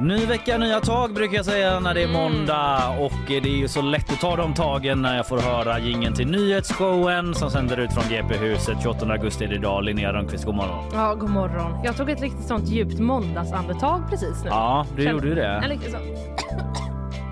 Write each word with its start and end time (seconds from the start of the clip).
Ny 0.00 0.26
vecka, 0.26 0.58
nya 0.58 0.80
tag 0.80 1.14
brukar 1.14 1.36
jag 1.36 1.44
säga 1.44 1.80
när 1.80 1.94
det 1.94 2.02
är 2.02 2.08
måndag 2.08 2.88
och 3.00 3.12
det 3.26 3.36
är 3.36 3.56
ju 3.56 3.68
så 3.68 3.82
lätt 3.82 4.12
att 4.12 4.20
ta 4.20 4.36
de 4.36 4.54
tagen 4.54 5.02
när 5.02 5.16
jag 5.16 5.26
får 5.28 5.38
höra 5.38 5.78
gingen 5.78 6.14
till 6.14 6.26
nyhetsshowen 6.30 7.34
som 7.34 7.50
sänder 7.50 7.80
ut 7.80 7.92
från 7.92 8.04
GP-huset 8.08 8.76
28 8.82 9.06
augusti 9.12 9.44
är 9.44 9.48
det 9.48 9.54
idag. 9.54 9.84
Linnea 9.84 10.12
Rönnqvist, 10.12 10.44
god 10.44 10.54
morgon. 10.54 10.84
Ja, 10.92 11.14
god 11.14 11.30
morgon. 11.30 11.80
Jag 11.84 11.96
tog 11.96 12.10
ett 12.10 12.20
riktigt 12.22 12.46
sånt 12.46 12.68
djupt 12.68 12.98
måndagsandetag 12.98 14.02
precis 14.10 14.44
nu. 14.44 14.50
Ja, 14.50 14.86
du 14.96 15.02
Känner- 15.02 15.12
gjorde 15.14 15.28
ju 15.28 15.34
det. 15.34 15.46
Eller 15.64 15.76
så. 15.76 15.98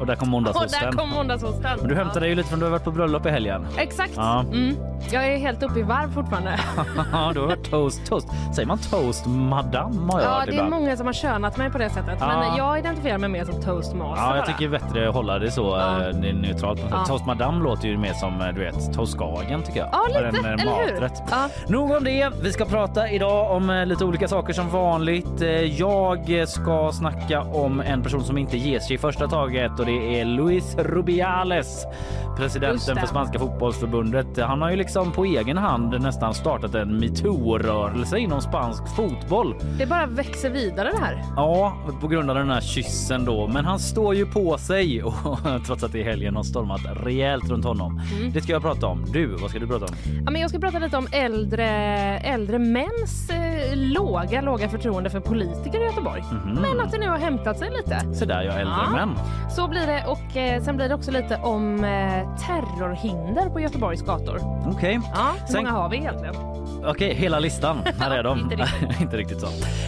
Och 0.00 0.06
där 0.06 0.14
kom 0.16 0.34
Och 0.34 0.42
där 0.42 0.52
måndagsosten. 0.52 0.92
kom 0.96 1.08
måndagsosten. 1.10 1.78
Men 1.80 1.88
du 1.88 1.94
hämtade 1.94 2.20
dig 2.20 2.28
ju 2.28 2.34
lite 2.34 2.48
från 2.48 2.58
du 2.58 2.64
har 2.64 2.70
varit 2.70 2.84
på 2.84 2.90
bröllop 2.90 3.26
i 3.26 3.30
helgen. 3.30 3.66
Exakt. 3.78 4.12
Ja. 4.16 4.40
Mm. 4.40 4.76
Jag 5.12 5.26
är 5.32 5.36
helt 5.38 5.62
uppe 5.62 5.78
i 5.78 5.82
varv 5.82 6.12
fortfarande. 6.14 6.58
Ja, 7.12 7.30
du 7.34 7.40
har 7.40 7.46
varit 7.46 7.70
toast, 7.70 8.06
toast. 8.06 8.28
Säger 8.54 8.68
man 8.68 8.78
toast 8.78 9.26
madame 9.26 10.12
har 10.12 10.20
jag 10.20 10.30
Ja, 10.30 10.42
det 10.46 10.56
är 10.56 10.68
många 10.70 10.96
som 10.96 11.06
har 11.06 11.12
könat 11.12 11.56
mig 11.56 11.70
på 11.70 11.78
det 11.78 11.90
sättet. 11.90 12.16
Ja. 12.20 12.26
Men 12.38 12.56
jag 12.56 12.78
identifierar 12.78 13.18
mig 13.18 13.28
mer 13.28 13.44
som 13.44 13.62
toastmaster 13.62 14.22
Ja, 14.24 14.36
jag 14.36 14.44
bara. 14.46 14.52
tycker 14.52 14.68
bättre 14.68 15.08
att 15.08 15.14
hålla 15.14 15.38
det 15.38 15.50
så 15.50 15.62
Ja. 15.78 16.02
eh, 16.08 16.08
det 16.20 16.28
är 16.28 16.32
neutralt. 16.32 16.80
Ja. 16.90 17.04
Toast 17.04 17.26
madame 17.26 17.64
låter 17.64 17.88
ju 17.88 17.96
mer 17.98 18.12
som 18.12 18.40
eh, 18.40 18.48
du 18.54 18.60
vet 18.60 18.92
toastskagen 18.94 19.62
tycker 19.62 19.80
jag. 19.80 19.88
Ja, 19.92 20.04
lite. 20.08 20.18
en, 20.38 20.44
eller 20.44 20.58
hur? 20.86 20.92
maträtt. 21.00 21.22
Ja. 21.30 21.48
Nog 21.68 21.90
om 21.90 22.04
det. 22.04 22.30
Vi 22.42 22.52
ska 22.52 22.64
prata 22.64 23.10
idag 23.10 23.50
om 23.50 23.70
eh, 23.70 23.86
lite 23.86 24.04
olika 24.04 24.28
saker 24.28 24.52
som 24.52 24.68
vanligt. 24.70 25.40
Jag 25.78 26.48
ska 26.48 26.90
snacka 26.92 27.42
om 27.42 27.80
en 27.80 28.02
person 28.02 28.24
som 28.24 28.38
inte 28.38 28.56
ger 28.58 28.80
sig 28.80 28.94
i 28.94 28.98
första 28.98 29.28
taget 29.28 29.80
och 29.86 29.92
det 29.92 30.20
är 30.20 30.24
Luis 30.24 30.74
Rubiales, 30.78 31.84
presidenten 32.36 32.96
för 32.96 33.06
spanska 33.06 33.38
fotbollsförbundet. 33.38 34.26
Han 34.38 34.62
har 34.62 34.70
ju 34.70 34.76
liksom 34.76 35.12
på 35.12 35.24
egen 35.24 35.56
hand 35.56 36.00
nästan 36.02 36.34
startat 36.34 36.74
en 36.74 36.98
metoo-rörelse 37.00 38.16
inom 38.18 38.40
spansk 38.40 38.96
fotboll. 38.96 39.54
Det 39.78 39.86
bara 39.86 40.06
växer 40.06 40.50
vidare 40.50 40.90
det 40.92 40.98
här. 41.04 41.22
Ja, 41.36 41.76
på 42.00 42.08
grund 42.08 42.30
av 42.30 42.36
den 42.36 42.50
här 42.50 42.60
kyssen 42.60 43.24
då. 43.24 43.46
Men 43.46 43.64
han 43.64 43.78
står 43.78 44.14
ju 44.14 44.26
på 44.26 44.58
sig 44.58 45.02
och 45.02 45.16
trots 45.66 45.84
att 45.84 45.92
det 45.92 46.00
är 46.00 46.04
helgen 46.04 46.36
har 46.36 46.42
stormat 46.42 46.80
rejält 47.04 47.50
runt 47.50 47.64
honom. 47.64 48.00
Mm. 48.18 48.32
Det 48.32 48.40
ska 48.40 48.52
jag 48.52 48.62
prata 48.62 48.86
om. 48.86 49.04
Du, 49.12 49.26
vad 49.26 49.50
ska 49.50 49.58
du 49.58 49.66
prata 49.66 49.84
om? 49.84 49.94
Ja, 50.24 50.30
men 50.30 50.40
jag 50.40 50.50
ska 50.50 50.58
prata 50.58 50.78
lite 50.78 50.96
om 50.96 51.06
äldre, 51.12 51.66
äldre 52.18 52.58
mäns 52.58 53.30
eh, 53.30 53.76
låga, 53.76 54.40
låga 54.40 54.68
förtroende 54.68 55.10
för 55.10 55.20
politiker 55.20 55.80
i 55.80 55.84
Göteborg. 55.84 56.22
Mhm. 56.32 56.58
Men 56.62 56.80
att 56.80 56.92
det 56.92 56.98
nu 56.98 57.08
har 57.08 57.18
hämtat 57.18 57.58
sig 57.58 57.70
lite. 57.70 58.14
Så 58.14 58.24
där, 58.24 58.42
jag 58.42 58.54
äldre 58.60 58.74
Ja. 58.86 58.90
män. 59.06 59.10
Så 59.50 59.68
blir 59.76 59.86
det 59.86 60.04
och 60.06 60.36
eh, 60.36 60.62
sen 60.62 60.76
blir 60.76 60.88
det 60.88 60.94
också 60.94 61.10
lite 61.10 61.36
om 61.36 61.84
eh, 61.84 62.36
terrorhinder 62.46 63.48
på 63.50 63.60
Göteborgs 63.60 64.02
gator. 64.02 64.40
Okej, 64.66 65.00
Ja, 65.14 65.34
hur 65.40 65.46
Sen- 65.52 65.64
många 65.64 65.70
har 65.76 65.88
vi 65.88 65.96
egentligen? 65.96 66.34
okej, 66.86 67.14
hela 67.14 67.38
listan. 67.38 67.78
Här 67.98 68.10
är 68.10 68.22
de. 68.22 68.38
Inte 68.52 68.56
riktigt. 68.56 69.00
Inte 69.00 69.16
riktigt 69.16 69.40
så. 69.40 69.46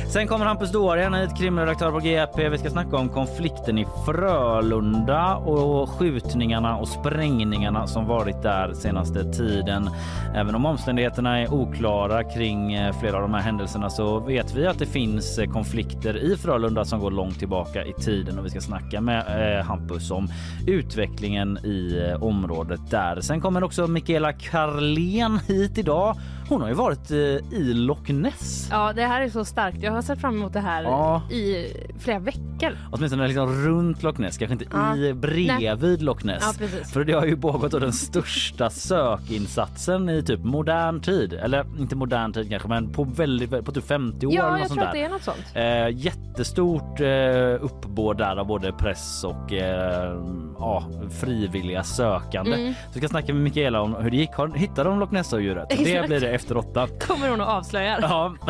Sen 0.09 0.27
kommer 0.29 0.47
Hampus 0.47 0.73
Dorian 0.73 1.15
hit, 1.15 1.37
krimredaktör 1.39 1.91
på 1.91 1.99
GP. 1.99 2.49
Vi 2.49 2.59
ska 2.59 2.71
snacka 2.71 2.97
om 2.97 3.09
konflikten 3.09 3.79
i 3.79 3.87
Frölunda 4.07 5.37
och 5.37 5.91
skjutningarna 5.91 6.77
och 6.77 6.89
sprängningarna 6.89 7.87
som 7.87 8.07
varit 8.07 8.43
där 8.43 8.73
senaste 8.73 9.33
tiden. 9.33 9.91
Även 10.35 10.55
om 10.55 10.67
omständigheterna 10.67 11.39
är 11.41 11.55
oklara 11.55 12.25
kring 12.25 12.73
eh, 12.75 12.93
flera 13.01 13.17
av 13.17 13.23
de 13.23 13.35
här 13.35 13.41
händelserna 13.43 13.91
så 13.91 14.21
vet 14.21 14.55
vi 14.55 14.67
att 14.67 14.79
det 14.79 14.87
finns 14.87 15.39
eh, 15.39 15.51
konflikter 15.51 16.17
i 16.17 16.37
Frölunda 16.37 16.85
som 16.85 17.01
går 17.01 17.11
långt 17.11 17.39
tillbaka 17.39 17.85
i 17.85 17.93
tiden 17.93 18.39
och 18.39 18.45
vi 18.47 18.51
ska 18.51 18.61
snacka 18.61 19.01
med 19.01 19.19
eh, 19.59 19.65
Hampus 19.67 19.78
om 20.11 20.29
utvecklingen 20.67 21.59
i 21.65 22.09
eh, 22.09 22.23
området 22.23 22.81
där. 22.91 23.21
Sen 23.21 23.41
kommer 23.41 23.65
också 23.65 23.87
Mikaela 23.87 24.33
Karlén 24.33 25.39
hit 25.39 25.79
idag. 25.79 26.17
Hon 26.49 26.61
har 26.61 26.69
ju 26.69 26.75
varit 26.75 27.11
eh, 27.11 27.17
i 27.59 27.73
Loch 27.75 28.09
Ness. 28.11 28.69
Ja, 28.71 28.93
det 28.93 29.05
här 29.05 29.21
är 29.21 29.29
så 29.29 29.45
starkt. 29.45 29.83
Jag 29.83 29.93
har 29.93 30.03
sett 30.03 30.21
fram 30.21 30.37
emot 30.37 30.53
det 30.53 30.61
här 30.61 30.83
Ja. 30.83 31.23
i 31.31 31.67
flera 31.99 32.19
veckor. 32.19 32.77
Åtminstone 32.93 33.27
liksom 33.27 33.53
runt 33.67 34.03
Loch 34.03 34.19
Ness, 34.19 34.39
kanske 34.39 34.53
inte 34.53 34.67
Ja. 34.73 34.97
i 34.97 35.13
bredvid 35.15 36.03
Loch 36.03 36.25
Ness. 36.25 36.59
Ja. 36.61 36.67
För 36.93 37.05
det 37.05 37.13
har 37.13 37.27
ju 37.27 37.37
pågått 37.37 37.71
den 37.71 37.93
största 37.93 38.71
sökinsatsen 38.71 40.09
i 40.09 40.23
typ 40.23 40.41
modern 40.45 41.01
tid. 41.01 41.33
Eller 41.33 41.65
inte 41.79 41.97
modern 41.97 42.33
tid 42.33 42.51
kanske, 42.51 42.69
men 42.69 42.93
på 42.93 43.05
väldigt, 43.05 43.65
på 43.65 43.73
typ 43.73 43.87
50 43.87 44.27
år 44.27 44.31
eller 44.33 44.41
Ja, 44.43 44.51
något 44.51 44.59
jag 44.61 44.69
sånt 44.69 44.81
tror 44.81 44.87
där. 44.87 44.93
det 44.95 45.03
är 45.03 45.09
något 45.09 45.23
sånt. 45.23 45.47
Eh, 45.55 46.05
jättestort 46.05 47.01
eh, 47.01 47.65
uppbåd 47.65 48.19
där 48.19 48.37
av 48.37 48.47
både 48.47 48.73
press 48.73 49.25
och 49.25 49.53
eh, 49.53 50.23
ja, 50.59 50.85
frivilliga 51.21 51.83
sökande. 51.83 52.55
Mm. 52.55 52.73
Så 52.73 52.79
vi 52.93 53.01
ska 53.01 53.09
snacka 53.09 53.35
med 53.35 53.43
Mikaela 53.43 53.81
om 53.81 53.95
hur 53.95 54.11
det 54.11 54.17
gick. 54.17 54.31
Hittade 54.55 54.89
de 54.91 55.01
Loch 55.01 55.13
Ness-odjuret? 55.13 55.69
Det 55.69 56.07
blir 56.07 56.21
det 56.21 56.38
efter 56.39 56.57
åtta. 56.57 56.89
Kommer 57.01 57.29
hon 57.29 57.41
att 57.41 57.49
avslöja. 57.49 57.99
Ja, 58.01 58.35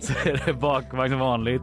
så 0.00 0.12
är 0.28 0.46
det 0.46 0.52
bakvagn 0.52 1.10
som 1.10 1.18
vanligt. 1.18 1.62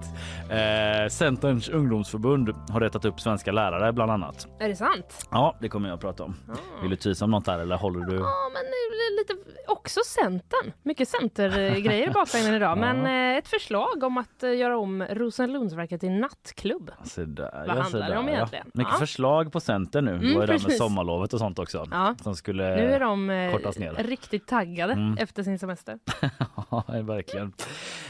Eh, 0.49 1.09
Centerns 1.09 1.69
ungdomsförbund 1.69 2.49
har 2.69 2.79
rättat 2.79 3.05
upp 3.05 3.19
svenska 3.19 3.51
lärare 3.51 3.93
bland 3.93 4.11
annat. 4.11 4.47
Är 4.59 4.69
det 4.69 4.75
sant? 4.75 5.27
Ja, 5.31 5.55
det 5.61 5.69
kommer 5.69 5.89
jag 5.89 5.95
att 5.95 6.01
prata 6.01 6.23
om. 6.23 6.35
Vill 6.81 6.89
du 6.89 6.95
tisa 6.95 7.25
om 7.25 7.31
något 7.31 7.45
där 7.45 7.59
eller 7.59 7.75
håller 7.77 7.99
du? 7.99 8.15
Ja, 8.15 8.49
men 8.53 8.63
det 8.63 8.89
blir 8.89 9.19
lite 9.19 9.33
också 9.67 9.99
Centern. 10.05 10.71
Mycket 10.83 11.07
Centergrejer 11.09 12.07
i 12.09 12.11
bakvagnen 12.11 12.53
idag. 12.53 12.77
Men 12.83 13.05
eh, 13.05 13.37
ett 13.37 13.47
förslag 13.47 14.03
om 14.03 14.17
att 14.17 14.43
eh, 14.43 14.55
göra 14.55 14.77
om 14.77 15.03
Rosenlundsverket 15.09 15.99
till 16.01 16.11
nattklubb. 16.11 16.91
Se 17.03 17.25
där, 17.25 17.51
Vad 17.67 17.77
ja, 17.77 17.81
handlar 17.81 18.09
det 18.09 18.17
om 18.17 18.25
där, 18.25 18.31
ja. 18.31 18.37
egentligen? 18.37 18.65
Mycket 18.73 18.93
Ja. 18.93 18.99
förslag 18.99 19.51
på 19.51 19.59
Centern 19.59 20.05
nu. 20.05 20.11
Mm, 20.11 20.33
var 20.33 20.41
ju 20.41 20.47
det 20.47 20.53
här 20.53 20.67
med 20.67 20.77
sommarlovet 20.77 21.33
och 21.33 21.39
sånt 21.39 21.59
också. 21.59 21.87
Ja. 21.91 22.15
Som 22.23 22.35
skulle... 22.35 22.75
Nu 22.75 22.93
är 22.93 22.99
de 22.99 23.29
eh, 23.29 24.03
riktigt 24.03 24.47
taggade 24.47 24.93
Mm. 24.93 25.02
Efter 25.19 25.43
sin 25.43 25.59
semester. 25.59 25.99
Ja, 26.71 26.83
verkligen. 26.87 27.53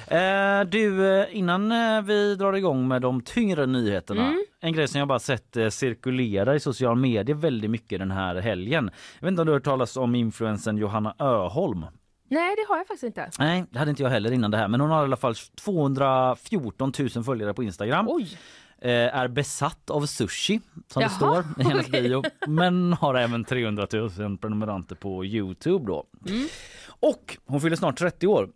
Eh, 0.08 0.70
du, 0.70 1.08
eh, 1.20 1.38
innan 1.38 1.72
eh, 1.72 2.02
vi 2.02 2.36
drar 2.36 2.54
igång 2.54 2.88
med 2.88 3.02
de 3.02 3.22
tyngre 3.22 3.66
nyheterna. 3.66 4.28
Mm. 4.28 4.44
En 4.60 4.74
grej 4.74 4.88
som 4.88 5.00
jag 5.00 5.08
bara 5.08 5.20
sett 5.20 5.58
eh, 5.58 5.70
cirkulera 5.70 6.56
i 6.56 6.60
social 6.60 6.96
medier 6.96 7.36
väldigt 7.36 7.72
mycket 7.72 8.00
den 8.00 8.12
här 8.12 8.36
helgen. 8.36 8.90
Jag 9.20 9.26
vet 9.26 9.32
inte 9.32 9.42
om 9.42 9.46
du 9.46 9.52
har 9.52 9.60
hört 9.60 9.64
talas 9.66 9.98
om 9.98 10.16
influensen 10.16 10.78
Johanna 10.78 11.16
Öholm? 11.20 11.86
Nej, 12.30 12.56
det 12.56 12.66
har 12.70 12.78
jag 12.78 12.88
faktiskt 12.88 13.04
inte. 13.04 13.30
Nej, 13.40 13.66
det 13.70 13.80
hade 13.80 13.90
inte 13.90 14.04
jag 14.04 14.10
heller 14.10 14.32
innan 14.32 14.52
det 14.52 14.58
här. 14.58 14.68
Men 14.68 14.82
hon 14.82 14.90
har 14.90 15.02
i 15.02 15.04
alla 15.04 15.18
fall 15.18 15.36
214 15.36 16.92
000 17.16 17.24
följare 17.24 17.54
på 17.54 17.64
Instagram. 17.64 18.06
Oj! 18.10 18.38
Eh, 18.84 19.16
är 19.18 19.28
besatt 19.28 19.90
av 19.90 20.06
sushi 20.06 20.60
som 20.88 21.02
Jaha, 21.02 21.10
det 21.10 21.16
står 21.16 21.46
i 21.60 21.64
hennes 21.70 21.88
okej. 21.88 22.02
bio. 22.02 22.24
Men 22.48 22.94
har 22.94 23.16
även 23.16 23.44
300 23.46 23.88
000 23.94 24.38
prenumeranter 24.38 24.96
på 24.96 25.26
Youtube 25.26 25.86
då. 25.88 26.06
Mm. 26.30 26.48
Och 26.88 27.38
hon 27.46 27.62
fyller 27.62 27.76
snart 27.76 27.98
30 27.98 28.28
år. 28.28 28.50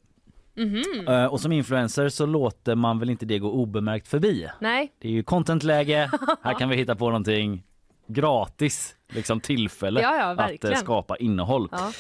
Mhm. 0.56 1.08
Eh, 1.08 1.26
Och 1.26 1.42
som 1.42 1.52
influencer 1.52 2.10
så 2.10 2.26
låter 2.26 2.76
man 2.76 3.00
väl 3.00 3.10
inte 3.10 3.26
det 3.26 3.40
gå 3.40 3.52
obemärkt 3.52 4.08
förbi. 4.08 4.48
Nej, 4.60 4.94
Det 5.00 5.08
är 5.08 5.12
ju 5.12 5.24
contentläge. 5.24 6.12
Här 6.44 6.54
kan 6.54 6.70
vi 6.70 6.76
hitta 6.78 6.96
på 6.96 7.06
någonting 7.06 7.64
gratis, 8.08 8.96
liksom 9.10 9.40
tillfälle 9.40 10.02
Ja, 10.02 10.18
ja, 10.18 10.44
att 10.44 10.64
eh, 10.64 10.76
skapa 10.76 11.18
innehåll. 11.18 11.70
ja. 11.72 11.92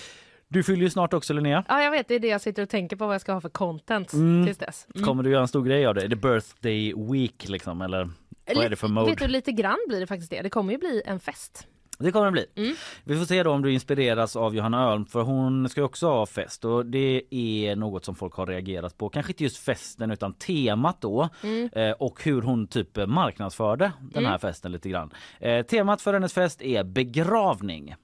Du 0.49 0.63
fyller 0.63 0.81
ju 0.83 0.89
snart 0.89 1.13
också 1.13 1.33
Linnea. 1.33 1.63
ja, 1.67 1.81
jag 1.83 1.91
vet. 1.91 2.07
Det 2.07 2.15
är 2.15 2.19
det 2.19 2.27
jag 2.27 2.41
sitter 2.41 2.63
och 2.63 2.69
tänker 2.69 2.95
på 2.95 3.05
vad 3.05 3.13
jag 3.13 3.21
ska 3.21 3.33
ha 3.33 3.41
för 3.41 3.49
content 3.49 4.13
Mm. 4.13 4.45
tills 4.45 4.57
dess. 4.57 4.87
Mm. 4.95 5.07
Kommer 5.07 5.23
du 5.23 5.29
göra 5.31 5.41
en 5.41 5.47
stor 5.47 5.63
grej 5.63 5.85
av 5.85 5.95
det? 5.95 6.01
Är 6.01 6.07
det 6.07 6.15
birthday 6.15 6.93
week 7.11 7.49
liksom 7.49 7.81
eller 7.81 8.09
vad 8.55 8.65
är 8.65 8.69
det 8.69 8.75
för 8.75 8.87
mode? 8.87 9.09
Vet 9.09 9.19
du, 9.19 9.27
lite 9.27 9.51
grann 9.51 9.77
blir 9.87 9.99
det 9.99 10.07
faktiskt 10.07 10.31
det. 10.31 10.41
Det 10.41 10.49
kommer 10.49 10.71
ju 10.73 10.77
bli 10.79 11.01
en 11.05 11.19
fest. 11.19 11.67
Det 11.99 12.11
kommer 12.11 12.25
det 12.25 12.31
bli. 12.31 12.45
Mm. 12.55 12.75
Vi 13.03 13.17
får 13.17 13.25
se 13.25 13.43
då 13.43 13.51
om 13.51 13.61
du 13.61 13.73
inspireras 13.73 14.35
av 14.35 14.55
Johanna 14.55 14.83
Ölm 14.91 15.05
för 15.05 15.21
hon 15.21 15.69
ska 15.69 15.83
också 15.83 16.07
ha 16.07 16.25
fest 16.25 16.65
och 16.65 16.85
det 16.85 17.21
är 17.33 17.75
något 17.75 18.05
som 18.05 18.15
folk 18.15 18.33
har 18.33 18.45
reagerat 18.45 18.97
på. 18.97 19.09
Kanske 19.09 19.31
inte 19.31 19.43
just 19.43 19.57
festen 19.57 20.11
utan 20.11 20.33
temat 20.33 21.01
då 21.01 21.29
Mm. 21.43 21.69
eh, 21.73 21.91
och 21.91 22.23
hur 22.23 22.41
hon 22.41 22.67
typ 22.67 22.97
marknadsförde 23.07 23.91
den 24.13 24.25
här 24.25 24.37
festen 24.37 24.71
lite 24.71 24.89
grann. 24.89 25.09
Eh, 25.39 25.65
temat 25.65 26.01
för 26.01 26.13
hennes 26.13 26.33
fest 26.33 26.61
är 26.61 26.83
begravning. 26.83 27.95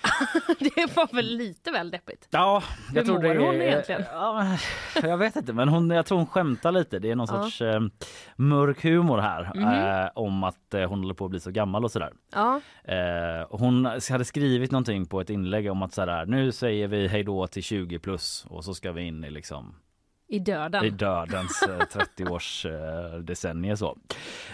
Det 0.58 0.96
var 0.96 1.14
väl 1.14 1.26
lite 1.36 1.70
väl 1.70 1.90
deppigt. 1.90 2.28
Ja, 2.30 2.62
jag 2.94 3.00
Hur 3.00 3.06
tror 3.06 3.18
det 3.22 3.34
mår 3.34 3.46
hon 3.46 3.54
egentligen? 3.54 4.02
Ja, 4.12 4.56
jag 5.02 5.18
vet 5.18 5.36
inte, 5.36 5.52
men 5.52 5.68
hon, 5.68 5.90
jag 5.90 6.06
tror 6.06 6.18
hon 6.18 6.26
skämtar 6.26 6.72
lite. 6.72 6.98
Det 6.98 7.10
är 7.10 7.16
någon 7.16 7.26
Ja. 7.36 7.42
sorts 7.42 7.60
eh, 7.60 7.80
mörk 8.36 8.82
humor 8.84 9.18
här 9.18 9.50
Mhm. 9.54 9.64
eh, 10.04 10.10
om 10.14 10.44
att 10.44 10.74
eh, 10.74 10.88
hon 10.88 10.98
håller 10.98 11.14
på 11.14 11.24
att 11.24 11.30
bli 11.30 11.40
så 11.40 11.50
gammal 11.50 11.84
och 11.84 11.90
sådär. 11.90 12.12
Ja, 12.34 12.60
Eh, 12.84 13.46
hon 13.50 13.84
hade 14.10 14.24
skrivit 14.24 14.70
någonting 14.70 15.06
på 15.06 15.20
ett 15.20 15.30
inlägg 15.30 15.70
om 15.70 15.82
att 15.82 15.92
så 15.94 16.00
här, 16.06 16.26
nu 16.26 16.52
säger 16.52 16.88
vi 16.88 17.08
hej 17.08 17.22
då 17.24 17.46
till 17.46 17.62
20 17.62 17.98
plus 17.98 18.46
och 18.48 18.64
så 18.64 18.74
ska 18.74 18.92
vi 18.92 19.02
in 19.02 19.24
i 19.24 19.30
liksom 19.30 19.74
I 20.32 20.38
döden. 20.38 20.84
i 20.84 20.90
dödens 20.90 21.62
eh, 21.62 21.98
30-års 22.16 22.66
eh, 22.66 23.18
decennier 23.18 23.74
så. 23.76 23.98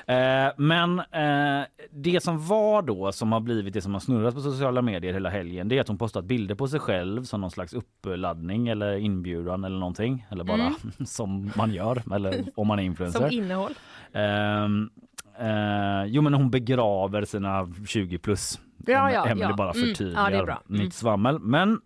Eh, 0.07 0.49
men 0.57 0.99
eh, 0.99 1.67
det 1.91 2.23
som 2.23 2.47
var 2.47 2.83
då 2.83 3.13
som 3.13 3.33
har 3.33 3.41
blivit 3.41 3.75
det 3.75 3.83
som 3.83 3.93
har 3.93 4.01
snurrat 4.01 4.35
på 4.35 4.41
sociala 4.41 4.83
medier 4.83 5.13
hela 5.13 5.31
helgen 5.31 5.69
det 5.69 5.77
är 5.77 5.81
att 5.81 5.89
hon 5.89 5.99
postat 5.99 6.25
bilder 6.25 6.55
på 6.55 6.69
sig 6.69 6.81
själv 6.81 7.25
som 7.25 7.41
någon 7.41 7.51
slags 7.51 7.73
uppladdning 7.75 8.69
eller 8.69 8.97
inbjudan 8.97 9.65
eller 9.65 9.79
någonting 9.79 10.27
eller 10.31 10.45
bara 10.45 10.73
som 11.07 11.51
man 11.57 11.73
gör 11.73 12.03
eller 12.15 12.45
om 12.55 12.67
man 12.67 12.79
är 12.79 12.83
influencer. 12.83 13.21
Som 13.21 13.31
innehåll. 13.31 13.75
Ehm, 14.13 14.91
eh, 15.39 16.05
jo 16.07 16.23
men 16.23 16.35
hon 16.35 16.51
begraver 16.51 17.25
sina 17.25 17.69
20 17.87 18.19
plus. 18.19 18.61
Ja, 18.87 19.11
ja, 19.13 19.27
Emelie 19.27 19.49
ja. 19.51 19.57
bara 19.57 19.73
Mm, 19.73 19.89
förtydligar 19.89 20.25
ja, 20.25 20.31
det 20.31 20.37
är 20.37 20.45
bra. 20.45 20.63
Mm. 20.69 20.83
mitt 20.83 20.95
svammel. 20.95 21.39
Men 21.39 21.81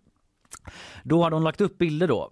då 1.03 1.23
hade 1.23 1.35
hon 1.35 1.43
lagt 1.43 1.61
upp 1.61 1.77
bilder 1.77 2.07
då 2.07 2.31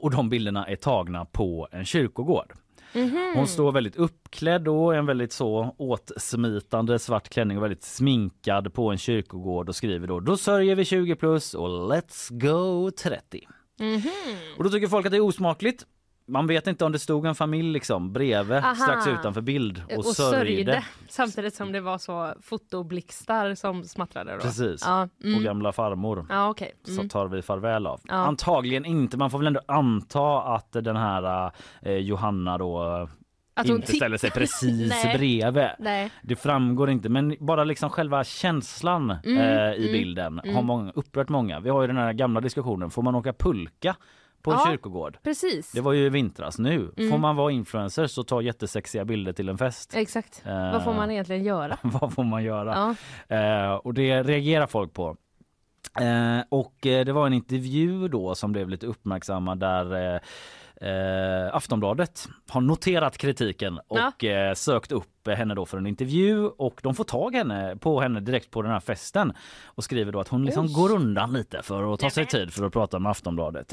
och 0.00 0.10
de 0.10 0.28
bilderna 0.28 0.66
är 0.66 0.76
tagna 0.76 1.24
på 1.24 1.68
en 1.72 1.84
kyrkogård. 1.84 2.52
Mhm. 2.94 3.32
Hon 3.36 3.46
står 3.46 3.72
väldigt 3.72 3.96
uppklädd 3.96 4.68
och 4.68 4.94
en 4.94 5.06
väldigt 5.06 5.32
så 5.32 5.74
åtsmitande 5.78 6.98
svart 6.98 7.28
klänning 7.28 7.56
och 7.56 7.62
väldigt 7.62 7.82
sminkad 7.84 8.74
på 8.74 8.90
en 8.90 8.98
kyrkogård 8.98 9.68
och 9.68 9.76
skriver 9.76 10.06
då 10.06 10.20
då 10.20 10.36
sörjer 10.36 10.74
vi 10.74 10.84
20 10.84 11.14
plus 11.16 11.54
och 11.54 11.68
let's 11.68 12.28
go 12.30 12.90
30. 12.90 13.46
Mhm. 13.80 14.10
Och 14.58 14.64
då 14.64 14.70
tycker 14.70 14.86
folk 14.88 15.06
att 15.06 15.12
det 15.12 15.18
är 15.18 15.24
osmakligt. 15.24 15.86
Man 16.30 16.46
vet 16.46 16.66
inte 16.66 16.84
om 16.84 16.92
det 16.92 16.98
stod 16.98 17.26
en 17.26 17.34
familj 17.34 17.72
liksom 17.72 18.12
bredvid 18.12 18.56
Aha. 18.58 18.74
strax 18.74 19.06
utanför 19.06 19.40
bild 19.40 19.82
och, 19.90 19.98
Och 19.98 20.04
sörjde. 20.04 20.38
sörjde. 20.38 20.84
Samtidigt 21.08 21.54
som 21.54 21.72
det 21.72 21.80
var 21.80 21.98
så 21.98 22.34
fotoblixtar 22.42 23.54
som 23.54 23.84
smattrade. 23.84 24.32
Då. 24.34 24.40
Precis. 24.40 24.82
Ja, 24.86 25.08
Och 25.18 25.24
mm. 25.24 25.42
gamla 25.42 25.72
farmor. 25.72 26.26
ja. 26.28 26.54
Så 26.84 26.92
Mm. 26.92 27.08
tar 27.08 27.26
vi 27.28 27.42
farväl 27.42 27.86
av. 27.86 28.00
Ja. 28.08 28.14
Antagligen 28.14 28.84
inte. 28.84 29.16
Man 29.16 29.30
får 29.30 29.38
väl 29.38 29.46
ändå 29.46 29.60
anta 29.68 30.42
att 30.42 30.72
den 30.72 30.96
här 30.96 31.52
eh, 31.82 31.92
Johanna 31.94 32.58
då 32.58 33.08
Att 33.54 33.66
inte 33.66 33.92
ställer 33.92 34.16
sig 34.16 34.30
precis 34.30 34.90
Nej. 35.04 35.18
bredvid. 35.18 35.68
Nej. 35.78 36.10
Det 36.22 36.36
framgår 36.36 36.90
inte 36.90 37.08
men 37.08 37.36
bara 37.40 37.64
liksom 37.64 37.90
själva 37.90 38.24
känslan 38.24 39.10
Mm, 39.24 39.38
eh, 39.38 39.72
i 39.74 39.88
mm, 39.88 39.92
bilden 39.92 40.38
har 40.44 40.50
mm. 40.50 40.66
många, 40.66 40.92
upprört 40.94 41.28
många. 41.28 41.60
Vi 41.60 41.70
har 41.70 41.80
ju 41.80 41.86
den 41.86 41.96
här 41.96 42.12
gamla 42.12 42.40
diskussionen, 42.40 42.90
får 42.90 43.02
man 43.02 43.14
åka 43.14 43.32
pulka 43.32 43.96
på 44.42 44.50
en 44.52 44.58
Ja. 44.58 44.70
kyrkogård? 44.70 45.18
Precis. 45.22 45.72
Det 45.72 45.80
var 45.80 45.92
ju 45.92 46.06
i 46.06 46.08
vintras 46.08 46.58
nu. 46.58 46.92
Får 46.96 47.02
Mm. 47.02 47.20
man 47.20 47.36
vara 47.36 47.52
influencer 47.52 48.06
så 48.06 48.22
ta 48.24 48.42
jättesexiga 48.42 49.04
bilder 49.04 49.32
till 49.32 49.48
en 49.48 49.58
fest. 49.58 49.94
Exakt. 49.94 50.42
Eh, 50.46 50.72
Vad 50.72 50.84
får 50.84 50.94
man 50.94 51.10
egentligen 51.10 51.44
göra? 51.44 51.78
Vad 51.82 52.12
får 52.12 52.24
man 52.24 52.44
göra? 52.44 52.94
Ja. 53.28 53.36
Eh, 53.36 53.72
och 53.74 53.94
det 53.94 54.22
reagerar 54.22 54.66
folk 54.66 54.92
på. 54.94 55.16
Eh, 56.00 56.40
och 56.48 56.86
eh, 56.86 57.04
det 57.04 57.12
var 57.12 57.26
en 57.26 57.32
intervju 57.32 58.08
då 58.08 58.34
som 58.34 58.52
blev 58.52 58.68
lite 58.68 58.86
uppmärksammad 58.86 59.60
där 59.60 60.20
eh, 60.80 61.54
Aftonbladet 61.56 62.28
har 62.48 62.60
noterat 62.60 63.18
kritiken 63.18 63.80
och 63.88 64.24
eh, 64.24 64.54
sökt 64.54 64.92
upp 64.92 65.28
henne 65.28 65.54
då 65.54 65.66
för 65.66 65.78
en 65.78 65.86
intervju 65.86 66.46
och 66.46 66.80
de 66.82 66.94
får 66.94 67.04
tag 67.04 67.34
henne, 67.34 67.76
på 67.76 68.00
henne 68.00 68.20
direkt 68.20 68.50
på 68.50 68.62
den 68.62 68.72
här 68.72 68.80
festen 68.80 69.32
och 69.64 69.84
skriver 69.84 70.12
då 70.12 70.20
att 70.20 70.28
hon 70.28 70.44
liksom 70.44 70.66
Oj. 70.66 70.72
går 70.72 70.92
undan 70.92 71.32
lite 71.32 71.62
för 71.62 71.94
att 71.94 72.00
ta 72.00 72.10
sig 72.10 72.26
tid 72.26 72.52
för 72.52 72.64
att 72.66 72.72
prata 72.72 72.98
med 72.98 73.10
Aftonbladet. 73.10 73.72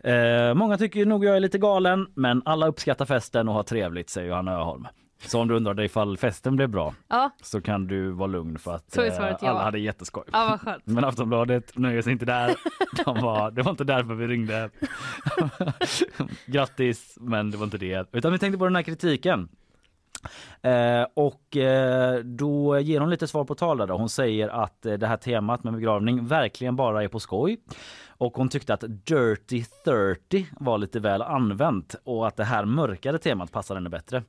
Eh, 0.00 0.54
många 0.54 0.78
tycker 0.78 1.06
nog 1.06 1.24
jag 1.24 1.36
är 1.36 1.40
lite 1.40 1.58
galen 1.58 2.06
men 2.14 2.42
alla 2.44 2.66
uppskattar 2.66 3.04
festen 3.04 3.48
och 3.48 3.54
har 3.54 3.62
trevligt 3.62 4.10
säger 4.10 4.28
Johanna 4.28 4.52
Öholm. 4.52 4.86
Så 5.26 5.40
om 5.40 5.48
du 5.48 5.54
undrar 5.56 5.80
ifall 5.80 6.16
festen 6.16 6.56
blev 6.56 6.68
bra 6.68 6.94
Ja. 7.08 7.30
så 7.42 7.60
kan 7.60 7.86
du 7.86 8.10
vara 8.10 8.26
lugn 8.26 8.58
för 8.58 8.74
att 8.74 8.96
eh, 8.96 9.12
svaret 9.12 9.38
ja. 9.42 9.48
alla 9.50 9.62
hade 9.62 9.78
jätteskoj. 9.78 10.24
ja. 10.32 10.58
Men 10.84 11.04
Aftonbladet 11.04 11.78
nöjer 11.78 12.02
sig 12.02 12.12
inte 12.12 12.24
där. 12.24 12.56
De 13.04 13.20
var, 13.20 13.50
det 13.50 13.62
var 13.62 13.70
inte 13.70 13.84
därför 13.84 14.14
vi 14.14 14.26
ringde. 14.26 14.70
Grattis, 16.46 17.18
men 17.20 17.50
det 17.50 17.56
var 17.56 17.64
inte 17.64 17.78
det. 17.78 18.08
Utan 18.12 18.32
vi 18.32 18.38
tänkte 18.38 18.58
på 18.58 18.64
den 18.64 18.76
här 18.76 18.82
kritiken. 18.82 19.48
Eh, 20.62 21.06
och 21.14 21.56
eh, 21.56 22.18
då 22.18 22.78
ger 22.80 23.00
hon 23.00 23.10
lite 23.10 23.26
svar 23.26 23.44
på 23.44 23.54
tal 23.54 23.78
där. 23.78 23.88
Hon 23.88 24.08
säger 24.08 24.48
att 24.48 24.86
eh, 24.86 24.92
det 24.94 25.06
här 25.06 25.16
temat 25.16 25.64
med 25.64 25.72
begravning 25.74 26.26
verkligen 26.26 26.76
bara 26.76 27.04
är 27.04 27.08
på 27.08 27.20
skoj. 27.20 27.60
Och 28.08 28.36
hon 28.36 28.48
tyckte 28.48 28.74
att 28.74 28.84
Dirty 29.06 29.64
30 29.84 30.46
var 30.60 30.78
lite 30.78 31.00
väl 31.00 31.22
använt 31.22 31.94
och 32.04 32.26
att 32.26 32.36
det 32.36 32.44
här 32.44 32.64
mörkare 32.64 33.18
temat 33.18 33.52
passar 33.52 33.74
henne 33.74 33.90
bättre. 33.90 34.22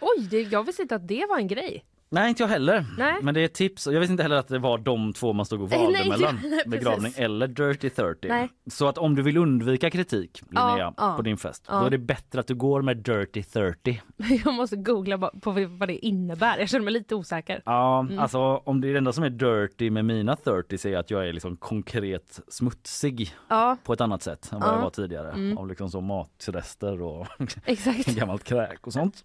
Oj, 0.00 0.26
det, 0.30 0.42
jag 0.42 0.64
visste 0.66 0.82
inte 0.82 0.94
att 0.94 1.08
det 1.08 1.26
var 1.28 1.38
en 1.38 1.46
grej. 1.48 1.84
Nej, 2.10 2.28
inte 2.28 2.42
jag 2.42 2.48
heller. 2.48 2.86
Nej. 2.98 3.14
Men 3.22 3.34
det 3.34 3.40
är 3.40 3.48
tips. 3.48 3.86
Jag 3.86 4.00
visste 4.00 4.12
inte 4.12 4.22
heller 4.22 4.36
att 4.36 4.48
det 4.48 4.58
var 4.58 4.78
de 4.78 5.12
två 5.12 5.32
man 5.32 5.46
stod 5.46 5.62
och 5.62 5.70
valde 5.70 5.92
nej, 5.98 6.08
mellan. 6.08 6.40
nej, 6.44 6.62
begravning 6.66 7.12
eller 7.16 7.46
Dirty 7.48 7.90
30. 7.90 8.28
Nej. 8.28 8.48
Så 8.66 8.88
att 8.88 8.98
om 8.98 9.14
du 9.14 9.22
vill 9.22 9.36
undvika 9.36 9.90
kritik, 9.90 10.42
Ja, 10.50 10.68
Linnea, 10.68 10.94
ja, 10.96 11.14
på 11.16 11.22
din 11.22 11.36
fest, 11.36 11.64
ja. 11.68 11.80
då 11.80 11.86
är 11.86 11.90
det 11.90 11.98
bättre 11.98 12.40
att 12.40 12.46
du 12.46 12.54
går 12.54 12.82
med 12.82 12.96
Dirty 12.96 13.42
30. 13.42 14.02
Jag 14.44 14.54
måste 14.54 14.76
googla 14.76 15.18
på 15.18 15.50
vad 15.68 15.88
det 15.88 16.06
innebär. 16.06 16.58
Jag 16.58 16.68
känner 16.68 16.84
mig 16.84 16.92
lite 16.94 17.14
osäker. 17.14 17.62
Ja, 17.64 18.00
Mm. 18.00 18.18
alltså 18.18 18.38
om 18.40 18.80
det 18.80 18.88
är 18.88 18.92
det 18.92 18.98
enda 18.98 19.12
som 19.12 19.24
är 19.24 19.30
dirty 19.30 19.90
med 19.90 20.04
mina 20.04 20.36
30 20.36 20.78
så 20.78 20.88
är 20.88 20.96
att 20.96 21.10
jag 21.10 21.28
är 21.28 21.32
liksom 21.32 21.56
konkret 21.56 22.40
smutsig 22.48 23.34
Ja, 23.48 23.76
på 23.84 23.92
ett 23.92 24.00
annat 24.00 24.22
sätt 24.22 24.52
än 24.52 24.60
vad 24.60 24.68
Ja. 24.68 24.74
jag 24.74 24.82
var 24.82 24.90
tidigare. 24.90 25.30
Mm. 25.32 25.58
Av 25.58 25.68
liksom 25.68 25.90
så 25.90 26.00
matrester 26.00 27.02
och 27.02 27.26
gammalt 28.06 28.44
kräk 28.44 28.86
och 28.86 28.92
sånt. 28.92 29.24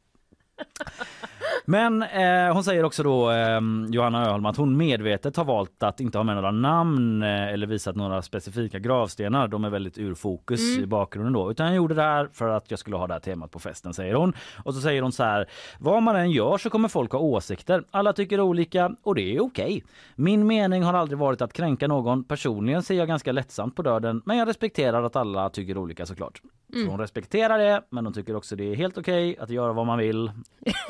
Men 1.66 2.04
eh, 2.04 2.54
hon 2.54 2.64
säger 2.64 2.84
också 2.86 3.04
då, 3.04 3.32
eh, 3.32 3.62
Johanna 3.90 4.26
Öholm, 4.28 4.46
att 4.46 4.58
hon 4.58 4.78
medvetet 4.78 5.38
har 5.38 5.46
valt 5.46 5.84
att 5.84 6.00
inte 6.00 6.18
ha 6.18 6.24
med 6.24 6.36
några 6.36 6.52
namn 6.52 7.24
eh, 7.24 7.48
eller 7.54 7.68
visat 7.68 7.96
några 7.96 8.22
specifika 8.22 8.80
gravstenar. 8.80 9.48
De 9.48 9.64
är 9.64 9.70
väldigt 9.70 9.98
ur 9.98 10.14
fokus 10.16 10.62
Mm. 10.74 10.84
i 10.84 10.88
bakgrunden 10.88 11.34
då. 11.34 11.52
Utan 11.52 11.66
jag 11.68 11.76
gjorde 11.76 11.94
det 11.94 12.02
här 12.02 12.30
för 12.34 12.50
att 12.50 12.72
jag 12.72 12.80
skulle 12.80 12.96
ha 12.96 13.08
det 13.08 13.14
här 13.14 13.20
temat 13.22 13.52
på 13.52 13.60
festen, 13.60 13.94
säger 13.94 14.14
hon. 14.14 14.34
Och 14.64 14.74
så 14.74 14.82
säger 14.82 15.02
hon 15.02 15.12
så 15.12 15.24
här, 15.24 15.50
vad 15.80 16.04
man 16.04 16.16
än 16.16 16.32
gör 16.32 16.58
så 16.58 16.70
kommer 16.70 16.88
folk 16.88 17.12
ha 17.12 17.20
åsikter. 17.20 17.84
Alla 17.92 18.14
tycker 18.14 18.40
olika 18.40 18.96
och 19.04 19.16
det 19.16 19.36
är 19.36 19.42
okej. 19.44 19.84
Min 20.16 20.48
mening 20.48 20.84
har 20.84 20.94
aldrig 20.94 21.20
varit 21.20 21.42
att 21.42 21.54
kränka 21.54 21.88
någon. 21.88 22.24
Personligen 22.24 22.84
ser 22.84 22.96
jag 22.96 23.08
ganska 23.08 23.32
lättsamt 23.32 23.76
på 23.76 23.82
döden, 23.82 24.22
men 24.26 24.38
jag 24.38 24.48
respekterar 24.48 25.04
att 25.04 25.16
alla 25.16 25.50
tycker 25.50 25.78
olika 25.78 26.06
såklart. 26.06 26.42
Så 26.74 26.90
hon 26.90 27.00
respekterar 27.00 27.58
det, 27.58 27.84
men 27.90 28.06
hon 28.06 28.14
tycker 28.14 28.36
också 28.36 28.56
det 28.56 28.72
är 28.72 28.76
helt 28.76 28.98
okej 28.98 29.38
att 29.40 29.50
göra 29.50 29.74
vad 29.74 29.86
man 29.86 29.98
vill 29.98 30.32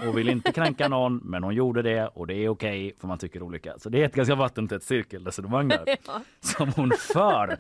och 0.08 0.18
vill 0.18 0.30
inte 0.30 0.52
kränka 0.54 0.88
någon, 0.88 1.18
men 1.18 1.44
hon 1.44 1.56
gjorde 1.56 1.82
det 1.82 2.08
och 2.08 2.28
det 2.28 2.34
är 2.34 2.50
okej 2.50 2.96
för 3.00 3.08
man 3.08 3.18
tycker 3.18 3.44
olika. 3.44 3.74
Så 3.78 3.90
det 3.90 4.02
är 4.02 4.06
ett 4.06 4.16
ganska 4.16 4.36
vattentätt 4.36 4.84
cirkelresonemang 4.84 5.68
där 5.68 5.84
Ja. 6.08 6.22
som 6.40 6.70
hon 6.76 6.92
för. 7.14 7.58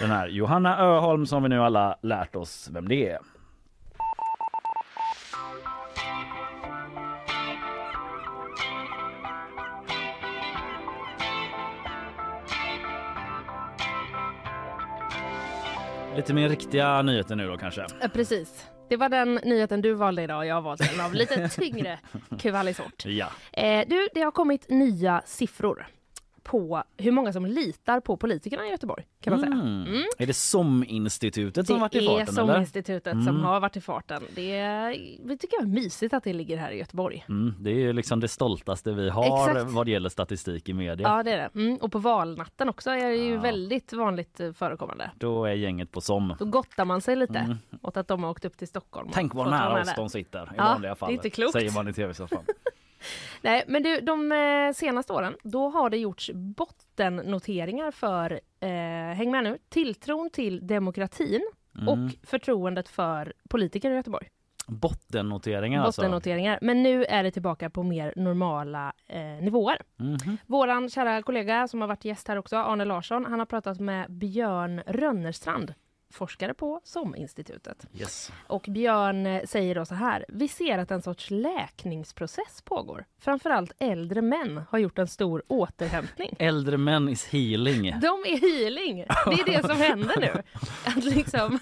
Den 0.00 0.10
här 0.10 0.28
Johanna 0.28 0.78
Öholm 0.78 1.26
som 1.26 1.42
vi 1.42 1.48
nu 1.48 1.60
alla 1.60 1.98
lärt 2.02 2.36
oss 2.36 2.68
vem 2.72 2.88
det 2.88 3.08
är. 3.10 3.18
Lite 16.16 16.34
mer 16.34 16.48
riktiga 16.48 17.02
nyheter 17.02 17.36
nu 17.36 17.46
då 17.46 17.56
kanske. 17.56 17.86
Precis. 18.12 18.66
Det 18.88 18.96
var 18.96 19.08
den 19.08 19.34
nyheten 19.34 19.80
du 19.82 19.92
valde 19.92 20.22
idag. 20.22 20.46
Jag 20.46 20.54
har 20.54 20.62
valt 20.62 20.94
en 20.94 21.00
av 21.00 21.14
lite 21.14 21.48
tyngre 21.60 21.98
kvalisort. 22.38 23.04
Ja. 23.04 23.26
Eh, 23.52 23.88
du, 23.88 24.08
det 24.14 24.20
har 24.22 24.30
kommit 24.30 24.68
nya 24.70 25.22
siffror 25.26 25.86
på 26.42 26.82
hur 26.96 27.10
många 27.12 27.32
som 27.32 27.46
litar 27.46 28.00
på 28.00 28.16
politikerna 28.16 28.66
i 28.66 28.70
Göteborg. 28.70 29.04
Kan 29.20 29.30
man 29.32 29.40
säga. 29.40 29.52
Mm. 29.52 29.82
Mm. 29.86 30.02
Är 30.18 30.26
det 30.26 30.32
SOM-institutet 30.34 31.66
som 31.66 31.80
varit 31.80 31.94
i 31.94 31.98
det 31.98 32.04
är 32.04 32.08
farten? 32.18 32.34
SOM-institutet 32.34 33.12
som 33.12 33.28
Mm. 33.28 33.42
har 33.42 33.60
varit 33.60 33.76
i 33.76 33.80
farten. 33.80 34.22
Det 34.34 34.52
är, 34.58 34.90
vi 35.24 35.38
tycker 35.38 35.56
jag 35.56 35.62
är 35.62 35.68
mysigt 35.68 36.14
att 36.14 36.24
det 36.24 36.32
ligger 36.32 36.56
här 36.56 36.70
i 36.70 36.78
Göteborg. 36.78 37.24
Mm, 37.28 37.54
det 37.60 37.70
är 37.70 37.92
liksom 37.92 38.20
det 38.20 38.28
stoltaste 38.28 38.92
vi 38.92 39.10
har 39.10 39.50
Exakt. 39.50 39.70
vad 39.70 39.88
gäller 39.88 40.08
statistik 40.08 40.68
i 40.68 40.72
media. 40.72 41.08
Ja, 41.08 41.22
det 41.22 41.32
är 41.32 41.36
det. 41.36 41.60
Mm. 41.60 41.76
Och 41.76 41.92
på 41.92 41.98
valnatten 41.98 42.68
också 42.68 42.90
är 42.90 43.08
det 43.10 43.16
ju 43.16 43.34
Ja. 43.34 43.40
väldigt 43.40 43.92
vanligt 43.92 44.40
eh, 44.40 44.52
förekommande. 44.52 45.10
Då 45.18 45.44
är 45.44 45.52
gänget 45.52 45.90
på 45.92 46.00
SOM. 46.00 46.34
Då 46.38 46.44
gottar 46.44 46.84
man 46.84 47.00
sig 47.00 47.16
lite 47.16 47.38
Mm. 47.38 47.56
åt 47.82 47.96
att 47.96 48.08
de 48.08 48.22
har 48.24 48.30
åkt 48.30 48.44
upp 48.44 48.56
till 48.56 48.68
Stockholm. 48.68 49.08
Tänk 49.12 49.34
vad 49.34 49.50
nära 49.50 49.80
oss 49.82 49.94
de 49.96 50.08
sitter 50.08 50.42
i 50.42 50.46
Ja, 50.56 50.64
vanliga 50.64 50.90
det 50.90 50.96
fall. 50.96 51.08
är 51.10 51.14
inte 51.14 51.30
klokt. 51.30 51.52
Säger 51.52 51.72
man 51.72 51.88
i 51.88 51.92
tv-soffan. 51.92 52.38
Nej, 53.42 53.64
men 53.68 53.82
du, 53.82 54.00
de 54.00 54.32
eh, 54.32 54.72
senaste 54.74 55.12
åren, 55.12 55.36
då 55.42 55.68
har 55.68 55.90
det 55.90 55.96
gjorts 55.98 56.30
bottennoteringar 56.34 57.90
för, 57.90 58.40
eh, 58.60 58.68
häng 59.16 59.30
med 59.30 59.44
nu, 59.44 59.58
tilltron 59.68 60.30
till 60.30 60.66
demokratin 60.66 61.50
Mm. 61.78 61.88
och 61.88 62.12
förtroendet 62.22 62.88
för 62.88 63.32
politiker 63.50 63.90
i 63.90 63.94
Göteborg. 63.94 64.28
Bottennoteringar 64.66 65.82
alltså. 65.84 66.00
Bottennoteringar. 66.00 66.58
Men 66.62 66.82
nu 66.82 67.04
är 67.04 67.22
det 67.22 67.30
tillbaka 67.30 67.70
på 67.70 67.82
mer 67.82 68.12
normala 68.16 68.92
eh, 69.06 69.20
nivåer. 69.20 69.82
Mhm. 69.96 70.36
Våran 70.46 70.90
kära 70.90 71.22
kollega 71.22 71.68
som 71.68 71.80
har 71.80 71.88
varit 71.88 72.04
gäst 72.04 72.28
här 72.28 72.36
också, 72.36 72.56
Arne 72.56 72.84
Larsson, 72.84 73.24
han 73.24 73.38
har 73.38 73.46
pratat 73.46 73.80
med 73.80 74.10
Björn 74.12 74.82
Rönnerstrand 74.86 75.74
forskare 76.12 76.54
på 76.54 76.80
SOM-institutet. 76.84 77.86
Yes. 77.94 78.32
Och 78.46 78.66
Björn 78.68 79.26
eh, 79.26 79.42
säger 79.44 79.74
då 79.74 79.84
så 79.84 79.94
här. 79.94 80.24
Vi 80.28 80.48
ser 80.48 80.78
att 80.78 80.90
en 80.90 81.02
sorts 81.02 81.30
läkningsprocess 81.30 82.62
pågår. 82.64 83.04
Framförallt 83.18 83.72
äldre 83.78 84.22
män 84.22 84.62
har 84.70 84.78
gjort 84.78 84.98
en 84.98 85.08
stor 85.08 85.42
återhämtning. 85.48 86.34
Äldre 86.38 86.76
män 86.76 87.08
is 87.08 87.26
healing. 87.26 87.82
De 87.82 88.24
är 88.26 88.40
healing. 88.40 88.96
Det 89.26 89.40
är 89.40 89.44
det 89.44 89.66
som 89.68 89.76
händer 89.76 90.20
nu. 90.20 90.42
Att 90.84 91.04
liksom, 91.04 91.58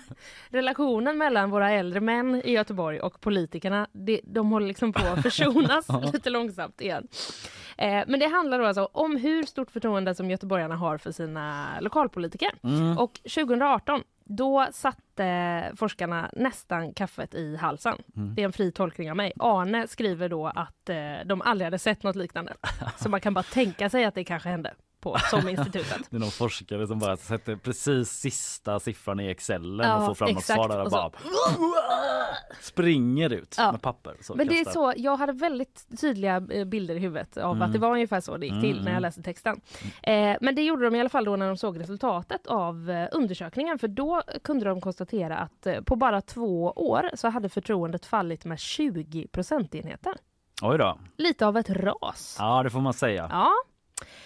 relationen 0.48 1.18
mellan 1.18 1.50
våra 1.50 1.70
äldre 1.70 2.00
män 2.00 2.42
i 2.44 2.52
Göteborg 2.52 3.00
och 3.00 3.20
politikerna, 3.20 3.86
det, 3.92 4.20
de 4.24 4.50
håller 4.50 4.66
liksom 4.66 4.92
på 4.92 5.06
att 5.06 5.22
försonas 5.22 5.86
lite 6.12 6.30
långsamt 6.30 6.80
igen. 6.80 7.08
Eh, 7.76 8.02
men 8.06 8.20
det 8.20 8.26
handlar 8.26 8.58
då 8.58 8.66
alltså 8.66 8.88
om 8.92 9.16
hur 9.16 9.42
stort 9.42 9.70
förtroende 9.70 10.14
som 10.14 10.30
göteborgarna 10.30 10.76
har 10.76 10.98
för 10.98 11.12
sina 11.12 11.66
lokalpolitiker. 11.80 12.50
Mm. 12.62 12.98
Och 12.98 13.12
2018 13.12 14.02
då 14.30 14.66
satte 14.72 15.72
forskarna 15.76 16.30
nästan 16.32 16.94
kaffet 16.94 17.34
i 17.34 17.56
halsen. 17.56 17.98
Mm. 18.16 18.34
Det 18.34 18.42
är 18.42 18.44
en 18.44 18.52
fri 18.52 18.72
tolkning 18.72 19.10
av 19.10 19.16
mig. 19.16 19.32
Arne 19.38 19.86
skriver 19.86 20.28
då 20.28 20.46
att 20.46 20.88
eh, 20.88 20.96
de 21.26 21.42
aldrig 21.42 21.66
hade 21.66 21.78
sett 21.78 22.02
något 22.02 22.16
liknande. 22.16 22.54
Så 22.96 23.08
man 23.08 23.20
kan 23.20 23.34
bara 23.34 23.42
tänka 23.42 23.90
sig 23.90 24.04
att 24.04 24.14
det 24.14 24.24
kanske 24.24 24.48
hände 24.48 24.74
på 25.00 25.16
SOM-institutet. 25.30 25.98
Det 26.10 26.16
är 26.16 26.20
någon 26.20 26.30
forskare 26.30 26.86
som 26.86 26.98
bara 26.98 27.16
sätter 27.16 27.56
precis 27.56 28.10
sista 28.10 28.80
siffran 28.80 29.20
i 29.20 29.28
excellen 29.30 29.88
Ja, 29.88 29.96
och 29.96 30.06
får 30.06 30.14
fram 30.14 30.28
något 30.30 30.38
exakt. 30.38 30.56
svar 30.56 30.68
där 30.68 30.84
och 30.84 30.90
bara 30.90 31.10
springer 32.60 33.32
ut 33.32 33.54
Ja. 33.58 33.72
med 33.72 33.82
papper. 33.82 34.16
Så 34.20 34.34
Men 34.34 34.48
det 34.48 34.60
är 34.60 34.64
så, 34.64 34.92
jag 34.96 35.16
hade 35.16 35.32
väldigt 35.32 35.86
tydliga 36.00 36.42
eh, 36.50 36.64
bilder 36.64 36.94
i 36.94 36.98
huvudet 36.98 37.36
av 37.36 37.50
Mm. 37.56 37.62
att 37.62 37.72
det 37.72 37.78
var 37.78 37.92
ungefär 37.92 38.20
så 38.20 38.36
det 38.36 38.46
gick 38.46 38.60
till 38.60 38.70
Mm, 38.70 38.76
när 38.84 38.90
jag 38.90 38.96
mm. 38.98 39.02
läste 39.02 39.22
texten. 39.22 39.60
Eh, 40.02 40.36
men 40.40 40.54
det 40.54 40.62
gjorde 40.62 40.84
de 40.84 40.94
i 40.94 41.00
alla 41.00 41.08
fall 41.08 41.24
då 41.24 41.36
när 41.36 41.46
de 41.46 41.56
såg 41.56 41.80
resultatet 41.80 42.46
av 42.46 42.90
eh, 42.90 43.08
undersökningen 43.12 43.78
för 43.78 43.88
då 43.88 44.22
kunde 44.44 44.64
de 44.64 44.80
konstatera 44.80 45.36
att 45.36 45.66
på 45.86 45.96
bara 45.96 46.20
två 46.20 46.72
år 46.76 47.10
så 47.14 47.28
hade 47.28 47.48
förtroendet 47.48 48.06
fallit 48.06 48.44
med 48.44 48.58
20 48.58 49.26
procentenheter. 49.28 50.14
Oj 50.62 50.78
då. 50.78 50.98
Lite 51.16 51.46
av 51.46 51.56
ett 51.56 51.70
ras. 51.70 52.36
Ja 52.38 52.62
det 52.62 52.70
får 52.70 52.80
man 52.80 52.92
säga. 52.94 53.28
Ja, 53.32 53.50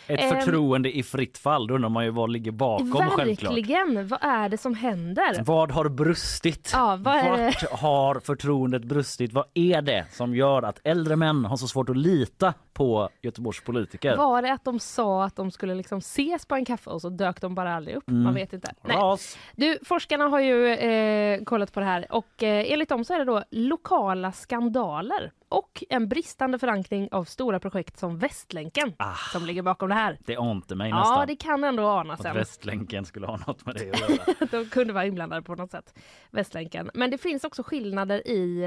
Ett 0.07 0.21
Ehm. 0.21 0.41
förtroende 0.41 0.97
i 0.97 1.03
fritt 1.03 1.39
fall. 1.39 1.67
Då 1.67 1.75
undrar 1.75 1.89
man 1.89 2.05
ju 2.05 2.11
vad 2.11 2.31
ligger 2.31 2.51
bakom 2.51 2.93
självklart. 2.93 3.27
verkligen. 3.57 4.09
Vad 4.09 4.19
är 4.23 4.49
det 4.49 4.59
som 4.59 4.75
händer? 4.75 5.43
Vad 5.45 5.71
har 5.71 5.89
brustit? 5.89 6.71
Ja, 6.73 6.97
vad? 7.01 7.25
Vart 7.25 7.71
har 7.71 8.21
förtroendet 8.21 8.85
brustit? 8.85 9.33
Vad 9.33 9.45
är 9.55 9.83
det 9.83 10.07
som 10.13 10.35
gör 10.35 10.63
att 10.63 10.81
äldre 10.85 11.17
män 11.17 11.45
har 11.45 11.57
så 11.57 11.69
svårt 11.69 11.89
att 11.89 11.97
lita 11.97 12.55
på 12.75 13.09
Göteborgs 13.23 13.65
politiker? 13.65 14.17
Var 14.17 14.43
det 14.43 14.53
att 14.53 14.65
de 14.65 14.79
sa 14.81 15.25
att 15.25 15.37
de 15.37 15.51
skulle 15.51 15.75
liksom 15.75 15.99
ses 15.99 16.47
på 16.47 16.55
en 16.55 16.65
kaffe 16.65 16.91
och 16.91 17.01
så 17.01 17.09
dök 17.09 17.41
de 17.41 17.55
bara 17.55 17.75
aldrig 17.75 17.97
upp? 17.97 18.09
Mm. 18.09 18.23
Man 18.23 18.35
vet 18.35 18.53
inte. 18.53 18.75
Nej. 18.83 18.97
Ras. 18.97 19.39
Du, 19.57 19.79
forskarna 19.85 20.25
har 20.29 20.41
ju 20.41 20.69
eh, 20.69 21.45
kollat 21.45 21.73
på 21.73 21.81
det 21.81 21.87
här 21.87 22.07
och 22.11 22.43
eh, 22.43 22.73
enligt 22.73 22.89
dem 22.89 23.05
så 23.05 23.15
är 23.15 23.19
det 23.19 23.25
då 23.25 23.43
lokala 23.51 24.33
skandaler 24.33 25.33
och 25.49 25.85
en 25.89 26.09
bristande 26.09 26.59
förankring 26.59 27.09
av 27.13 27.25
stora 27.25 27.61
projekt 27.61 27.99
som 27.99 28.19
Västlänken 28.19 28.93
Ah. 28.97 29.15
som 29.33 29.47
ligger 29.47 29.63
bakom 29.63 29.89
det 29.89 29.95
här. 29.95 30.19
Det 30.27 30.37
ante 30.37 30.75
mig 30.75 30.93
nästan. 30.93 31.19
Ja, 31.21 31.27
det 31.27 31.37
kan 31.37 31.65
ändå 31.65 31.87
ana 31.87 32.15
Att 32.15 32.23
sen. 32.23 32.35
Västlänken 32.37 33.05
skulle 33.05 33.27
ha 33.27 33.37
något 33.47 33.67
med 33.67 33.75
det 33.75 33.91
att 33.93 34.09
göra. 34.11 34.23
att 34.41 34.51
de 34.51 34.65
kunde 34.65 34.93
vara 34.93 35.07
inblandade 35.07 35.43
på 35.43 35.55
något 35.55 35.71
sätt. 35.71 35.95
Västlänken. 36.31 36.91
Men 36.95 37.11
det 37.11 37.19
finns 37.19 37.45
också 37.45 37.63
skillnader 37.63 38.29
i 38.29 38.63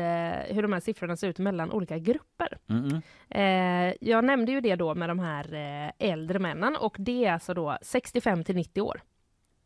eh, 0.47 0.55
hur 0.55 0.61
de 0.61 0.73
här 0.73 0.79
siffrorna 0.79 1.15
ser 1.15 1.27
ut 1.27 1.39
mellan 1.39 1.71
olika 1.71 1.97
grupper. 1.97 2.57
Mm-mm. 2.67 3.01
Eh, 3.29 3.93
jag 3.99 4.25
nämnde 4.25 4.51
ju 4.51 4.61
det 4.61 4.75
då 4.75 4.95
med 4.95 5.09
de 5.09 5.19
här 5.19 5.53
eh, 5.53 6.09
äldre 6.09 6.39
männen 6.39 6.75
och 6.75 6.95
det 6.99 7.25
är 7.25 7.33
alltså 7.33 7.53
då 7.53 7.77
65 7.81 8.43
till 8.43 8.55
90 8.55 8.81
år. 8.81 9.01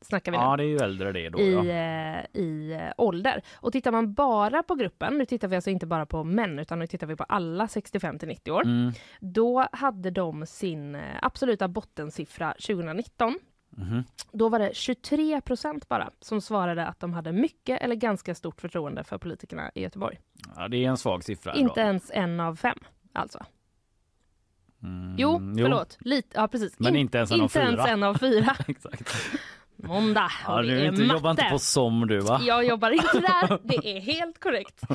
Snackar 0.01 0.31
vi 0.31 0.37
nu. 0.37 0.43
Ja 0.43 0.57
det 0.57 0.63
är 0.63 0.67
ju 0.67 0.77
äldre 0.77 1.11
det 1.11 1.29
då. 1.29 1.39
i, 1.39 1.53
ja. 1.53 1.65
eh, 1.65 2.41
i 2.41 2.73
eh, 2.73 2.93
ålder. 2.97 3.41
Och 3.53 3.71
tittar 3.71 3.91
man 3.91 4.13
bara 4.13 4.63
på 4.63 4.75
gruppen, 4.75 5.17
nu 5.17 5.25
tittar 5.25 5.47
vi 5.47 5.55
alltså 5.55 5.69
inte 5.69 5.85
bara 5.85 6.05
på 6.05 6.23
män 6.23 6.59
utan 6.59 6.79
nu 6.79 6.87
tittar 6.87 7.07
vi 7.07 7.15
på 7.15 7.23
alla 7.23 7.67
65 7.67 8.19
till 8.19 8.27
90 8.27 8.51
år. 8.51 8.63
Mm. 8.63 8.91
Då 9.19 9.67
hade 9.71 10.11
de 10.11 10.45
sin 10.45 10.97
absoluta 11.21 11.67
bottensiffra 11.67 12.53
2019. 12.53 13.39
Mhm. 13.77 14.03
Då 14.31 14.49
var 14.49 14.59
det 14.59 14.75
23 14.75 15.41
procent 15.41 15.87
bara 15.87 16.09
som 16.19 16.41
svarade 16.41 16.85
att 16.85 16.99
de 16.99 17.13
hade 17.13 17.31
mycket 17.31 17.81
eller 17.81 17.95
ganska 17.95 18.35
stort 18.35 18.61
förtroende 18.61 19.03
för 19.03 19.17
politikerna 19.17 19.71
i 19.75 19.81
Göteborg. 19.81 20.19
Ja 20.55 20.67
det 20.67 20.85
är 20.85 20.89
en 20.89 20.97
svag 20.97 21.23
siffra. 21.23 21.53
Inte 21.53 21.81
då. 21.81 21.87
ens 21.87 22.11
en 22.13 22.39
av 22.39 22.55
fem 22.55 22.77
alltså. 23.13 23.45
Mm, 24.83 25.15
Jo, 25.17 25.39
förlåt. 25.57 25.97
Lite, 25.99 26.27
ja 26.33 26.47
precis. 26.47 26.79
Men 26.79 26.95
In- 26.95 27.01
inte 27.01 27.17
ens 27.17 27.31
en 27.31 27.39
av 27.39 27.43
inte 27.43 27.59
ens 27.59 27.75
fyra. 27.81 27.87
en 27.87 28.03
av 28.03 28.13
fyra. 28.17 28.55
Exakt. 28.67 29.15
Måndag. 29.75 30.31
Ja, 30.47 30.55
och 30.55 30.61
det 30.63 30.67
du 30.69 30.79
är 30.81 30.85
inte, 30.85 31.03
jobbar 31.03 31.31
inte 31.31 31.47
på 31.51 31.59
SOM 31.59 32.07
du 32.07 32.19
va? 32.19 32.39
Jag 32.43 32.65
jobbar 32.65 32.91
inte 32.91 33.19
där, 33.19 33.59
det 33.63 33.97
är 33.97 34.01
helt 34.01 34.39
korrekt. 34.39 34.81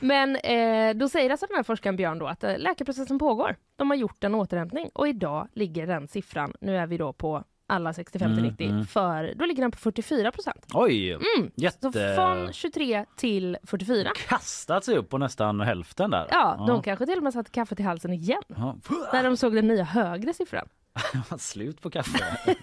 Men 0.00 0.36
eh, 0.36 0.94
då 0.96 1.08
säger 1.08 1.30
alltså 1.30 1.46
den 1.46 1.56
här 1.56 1.62
forskaren 1.62 1.96
Björn 1.96 2.18
då 2.18 2.26
att 2.26 2.44
eh, 2.44 2.58
läkarprocessen 2.58 3.18
pågår. 3.18 3.56
De 3.76 3.90
har 3.90 3.96
gjort 3.96 4.24
en 4.24 4.34
återhämtning 4.34 4.90
och 4.94 5.08
idag 5.08 5.48
ligger 5.54 5.86
den 5.86 6.08
siffran, 6.08 6.52
nu 6.60 6.76
är 6.76 6.86
vi 6.86 6.96
då 6.96 7.12
på 7.12 7.44
alla 7.70 7.92
65 7.92 8.30
till 8.30 8.38
Mm, 8.38 8.50
90, 8.50 8.68
mm. 8.70 8.86
för 8.86 9.34
då 9.36 9.44
ligger 9.46 9.62
den 9.62 9.70
på 9.70 9.78
44 9.78 10.32
procent. 10.32 10.66
Oj! 10.74 11.10
Mm. 11.12 11.22
Så 11.36 11.50
Jätte... 11.54 12.14
från 12.16 12.52
23 12.52 13.04
till 13.16 13.56
44. 13.62 14.10
Kastat 14.28 14.84
sig 14.84 14.96
upp 14.96 15.08
på 15.08 15.18
nästan 15.18 15.60
hälften 15.60 16.10
där. 16.10 16.26
Ja, 16.30 16.64
de 16.66 16.82
kanske 16.82 17.06
till 17.06 17.16
och 17.16 17.22
med 17.22 17.32
satte 17.32 17.50
kaffet 17.50 17.80
i 17.80 17.82
halsen 17.82 18.12
igen 18.12 18.42
Ja. 18.48 18.76
när 19.12 19.24
de 19.24 19.36
såg 19.36 19.54
den 19.54 19.68
nya 19.68 19.84
högre 19.84 20.34
siffran. 20.34 20.68
Slut 21.38 21.80
på 21.80 21.90
kaffe. 21.90 22.18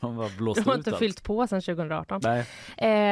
De 0.00 0.16
bara 0.16 0.28
blåste 0.38 0.62
De 0.62 0.68
har 0.70 0.76
inte 0.76 0.90
allt. 0.90 0.98
fyllt 0.98 1.22
på 1.22 1.46
sedan 1.46 1.60
2018. 1.60 2.20
Nej. 2.24 2.46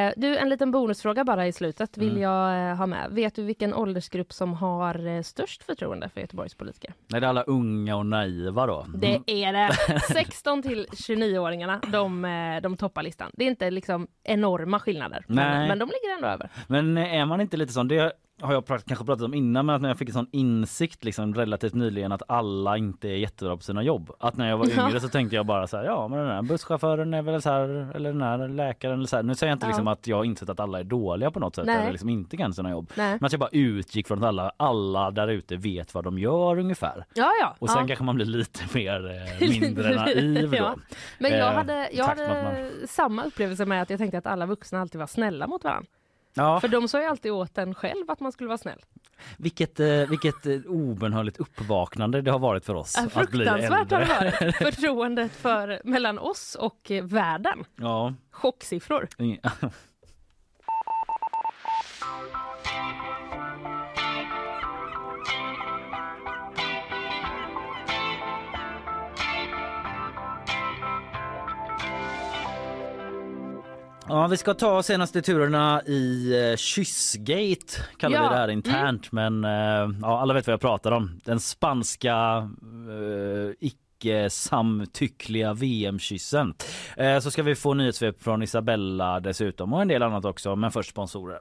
Eh, 0.07 0.13
du, 0.17 0.37
en 0.37 0.49
liten 0.49 0.71
bonusfråga 0.71 1.23
bara 1.23 1.47
i 1.47 1.51
slutet 1.51 1.97
vill 1.97 2.09
Mm. 2.09 2.21
jag 2.21 2.69
eh, 2.71 2.75
ha 2.77 2.85
med. 2.85 3.07
Vet 3.11 3.35
du 3.35 3.43
vilken 3.43 3.73
åldersgrupp 3.73 4.33
som 4.33 4.53
har 4.53 5.07
eh, 5.07 5.21
störst 5.21 5.63
förtroende 5.63 6.09
för 6.09 6.21
Göteborgs 6.21 6.55
politiker? 6.55 6.93
Nej, 7.07 7.21
det 7.21 7.27
är 7.27 7.29
alla 7.29 7.43
unga 7.43 7.95
och 7.95 8.05
naiva 8.05 8.65
då. 8.67 8.85
Det 8.95 9.07
Mm. 9.07 9.23
är 9.25 9.53
det. 9.53 9.99
16 10.13 10.61
till 10.63 10.87
29-åringarna, 10.93 11.81
de, 11.91 12.25
eh, 12.25 12.61
de 12.61 12.77
toppar 12.77 13.03
listan. 13.03 13.31
Det 13.33 13.43
är 13.43 13.47
inte 13.47 13.71
liksom 13.71 14.07
enorma 14.23 14.79
skillnader, 14.79 15.25
men, 15.27 15.67
men 15.67 15.79
de 15.79 15.85
ligger 15.85 16.15
ändå 16.15 16.27
över. 16.27 16.49
Men 16.67 16.97
är 16.97 17.25
man 17.25 17.41
inte 17.41 17.57
lite 17.57 17.73
sån, 17.73 17.87
det 17.87 18.11
har 18.41 18.53
jag 18.53 18.65
kanske 18.67 19.05
pratat 19.05 19.21
om 19.21 19.33
innan, 19.33 19.65
men 19.65 19.75
att 19.75 19.81
när 19.81 19.89
jag 19.89 19.97
fick 19.97 20.07
en 20.09 20.13
sån 20.13 20.27
insikt 20.31 21.03
liksom 21.03 21.35
relativt 21.35 21.73
nyligen 21.73 22.11
att 22.11 22.21
alla 22.27 22.77
inte 22.77 23.07
är 23.07 23.15
jättebra 23.17 23.57
på 23.57 23.63
sina 23.63 23.83
jobb. 23.83 24.11
Att 24.19 24.37
när 24.37 24.49
jag 24.49 24.57
var 24.57 24.67
Ja. 24.77 24.87
yngre 24.87 24.99
så 24.99 25.09
tänkte 25.09 25.35
jag 25.35 25.45
bara 25.45 25.67
så 25.67 25.77
här, 25.77 25.83
ja 25.83 26.07
men 26.07 26.19
den 26.19 26.27
här 26.27 26.41
busschauffören 26.41 27.13
är 27.13 27.21
väl 27.21 27.41
så 27.41 27.49
här, 27.49 27.91
eller 27.95 28.11
den 28.13 28.21
här 28.21 28.47
läkaren 28.47 28.93
eller 28.95 29.07
så 29.07 29.15
här. 29.15 29.23
Nu 29.23 29.35
säger 29.35 29.51
jag 29.51 29.55
inte 29.55 29.65
Ja. 29.65 29.69
liksom 29.69 29.87
att 29.87 30.07
jag 30.07 30.17
har 30.17 30.23
insett 30.23 30.49
att 30.49 30.59
alla 30.59 30.79
är 30.79 30.83
dåliga 30.83 31.31
på 31.31 31.39
något 31.39 31.55
sätt 31.55 31.65
Nej. 31.65 31.77
eller 31.77 31.91
liksom 31.91 32.09
inte 32.09 32.37
kan 32.37 32.53
sina 32.53 32.69
jobb. 32.71 32.91
Nej. 32.95 33.17
Men 33.19 33.25
att 33.25 33.31
jag 33.31 33.39
bara 33.39 33.49
utgick 33.51 34.07
från 34.07 34.17
att 34.17 34.23
alla, 34.27 34.51
alla 34.57 35.11
där 35.11 35.27
ute 35.27 35.55
vet 35.55 35.93
vad 35.93 36.03
de 36.03 36.19
gör 36.19 36.59
ungefär. 36.59 37.05
Ja, 37.13 37.31
ja. 37.41 37.55
Och 37.59 37.69
sen 37.69 37.81
ja. 37.81 37.87
kanske 37.87 38.05
man 38.05 38.15
blir 38.15 38.25
lite 38.25 38.59
mer 38.73 39.11
eh, 39.41 39.49
mindre 39.61 39.95
naiv 39.95 40.51
då. 40.51 40.57
Ja. 40.57 40.75
Men 41.19 41.31
jag 41.31 41.49
Eh, 41.49 41.55
hade, 41.55 41.89
jag 41.93 42.05
hade 42.05 42.47
att 42.83 42.89
samma 42.89 43.23
upplevelse 43.23 43.65
med 43.65 43.81
att 43.81 43.89
jag 43.89 43.99
tänkte 43.99 44.17
att 44.17 44.25
alla 44.27 44.45
vuxna 44.45 44.81
alltid 44.81 44.99
var 44.99 45.07
snälla 45.07 45.47
mot 45.47 45.63
varandra. 45.63 45.87
Ja, 46.39 46.59
För 46.59 46.67
de 46.67 46.87
sa 46.87 46.99
ju 47.01 47.05
alltid 47.05 47.31
åt 47.31 47.57
en 47.57 47.75
själv 47.75 48.11
att 48.11 48.19
man 48.19 48.31
skulle 48.31 48.47
vara 48.47 48.57
snäll. 48.57 48.79
vilket, 49.37 49.79
eh, 49.79 49.87
vilket 49.87 50.45
eh, 50.45 50.59
obönhörligt 50.67 51.37
uppvaknande 51.37 52.21
det 52.21 52.31
har 52.31 52.39
varit 52.39 52.65
för 52.65 52.75
oss. 52.75 52.93
Ja, 52.97 53.21
att 53.21 53.29
bli 53.31 53.45
Fruktansvärt 53.45 53.91
har 53.91 53.99
äldre. 54.01 54.29
det 54.39 54.45
varit. 54.45 54.55
Förtroendet 54.75 55.31
för, 55.31 55.81
mellan 55.83 56.19
oss 56.19 56.55
och 56.59 56.91
eh, 56.91 57.03
världen. 57.03 57.63
Ja. 57.75 58.13
Chocksiffror. 58.31 59.07
Ja, 74.09 74.27
vi 74.27 74.37
ska 74.37 74.53
ta 74.53 74.83
senaste 74.83 75.21
turerna 75.21 75.81
i 75.85 76.33
eh, 76.51 76.55
Kyssgate 76.55 77.73
kallar 77.97 78.15
Ja, 78.15 78.23
vi 78.23 78.29
det 78.29 78.35
här 78.35 78.43
mm. 78.43 78.57
internt. 78.57 79.11
Men 79.11 79.45
eh, 79.45 79.99
ja, 80.01 80.21
alla 80.21 80.33
vet 80.33 80.47
vad 80.47 80.53
jag 80.53 80.61
pratar 80.61 80.91
om. 80.91 81.21
Den 81.25 81.39
spanska 81.39 82.49
eh, 82.89 83.51
icke 83.59 84.29
samtyckliga 84.29 85.53
VM-kyssen. 85.53 86.53
Eh, 86.97 87.19
så 87.19 87.31
ska 87.31 87.43
vi 87.43 87.55
få 87.55 87.73
nyhetssvep 87.73 88.23
från 88.23 88.43
Isabella 88.43 89.19
dessutom 89.19 89.73
och 89.73 89.81
en 89.81 89.87
del 89.87 90.03
annat 90.03 90.25
också. 90.25 90.55
Men 90.55 90.71
först 90.71 90.89
sponsorer. 90.89 91.39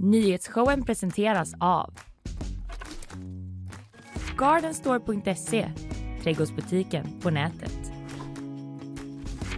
Nyhetsshowen 0.00 0.84
presenteras 0.84 1.54
av 1.60 1.94
Gardenstore.se, 4.38 5.70
trädgårdsbutiken 6.22 7.20
på 7.22 7.30
nätet. 7.30 7.89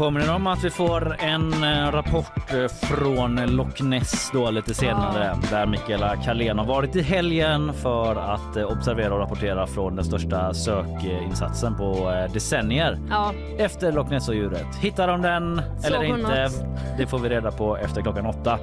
Påminner 0.00 0.34
om 0.34 0.46
att 0.46 0.64
vi 0.64 0.70
får 0.70 1.16
en 1.18 1.52
eh, 1.52 1.92
rapport 1.92 2.52
eh, 2.52 2.68
från 2.68 3.56
Loch 3.56 3.82
Ness 3.82 4.30
då 4.32 4.50
lite 4.50 4.74
senare 4.74 5.36
där 5.50 5.66
Mikaela 5.66 6.16
Carlén 6.16 6.58
har 6.58 6.66
varit 6.66 6.96
i 6.96 7.02
helgen 7.02 7.72
för 7.72 8.16
att 8.16 8.56
eh, 8.56 8.72
observera 8.72 9.14
och 9.14 9.20
rapportera 9.20 9.66
från 9.66 9.96
den 9.96 10.04
största 10.04 10.54
sökinsatsen 10.54 11.76
på 11.76 12.12
decennier 12.32 12.98
Ja, 13.10 13.34
efter 13.58 13.92
Loch 13.92 14.10
Ness-djuret. 14.10 14.76
Hittar 14.80 15.08
de 15.08 15.22
den 15.22 15.62
Såg 15.78 15.92
eller 15.92 16.04
inte? 16.04 16.42
något? 16.42 16.98
Det 16.98 17.06
får 17.06 17.18
vi 17.18 17.28
reda 17.28 17.50
på 17.50 17.76
efter 17.76 18.02
klockan 18.02 18.26
åtta. 18.26 18.58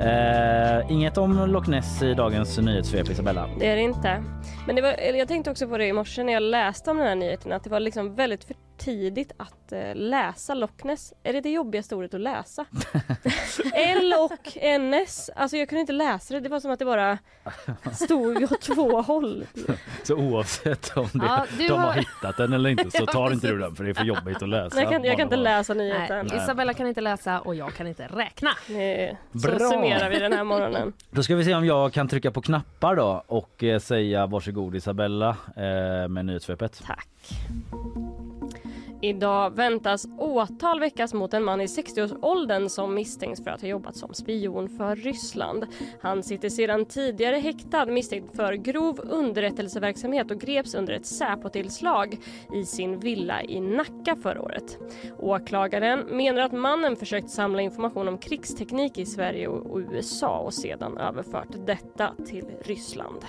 Eh, 0.00 0.92
inget 0.92 1.18
om 1.18 1.50
Loch 1.50 1.68
Ness 1.68 2.02
i 2.02 2.14
dagens 2.14 2.58
nyhetssvep 2.58 3.10
Isabella. 3.10 3.46
Det 3.58 3.66
är 3.66 3.76
det 3.76 3.82
inte. 3.82 4.22
Men 4.66 4.76
det 4.76 4.82
var, 4.82 4.94
jag 5.14 5.28
tänkte 5.28 5.50
också 5.50 5.68
på 5.68 5.78
det 5.78 5.86
i 5.86 5.92
morse 5.92 6.24
när 6.24 6.32
jag 6.32 6.42
läste 6.42 6.90
om 6.90 6.96
den 6.96 7.06
här 7.06 7.14
nyheten 7.14 7.52
att 7.52 7.64
det 7.64 7.70
var 7.70 7.80
liksom 7.80 8.14
väldigt 8.14 8.44
för 8.44 8.54
tidigt 8.78 9.32
att 9.36 9.72
eh, 9.72 9.94
läsa 9.94 10.54
Loch 10.54 10.84
Ness. 10.84 11.12
Är 11.22 11.32
det 11.32 11.40
det 11.40 11.50
jobbigaste 11.50 11.94
ordet 11.96 12.14
att 12.14 12.20
läsa? 12.20 12.64
L 13.74 14.14
och 14.18 14.56
NS. 14.80 15.30
Alltså 15.36 15.56
jag 15.56 15.68
kunde 15.68 15.80
inte 15.80 15.92
läsa 15.92 16.34
det. 16.34 16.40
Det 16.40 16.48
var 16.48 16.60
som 16.60 16.70
att 16.70 16.78
det 16.78 16.84
bara 16.84 17.18
stod 17.92 18.42
åt 18.52 18.60
två 18.74 19.00
håll. 19.02 19.46
Så 20.02 20.14
oavsett 20.14 20.96
om 20.96 21.08
det, 21.12 21.24
Ja, 21.26 21.44
du 21.58 21.66
de 21.68 21.72
har... 21.72 21.86
har- 21.86 21.92
hittat 21.92 22.36
den 22.36 22.52
eller 22.52 22.70
inte 22.70 22.90
så 22.98 23.06
tar 23.12 23.32
inte 23.32 23.46
du 23.46 23.58
den 23.58 23.76
för 23.76 23.84
det 23.84 23.90
är 23.90 23.94
för 23.94 24.04
jobbigt 24.04 24.42
att 24.42 24.48
läsa. 24.48 24.80
Jag 24.80 24.90
kan, 24.90 25.04
jag 25.04 25.16
kan 25.16 25.24
inte 25.26 25.36
läsa 25.36 25.74
nej, 25.74 25.88
nyheten. 25.88 26.26
Isabella 26.26 26.74
kan 26.74 26.86
inte 26.86 27.00
läsa 27.00 27.40
och 27.40 27.54
jag 27.54 27.74
kan 27.74 27.86
inte 27.86 28.06
räkna. 28.06 28.50
Nej. 28.68 29.18
Så 29.32 29.38
Bra. 29.38 29.58
summerar 29.58 30.10
vi 30.10 30.18
den 30.18 30.32
här 30.32 30.44
morgonen. 30.44 30.92
Då 31.10 31.22
ska 31.22 31.34
vi 31.34 31.44
se 31.44 31.54
om 31.54 31.64
jag 31.66 31.92
kan 31.92 32.08
trycka 32.08 32.30
på 32.30 32.40
knappar 32.42 32.96
då 32.96 33.24
och 33.26 33.64
eh, 33.64 33.78
säga 33.78 34.26
varsågod 34.26 34.74
Isabella 34.76 35.28
eh, 35.56 36.08
med 36.08 36.24
nyhetssvepet. 36.24 36.82
Tack. 36.86 37.08
Idag 39.00 39.50
väntas 39.56 40.06
åtal 40.18 40.80
väckas 40.80 41.14
mot 41.14 41.34
en 41.34 41.44
man 41.44 41.60
i 41.60 41.66
60-årsåldern 41.66 42.68
som 42.68 42.94
misstänks 42.94 43.44
för 43.44 43.50
att 43.50 43.60
ha 43.60 43.68
jobbat 43.68 43.96
som 43.96 44.14
spion 44.14 44.68
för 44.68 44.96
Ryssland. 44.96 45.66
Han 46.00 46.22
sitter 46.22 46.48
sedan 46.48 46.84
tidigare 46.84 47.36
häktad 47.36 47.86
misstänkt 47.86 48.36
för 48.36 48.52
grov 48.52 49.00
underrättelseverksamhet 49.02 50.30
och 50.30 50.40
greps 50.40 50.74
under 50.74 50.92
ett 50.92 51.06
Säpo-tillslag 51.06 52.16
i 52.54 52.64
sin 52.64 53.00
villa 53.00 53.42
i 53.42 53.60
Nacka 53.60 54.16
förra 54.22 54.42
året. 54.42 54.78
Åklagaren 55.18 56.00
menar 56.00 56.42
att 56.42 56.52
mannen 56.52 56.96
försökt 56.96 57.30
samla 57.30 57.62
information 57.62 58.08
om 58.08 58.18
krigsteknik 58.18 58.98
i 58.98 59.06
Sverige 59.06 59.48
och 59.48 59.78
USA 59.78 60.38
och 60.38 60.54
sedan 60.54 60.98
överfört 60.98 61.66
detta 61.66 62.14
till 62.26 62.46
Ryssland. 62.64 63.24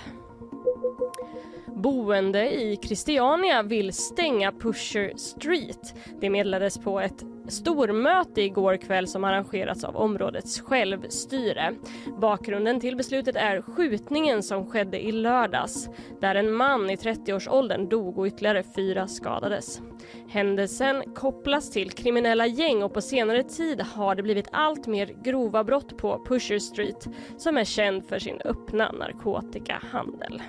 Boende 1.82 2.50
i 2.50 2.78
Christiania 2.82 3.62
vill 3.62 3.92
stänga 3.92 4.52
Pusher 4.52 5.12
Street. 5.16 5.94
Det 6.20 6.30
meddelades 6.30 6.78
på 6.78 7.00
ett 7.00 7.24
stormöte 7.48 8.42
igår 8.42 8.76
kväll 8.76 9.06
som 9.06 9.24
arrangerats 9.24 9.84
av 9.84 9.96
områdets 9.96 10.60
självstyre. 10.60 11.74
Bakgrunden 12.20 12.80
till 12.80 12.96
beslutet 12.96 13.36
är 13.36 13.62
skjutningen 13.62 14.42
som 14.42 14.66
skedde 14.66 15.04
i 15.06 15.12
lördags 15.12 15.88
där 16.20 16.34
en 16.34 16.52
man 16.52 16.90
i 16.90 16.96
30-årsåldern 16.96 17.88
dog 17.88 18.18
och 18.18 18.26
ytterligare 18.26 18.62
fyra 18.62 19.06
skadades. 19.06 19.80
Händelsen 20.28 21.02
kopplas 21.14 21.70
till 21.70 21.90
kriminella 21.90 22.46
gäng 22.46 22.82
och 22.82 22.94
på 22.94 23.00
senare 23.00 23.42
tid 23.42 23.80
har 23.80 24.14
det 24.14 24.22
blivit 24.22 24.48
allt 24.52 24.86
mer 24.86 25.14
grova 25.22 25.64
brott 25.64 25.96
på 25.96 26.24
Pusher 26.28 26.58
Street 26.58 27.08
som 27.38 27.56
är 27.56 27.64
känd 27.64 28.04
för 28.04 28.18
sin 28.18 28.40
öppna 28.44 28.92
narkotikahandel. 28.92 30.42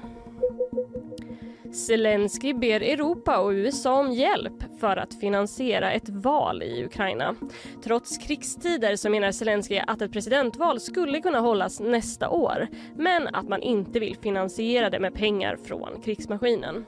Zelensky 1.71 2.53
ber 2.53 2.81
Europa 2.81 3.39
och 3.39 3.49
USA 3.49 3.99
om 3.99 4.11
hjälp 4.11 4.79
för 4.79 4.97
att 4.97 5.13
finansiera 5.13 5.91
ett 5.91 6.09
val 6.09 6.63
i 6.63 6.85
Ukraina. 6.85 7.35
Trots 7.83 8.17
krigstider 8.17 8.95
så 8.95 9.09
menar 9.09 9.31
Zelensky 9.31 9.79
att 9.87 10.01
ett 10.01 10.11
presidentval 10.11 10.79
skulle 10.79 11.21
kunna 11.21 11.39
hållas 11.39 11.79
nästa 11.79 12.29
år 12.29 12.67
men 12.95 13.27
att 13.27 13.49
man 13.49 13.61
inte 13.61 13.99
vill 13.99 14.15
finansiera 14.15 14.89
det 14.89 14.99
med 14.99 15.13
pengar 15.13 15.57
från 15.63 16.01
krigsmaskinen. 16.05 16.85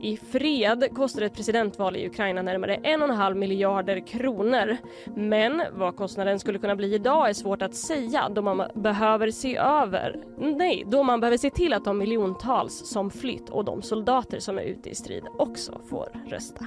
I 0.00 0.16
fred 0.16 0.88
kostar 0.94 1.22
ett 1.22 1.34
presidentval 1.34 1.96
i 1.96 2.06
Ukraina 2.06 2.42
närmare 2.42 2.76
1,5 2.76 3.34
miljarder 3.34 4.06
kronor. 4.06 4.76
Men 5.14 5.62
vad 5.72 5.96
kostnaden 5.96 6.38
skulle 6.38 6.58
kunna 6.58 6.76
bli 6.76 6.94
idag 6.94 7.28
är 7.28 7.32
svårt 7.32 7.62
att 7.62 7.74
säga 7.74 8.28
då 8.28 8.42
man 8.42 8.62
behöver 8.74 9.30
se 9.30 9.56
över, 9.56 10.24
nej, 10.38 10.84
då 10.86 11.02
man 11.02 11.20
behöver 11.20 11.38
se 11.38 11.50
till 11.50 11.72
att 11.72 11.84
de 11.84 11.98
miljontals 11.98 12.88
som 12.88 13.10
flytt 13.10 13.50
och 13.50 13.64
de 13.64 13.82
soldater 13.82 14.25
som 14.38 14.58
är 14.58 14.62
ute 14.62 14.90
i 14.90 14.94
strid 14.94 15.24
också 15.38 15.80
får 15.90 16.08
rösta. 16.30 16.66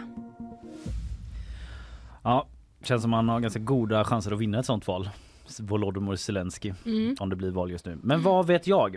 Ja, 2.23 2.47
känns 2.83 3.01
som 3.01 3.11
man 3.11 3.29
har 3.29 3.39
ganska 3.39 3.59
goda 3.59 4.03
chanser 4.03 4.31
att 4.31 4.39
vinna 4.39 4.59
ett 4.59 4.65
sånt 4.65 4.87
val. 4.87 5.09
Volodymyr 5.59 6.15
Zelensky 6.15 6.73
om 7.19 7.29
det 7.29 7.35
blir 7.35 7.51
val 7.51 7.71
just 7.71 7.85
nu. 7.85 7.97
Men 8.03 8.21
vad 8.23 8.47
vet 8.47 8.67
jag? 8.67 8.95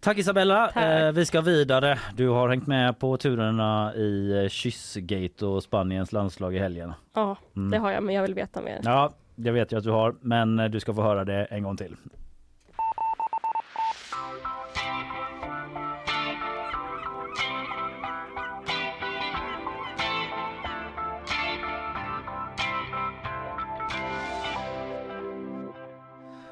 Tack 0.00 0.18
Isabella. 0.18 0.70
Tack. 0.74 0.84
Eh, 0.84 1.12
vi 1.12 1.26
ska 1.26 1.40
vidare. 1.40 1.98
Du 2.16 2.28
har 2.28 2.48
hängt 2.48 2.66
med 2.66 2.98
på 2.98 3.16
turerna 3.16 3.94
i 3.94 4.42
eh, 4.44 4.48
Kyssgate 4.48 5.46
och 5.46 5.62
Spaniens 5.62 6.12
landslag 6.12 6.54
i 6.56 6.58
helgen. 6.58 6.92
Ja, 7.14 7.36
Mm. 7.56 7.70
det 7.70 7.78
har 7.78 7.90
jag 7.90 8.02
men 8.02 8.14
jag 8.14 8.22
vill 8.22 8.34
veta 8.34 8.60
mer. 8.62 8.80
Ja, 8.84 9.10
det 9.34 9.50
vet 9.50 9.72
jag 9.72 9.78
att 9.78 9.84
du 9.84 9.90
har, 9.90 10.14
men 10.20 10.58
eh, 10.58 10.66
du 10.70 10.80
ska 10.80 10.94
få 10.94 11.02
höra 11.02 11.24
det 11.24 11.44
en 11.44 11.62
gång 11.62 11.76
till. 11.76 11.96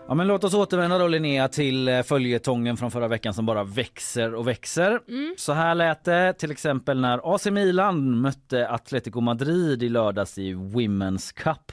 Ja, 0.08 0.14
men 0.14 0.26
låt 0.26 0.44
oss 0.44 0.54
återvända 0.54 0.98
då 0.98 1.06
Linnea 1.06 1.48
till 1.48 1.88
eh, 1.88 2.02
följetongen 2.02 2.76
från 2.76 2.90
förra 2.90 3.08
veckan 3.08 3.34
som 3.34 3.46
bara 3.46 3.64
växer 3.64 4.34
och 4.34 4.48
växer. 4.48 5.00
Så 5.36 5.52
här 5.52 5.74
lät 5.74 6.04
det 6.04 6.32
till 6.32 6.50
exempel 6.50 7.00
när 7.00 7.34
AC 7.34 7.46
Milan 7.46 8.20
mötte 8.20 8.68
Atletico 8.68 9.20
Madrid 9.20 9.82
i 9.82 9.88
lördags 9.88 10.38
i 10.38 10.54
Women's 10.54 11.34
Cup. 11.34 11.72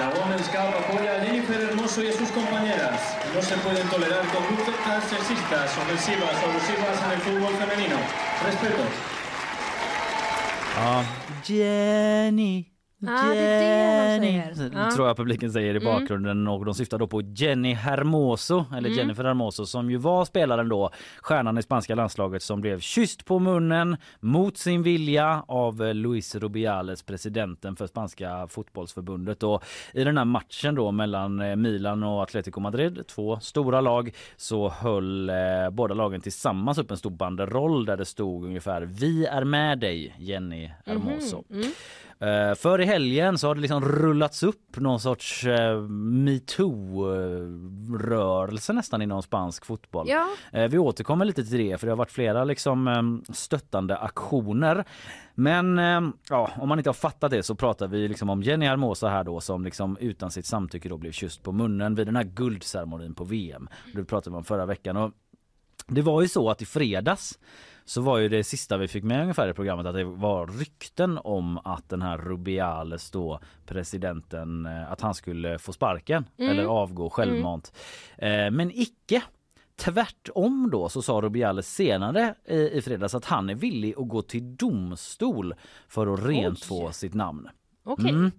La 0.00 0.10
Women's 0.10 0.48
Cup 0.52 0.74
apoya 0.80 1.12
a 1.12 1.24
Jennifer 1.24 1.66
Hermoso 1.66 2.02
y 2.02 2.08
a 2.08 2.12
sus 2.12 2.30
compañeras. 2.30 3.00
No 3.34 3.42
se 3.42 3.56
pueden 3.56 3.88
tolerar 3.88 4.24
conductas 4.34 5.04
sexistas, 5.10 5.78
ofensivas 5.78 6.44
o 6.44 6.50
abusivas 6.50 7.04
en 7.04 7.10
el 7.12 7.18
fútbol 7.18 7.54
femenino. 7.54 7.96
Respeto. 8.44 8.82
Ja. 10.76 11.04
Jenny. 11.44 12.75
Ah, 13.02 13.28
det 13.28 13.38
är 13.38 14.20
det 14.20 14.26
de 14.26 14.32
Jenny. 14.32 14.54
säger. 14.54 14.90
Tror 14.90 15.06
jag 15.06 15.16
publiken 15.16 15.52
säger 15.52 15.74
i 15.74 15.80
bakgrunden 15.80 16.48
och 16.48 16.64
de 16.64 16.74
syftar 16.74 16.98
då 16.98 17.06
på 17.06 17.20
Jenny 17.20 17.74
Hermoso 17.74 18.64
eller 18.76 18.90
Jennifer 18.90 19.24
Hermoso 19.24 19.66
som 19.66 19.90
ju 19.90 19.96
var 19.96 20.24
spelaren 20.24 20.68
då 20.68 20.90
stjärnan 21.20 21.58
i 21.58 21.62
spanska 21.62 21.94
landslaget 21.94 22.42
som 22.42 22.60
blev 22.60 22.80
kysst 22.80 23.24
på 23.24 23.38
munnen 23.38 23.96
mot 24.20 24.58
sin 24.58 24.82
vilja 24.82 25.44
av 25.48 25.82
eh, 25.82 25.94
Luis 25.94 26.34
Rubiales 26.34 27.02
presidenten 27.02 27.76
för 27.76 27.86
spanska 27.86 28.46
fotbollsförbundet 28.48 29.42
och 29.42 29.64
i 29.92 30.04
den 30.04 30.18
här 30.18 30.24
matchen 30.24 30.74
då 30.74 30.90
mellan 30.92 31.40
eh, 31.40 31.56
Milan 31.56 32.02
och 32.02 32.22
Atletico 32.22 32.60
Madrid 32.60 33.06
två 33.06 33.40
stora 33.40 33.80
lag 33.80 34.14
så 34.36 34.68
höll 34.68 35.28
eh, 35.28 35.34
båda 35.72 35.94
lagen 35.94 36.20
tillsammans 36.20 36.78
upp 36.78 36.90
en 36.90 36.96
stor 36.96 37.10
banderoll 37.10 37.84
där 37.84 37.96
det 37.96 38.04
stod 38.04 38.44
ungefär 38.44 38.82
vi 38.82 39.26
är 39.26 39.44
med 39.44 39.78
dig 39.78 40.14
Jenny 40.18 40.70
Hermoso. 40.86 41.44
Eh, 41.50 41.66
för 42.58 42.80
i 42.80 42.84
helgen 42.84 43.38
så 43.38 43.46
har 43.46 43.54
det 43.54 43.60
liksom 43.60 43.84
rullats 43.84 44.42
upp 44.42 44.76
någon 44.76 45.00
sorts 45.00 45.46
uh, 45.46 45.80
metoo-rörelse 45.90 48.72
nästan 48.72 49.02
inom 49.02 49.22
spansk 49.22 49.66
fotboll. 49.66 50.06
Ja, 50.08 50.26
Eh, 50.52 50.68
vi 50.68 50.78
återkommer 50.78 51.24
lite 51.24 51.44
till 51.44 51.58
det 51.58 51.78
för 51.78 51.86
det 51.86 51.90
har 51.90 51.96
varit 51.96 52.10
flera 52.10 52.44
liksom, 52.44 52.88
eh, 52.88 53.02
stöttande 53.34 53.96
aktioner. 53.96 54.84
Men 55.34 55.78
eh, 55.78 56.00
ja, 56.30 56.50
om 56.56 56.68
man 56.68 56.78
inte 56.78 56.88
har 56.88 56.94
fattat 56.94 57.30
det 57.30 57.42
så 57.42 57.54
pratar 57.54 57.88
vi 57.88 58.08
liksom 58.08 58.30
om 58.30 58.42
Jenny 58.42 58.66
Hermosa 58.66 59.08
här 59.08 59.24
då 59.24 59.40
som 59.40 59.64
liksom 59.64 59.96
utan 60.00 60.30
sitt 60.30 60.46
samtycke 60.46 60.88
då 60.88 60.98
blev 60.98 61.12
kysst 61.12 61.42
på 61.42 61.52
munnen 61.52 61.94
vid 61.94 62.06
den 62.06 62.16
här 62.16 62.24
guldceremonin 62.24 63.14
på 63.14 63.24
VM. 63.24 63.68
Det 63.94 64.04
pratade 64.04 64.34
vi 64.34 64.38
om 64.38 64.44
förra 64.44 64.66
veckan. 64.66 64.96
Och 64.96 65.12
det 65.86 66.02
var 66.02 66.22
ju 66.22 66.28
så 66.28 66.50
att 66.50 66.62
i 66.62 66.66
fredags 66.66 67.38
så 67.86 68.00
var 68.00 68.18
ju 68.18 68.28
det 68.28 68.44
sista 68.44 68.76
vi 68.76 68.88
fick 68.88 69.04
med 69.04 69.20
ungefär 69.20 69.48
i 69.48 69.54
programmet 69.54 69.86
att 69.86 69.94
det 69.94 70.04
var 70.04 70.46
rykten 70.46 71.18
om 71.24 71.58
att 71.64 71.88
den 71.88 72.02
här 72.02 72.18
Rubiales 72.18 73.10
då 73.10 73.40
presidenten 73.66 74.66
eh, 74.66 74.92
att 74.92 75.00
han 75.00 75.14
skulle 75.14 75.58
få 75.58 75.72
sparken 75.72 76.24
eller 76.36 76.64
avgå 76.64 77.10
självmant. 77.10 77.72
Eh, 78.18 78.50
men 78.50 78.70
icke. 78.74 79.22
Tvärtom 79.76 80.70
då 80.72 80.88
så 80.88 81.02
sa 81.02 81.20
Rubiales 81.20 81.74
senare 81.74 82.34
i, 82.44 82.56
i 82.56 82.82
fredags 82.82 83.14
att 83.14 83.24
han 83.24 83.50
är 83.50 83.54
villig 83.54 83.94
att 83.98 84.08
gå 84.08 84.22
till 84.22 84.56
domstol 84.56 85.54
för 85.88 86.14
att 86.14 86.26
rentvå 86.26 86.92
sitt 86.92 87.14
namn. 87.14 87.48
okej. 87.84 88.10
Mm. 88.10 88.30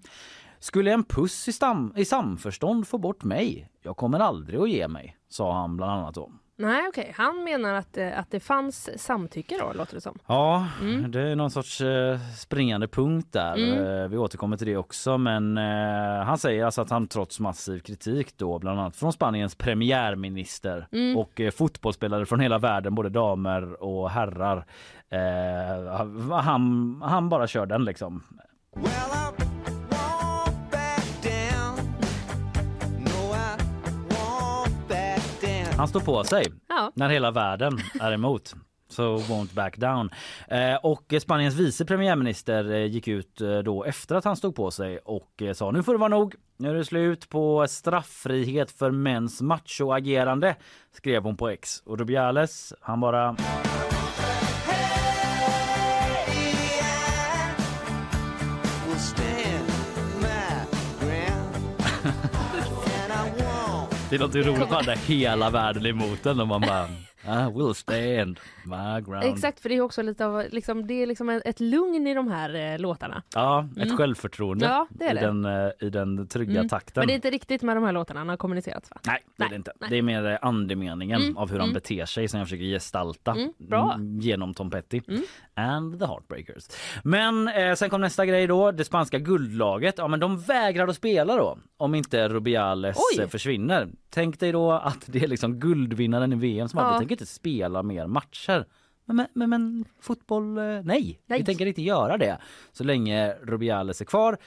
Skulle 0.60 0.94
en 0.94 1.04
puss 1.04 1.48
i, 1.48 1.52
i 1.96 2.06
samförstånd 2.06 2.88
få 2.88 2.98
bort 2.98 3.24
mig? 3.24 3.70
Jag 3.82 3.98
kommer 3.98 4.20
aldrig 4.20 4.60
att 4.60 4.70
ge 4.70 4.88
mig, 4.88 5.18
sa 5.30 5.54
han 5.54 5.78
bland 5.78 5.92
annat 5.92 6.16
då. 6.16 6.32
Nej 6.60 6.88
okej, 6.90 7.14
han 7.18 7.44
menar 7.44 7.74
att, 7.74 7.94
det- 7.94 8.16
att 8.16 8.32
det 8.32 8.40
fanns 8.40 8.90
samtycke 9.04 9.58
då 9.60 9.74
låter 9.74 9.96
det 9.96 10.02
som. 10.02 10.20
Ja, 10.28 10.68
Mm. 10.82 11.12
det 11.12 11.22
är 11.22 11.36
någon 11.36 11.52
sorts 11.52 11.82
eh, 11.82 12.20
springande 12.38 12.88
punkt 12.88 13.28
där. 13.32 13.56
Mm. 13.58 14.02
Eh, 14.04 14.08
vi 14.08 14.18
återkommer 14.18 14.58
till 14.58 14.68
det 14.68 14.78
också 14.78 15.18
men 15.18 15.58
eh, 15.58 16.24
han 16.26 16.38
säger 16.38 16.66
alltså 16.66 16.82
att 16.82 16.90
han 16.90 17.08
trots 17.08 17.40
massiv 17.40 17.80
kritik 17.80 18.38
då 18.38 18.60
bland 18.60 18.80
annat 18.80 18.96
från 18.96 19.14
Spaniens 19.14 19.56
premiärminister 19.56 20.88
Mm. 20.92 21.18
och 21.18 21.40
eh, 21.40 21.52
fotbollsspelare 21.52 22.26
från 22.26 22.40
hela 22.40 22.58
världen, 22.58 22.96
både 22.96 23.10
damer 23.10 23.84
och 23.84 24.10
herrar. 24.10 24.66
Eh, 25.10 26.36
han, 26.42 27.02
han 27.06 27.30
bara 27.30 27.48
kör 27.48 27.66
den 27.66 27.86
liksom. 27.86 28.24
Well, 28.76 29.47
Han 35.78 35.88
står 35.88 36.00
på 36.00 36.24
sig 36.24 36.46
Ja. 36.70 36.92
när 36.96 37.10
hela 37.10 37.32
världen 37.32 37.78
är 38.02 38.12
emot. 38.12 38.56
So 38.90 39.18
won't 39.18 39.54
back 39.56 39.78
down. 39.78 40.10
Eh, 40.48 40.76
och 40.76 41.14
Spaniens 41.22 41.56
vice 41.56 41.86
premiärminister 41.86 42.72
eh, 42.72 42.86
gick 42.86 43.08
ut 43.08 43.42
eh, 43.42 43.58
då 43.58 43.84
efter 43.84 44.16
att 44.16 44.26
han 44.26 44.36
stod 44.36 44.56
på 44.56 44.72
sig 44.72 44.98
och 44.98 45.44
sa 45.56 45.72
nu 45.72 45.84
får 45.84 45.94
det 45.94 46.00
vara 46.00 46.10
nog. 46.10 46.36
Nu 46.58 46.70
är 46.70 46.74
det 46.74 46.86
slut 46.86 47.30
på 47.30 47.66
strafffrihet 47.70 48.72
för 48.72 48.92
mäns 48.92 49.42
machoagerande 49.42 50.56
skrev 50.92 51.24
hon 51.24 51.38
på 51.38 51.50
X. 51.50 51.82
Och 51.86 52.00
Rubiales 52.00 52.74
han 52.82 53.00
bara 53.00 53.36
det 64.10 64.16
är 64.16 64.20
roligt 64.20 64.44
roligt 64.44 64.70
man 64.70 64.86
hade 64.86 65.00
hela 65.08 65.50
världen 65.50 65.86
emot 65.86 66.26
en 66.26 66.40
och 66.40 66.48
man 66.48 66.62
bara 66.62 66.88
i 67.28 67.54
will 67.58 67.74
stand 67.76 68.40
my 68.66 69.02
ground. 69.02 69.24
Exakt, 69.24 69.60
för 69.60 69.70
det 69.70 69.76
är 69.76 69.82
också 69.82 70.02
lite 70.02 70.26
av 70.26 70.44
liksom, 70.52 70.88
det 70.88 70.94
är 70.94 71.08
liksom 71.08 71.30
ett 71.46 71.60
lugn 71.60 72.08
i 72.08 72.14
de 72.14 72.28
här 72.28 72.74
eh, 72.74 72.80
låtarna. 72.80 73.24
Ja, 73.36 73.68
ett 73.78 73.98
självförtroende 73.98 74.66
Ja, 74.66 74.88
det 74.90 75.06
är 75.06 75.12
i, 75.12 75.14
det. 75.14 75.26
den, 75.26 75.46
eh, 75.46 75.70
i 75.80 75.90
den 75.90 76.28
trygga 76.28 76.52
Mm. 76.60 76.70
takten. 76.70 77.02
Men 77.02 77.08
det 77.08 77.14
är 77.14 77.16
inte 77.16 77.30
riktigt 77.30 77.62
med 77.62 77.78
de 77.78 77.84
här 77.84 77.92
låtarna 77.92 78.20
han 78.20 78.30
har 78.30 78.38
kommunicerat 78.38 78.90
va? 78.96 79.02
Nej, 79.08 79.24
det 79.38 79.44
är 79.44 79.50
det 79.50 79.56
inte. 79.56 79.72
nej. 79.80 79.90
Det 79.90 79.98
är 79.98 80.02
mer 80.02 80.26
eh, 80.32 80.38
andemeningen 80.42 81.22
Mm, 81.22 81.38
av 81.38 81.50
hur 81.52 81.60
han 81.60 81.70
mm. 81.70 81.74
beter 81.74 82.06
sig 82.06 82.28
som 82.28 82.38
jag 82.40 82.48
försöker 82.48 82.64
gestalta 82.66 83.32
Mm, 83.32 83.54
mm, 83.72 84.20
genom 84.20 84.54
Tom 84.54 84.70
Petty 84.70 85.02
Mm. 85.08 85.22
and 85.56 86.00
the 86.00 86.06
Heartbreakers. 86.06 86.68
Men 87.04 87.48
eh, 87.48 87.74
sen 87.76 87.90
kom 87.90 88.02
nästa 88.02 88.26
grej 88.26 88.48
då, 88.48 88.72
det 88.72 88.84
spanska 88.86 89.20
guldlaget. 89.20 89.96
Ja, 89.98 90.08
men 90.08 90.20
de 90.20 90.40
vägrar 90.40 90.88
att 90.88 90.96
spela 90.96 91.36
då 91.36 91.58
om 91.78 91.96
inte 91.96 92.30
Rubiales 92.30 92.98
Oj. 93.16 93.24
eh, 93.24 93.30
försvinner. 93.30 93.88
Tänk 94.10 94.40
dig 94.40 94.52
då 94.52 94.72
att 94.72 95.04
det 95.06 95.24
är 95.24 95.28
liksom 95.28 95.60
guldvinnaren 95.60 96.34
i 96.34 96.36
VM 96.36 96.68
som 96.70 96.80
Ja. 96.80 96.92
vi 96.94 96.98
tänker 97.00 97.16
inte 97.18 97.26
spela 97.26 97.84
mer 97.84 98.08
matcher. 98.08 98.66
Men, 99.06 99.28
men, 99.34 99.50
men, 99.50 99.86
fotboll, 100.02 100.58
eh, 100.58 100.64
nej. 100.64 100.84
Nej. 100.84 101.40
Vi 101.40 101.44
tänker 101.46 101.66
inte 101.66 101.82
göra 101.82 102.18
det 102.18 102.38
så 102.72 102.84
länge 102.84 103.34
Rubiales 103.34 104.02
är 104.02 104.06
kvar. 104.06 104.38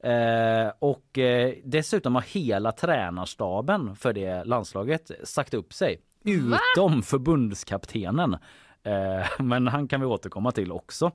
Eh, 0.00 0.72
och 0.78 1.18
eh, 1.18 1.54
dessutom 1.64 2.14
har 2.14 2.22
hela 2.22 2.72
tränarstaben 2.72 3.96
för 3.96 4.12
det 4.12 4.44
landslaget 4.44 5.10
sagt 5.24 5.54
upp 5.54 5.72
sig. 5.72 6.00
Utom 6.24 7.02
förbundskaptenen. 7.02 8.36
Eh, 8.82 9.26
men 9.38 9.68
han 9.68 9.88
kan 9.88 10.00
vi 10.00 10.06
återkomma 10.06 10.52
till 10.52 10.72
också. 10.72 11.06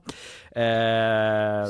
Eh, 0.50 1.66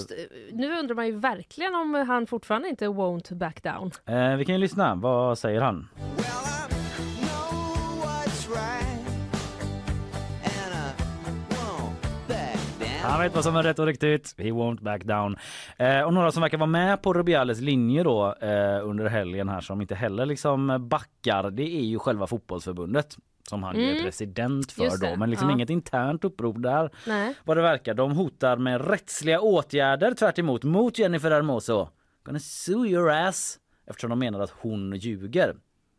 Nu 0.52 0.78
undrar 0.78 0.94
man 0.94 1.06
ju 1.06 1.18
verkligen 1.18 1.74
om 1.74 1.94
han 1.94 2.26
fortfarande 2.26 2.68
inte 2.68 2.86
won't 2.86 3.34
back 3.34 3.62
down. 3.62 3.90
vi 4.38 4.44
kan 4.44 4.54
ju 4.54 4.60
lyssna. 4.60 4.94
Vad 4.94 5.38
säger 5.38 5.60
han? 5.60 5.88
Well, 5.96 6.45
Han 13.06 13.20
vet 13.20 13.34
vad 13.34 13.44
som 13.44 13.56
är 13.56 13.62
rätt 13.62 13.78
och 13.78 13.86
riktigt. 13.86 14.34
He 14.38 14.44
won't 14.44 14.82
back 14.82 15.04
down. 15.04 15.36
Eh, 15.76 16.00
och 16.00 16.14
några 16.14 16.32
som 16.32 16.42
verkar 16.42 16.58
vara 16.58 16.66
med 16.66 17.02
på 17.02 17.12
Rubiales 17.12 17.60
linje 17.60 18.02
då 18.02 18.34
eh, 18.40 18.88
under 18.88 19.06
helgen 19.06 19.48
här 19.48 19.60
som 19.60 19.80
inte 19.80 19.94
heller 19.94 20.26
liksom 20.26 20.88
backar. 20.88 21.50
Det 21.50 21.62
är 21.76 21.84
ju 21.84 21.98
själva 21.98 22.26
fotbollsförbundet 22.26 23.16
som 23.48 23.62
han 23.62 23.76
ju 23.76 23.82
är 23.84 23.90
Mm. 23.90 24.04
president 24.04 24.72
för 24.72 25.10
då. 25.10 25.16
Men 25.16 25.30
liksom 25.30 25.48
ja. 25.48 25.54
inget 25.54 25.70
internt 25.70 26.24
upprop 26.24 26.62
där. 26.62 26.90
Nej. 27.06 27.34
Vad 27.44 27.56
det 27.56 27.62
verkar. 27.62 27.94
De 27.94 28.12
hotar 28.12 28.56
med 28.56 28.88
rättsliga 28.90 29.40
åtgärder 29.40 30.14
tvärt 30.14 30.38
emot 30.38 30.64
mot 30.64 30.98
Jennifer 30.98 31.30
Hermoso. 31.30 31.88
Gonna 32.24 32.38
sue 32.38 32.88
your 32.88 33.10
ass. 33.10 33.58
Eftersom 33.86 34.10
de 34.10 34.18
menar 34.18 34.40
att 34.40 34.50
hon 34.60 34.94
ljuger. 34.96 35.56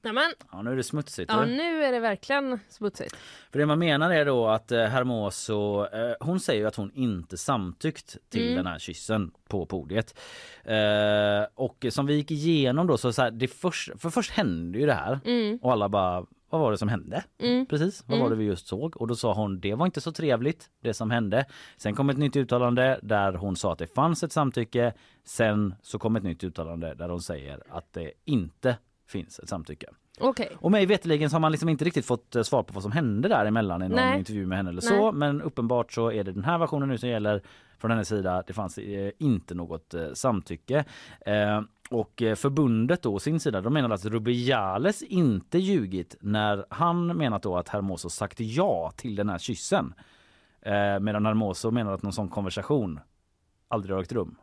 Nämen, 0.07 0.31
Ja 0.51 0.61
nu 0.61 0.71
är 0.71 0.75
det 0.75 0.83
smutsigt. 0.83 1.31
ja 1.31 1.43
eller? 1.43 1.55
nu 1.55 1.83
är 1.83 1.91
det 1.91 1.99
verkligen 1.99 2.59
smutsigt. 2.69 3.15
För 3.51 3.59
det 3.59 3.65
man 3.65 3.79
menar 3.79 4.11
är 4.11 4.25
då 4.25 4.47
att 4.47 4.71
eh, 4.71 4.83
Hermoso, 4.83 5.85
eh, 5.85 6.15
hon 6.19 6.39
säger 6.39 6.61
ju 6.61 6.67
att 6.67 6.75
hon 6.75 6.91
inte 6.93 7.37
samtyckt 7.37 8.17
till 8.29 8.43
Mm. 8.43 8.55
den 8.55 8.67
här 8.67 8.79
kyssen 8.79 9.31
på 9.49 9.65
podiet. 9.65 10.19
Eh, 10.63 11.45
och 11.55 11.85
som 11.89 12.05
vi 12.05 12.13
gick 12.15 12.31
igenom 12.31 12.87
då 12.87 12.97
så, 12.97 13.13
så 13.13 13.21
här, 13.21 13.31
det 13.31 13.47
först, 13.47 13.89
för 13.97 14.09
först 14.09 14.31
hände 14.31 14.79
ju 14.79 14.85
det 14.85 14.93
här 14.93 15.19
Mm. 15.25 15.59
och 15.61 15.71
alla 15.71 15.89
bara 15.89 16.25
vad 16.49 16.61
var 16.61 16.71
det 16.71 16.77
som 16.77 16.89
hände? 16.89 17.23
Mm. 17.41 17.65
Precis, 17.65 18.03
vad 18.07 18.19
var 18.19 18.29
det 18.29 18.35
vi 18.35 18.45
just 18.45 18.67
såg? 18.67 18.97
Och 19.01 19.07
då 19.07 19.15
sa 19.15 19.33
hon 19.33 19.59
det 19.59 19.75
var 19.75 19.85
inte 19.85 20.01
så 20.01 20.11
trevligt 20.11 20.65
det 20.83 20.93
som 20.93 21.11
hände. 21.11 21.45
Sen 21.77 21.95
kom 21.95 22.09
ett 22.09 22.17
nytt 22.17 22.35
uttalande 22.35 22.99
där 23.03 23.33
hon 23.33 23.55
sa 23.55 23.73
att 23.73 23.79
det 23.79 23.87
fanns 23.95 24.23
ett 24.23 24.31
samtycke. 24.31 24.93
Sen 25.25 25.75
så 25.81 25.99
kom 25.99 26.15
ett 26.15 26.23
nytt 26.23 26.43
uttalande 26.43 26.93
där 26.95 27.09
hon 27.09 27.21
säger 27.21 27.63
att 27.69 27.93
det 27.93 28.11
inte 28.25 28.77
finns 29.07 29.39
ett 29.39 29.49
samtycke. 29.49 29.87
Okej. 30.19 30.57
Och 30.59 30.71
mig 30.71 30.85
veterligen 30.85 31.31
har 31.31 31.39
man 31.39 31.51
liksom 31.51 31.69
inte 31.69 31.85
riktigt 31.85 32.05
fått 32.05 32.35
eh, 32.35 32.43
svar 32.43 32.63
på 32.63 32.73
vad 32.73 32.83
som 32.83 32.91
hände 32.91 33.27
däremellan 33.27 33.81
i 33.83 33.89
någon 33.89 33.95
Nej. 33.95 34.19
intervju 34.19 34.45
med 34.45 34.57
henne 34.57 34.69
eller 34.69 34.89
Nej. 34.89 34.99
så. 34.99 35.11
Men 35.11 35.41
uppenbart 35.41 35.93
så 35.93 36.11
är 36.11 36.23
det 36.23 36.31
den 36.31 36.43
här 36.43 36.57
versionen 36.57 36.89
nu 36.89 36.97
som 36.97 37.09
gäller 37.09 37.41
från 37.77 37.91
hennes 37.91 38.07
sida. 38.07 38.43
Det 38.47 38.53
fanns 38.53 38.77
eh, 38.77 39.11
inte 39.17 39.55
något 39.55 39.93
eh, 39.93 40.13
samtycke. 40.13 40.85
Och 41.89 42.23
förbundet 42.35 43.01
då, 43.01 43.19
sin 43.19 43.39
sida, 43.39 43.61
de 43.61 43.73
menar 43.73 43.89
att 43.89 44.05
Rubiales 44.05 45.01
inte 45.01 45.57
ljugit 45.57 46.15
när 46.19 46.65
han 46.69 47.07
menat 47.07 47.43
då 47.43 47.57
att 47.57 47.69
Hermoso 47.69 48.09
sagt 48.09 48.39
ja 48.39 48.91
till 48.95 49.15
den 49.15 49.29
här 49.29 49.37
kyssen. 49.37 49.93
Medan 51.01 51.25
Hermoso 51.25 51.71
menar 51.71 51.93
att 51.93 52.03
någon 52.03 52.13
sån 52.13 52.29
konversation 52.29 52.99
aldrig 53.67 53.95
har 53.95 54.01
ägt 54.01 54.11
rum. 54.11 54.37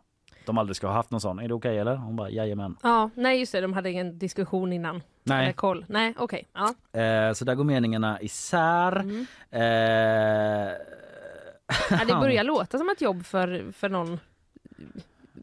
De 0.47 0.59
aldrig 0.59 0.77
ska 0.77 0.87
ha 0.87 0.95
haft 0.95 1.11
någon 1.11 1.21
sån. 1.21 1.39
Är 1.39 1.49
det 1.49 1.55
okej 1.55 1.79
eller? 1.79 1.97
Hon 1.97 2.17
bara 2.17 2.31
jajamän. 2.31 2.77
Ja, 2.83 3.11
nej 3.15 3.39
just 3.41 3.53
det, 3.53 3.61
de 3.61 3.73
hade 3.73 3.91
ingen 3.91 4.19
diskussion 4.19 4.73
innan. 4.73 4.95
Eller 4.97 5.37
Nej, 5.37 5.53
koll. 5.53 5.85
Nej, 5.89 6.15
okej. 6.19 6.49
Ja. 6.53 7.01
eh, 7.01 7.33
så 7.33 7.45
där 7.45 7.55
går 7.55 7.65
meningarna 7.65 8.21
isär. 8.21 8.97
Mm. 9.01 9.27
Eh, 9.51 10.73
Ja, 11.91 12.05
det 12.07 12.15
börjar 12.15 12.45
låta 12.55 12.79
som 12.79 12.89
ett 12.89 13.01
jobb 13.01 13.25
för, 13.25 13.73
för 13.73 13.89
någon 13.89 14.19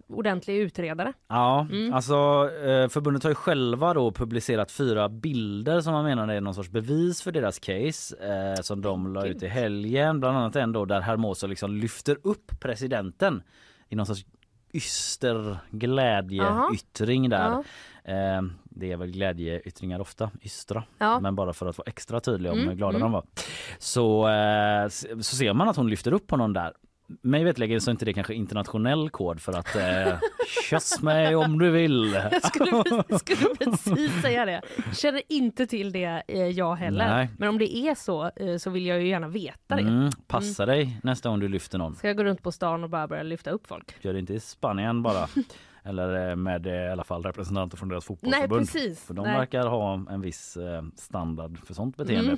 ordentlig 0.09 0.55
utredare. 0.55 1.13
Ja, 1.27 1.67
Mm. 1.71 1.93
alltså 1.93 2.15
eh, 2.63 2.89
förbundet 2.89 3.23
har 3.23 3.29
ju 3.31 3.35
själva 3.35 3.93
då 3.93 4.11
publicerat 4.11 4.71
fyra 4.71 5.09
bilder 5.09 5.81
som 5.81 5.93
man 5.93 6.05
menar 6.05 6.27
är 6.27 6.41
någon 6.41 6.53
sorts 6.55 6.69
bevis 6.69 7.21
för 7.21 7.31
deras 7.31 7.59
case 7.59 8.15
eh, 8.55 8.61
som 8.61 8.81
de 8.81 9.13
la 9.13 9.25
ut 9.25 9.43
i 9.43 9.47
helgen. 9.47 10.19
Bland 10.19 10.37
annat 10.37 10.55
en 10.55 10.71
då 10.71 10.85
där 10.85 11.01
Hermoso 11.01 11.47
liksom 11.47 11.71
lyfter 11.75 12.17
upp 12.23 12.51
presidenten 12.59 13.43
i 13.89 13.95
någon 13.95 14.05
sorts 14.05 14.25
yster 14.73 15.57
glädjeyttring 15.71 17.29
där. 17.29 17.63
Ja. 18.03 18.11
Eh, 18.11 18.41
det 18.63 18.91
är 18.91 18.97
väl 18.97 19.11
glädjeyttringar 19.11 19.99
ofta, 19.99 20.31
ystra. 20.41 20.83
Ja. 20.97 21.19
Men 21.19 21.35
bara 21.35 21.53
för 21.53 21.65
att 21.65 21.77
vara 21.77 21.87
extra 21.87 22.19
tydlig 22.19 22.51
om 22.51 22.57
Mm, 22.57 22.69
hur 22.69 22.75
glada 22.75 22.97
mm. 22.97 23.01
de 23.01 23.11
var. 23.11 23.23
Så, 23.79 24.27
eh, 24.27 24.87
så 25.21 25.35
ser 25.35 25.53
man 25.53 25.69
att 25.69 25.75
hon 25.75 25.89
lyfter 25.89 26.11
upp 26.13 26.31
honom 26.31 26.53
där. 26.53 26.73
Mig 27.21 27.43
veterligen 27.43 27.81
så 27.81 27.89
är 27.89 27.91
inte 27.91 28.05
det 28.05 28.13
kanske 28.13 28.33
internationell 28.33 29.09
kod 29.09 29.41
för 29.41 29.53
att 29.53 29.75
eh, 29.75 30.13
kyss 30.69 31.01
mig 31.01 31.35
om 31.35 31.59
du 31.59 31.71
vill. 31.71 32.19
Jag 32.31 32.43
skulle, 32.43 33.03
skulle 33.19 33.55
precis 33.59 34.21
säga 34.21 34.45
det. 34.45 34.61
Känner 34.93 35.21
inte 35.29 35.67
till 35.67 35.91
det 35.91 36.23
eh, 36.27 36.47
jag 36.47 36.75
heller. 36.75 37.07
Nej. 37.07 37.29
Men 37.37 37.49
om 37.49 37.57
det 37.57 37.77
är 37.77 37.95
så 37.95 38.31
eh, 38.35 38.57
så 38.57 38.69
vill 38.69 38.85
jag 38.85 39.01
ju 39.01 39.07
gärna 39.07 39.27
veta 39.27 39.75
det. 39.75 39.81
Mm, 39.81 40.11
passa 40.27 40.65
dig 40.65 40.99
nästa 41.03 41.29
gång 41.29 41.39
du 41.39 41.47
lyfter 41.47 41.77
någon. 41.77 41.95
Ska 41.95 42.07
jag 42.07 42.17
gå 42.17 42.23
runt 42.23 42.43
på 42.43 42.51
stan 42.51 42.83
och 42.83 42.89
bara 42.89 43.07
börja 43.07 43.23
lyfta 43.23 43.51
upp 43.51 43.67
folk? 43.67 43.95
Gör 44.01 44.13
det 44.13 44.19
inte 44.19 44.33
i 44.33 44.39
Spanien 44.39 45.03
bara. 45.03 45.27
Eller 45.83 46.29
eh, 46.29 46.35
med 46.35 46.67
eh, 46.67 46.73
i 46.73 46.89
alla 46.89 47.03
fall 47.03 47.23
representanter 47.23 47.77
från 47.77 47.89
deras 47.89 48.09
Nej 48.09 48.17
fotbollsförbund. 48.17 48.65
precis. 48.71 49.05
För 49.05 49.13
de 49.13 49.25
Nej. 49.25 49.37
verkar 49.37 49.67
ha 49.67 49.93
en 49.93 50.21
viss 50.21 50.57
eh, 50.57 50.83
standard 50.95 51.57
för 51.65 51.73
sånt 51.73 51.97
beteende. 51.97 52.25
Mm. 52.31 52.37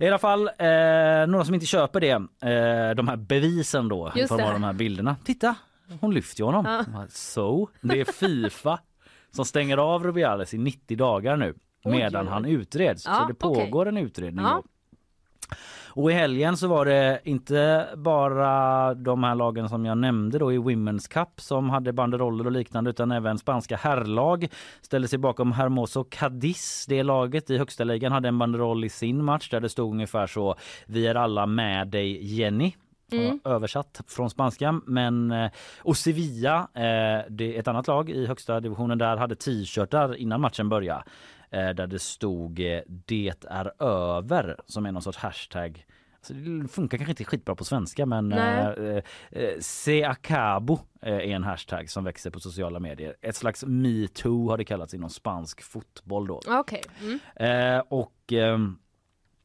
I 0.00 0.06
alla 0.08 0.18
fall 0.18 0.48
eh, 0.48 1.26
några 1.32 1.44
som 1.44 1.54
inte 1.54 1.66
köper 1.66 2.00
det. 2.00 2.10
Eh, 2.10 2.94
de 2.94 3.08
här 3.08 3.16
bevisen 3.16 3.88
då 3.88 4.12
i 4.16 4.18
Just 4.18 4.28
form 4.28 4.40
av 4.40 4.46
det. 4.46 4.52
de 4.52 4.64
här 4.64 4.72
bilderna. 4.72 5.16
Titta, 5.24 5.54
hon 6.00 6.14
lyfter 6.14 6.40
ju 6.40 6.44
honom. 6.44 6.84
Ja. 6.94 7.04
Så, 7.08 7.68
det 7.80 8.00
är 8.00 8.04
Fifa 8.04 8.80
som 9.30 9.44
stänger 9.44 9.76
av 9.76 10.04
Rubiales 10.04 10.54
i 10.54 10.58
90 10.58 10.96
dagar 10.96 11.36
nu 11.36 11.54
medan 11.84 12.26
oj, 12.26 12.32
han 12.32 12.44
utreds. 12.44 13.06
Ja, 13.06 13.14
Så 13.14 13.26
det 13.28 13.34
pågår 13.34 13.86
en 13.88 13.96
utredning. 13.96 14.44
Ja. 14.44 14.62
Och 15.92 16.10
i 16.10 16.14
helgen 16.14 16.56
så 16.56 16.68
var 16.68 16.84
det 16.84 17.20
inte 17.24 17.88
bara 17.96 18.94
de 18.94 19.24
här 19.24 19.34
lagen 19.34 19.68
som 19.68 19.84
jag 19.84 19.98
nämnde 19.98 20.38
då 20.38 20.52
i 20.52 20.58
Women's 20.58 21.10
Cup 21.10 21.40
som 21.40 21.70
hade 21.70 21.92
banderoller 21.92 22.46
och 22.46 22.52
liknande 22.52 22.90
utan 22.90 23.12
även 23.12 23.38
spanska 23.38 23.76
herrlag 23.76 24.48
ställde 24.80 25.08
sig 25.08 25.18
bakom 25.18 25.52
Hermoso 25.52 26.04
Cadiz. 26.04 26.86
Det 26.88 27.02
laget 27.02 27.50
i 27.50 27.58
högsta 27.58 27.84
ligan 27.84 28.12
hade 28.12 28.28
en 28.28 28.38
banderoll 28.38 28.84
i 28.84 28.88
sin 28.88 29.24
match 29.24 29.50
där 29.50 29.60
det 29.60 29.68
stod 29.68 29.92
ungefär 29.92 30.26
så 30.26 30.54
Vi 30.86 31.06
är 31.06 31.14
alla 31.14 31.46
med 31.46 31.88
dig 31.88 32.34
Jenny. 32.34 32.72
Mm. 33.12 33.40
översatt 33.44 34.00
från 34.06 34.30
spanska. 34.30 34.80
Men, 34.86 35.30
eh, 35.30 35.50
och 35.78 35.96
Sevilla, 35.96 36.68
eh, 36.74 37.24
det 37.30 37.58
ett 37.58 37.68
annat 37.68 37.86
lag 37.86 38.10
i 38.10 38.26
högsta 38.26 38.60
divisionen 38.60 38.98
där, 38.98 39.16
hade 39.16 39.36
t-shirtar 39.36 40.16
innan 40.16 40.40
matchen 40.40 40.68
började 40.68 41.02
där 41.50 41.86
det 41.86 41.98
stod 41.98 42.60
eh, 42.60 42.80
det 42.86 43.44
är 43.50 43.82
över 43.82 44.56
som 44.66 44.86
är 44.86 44.92
någon 44.92 45.02
sorts 45.02 45.18
hashtag. 45.18 45.86
Alltså, 46.16 46.34
det 46.34 46.68
funkar 46.68 46.98
kanske 46.98 47.12
inte 47.12 47.24
skitbra 47.24 47.54
på 47.54 47.64
svenska 47.64 48.06
men 48.06 48.32
eh, 48.32 48.68
eh, 49.30 49.58
se 49.60 50.04
acabo 50.04 50.78
eh, 51.02 51.14
är 51.14 51.20
en 51.20 51.44
hashtag 51.44 51.90
som 51.90 52.04
växer 52.04 52.30
på 52.30 52.40
sociala 52.40 52.80
medier. 52.80 53.16
Ett 53.20 53.36
slags 53.36 53.64
metoo 53.66 54.50
har 54.50 54.58
det 54.58 54.64
kallats 54.64 54.94
inom 54.94 55.10
spansk 55.10 55.62
fotboll 55.62 56.26
då. 56.26 56.40
Okej. 56.46 56.82
Mm. 57.02 57.18
Eh, 57.36 57.82
och 57.88 58.32
ehm, 58.32 58.78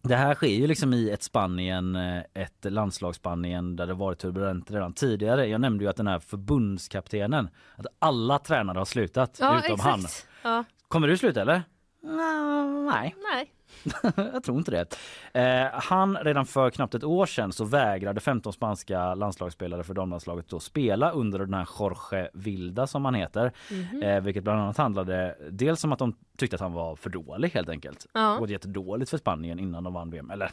det 0.01 0.15
här 0.15 0.35
sker 0.35 0.47
ju 0.47 0.67
liksom 0.67 0.93
i 0.93 1.09
ett 1.09 1.23
Spanien, 1.23 1.95
eh, 1.95 2.23
ett 2.33 2.65
landslagsspanien 2.65 3.75
där 3.75 3.87
det 3.87 3.93
varit 3.93 4.19
turbulent 4.19 4.71
redan 4.71 4.93
tidigare. 4.93 5.45
Jag 5.47 5.61
nämnde 5.61 5.83
ju 5.83 5.89
att 5.89 5.97
den 5.97 6.07
här 6.07 6.19
förbundskaptenen, 6.19 7.49
att 7.75 7.85
alla 7.99 8.39
tränare 8.39 8.77
har 8.77 8.85
slutat 8.85 9.37
Ja, 9.39 9.59
utom 9.59 9.73
exakt. 9.73 10.27
han. 10.41 10.53
Ja. 10.53 10.63
Kommer 10.87 11.07
du 11.07 11.17
sluta 11.17 11.41
eller? 11.41 11.63
Nå, 12.05 12.91
nej, 12.91 13.15
Nej. 13.33 13.51
jag 14.33 14.43
tror 14.43 14.57
inte 14.57 14.71
det. 14.71 14.95
Eh, 15.41 15.67
han 15.73 16.17
redan 16.17 16.45
för 16.45 16.69
knappt 16.69 16.95
ett 16.95 17.03
år 17.03 17.25
sedan 17.25 17.51
så 17.51 17.65
vägrade 17.65 18.19
15 18.21 18.53
spanska 18.53 19.15
landslagsspelare 19.15 19.83
för 19.83 19.93
damlandslaget 19.93 20.53
att 20.53 20.63
spela 20.63 21.11
under 21.11 21.39
den 21.39 21.53
här 21.53 21.67
Jorge 21.79 22.29
Vilda 22.33 22.87
som 22.87 23.05
han 23.05 23.15
heter. 23.15 23.51
Mhm. 23.71 24.03
Eh, 24.03 24.21
vilket 24.21 24.43
bland 24.43 24.61
annat 24.61 24.77
handlade 24.77 25.35
dels 25.51 25.83
om 25.83 25.91
att 25.91 25.99
de 25.99 26.15
tyckte 26.37 26.55
att 26.55 26.61
han 26.61 26.73
var 26.73 26.95
för 26.95 27.09
dålig 27.09 27.49
helt 27.49 27.69
enkelt. 27.69 28.05
Ja. 28.13 28.37
Gått 28.39 28.49
jättedåligt 28.49 29.09
för 29.09 29.17
Spanien 29.17 29.59
innan 29.59 29.83
de 29.83 29.93
vann 29.93 30.09
VM. 30.09 30.29
Eller 30.31 30.51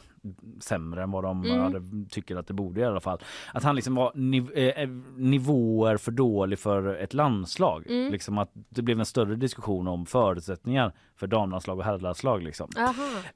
sämre 0.61 1.03
än 1.03 1.11
vad 1.11 1.25
de 1.25 1.45
Mm. 1.45 1.61
hade, 1.61 1.83
tycker 2.11 2.37
att 2.37 2.47
det 2.47 2.55
borde 2.55 2.81
i 2.81 2.85
alla 2.85 3.01
fall. 3.01 3.19
Att 3.55 3.63
han 3.65 3.75
liksom 3.77 3.95
var 3.95 4.13
niv- 4.15 4.53
eh, 4.77 4.89
nivåer 5.17 5.97
för 5.97 6.13
dålig 6.13 6.59
för 6.59 6.95
ett 6.95 7.15
landslag. 7.15 7.87
Mm. 7.89 8.13
Liksom 8.13 8.39
att 8.39 8.51
det 8.69 8.83
blev 8.83 8.99
en 9.01 9.07
större 9.07 9.37
diskussion 9.37 9.89
om 9.89 10.07
förutsättningar 10.07 10.93
för 11.17 11.27
damlandslag 11.27 11.79
och 11.79 11.85
herrlandslag. 11.85 12.43
Liksom. 12.43 12.69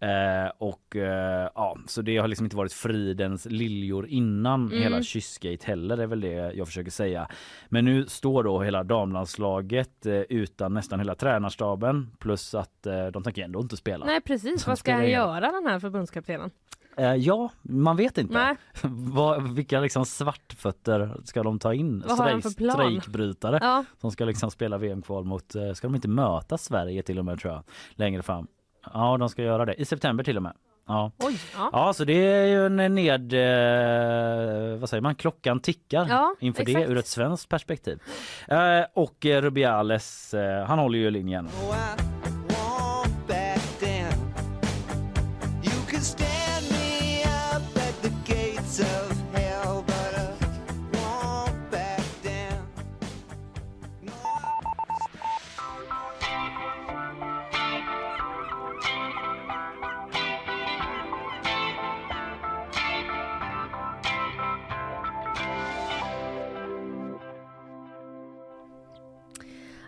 Eh, 0.01 0.51
och 0.59 0.97
eh, 0.97 1.51
ja, 1.55 1.77
så 1.87 2.03
det 2.03 2.17
har 2.19 2.29
liksom 2.29 2.47
inte 2.47 2.57
varit 2.57 2.73
fridens 2.73 3.47
liljor 3.51 4.07
innan 4.07 4.67
Mm. 4.67 4.79
hela 4.83 5.03
kyssgate 5.03 5.67
heller 5.67 5.99
är 5.99 6.07
väl 6.07 6.21
det 6.21 6.53
jag 6.55 6.67
försöker 6.67 6.91
säga. 6.91 7.29
Men 7.69 7.85
nu 7.85 8.07
står 8.07 8.43
då 8.45 8.63
hela 8.63 8.83
damlandslaget 8.85 10.07
eh, 10.07 10.15
utan 10.15 10.75
nästan 10.75 10.99
hela 11.01 11.15
tränarstaben 11.15 12.11
plus 12.19 12.36
att 12.55 12.87
eh, 12.87 13.07
de 13.07 13.23
tänker 13.23 13.43
ändå 13.45 13.61
inte 13.61 13.77
spela. 13.77 14.05
Nej 14.07 14.21
precis, 14.21 14.67
vad 14.67 14.79
ska 14.79 14.93
han 14.93 15.11
göra 15.11 15.53
den 15.53 15.67
här 15.67 15.79
förbundskaptenen? 15.81 16.51
Eh, 16.97 17.15
ja, 17.15 17.51
man 17.63 17.97
vet 17.97 18.19
inte. 18.19 18.35
Nej. 18.35 18.57
Vad, 19.13 19.55
vilka 19.55 19.81
liksom 19.81 20.05
svartfötter 20.07 21.17
ska 21.25 21.43
de 21.43 21.59
ta 21.59 21.75
in? 21.75 22.05
Vad 22.09 22.19
har 22.19 22.31
han 22.31 22.43
för 22.43 22.51
plan? 22.51 22.71
Strejkbrytare 22.71 23.59
Ja. 23.63 23.85
som 24.01 24.11
ska 24.11 24.25
liksom 24.25 24.51
spela 24.51 24.79
VM-kval 24.79 25.25
mot, 25.25 25.55
eh, 25.55 25.73
ska 25.73 25.87
de 25.87 25.95
inte 25.95 26.09
möta 26.09 26.59
Sverige 26.59 27.03
till 27.03 27.19
och 27.19 27.25
med 27.25 27.39
tror 27.41 27.53
jag, 27.55 27.63
längre 27.95 28.23
fram? 28.23 28.47
Ja, 28.93 29.17
de 29.17 29.29
ska 29.29 29.43
göra 29.43 29.65
det. 29.65 29.75
I 29.75 29.85
september 29.85 30.25
till 30.25 30.37
och 30.37 30.43
med. 30.43 30.53
Ja. 30.89 31.13
Oj. 31.19 31.39
Ja. 31.57 31.71
Ja, 31.73 31.93
så 31.93 32.05
det 32.05 32.13
är 32.13 32.47
ju 32.47 32.67
en 32.67 32.95
ned... 32.95 33.33
Eh, 33.33 34.79
vad 34.79 34.89
säger 34.89 35.01
man? 35.01 35.15
Klockan 35.15 35.61
tickar 35.61 36.07
Ja, 36.09 36.35
inför 36.41 36.65
det 36.65 36.71
exakt. 36.73 36.91
ur 36.91 36.97
ett 36.99 37.07
svenskt 37.07 37.49
perspektiv. 37.49 38.03
Eh, 38.49 38.85
och 38.95 39.17
Rubiales, 39.25 40.35
eh, 40.35 40.65
han 40.67 40.79
håller 40.79 40.99
ju 40.99 41.11
linjen. 41.11 41.47
Oh, 41.47 41.75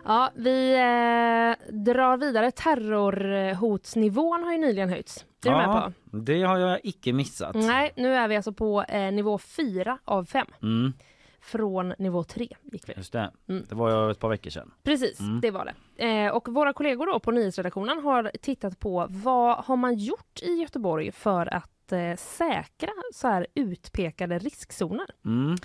Ja, 0.09 0.31
vi 0.35 0.73
eh, 0.73 1.73
drar 1.75 2.17
vidare. 2.17 2.51
Terrorhotsnivån 2.51 4.43
har 4.43 4.51
ju 4.51 4.57
nyligen 4.57 4.89
höjts. 4.89 5.25
Är 5.45 5.49
du 5.49 5.55
med 5.57 5.65
på? 5.65 6.17
det 6.17 6.43
har 6.43 6.57
jag 6.57 6.79
icke 6.83 7.13
missat. 7.13 7.55
Nej, 7.55 7.91
nu 7.95 8.13
är 8.15 8.27
vi 8.27 8.35
alltså 8.35 8.53
på 8.53 8.83
eh, 8.83 9.11
nivå 9.11 9.37
4 9.37 9.97
av 10.05 10.25
5. 10.25 10.47
Mm, 10.61 10.93
Från 11.41 11.93
nivå 11.97 12.23
3 12.23 12.47
gick 12.63 12.89
vi. 12.89 12.93
just 12.97 13.13
det. 13.13 13.31
Mm. 13.49 13.63
Det 13.69 13.75
var 13.75 14.05
ju 14.05 14.11
ett 14.11 14.19
par 14.19 14.29
veckor 14.29 14.49
sedan. 14.49 14.71
Precis, 14.83 15.19
Mm. 15.19 15.41
det 15.41 15.51
var 15.51 15.65
det. 15.97 16.05
Eh, 16.25 16.31
och 16.31 16.47
våra 16.47 16.73
kollegor 16.73 17.05
då 17.05 17.19
på 17.19 17.31
nyhetsredaktionen 17.31 17.99
har 18.03 18.31
tittat 18.41 18.79
på 18.79 19.05
vad 19.09 19.57
har 19.65 19.75
man 19.75 19.95
gjort 19.95 20.39
i 20.41 20.53
Göteborg 20.53 21.11
för 21.11 21.53
att 21.53 21.91
eh, 21.91 22.15
säkra 22.15 22.89
så 23.13 23.27
här 23.27 23.47
utpekade 23.53 24.39
riskzoner. 24.39 25.07
Mm, 25.25 25.55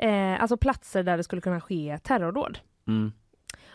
Eh, 0.00 0.42
alltså 0.42 0.56
platser 0.56 1.02
där 1.02 1.16
det 1.16 1.22
skulle 1.24 1.42
kunna 1.42 1.60
ske 1.60 1.98
terrordåd. 2.02 2.58
mm. 2.88 3.12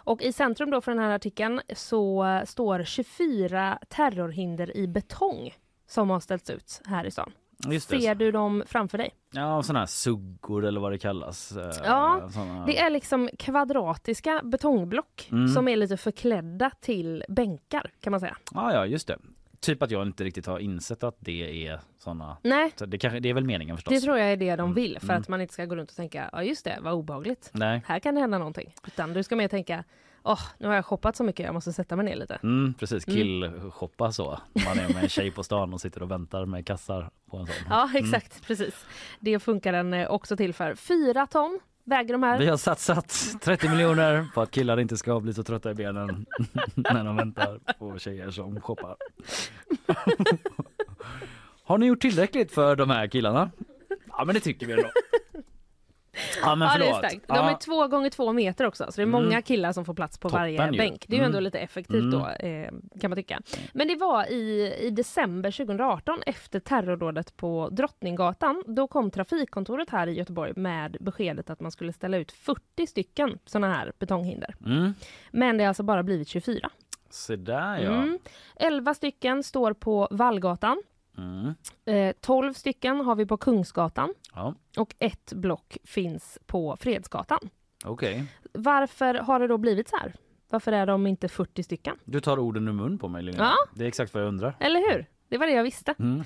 Och 0.03 0.21
i 0.21 0.33
centrum 0.33 0.71
då 0.71 0.81
för 0.81 0.91
den 0.91 0.99
här 1.03 1.15
artikeln 1.15 1.61
så 1.75 2.25
eh, 2.25 2.43
står 2.43 2.83
24 2.83 3.79
terrorhinder 3.89 4.77
i 4.77 4.87
betong 4.87 5.53
som 5.87 6.09
har 6.09 6.19
ställts 6.19 6.49
ut 6.49 6.81
här 6.85 7.05
i 7.05 7.11
stan. 7.11 7.31
Just 7.67 7.89
det. 7.89 8.01
Ser 8.01 8.15
du 8.15 8.31
dem 8.31 8.63
framför 8.67 8.97
dig? 8.97 9.11
Ja, 9.33 9.63
sådana 9.63 9.79
här 9.79 9.85
suggor 9.85 10.65
eller 10.65 10.81
vad 10.81 10.91
det 10.91 10.97
kallas. 10.97 11.51
Eh, 11.51 11.71
Ja, 11.85 12.29
såna... 12.33 12.65
Det 12.65 12.79
är 12.79 12.89
liksom 12.89 13.29
kvadratiska 13.39 14.41
betongblock 14.43 15.27
Mm. 15.31 15.47
som 15.47 15.67
är 15.67 15.75
lite 15.75 15.97
förklädda 15.97 16.71
till 16.81 17.23
bänkar 17.29 17.91
kan 18.01 18.11
man 18.11 18.19
säga. 18.19 18.37
Ja, 18.53 18.73
ja, 18.73 18.85
just 18.85 19.07
det. 19.07 19.17
Typ 19.63 19.83
att 19.83 19.91
jag 19.91 20.07
inte 20.07 20.23
riktigt 20.23 20.45
har 20.45 20.59
insett 20.59 21.03
att 21.03 21.15
det 21.19 21.67
är 21.67 21.79
såna. 21.99 22.37
Nej, 22.43 22.71
Så 22.75 22.85
det, 22.85 22.97
kanske, 22.97 23.19
det 23.19 23.29
är 23.29 23.33
väl 23.33 23.45
meningen 23.45 23.77
förstås. 23.77 23.93
det 23.93 24.01
tror 24.01 24.17
jag 24.17 24.31
är 24.31 24.37
det 24.37 24.55
de 24.55 24.59
Mm, 24.61 24.73
vill 24.73 24.99
för 24.99 25.09
mm. 25.09 25.21
att 25.21 25.27
man 25.27 25.41
inte 25.41 25.53
ska 25.53 25.65
gå 25.65 25.75
runt 25.75 25.89
och 25.89 25.95
tänka 25.95 26.29
ja 26.31 26.43
just 26.43 26.65
det, 26.65 26.77
vad 26.81 26.93
obehagligt. 26.93 27.49
Nej. 27.53 27.81
Här 27.85 27.99
kan 27.99 28.15
det 28.15 28.21
hända 28.21 28.37
någonting. 28.37 28.73
Utan 28.87 29.13
du 29.13 29.23
ska 29.23 29.35
mer 29.35 29.47
tänka 29.47 29.83
åh, 30.23 30.39
nu 30.57 30.67
har 30.67 30.75
jag 30.75 30.85
shoppat 30.85 31.15
så 31.15 31.23
mycket, 31.23 31.45
jag 31.45 31.53
måste 31.53 31.73
sätta 31.73 31.95
mig 31.95 32.05
ner 32.05 32.15
lite. 32.15 32.39
Mm, 32.43 32.73
precis, 32.73 33.07
Mm. 33.07 33.17
killshoppa 33.17 34.11
så. 34.11 34.39
Man 34.65 34.79
är 34.79 34.93
med 34.93 35.03
en 35.03 35.09
tjej 35.09 35.31
på 35.31 35.43
stan 35.43 35.73
och 35.73 35.81
sitter 35.81 36.03
och 36.03 36.11
väntar 36.11 36.45
med 36.45 36.67
kassar 36.67 37.09
på 37.31 37.37
en 37.37 37.45
sån. 37.45 37.55
Ja, 37.69 37.89
Mm. 37.89 38.03
exakt, 38.05 38.47
precis. 38.47 38.85
Det 39.19 39.39
funkar 39.39 39.73
den 39.73 39.93
eh, 39.93 40.07
också 40.11 40.37
till 40.37 40.53
för. 40.53 40.75
Fyra 40.75 41.27
ton 41.27 41.59
väger 41.83 42.13
de 42.13 42.23
här. 42.23 42.39
Vi 42.39 42.47
har 42.47 42.57
satsat 42.57 43.15
30 43.41 43.69
miljoner 43.69 44.27
på 44.33 44.41
att 44.41 44.51
killar 44.51 44.79
inte 44.79 44.97
ska 44.97 45.19
bli 45.19 45.33
så 45.33 45.43
trötta 45.43 45.71
i 45.71 45.73
benen 45.73 46.25
när 46.75 47.03
de 47.03 47.15
väntar 47.15 47.59
på 47.79 47.99
tjejer 47.99 48.31
som 48.31 48.61
shoppar. 48.61 48.95
Har 51.63 51.77
ni 51.77 51.85
gjort 51.85 52.01
tillräckligt 52.01 52.51
för 52.51 52.75
de 52.75 52.89
här 52.89 53.07
killarna? 53.07 53.51
Ja 54.07 54.25
men 54.25 54.35
det 54.35 54.41
tycker 54.41 54.65
vi 54.67 54.73
ändå. 54.73 54.89
Ja 56.41 56.55
men 56.55 56.67
Ja, 56.67 56.77
det 56.77 56.89
är 56.89 56.93
starkt. 56.93 57.27
De 57.27 57.35
Ja. 57.35 57.49
är 57.51 57.55
två 57.57 57.87
gånger 57.87 58.09
två 58.09 58.33
meter 58.33 58.65
också, 58.65 58.83
så 58.85 58.91
det 58.95 59.01
är 59.01 59.07
Mm. 59.07 59.23
många 59.23 59.41
killar 59.41 59.71
som 59.73 59.85
får 59.85 59.93
plats 59.93 60.17
på 60.17 60.29
Toppen 60.29 60.41
varje 60.41 60.71
ju. 60.71 60.77
bänk. 60.77 61.05
Det 61.07 61.15
är 61.15 61.19
ju 61.19 61.25
ändå 61.25 61.37
Mm. 61.37 61.43
lite 61.43 61.59
effektivt 61.59 61.95
Mm. 62.03 62.11
då, 62.11 62.27
eh, 62.47 62.69
kan 63.01 63.09
man 63.09 63.15
tycka. 63.17 63.41
Men 63.73 63.87
det 63.87 63.95
var 63.95 64.31
i, 64.31 64.75
i 64.79 64.89
december 64.89 65.51
2018, 65.51 66.19
efter 66.25 66.59
terrordådet 66.59 67.37
på 67.37 67.69
Drottninggatan, 67.71 68.63
då 68.67 68.87
kom 68.87 69.11
trafikkontoret 69.11 69.89
här 69.89 70.07
i 70.07 70.13
Göteborg 70.13 70.53
med 70.55 70.97
beskedet 70.99 71.49
att 71.49 71.59
man 71.59 71.71
skulle 71.71 71.93
ställa 71.93 72.17
ut 72.17 72.31
40 72.31 72.87
stycken 72.87 73.39
sådana 73.45 73.73
här 73.73 73.91
betonghinder. 73.99 74.55
Mm. 74.65 74.93
Men 75.31 75.57
det 75.57 75.63
har 75.63 75.67
alltså 75.67 75.83
bara 75.83 76.03
blivit 76.03 76.27
24. 76.27 76.69
Så 77.09 77.35
där 77.35 77.77
ja. 77.77 77.91
Mm. 77.91 78.19
11 78.55 78.93
stycken 78.93 79.43
står 79.43 79.73
på 79.73 80.07
Vallgatan. 80.11 80.83
Mm. 81.17 81.53
Eh, 81.85 82.15
12 82.21 82.53
stycken 82.53 82.99
har 83.01 83.15
vi 83.15 83.25
på 83.25 83.37
Kungsgatan. 83.37 84.13
Ja, 84.35 84.55
Och 84.77 84.95
ett 84.99 85.33
block 85.33 85.77
finns 85.83 86.39
på 86.45 86.77
Fredsgatan. 86.79 87.39
okej. 87.85 88.25
Varför 88.53 89.13
har 89.13 89.39
det 89.39 89.47
då 89.47 89.57
blivit 89.57 89.89
så 89.89 89.97
här? 89.97 90.13
Varför 90.49 90.71
är 90.71 90.85
de 90.85 91.07
inte 91.07 91.27
40 91.27 91.63
stycken? 91.63 91.95
Du 92.05 92.19
tar 92.21 92.39
orden 92.39 92.67
ur 92.67 92.71
mun 92.71 92.97
på 92.97 93.07
mig 93.07 93.23
Linnea. 93.23 93.43
Ja. 93.43 93.55
Det 93.75 93.83
är 93.83 93.87
exakt 93.87 94.13
vad 94.13 94.23
jag 94.23 94.27
undrar. 94.27 94.55
Eller 94.59 94.91
hur? 94.91 95.05
Det 95.27 95.37
var 95.37 95.47
det 95.47 95.53
jag 95.53 95.63
visste. 95.63 95.95
Mm. 95.99 96.23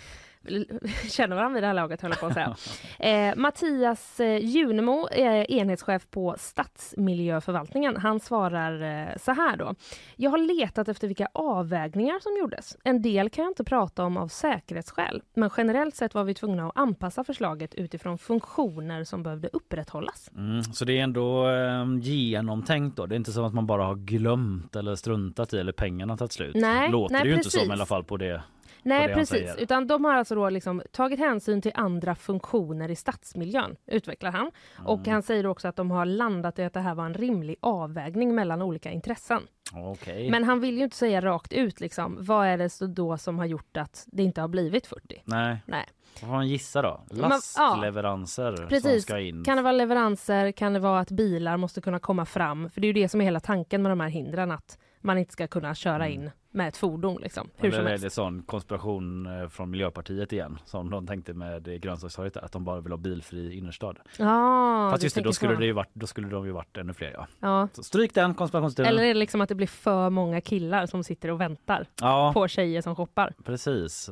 känner 1.10 1.36
varandra 1.36 1.54
vid 1.54 1.64
det 1.64 1.68
här 1.68 1.74
laget 1.74 2.02
höll 2.02 2.12
jag 2.12 2.20
på 2.20 2.26
att 2.26 2.34
säga. 2.34 2.56
Eh, 3.00 3.36
Mattias 3.36 4.20
eh, 4.20 4.38
Junemo, 4.38 5.08
är 5.12 5.52
enhetschef 5.52 6.08
på 6.10 6.36
Stadsmiljöförvaltningen, 6.38 7.98
han 7.98 8.20
svarar 8.20 8.82
eh, 8.82 9.18
så 9.18 9.32
här 9.32 9.58
då. 9.58 9.76
Jag 10.16 10.32
har 10.32 10.38
letat 10.38 10.88
efter 10.88 11.08
vilka 11.08 11.28
avvägningar 11.34 12.20
som 12.20 12.38
gjordes. 12.40 12.78
En 12.84 13.02
del 13.02 13.30
kan 13.30 13.44
jag 13.44 13.52
inte 13.52 13.64
prata 13.64 14.04
om 14.04 14.18
av 14.18 14.28
säkerhetsskäl, 14.28 15.22
men 15.34 15.50
generellt 15.58 15.96
sett 15.96 16.14
var 16.14 16.24
vi 16.24 16.34
tvungna 16.34 16.68
att 16.68 16.78
anpassa 16.78 17.24
förslaget 17.24 17.76
utifrån 17.76 18.18
funktioner 18.18 19.04
som 19.04 19.24
behövde 19.24 19.50
upprätthållas. 19.54 20.32
Mm, 20.38 20.64
så 20.64 20.86
det 20.86 21.00
är 21.00 21.04
ändå 21.04 21.50
eh, 21.50 21.86
genomtänkt 22.00 22.98
då. 22.98 23.06
Det 23.06 23.16
är 23.16 23.18
inte 23.18 23.32
som 23.32 23.44
att 23.44 23.54
man 23.54 23.68
bara 23.68 23.84
har 23.86 23.96
glömt 23.96 24.76
eller 24.76 24.96
struntat 24.96 25.54
i 25.54 25.60
eller 25.60 25.72
pengarna 25.72 26.18
tagit 26.18 26.32
slut. 26.32 26.56
Nej, 26.56 26.92
Låter 26.92 27.14
nej, 27.14 27.24
det 27.24 27.30
ju 27.30 27.36
inte 27.36 27.44
precis. 27.44 27.62
som 27.62 27.70
i 27.70 27.74
alla 27.74 27.86
fall 27.86 28.04
på 28.04 28.18
det. 28.18 28.42
Nej 28.88 29.14
precis, 29.14 29.56
utan 29.58 29.88
de 29.88 30.06
har 30.06 30.14
alltså 30.14 30.36
då 30.36 30.50
liksom 30.50 30.82
tagit 30.92 31.20
hänsyn 31.20 31.62
till 31.62 31.72
andra 31.76 32.16
funktioner 32.16 32.90
i 32.92 32.96
stadsmiljön, 32.96 33.76
utvecklar 33.86 34.32
han. 34.32 34.52
Och 34.86 35.00
Mm. 35.00 35.12
han 35.12 35.24
säger 35.24 35.46
också 35.48 35.68
att 35.68 35.76
de 35.76 35.92
har 35.92 36.06
landat 36.06 36.60
i 36.60 36.64
att 36.64 36.74
det 36.74 36.80
här 36.80 36.96
var 36.96 37.06
en 37.06 37.14
rimlig 37.14 37.56
avvägning 37.60 38.36
mellan 38.36 38.62
olika 38.62 38.92
intressen. 38.92 39.42
Okej. 39.74 40.32
Men 40.32 40.44
han 40.44 40.60
vill 40.60 40.78
ju 40.78 40.84
inte 40.84 40.96
säga 40.98 41.22
rakt 41.22 41.54
ut 41.54 41.80
liksom, 41.80 42.18
vad 42.20 42.48
är 42.48 42.58
det 42.58 42.70
så 42.70 42.86
då 42.88 43.18
som 43.18 43.40
har 43.40 43.46
gjort 43.46 43.78
att 43.78 44.04
det 44.08 44.24
inte 44.24 44.42
har 44.42 44.48
blivit 44.48 44.88
40? 44.88 45.22
Nej. 45.26 45.58
Nej. 45.66 45.86
Vad 46.14 46.30
får 46.30 46.36
man 46.36 46.48
gissa 46.48 46.82
då? 46.82 47.02
Men- 47.12 47.20
ja. 47.20 47.28
Lastleveranser 47.30 48.56
som 48.56 48.68
Precis. 48.68 49.04
ska 49.04 49.20
in. 49.20 49.44
Kan 49.44 49.58
det 49.58 49.64
vara 49.64 49.72
leveranser? 49.74 50.52
Kan 50.52 50.74
det 50.74 50.80
vara 50.80 51.00
att 51.00 51.12
bilar 51.12 51.58
måste 51.58 51.82
kunna 51.82 52.00
komma 52.00 52.26
fram? 52.26 52.70
För 52.70 52.82
det 52.82 52.86
är 52.86 52.94
ju 52.94 53.02
det 53.02 53.10
som 53.10 53.22
är 53.22 53.26
hela 53.26 53.40
tanken 53.40 53.82
med 53.82 53.92
de 53.92 54.00
här 54.00 54.10
hindren, 54.10 54.52
att 54.52 54.78
man 55.02 55.18
inte 55.18 55.34
ska 55.34 55.48
kunna 55.48 55.76
köra 55.76 56.08
in 56.08 56.32
med 56.52 56.68
ett 56.68 56.78
fordon 56.78 57.22
liksom, 57.22 57.50
hur 57.56 57.68
Eller 57.68 57.78
som 57.78 57.86
är 57.86 57.90
helst. 57.90 58.04
det 58.04 58.10
sån 58.10 58.44
konspiration 58.44 59.26
eh, 59.42 59.50
från 59.50 59.70
Miljöpartiet 59.70 60.34
igen 60.34 60.60
som 60.66 60.90
de 60.90 61.08
tänkte 61.08 61.34
med 61.34 61.82
grönsakstorget 61.82 62.38
att 62.38 62.52
de 62.52 62.64
bara 62.66 62.82
vill 62.82 62.92
ha 62.92 62.98
bilfri 62.98 63.58
innerstad. 63.58 64.00
Ja, 64.20 64.88
Fast 64.92 65.04
just 65.04 65.16
det, 65.16 65.22
då 65.22 65.34
skulle 65.34 65.54
så. 65.54 65.60
det 65.60 65.66
ju 65.66 65.72
varit, 65.72 65.90
då 65.94 66.08
skulle 66.08 66.28
de 66.28 66.46
ju 66.46 66.52
varit 66.52 66.78
ännu 66.78 66.94
fler 66.94 67.12
ja. 67.12 67.28
Ja. 67.40 67.68
Så 67.74 67.84
stryk 67.84 68.14
den 68.14 68.34
konspirationsteorin. 68.34 68.90
Eller 68.92 69.04
är 69.04 69.08
det 69.08 69.14
liksom 69.20 69.42
att 69.42 69.50
det 69.50 69.56
blir 69.56 69.68
för 69.68 70.10
många 70.10 70.42
killar 70.42 70.86
som 70.86 71.04
sitter 71.04 71.32
och 71.32 71.42
väntar 71.42 71.86
Ja, 72.02 72.32
på 72.34 72.48
tjejer 72.48 72.82
som 72.82 72.96
shoppar? 72.96 73.34
precis. 73.44 74.10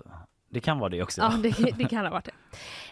Det 0.49 0.59
kan 0.59 0.79
vara 0.79 0.89
det 0.89 1.03
också. 1.03 1.21
Ja, 1.21 1.33
det, 1.43 1.71
det 1.77 1.83
kan 1.89 2.05
ha 2.05 2.11
varit 2.11 2.29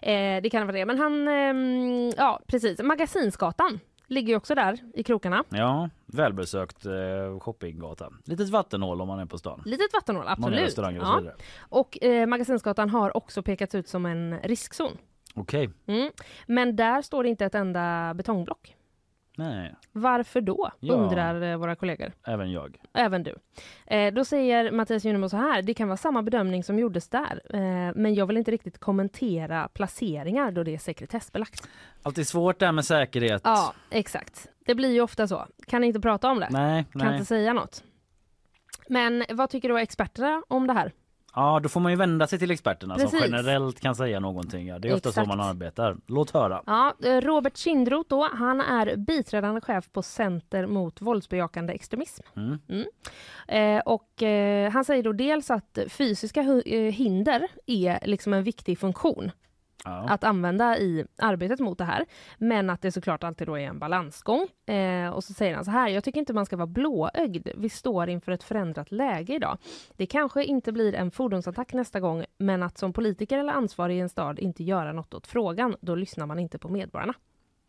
det. 0.01 0.11
Eh, 0.35 0.41
det 0.41 0.49
kan 0.49 0.61
ha 0.61 0.65
varit 0.65 0.75
det. 0.75 0.85
Men 0.85 0.97
han, 0.99 1.27
ehm, 1.27 2.11
ja 2.17 2.41
precis. 2.47 2.81
Magasinsgatan 2.81 3.79
ligger 4.07 4.29
ju 4.29 4.35
också 4.37 4.55
där 4.55 4.77
i 4.93 5.03
krokarna. 5.03 5.43
Ja, 5.49 5.89
välbesökt 6.05 6.85
eh, 6.85 7.39
shoppinggata. 7.39 8.09
Litet 8.25 8.49
vattenhål 8.49 9.01
om 9.01 9.07
man 9.07 9.19
är 9.19 9.25
på 9.25 9.37
stan. 9.37 9.61
Litet 9.65 9.93
vattenhål, 9.93 10.23
Många 10.23 10.33
absolut. 10.33 10.73
så 10.73 10.81
Ja. 11.25 11.31
Och 11.59 12.03
eh, 12.03 12.27
Magasinsgatan 12.27 12.89
har 12.89 13.17
också 13.17 13.43
pekats 13.43 13.75
ut 13.75 13.87
som 13.87 14.05
en 14.05 14.39
riskzon. 14.39 14.97
Okej, 15.35 15.69
Mm. 15.85 16.09
Men 16.47 16.75
där 16.75 17.01
står 17.01 17.23
det 17.23 17.29
inte 17.29 17.45
ett 17.45 17.55
enda 17.55 18.13
betongblock. 18.13 18.75
Nej, 19.37 19.75
Varför 19.91 20.41
då? 20.41 20.71
Ja. 20.79 20.93
Undrar 20.93 21.41
eh, 21.41 21.57
våra 21.57 21.75
kollegor. 21.75 22.11
även 22.27 22.51
jag. 22.51 22.77
Även 22.93 23.23
du. 23.23 23.35
Eh, 23.85 24.13
då 24.13 24.25
säger 24.25 24.71
Mattias 24.71 25.05
Junemo 25.05 25.29
så 25.29 25.37
här, 25.37 25.61
det 25.61 25.73
kan 25.73 25.87
vara 25.87 25.97
samma 25.97 26.23
bedömning 26.23 26.63
som 26.63 26.79
gjordes 26.79 27.09
där, 27.09 27.41
eh, 27.49 27.93
men 27.95 28.13
jag 28.13 28.25
vill 28.27 28.37
inte 28.37 28.51
riktigt 28.51 28.77
kommentera 28.79 29.67
placeringar 29.73 30.51
då 30.51 30.63
det 30.63 30.73
är 30.73 30.77
sekretessbelagt. 30.77 31.67
Alltid 32.03 32.27
svårt 32.27 32.59
där 32.59 32.71
med 32.71 32.85
säkerhet. 32.85 33.41
Ja, 33.45 33.73
exakt. 33.89 34.47
Det 34.65 34.75
blir 34.75 34.91
ju 34.93 35.01
ofta 35.01 35.27
så. 35.27 35.47
Kan 35.67 35.83
inte 35.83 35.99
prata 35.99 36.31
om 36.31 36.39
det. 36.39 36.47
Nej, 36.51 36.85
Kan 36.91 37.01
nej. 37.05 37.13
inte 37.13 37.25
säga 37.25 37.53
något. 37.53 37.83
Men 38.87 39.23
vad 39.29 39.49
tycker 39.49 39.69
då 39.69 39.77
experterna 39.77 40.43
om 40.47 40.67
det 40.67 40.73
här? 40.73 40.91
Ja, 41.35 41.59
då 41.63 41.69
får 41.69 41.79
man 41.79 41.91
ju 41.91 41.95
vända 41.95 42.27
sig 42.27 42.39
till 42.39 42.51
experterna 42.51 42.99
som 42.99 43.09
Precis. 43.09 43.29
generellt 43.31 43.79
kan 43.79 43.95
säga 43.95 44.19
någonting. 44.19 44.67
Ja, 44.67 44.79
det 44.79 44.89
är 44.89 44.95
ofta 44.95 45.09
Exakt. 45.09 45.25
så 45.25 45.37
man 45.37 45.47
arbetar. 45.47 45.97
Låt 46.07 46.31
höra. 46.31 46.61
Ja, 46.65 46.93
eh, 47.03 47.21
Robert 47.21 47.57
Kindroth 47.57 48.09
då, 48.09 48.29
han 48.33 48.61
är 48.61 48.95
biträdande 48.95 49.61
chef 49.61 49.91
på 49.91 50.01
Center 50.01 50.67
mot 50.67 51.01
våldsbejakande 51.01 51.73
extremism. 51.73 52.23
Mm. 52.35 52.85
Eh, 53.47 53.81
och 53.85 54.23
eh, 54.23 54.71
han 54.71 54.85
säger 54.85 55.03
då 55.03 55.13
dels 55.13 55.51
att 55.51 55.77
fysiska 55.89 56.41
eh, 56.65 56.81
hinder 56.81 57.47
är 57.65 57.99
liksom 58.07 58.33
en 58.33 58.43
viktig 58.43 58.79
funktion 58.79 59.31
Ja. 59.85 59.91
att 60.09 60.23
använda 60.23 60.77
i 60.77 61.05
arbetet 61.17 61.59
mot 61.59 61.77
det 61.77 61.83
här. 61.83 62.05
Men 62.37 62.69
att 62.69 62.81
det 62.81 62.91
såklart 62.91 63.23
alltid 63.23 63.47
då 63.47 63.57
är 63.59 63.67
en 63.67 63.79
balansgång. 63.79 64.47
Eh, 64.75 65.09
och 65.09 65.23
så 65.23 65.33
säger 65.33 65.55
han 65.55 65.65
så 65.65 65.71
här, 65.71 65.89
jag 65.89 66.03
tycker 66.03 66.19
inte 66.19 66.33
man 66.33 66.45
ska 66.45 66.55
vara 66.57 66.67
blåögd. 66.67 67.47
Vi 67.55 67.69
står 67.69 68.09
inför 68.09 68.31
ett 68.31 68.43
förändrat 68.43 68.91
läge 68.91 69.35
idag. 69.35 69.57
Det 69.97 70.05
kanske 70.05 70.43
inte 70.43 70.71
blir 70.71 70.95
en 70.95 71.11
fordonsattack 71.11 71.73
nästa 71.73 71.99
gång, 71.99 72.25
men 72.37 72.63
att 72.63 72.77
som 72.77 72.93
politiker 72.93 73.37
eller 73.37 73.53
ansvarig 73.53 73.97
i 73.97 73.99
en 73.99 74.09
stad 74.09 74.39
inte 74.39 74.63
göra 74.63 74.93
något 74.93 75.13
åt 75.13 75.27
frågan, 75.27 75.75
då 75.81 75.95
lyssnar 75.95 76.25
man 76.25 76.39
inte 76.39 76.57
på 76.57 76.69
medborgarna. 76.69 77.13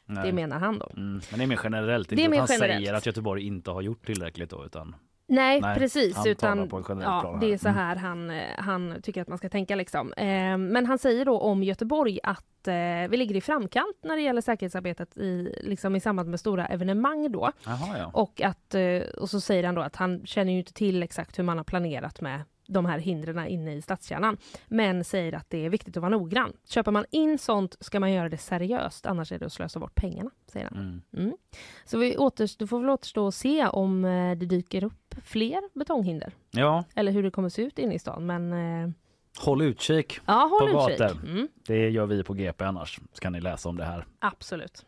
Nej. 0.06 0.26
Det 0.26 0.32
menar 0.32 0.58
han 0.58 0.78
då. 0.78 0.90
Mm. 0.96 1.20
Men 1.30 1.38
det 1.38 1.44
är 1.44 1.46
mer 1.46 1.60
generellt. 1.64 2.08
Det 2.08 2.14
är 2.14 2.18
Inte 2.24 2.42
att 2.42 2.48
han 2.50 2.58
generellt. 2.60 2.84
säger 2.84 2.94
att 2.94 3.06
Göteborg 3.06 3.42
inte 3.46 3.70
har 3.70 3.82
gjort 3.82 4.06
tillräckligt 4.06 4.50
då 4.50 4.64
utan 4.66 4.96
Nej, 5.26 5.60
Nej, 5.60 5.78
precis. 5.78 6.16
han 6.16 6.28
utan 6.28 6.68
ja, 7.00 7.38
det 7.40 7.52
är 7.52 7.58
så 7.58 7.68
Mm. 7.68 7.78
här 7.78 7.96
han, 7.96 8.30
eh, 8.30 8.42
han 8.58 8.94
tycker 9.02 9.22
att 9.22 9.28
man 9.28 9.38
ska 9.38 9.48
tänka. 9.48 9.74
Liksom. 9.74 10.12
Eh, 10.12 10.58
men 10.58 10.86
han 10.86 10.98
säger 10.98 11.24
då 11.24 11.38
om 11.40 11.62
Göteborg 11.62 12.18
att 12.22 12.68
eh, 12.68 12.74
vi 13.10 13.16
ligger 13.16 13.34
i 13.36 13.40
framkant 13.40 13.96
när 14.02 14.16
det 14.16 14.22
gäller 14.22 14.40
säkerhetsarbetet 14.40 15.16
i, 15.16 15.54
liksom 15.62 15.96
i 15.96 16.00
samband 16.00 16.28
med 16.28 16.40
stora 16.40 16.66
evenemang. 16.66 17.32
Då. 17.32 17.50
Jaha 17.64 17.98
ja. 17.98 18.10
Och, 18.12 18.40
att, 18.40 18.74
eh, 18.74 19.02
och 19.20 19.30
så 19.30 19.40
säger 19.40 19.64
han 19.64 19.74
då 19.74 19.82
att 19.82 19.96
han 19.96 20.26
känner 20.26 20.52
ju 20.52 20.58
inte 20.58 20.72
till 20.72 21.02
exakt 21.02 21.38
hur 21.38 21.44
man 21.44 21.56
har 21.56 21.64
planerat 21.64 22.20
med 22.20 22.40
de 22.66 22.86
här 22.86 22.98
hindren 22.98 23.46
inne 23.48 23.74
i 23.74 23.82
stadskärnan. 23.82 24.36
Men 24.68 25.04
säger 25.04 25.32
att 25.32 25.50
det 25.50 25.64
är 25.66 25.70
viktigt 25.70 25.96
att 25.96 26.00
vara 26.00 26.10
noggrann. 26.10 26.52
Köper 26.68 26.90
man 26.90 27.04
in 27.10 27.38
sånt 27.38 27.76
ska 27.80 28.00
man 28.00 28.12
göra 28.12 28.28
det 28.28 28.38
seriöst, 28.38 29.06
annars 29.06 29.32
är 29.32 29.38
det 29.38 29.46
att 29.46 29.52
slösa 29.52 29.80
bort 29.80 29.94
pengarna, 29.94 30.30
säger 30.52 30.66
han. 30.66 30.78
Mm. 30.78 31.02
Mm. 31.26 31.36
Så 31.84 31.98
vi 31.98 32.16
återstår, 32.16 32.64
det 32.64 32.68
får 32.68 32.80
väl 32.80 32.90
återstå 32.90 33.26
att 33.26 33.34
se 33.34 33.66
om 33.66 34.04
eh, 34.04 34.36
det 34.36 34.46
dyker 34.46 34.84
upp 34.84 35.14
fler 35.24 35.78
betonghinder. 35.78 36.32
Ja, 36.50 36.84
Eller 36.94 37.12
hur 37.12 37.22
det 37.22 37.30
kommer 37.30 37.48
se 37.48 37.62
ut 37.62 37.78
inne 37.78 37.94
i 37.94 37.98
stan. 37.98 38.26
Men 38.26 38.52
eh, 38.52 38.90
håll 39.38 39.62
utkik. 39.62 40.18
ja, 40.26 40.48
håll 40.60 40.72
På 40.72 40.82
utkik. 40.90 40.98
gator. 40.98 41.28
Mm, 41.28 41.48
Det 41.66 41.88
gör 41.90 42.06
vi 42.06 42.22
på 42.24 42.34
GP 42.34 42.64
annars. 42.64 43.00
Så 43.12 43.20
kan 43.20 43.32
ni 43.32 43.40
läsa 43.40 43.68
om 43.68 43.76
det 43.76 43.84
här. 43.84 44.06
absolut. 44.18 44.84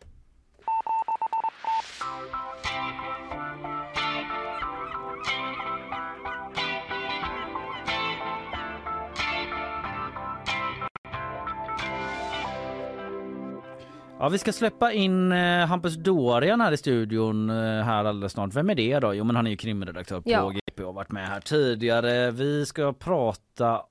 Ja, 14.19 14.29
vi 14.29 14.37
ska 14.37 14.53
släppa 14.53 14.91
in 14.91 15.31
eh, 15.31 15.65
Hampus 15.65 15.95
Dorian 15.95 16.61
här 16.61 16.71
i 16.71 16.77
studion 16.77 17.49
eh, 17.49 17.55
här 17.83 18.05
alldeles 18.05 18.31
snart. 18.31 18.53
Vem 18.55 18.69
är 18.69 18.75
det 18.75 18.99
då? 18.99 19.13
Jo, 19.13 19.23
men 19.23 19.35
han 19.35 19.47
är 19.47 19.51
ju 19.51 19.57
krimredaktör 19.57 20.21
på 20.21 20.29
Ja. 20.29 20.49
GP 20.49 20.81
och 20.81 20.85
har 20.87 20.93
varit 20.93 21.11
med 21.11 21.27
här 21.27 21.39
tidigare. 21.41 22.31
Vi 22.31 22.65
ska 22.65 22.93
prata 22.93 23.41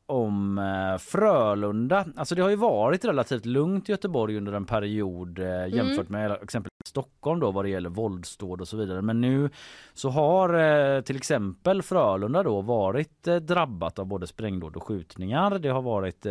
om 0.07 0.59
eh, 0.59 0.99
Frölunda. 0.99 2.05
Alltså 2.17 2.35
det 2.35 2.43
har 2.43 2.51
ju 2.51 2.57
varit 2.57 3.05
relativt 3.05 3.47
lugnt 3.47 3.89
i 3.89 3.93
Göteborg 3.93 4.37
under 4.37 4.53
en 4.53 4.65
period 4.65 5.39
eh, 5.39 5.67
jämfört 5.67 6.09
med 6.09 6.33
exempelvis 6.43 6.71
Stockholm 6.87 7.41
då 7.41 7.51
vad 7.51 7.65
det 7.65 7.69
gäller 7.69 7.91
våldsdåd 7.91 8.61
och 8.61 8.69
så 8.69 8.77
vidare. 8.77 9.03
Men 9.03 9.21
nu 9.21 9.51
så 9.95 10.11
har 10.11 10.55
eh, 10.55 11.01
till 11.01 11.17
exempel 11.17 11.83
Frölunda 11.83 12.43
då 12.43 12.61
varit 12.61 13.27
eh, 13.27 13.37
drabbat 13.37 13.99
av 13.99 14.07
både 14.07 14.27
sprängdåd 14.27 14.77
och 14.77 14.83
skjutningar. 14.83 15.59
Det 15.59 15.69
har 15.69 15.83
varit 15.83 16.27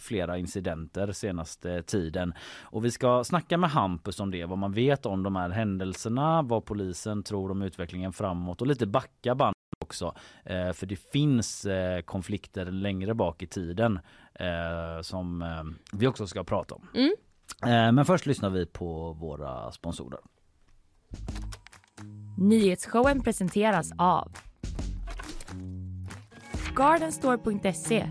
flera 0.00 0.38
incidenter 0.38 1.12
senaste 1.12 1.82
tiden 1.82 2.34
och 2.62 2.84
vi 2.84 2.90
ska 2.90 3.24
snacka 3.24 3.58
med 3.58 3.70
Hampus 3.70 4.20
om 4.20 4.30
det, 4.30 4.44
vad 4.44 4.58
man 4.58 4.72
vet 4.72 5.06
om 5.06 5.22
de 5.22 5.36
här 5.36 5.50
händelserna, 5.50 6.42
vad 6.42 6.64
polisen 6.64 7.22
tror 7.22 7.50
om 7.50 7.62
utvecklingen 7.62 8.12
framåt 8.12 8.60
och 8.60 8.66
lite 8.66 8.86
backa 8.86 9.34
band 9.34 9.57
också. 9.88 10.14
Eh, 10.44 10.72
för 10.72 10.86
det 10.86 10.96
finns 10.96 11.64
eh, 11.64 12.00
konflikter 12.00 12.64
längre 12.64 13.14
bak 13.14 13.42
i 13.42 13.46
tiden 13.46 14.00
eh, 14.34 15.02
som 15.02 15.42
eh, 15.42 15.98
vi 15.98 16.06
också 16.06 16.26
ska 16.26 16.44
prata 16.44 16.74
om. 16.74 16.88
Mm. 16.94 17.12
Eh, 17.62 17.92
men 17.92 18.04
först 18.04 18.26
lyssnar 18.26 18.50
vi 18.50 18.66
på 18.66 19.12
våra 19.12 19.72
sponsorer. 19.72 20.20
Nyhetsshowen 22.38 23.22
presenteras 23.22 23.92
av 23.98 24.32
Gardenstore.se, 26.76 28.10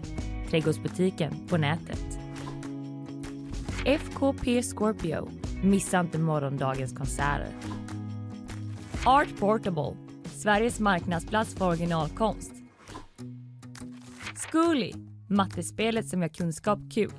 trädgårdsbutiken 0.50 1.48
på 1.48 1.58
nätet. 1.58 2.20
FKP 3.86 4.64
Scorpio, 4.64 5.30
missa 5.64 6.00
inte 6.00 6.18
morgondagens 6.18 6.94
konserter. 6.98 7.48
Art 9.06 9.40
Portable, 9.40 9.96
Sveriges 10.48 10.80
marknadsplats 10.80 11.56
för 11.56 11.68
originalkonst. 11.68 12.52
Zcooly, 14.36 14.94
mattespelet 15.30 16.08
som 16.08 16.22
gör 16.22 16.30
kunskap 16.30 16.80
kul. 16.94 17.12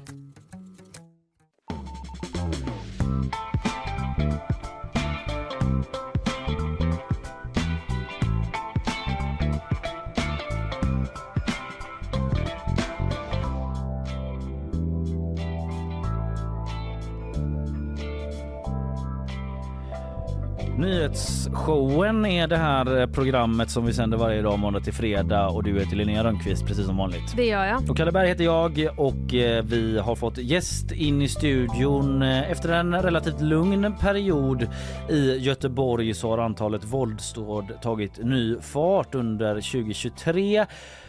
Nyhetsshowen 21.59 22.26
är 22.26 22.46
det 22.46 22.56
här 22.56 23.00
eh, 23.00 23.06
programmet 23.06 23.70
som 23.70 23.86
vi 23.86 23.92
sänder 23.92 24.18
varje 24.18 24.42
dag 24.42 24.59
måndag 24.59 24.80
till 24.80 24.92
fredag 24.92 25.48
och 25.48 25.62
du 25.62 25.78
heter 25.78 25.96
Linnea 25.96 26.24
Rönnqvist 26.24 26.66
precis 26.66 26.86
som 26.86 26.96
vanligt. 26.96 27.36
Det 27.36 27.46
gör 27.46 27.64
jag. 27.64 27.90
Och 27.90 27.96
Kalle 27.96 28.12
Berg 28.12 28.28
heter 28.28 28.44
jag 28.44 28.88
och 28.96 29.34
eh, 29.34 29.64
vi 29.64 29.98
har 29.98 30.14
fått 30.16 30.38
gäst 30.38 30.92
in 30.92 31.22
i 31.22 31.28
studion. 31.28 32.22
Eh, 32.22 32.50
Efter 32.50 32.72
en 32.72 33.02
relativt 33.02 33.40
lugn 33.40 33.94
period 34.00 34.66
i 35.11 35.36
Göteborg 35.38 36.14
så 36.14 36.30
har 36.30 36.38
antalet 36.38 36.84
våldsdåd 36.84 37.72
tagit 37.82 38.24
ny 38.24 38.56
fart 38.61 39.14
under 39.14 39.54
2023. 39.54 40.66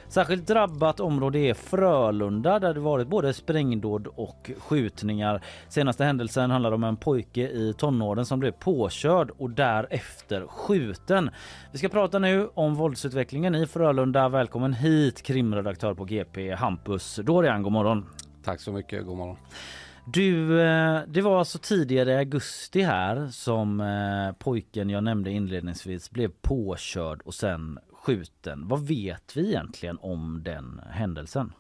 Särskilt 0.10 0.48
drabbat 0.48 1.00
område 1.00 1.40
är 1.40 1.54
Frölunda 1.54 2.60
där 2.60 2.74
det 2.74 2.80
varit 2.80 3.08
både 3.08 3.34
sprängdåd 3.34 4.08
och 4.08 4.52
skjutningar. 4.58 5.42
Senaste 5.68 6.04
händelsen 6.04 6.52
handlar 6.52 6.72
om 6.72 6.84
en 6.84 6.98
pojke 6.98 7.42
i 7.42 7.74
tonåren 7.78 8.26
som 8.26 8.40
blev 8.40 8.52
påkörd 8.52 9.32
och 9.38 9.50
därefter 9.50 10.48
skjuten. 10.48 11.30
Vi 11.72 11.78
ska 11.78 11.90
prata 11.90 12.20
nu 12.20 12.50
om 12.54 12.76
våldsutvecklingen 12.76 13.56
i 13.56 13.68
Frölunda. 13.68 14.30
Välkommen 14.30 14.74
hit 14.74 15.22
krimredaktör 15.22 15.94
på 15.94 16.06
GP 16.06 16.52
Hampus 16.52 17.20
Dorian. 17.24 17.64
God 17.64 17.72
morgon. 17.72 18.06
Tack 18.44 18.60
så 18.60 18.72
mycket, 18.72 19.06
god 19.06 19.18
morgon. 19.18 19.38
Du, 20.06 20.62
eh, 20.62 21.02
det 21.08 21.22
var 21.22 21.40
alltså 21.40 21.58
tidigare 21.58 22.12
i 22.12 22.18
augusti 22.18 22.82
här 22.82 23.28
som 23.28 23.82
eh, 23.82 24.36
pojken 24.40 24.90
jag 24.90 25.04
nämnde 25.04 25.32
inledningsvis 25.32 26.12
blev 26.12 26.32
påkörd 26.42 27.22
och 27.22 27.34
sen 27.34 27.80
skjuten. 28.10 28.68
Vad 28.68 28.88
vet 28.88 29.38
vi 29.38 29.48
egentligen 29.48 29.98
om 30.02 30.42
den 30.44 30.82
händelsen? 30.90 31.54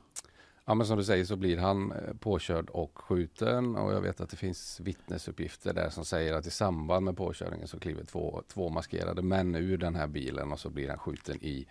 Ja 0.65 0.73
men 0.73 0.87
som 0.87 0.97
du 0.97 1.03
säger 1.03 1.25
så 1.25 1.35
blir 1.35 1.57
han 1.57 1.91
eh, 1.91 2.13
påkörd 2.19 2.69
och 2.69 2.91
skjuten 2.97 3.75
och 3.75 3.93
jag 3.93 4.01
vet 4.01 4.21
att 4.21 4.29
det 4.29 4.37
finns 4.37 4.79
vittnesuppgifter 4.79 5.73
där 5.73 5.89
som 5.89 6.05
säger 6.05 6.33
att 6.33 6.45
i 6.45 6.49
samband 6.49 7.05
med 7.05 7.17
påkörningen 7.17 7.67
så 7.67 7.79
kliver 7.79 8.03
två, 8.03 8.43
två 8.47 8.69
maskerade 8.69 9.21
män 9.21 9.55
ur 9.55 9.77
den 9.77 9.95
här 9.95 10.07
bilen 10.07 10.51
och 10.51 10.59
så 10.59 10.69
blir 10.69 10.89
han 10.89 10.97
skjuten 10.97 11.37
i, 11.41 11.67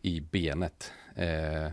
i 0.00 0.20
benet. 0.20 0.92
Eh, 1.14 1.72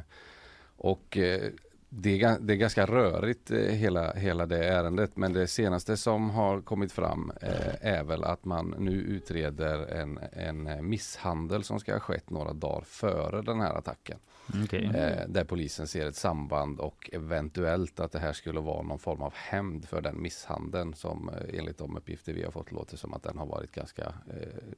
och 0.78 1.18
eh, 1.18 1.52
det 2.00 2.22
är, 2.22 2.40
det 2.40 2.54
är 2.54 2.58
ganska 2.58 2.86
rörigt 2.86 3.52
eh, 3.52 3.58
hela, 3.58 4.14
hela 4.14 4.46
det 4.46 4.66
ärendet 4.66 5.18
men 5.18 5.34
det 5.34 5.48
senaste 5.48 5.98
som 5.98 6.30
har 6.30 6.62
kommit 6.62 6.92
fram 6.92 7.32
eh, 7.42 7.76
är 7.82 8.04
väl 8.04 8.24
att 8.24 8.46
man 8.46 8.76
nu 8.78 8.92
utreder 8.92 9.88
en, 9.88 10.20
en 10.32 10.90
misshandel 10.90 11.64
som 11.64 11.80
ska 11.80 11.94
ha 11.94 12.00
skett 12.00 12.30
några 12.30 12.54
dagar 12.54 12.82
före 12.82 13.42
den 13.42 13.62
här 13.62 13.74
attacken. 13.74 14.20
Okej. 14.64 14.86
Eh, 14.86 15.28
där 15.28 15.44
polisen 15.44 15.88
ser 15.88 16.06
ett 16.06 16.16
samband 16.16 16.80
och 16.80 17.10
eventuellt 17.14 18.00
att 18.00 18.12
det 18.12 18.20
här 18.20 18.34
skulle 18.34 18.60
vara 18.60 18.82
någon 18.82 19.00
form 19.00 19.22
av 19.22 19.34
hämnd 19.36 19.88
för 19.88 20.02
den 20.02 20.22
misshandeln 20.22 20.94
som 20.94 21.30
eh, 21.30 21.60
enligt 21.60 21.78
de 21.78 21.98
uppgifter 21.98 22.34
vi 22.34 22.44
har 22.44 22.52
fått 22.52 22.72
låter 22.72 22.98
som 22.98 23.14
att 23.14 23.24
den 23.24 23.38
har 23.38 23.46
varit 23.46 23.72
ganska 23.72 24.04
eh, 24.04 24.74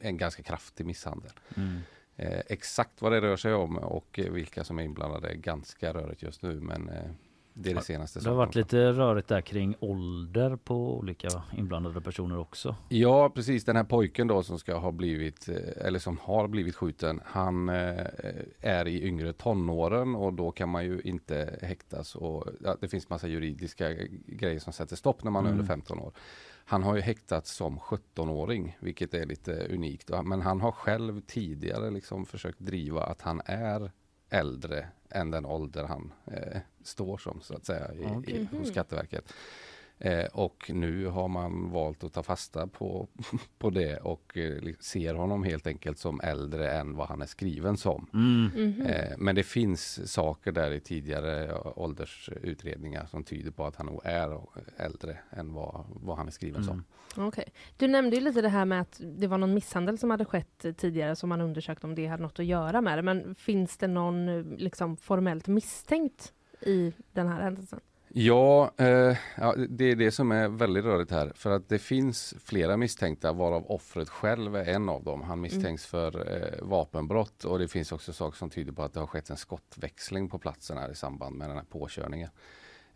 en 0.00 0.16
ganska 0.16 0.42
kraftig 0.42 0.86
misshandel. 0.86 1.30
Mm. 1.56 1.80
Eh, 2.20 2.40
exakt 2.46 3.02
vad 3.02 3.12
det 3.12 3.20
rör 3.20 3.36
sig 3.36 3.54
om 3.54 3.78
och 3.78 4.20
vilka 4.32 4.64
som 4.64 4.78
är 4.78 4.82
inblandade 4.82 5.28
är 5.28 5.34
ganska 5.34 5.92
rörigt 5.94 6.22
just 6.22 6.42
nu 6.42 6.60
men 6.60 6.88
eh, 6.88 6.94
det 7.54 7.70
är 7.70 7.74
det 7.74 7.82
senaste. 7.82 8.20
Det 8.20 8.28
har 8.28 8.36
varit 8.36 8.54
lite 8.54 8.92
rörigt 8.92 9.28
där 9.28 9.40
kring 9.40 9.74
ålder 9.80 10.56
på 10.56 10.98
olika 10.98 11.28
inblandade 11.56 12.00
personer 12.00 12.38
också. 12.38 12.76
Ja, 12.88 13.30
precis. 13.34 13.64
Den 13.64 13.76
här 13.76 13.84
pojken 13.84 14.26
då 14.26 14.42
som 14.42 14.58
ska 14.58 14.76
ha 14.78 14.92
blivit, 14.92 15.48
eh, 15.48 15.86
eller 15.86 15.98
som 15.98 16.18
har 16.22 16.48
blivit 16.48 16.74
skjuten, 16.76 17.20
han 17.24 17.68
eh, 17.68 18.06
är 18.60 18.88
i 18.88 19.02
yngre 19.06 19.32
tonåren 19.32 20.14
och 20.14 20.32
då 20.32 20.50
kan 20.50 20.68
man 20.68 20.84
ju 20.84 21.00
inte 21.00 21.58
häktas 21.62 22.14
och 22.14 22.46
det 22.80 22.88
finns 22.88 23.08
massa 23.08 23.28
juridiska 23.28 23.92
grejer 24.26 24.58
som 24.58 24.72
sätter 24.72 24.96
stopp 24.96 25.24
när 25.24 25.30
man 25.30 25.44
är 25.44 25.48
Mm. 25.50 25.60
under 25.60 25.74
15 25.74 25.98
år. 25.98 26.12
Han 26.68 26.82
har 26.82 26.96
ju 26.96 27.00
häktats 27.00 27.50
som 27.54 27.78
17-åring, 27.78 28.76
vilket 28.80 29.14
är 29.14 29.26
lite 29.26 29.66
unikt. 29.74 30.10
Men 30.24 30.40
han 30.40 30.60
har 30.60 30.72
själv 30.72 31.20
tidigare 31.20 31.90
liksom 31.90 32.26
försökt 32.26 32.58
driva 32.60 33.02
att 33.02 33.22
han 33.22 33.42
är 33.44 33.92
äldre 34.30 34.88
än 35.10 35.30
den 35.30 35.46
ålder 35.46 35.84
han 35.84 36.12
eh, 36.26 36.60
står 36.84 37.18
som 37.18 37.40
så 37.40 37.54
att 37.54 37.66
säga 37.66 37.94
i, 37.94 38.02
i, 38.02 38.06
Okej. 38.16 38.48
hos 38.52 38.68
Skatteverket. 38.68 39.32
Eh, 40.00 40.26
och 40.32 40.70
nu 40.74 41.06
har 41.06 41.28
man 41.28 41.70
valt 41.70 42.04
att 42.04 42.12
ta 42.12 42.22
fasta 42.22 42.66
på, 42.66 43.08
på 43.58 43.70
det 43.70 43.96
och 43.96 44.36
eh, 44.36 44.62
ser 44.80 45.14
honom 45.14 45.44
helt 45.44 45.66
enkelt 45.66 45.98
som 45.98 46.20
äldre 46.20 46.70
än 46.70 46.96
vad 46.96 47.08
han 47.08 47.22
är 47.22 47.26
skriven 47.26 47.76
som. 47.76 48.06
Mm. 48.14 48.50
Mhm. 48.54 48.86
Eh, 48.86 49.12
men 49.18 49.34
det 49.34 49.42
finns 49.42 50.12
saker 50.12 50.52
där 50.52 50.70
i 50.70 50.80
tidigare 50.80 51.54
åldersutredningar 51.76 53.06
som 53.06 53.24
tyder 53.24 53.50
på 53.50 53.66
att 53.66 53.76
han 53.76 53.86
nog 53.86 54.00
är 54.04 54.40
äldre 54.76 55.18
än 55.30 55.52
vad, 55.52 55.84
vad 55.88 56.16
han 56.16 56.26
är 56.26 56.32
skriven 56.32 56.64
som. 56.64 56.84
Mm. 57.16 57.28
Okej. 57.28 57.52
Du 57.76 57.88
nämnde 57.88 58.16
ju 58.16 58.22
lite 58.22 58.42
det 58.42 58.48
här 58.48 58.64
med 58.64 58.80
att 58.80 59.00
det 59.04 59.26
var 59.26 59.38
någon 59.38 59.54
misshandel 59.54 59.98
som 59.98 60.10
hade 60.10 60.24
skett 60.24 60.64
tidigare 60.76 61.16
som 61.16 61.28
man 61.28 61.40
undersökt 61.40 61.84
om 61.84 61.94
det 61.94 62.06
hade 62.06 62.22
något 62.22 62.38
att 62.38 62.46
göra 62.46 62.80
med 62.80 62.98
det. 62.98 63.02
Men 63.02 63.34
finns 63.34 63.76
det 63.76 63.88
någon 63.88 64.42
liksom 64.42 64.96
formellt 64.96 65.48
misstänkt 65.48 66.32
i 66.60 66.92
den 67.12 67.28
här 67.28 67.40
händelsen? 67.40 67.80
Ja, 68.08 68.70
eh, 68.76 69.16
ja, 69.36 69.54
det 69.68 69.84
är 69.84 69.96
det 69.96 70.10
som 70.10 70.32
är 70.32 70.48
väldigt 70.48 70.84
rörigt 70.84 71.10
här. 71.10 71.32
För 71.34 71.50
att 71.50 71.68
det 71.68 71.78
finns 71.78 72.34
flera 72.44 72.76
misstänkta 72.76 73.32
varav 73.32 73.70
offret 73.70 74.08
själv 74.08 74.56
är 74.56 74.64
en 74.64 74.88
av 74.88 75.04
dem. 75.04 75.22
Han 75.22 75.40
misstänks 75.40 75.86
för 75.86 76.32
eh, 76.36 76.66
vapenbrott 76.66 77.44
och 77.44 77.58
det 77.58 77.68
finns 77.68 77.92
också 77.92 78.12
saker 78.12 78.38
som 78.38 78.50
tyder 78.50 78.72
på 78.72 78.82
att 78.82 78.92
det 78.92 79.00
har 79.00 79.06
skett 79.06 79.30
en 79.30 79.36
skottväxling 79.36 80.28
på 80.28 80.38
platsen 80.38 80.78
här 80.78 80.90
i 80.90 80.94
samband 80.94 81.36
med 81.36 81.50
den 81.50 81.56
här 81.56 81.64
påkörningen. 81.64 82.30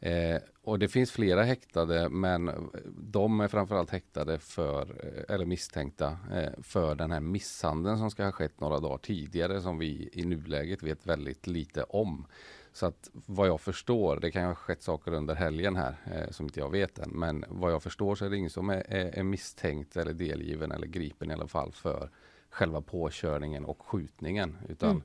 Eh, 0.01 0.41
och 0.63 0.79
det 0.79 0.89
finns 0.89 1.13
flera 1.13 1.43
häktade 1.43 2.09
men 2.09 2.71
de 2.97 3.41
är 3.41 3.49
framförallt 3.49 3.91
häktade 3.91 4.39
för, 4.39 4.83
eh, 4.83 5.35
eller 5.35 5.45
misstänkta 5.45 6.19
eh, 6.33 6.63
för 6.63 6.95
den 6.95 7.11
här 7.11 7.21
misshandeln 7.21 7.99
som 7.99 8.11
ska 8.11 8.25
ha 8.25 8.33
skett 8.33 8.61
några 8.61 8.81
dagar 8.81 8.99
tidigare 8.99 9.61
som 9.61 9.79
vi 9.79 10.11
i 10.13 10.25
nuläget 10.25 10.83
vet 10.83 11.07
väldigt 11.07 11.47
lite 11.47 11.83
om. 11.83 12.27
Så 12.73 12.87
att 12.87 13.11
vad 13.13 13.49
jag 13.49 13.61
förstår, 13.61 14.21
det 14.21 14.31
kan 14.31 14.43
ju 14.43 14.49
ha 14.49 14.55
skett 14.55 14.83
saker 14.83 15.15
under 15.15 15.35
helgen 15.35 15.77
här 15.77 15.95
eh, 16.05 16.31
som 16.31 16.47
inte 16.47 16.61
jag 16.61 16.71
vet 16.71 16.99
än, 16.99 17.11
men 17.11 17.45
vad 17.49 17.73
jag 17.73 17.83
förstår 17.83 18.15
så 18.15 18.25
är 18.25 18.31
det 18.31 18.37
ingen 18.37 18.51
som 18.51 18.71
är, 18.71 18.85
är, 18.89 19.19
är 19.19 19.23
misstänkt 19.23 19.97
eller 19.97 20.13
delgiven 20.13 20.73
eller 20.73 20.87
gripen 20.87 21.31
i 21.31 21.35
alla 21.35 21.47
fall 21.47 21.73
för 21.73 22.09
själva 22.51 22.81
påkörningen 22.81 23.65
och 23.65 23.83
skjutningen. 23.83 24.59
Utan 24.69 24.91
Mm. 24.91 25.03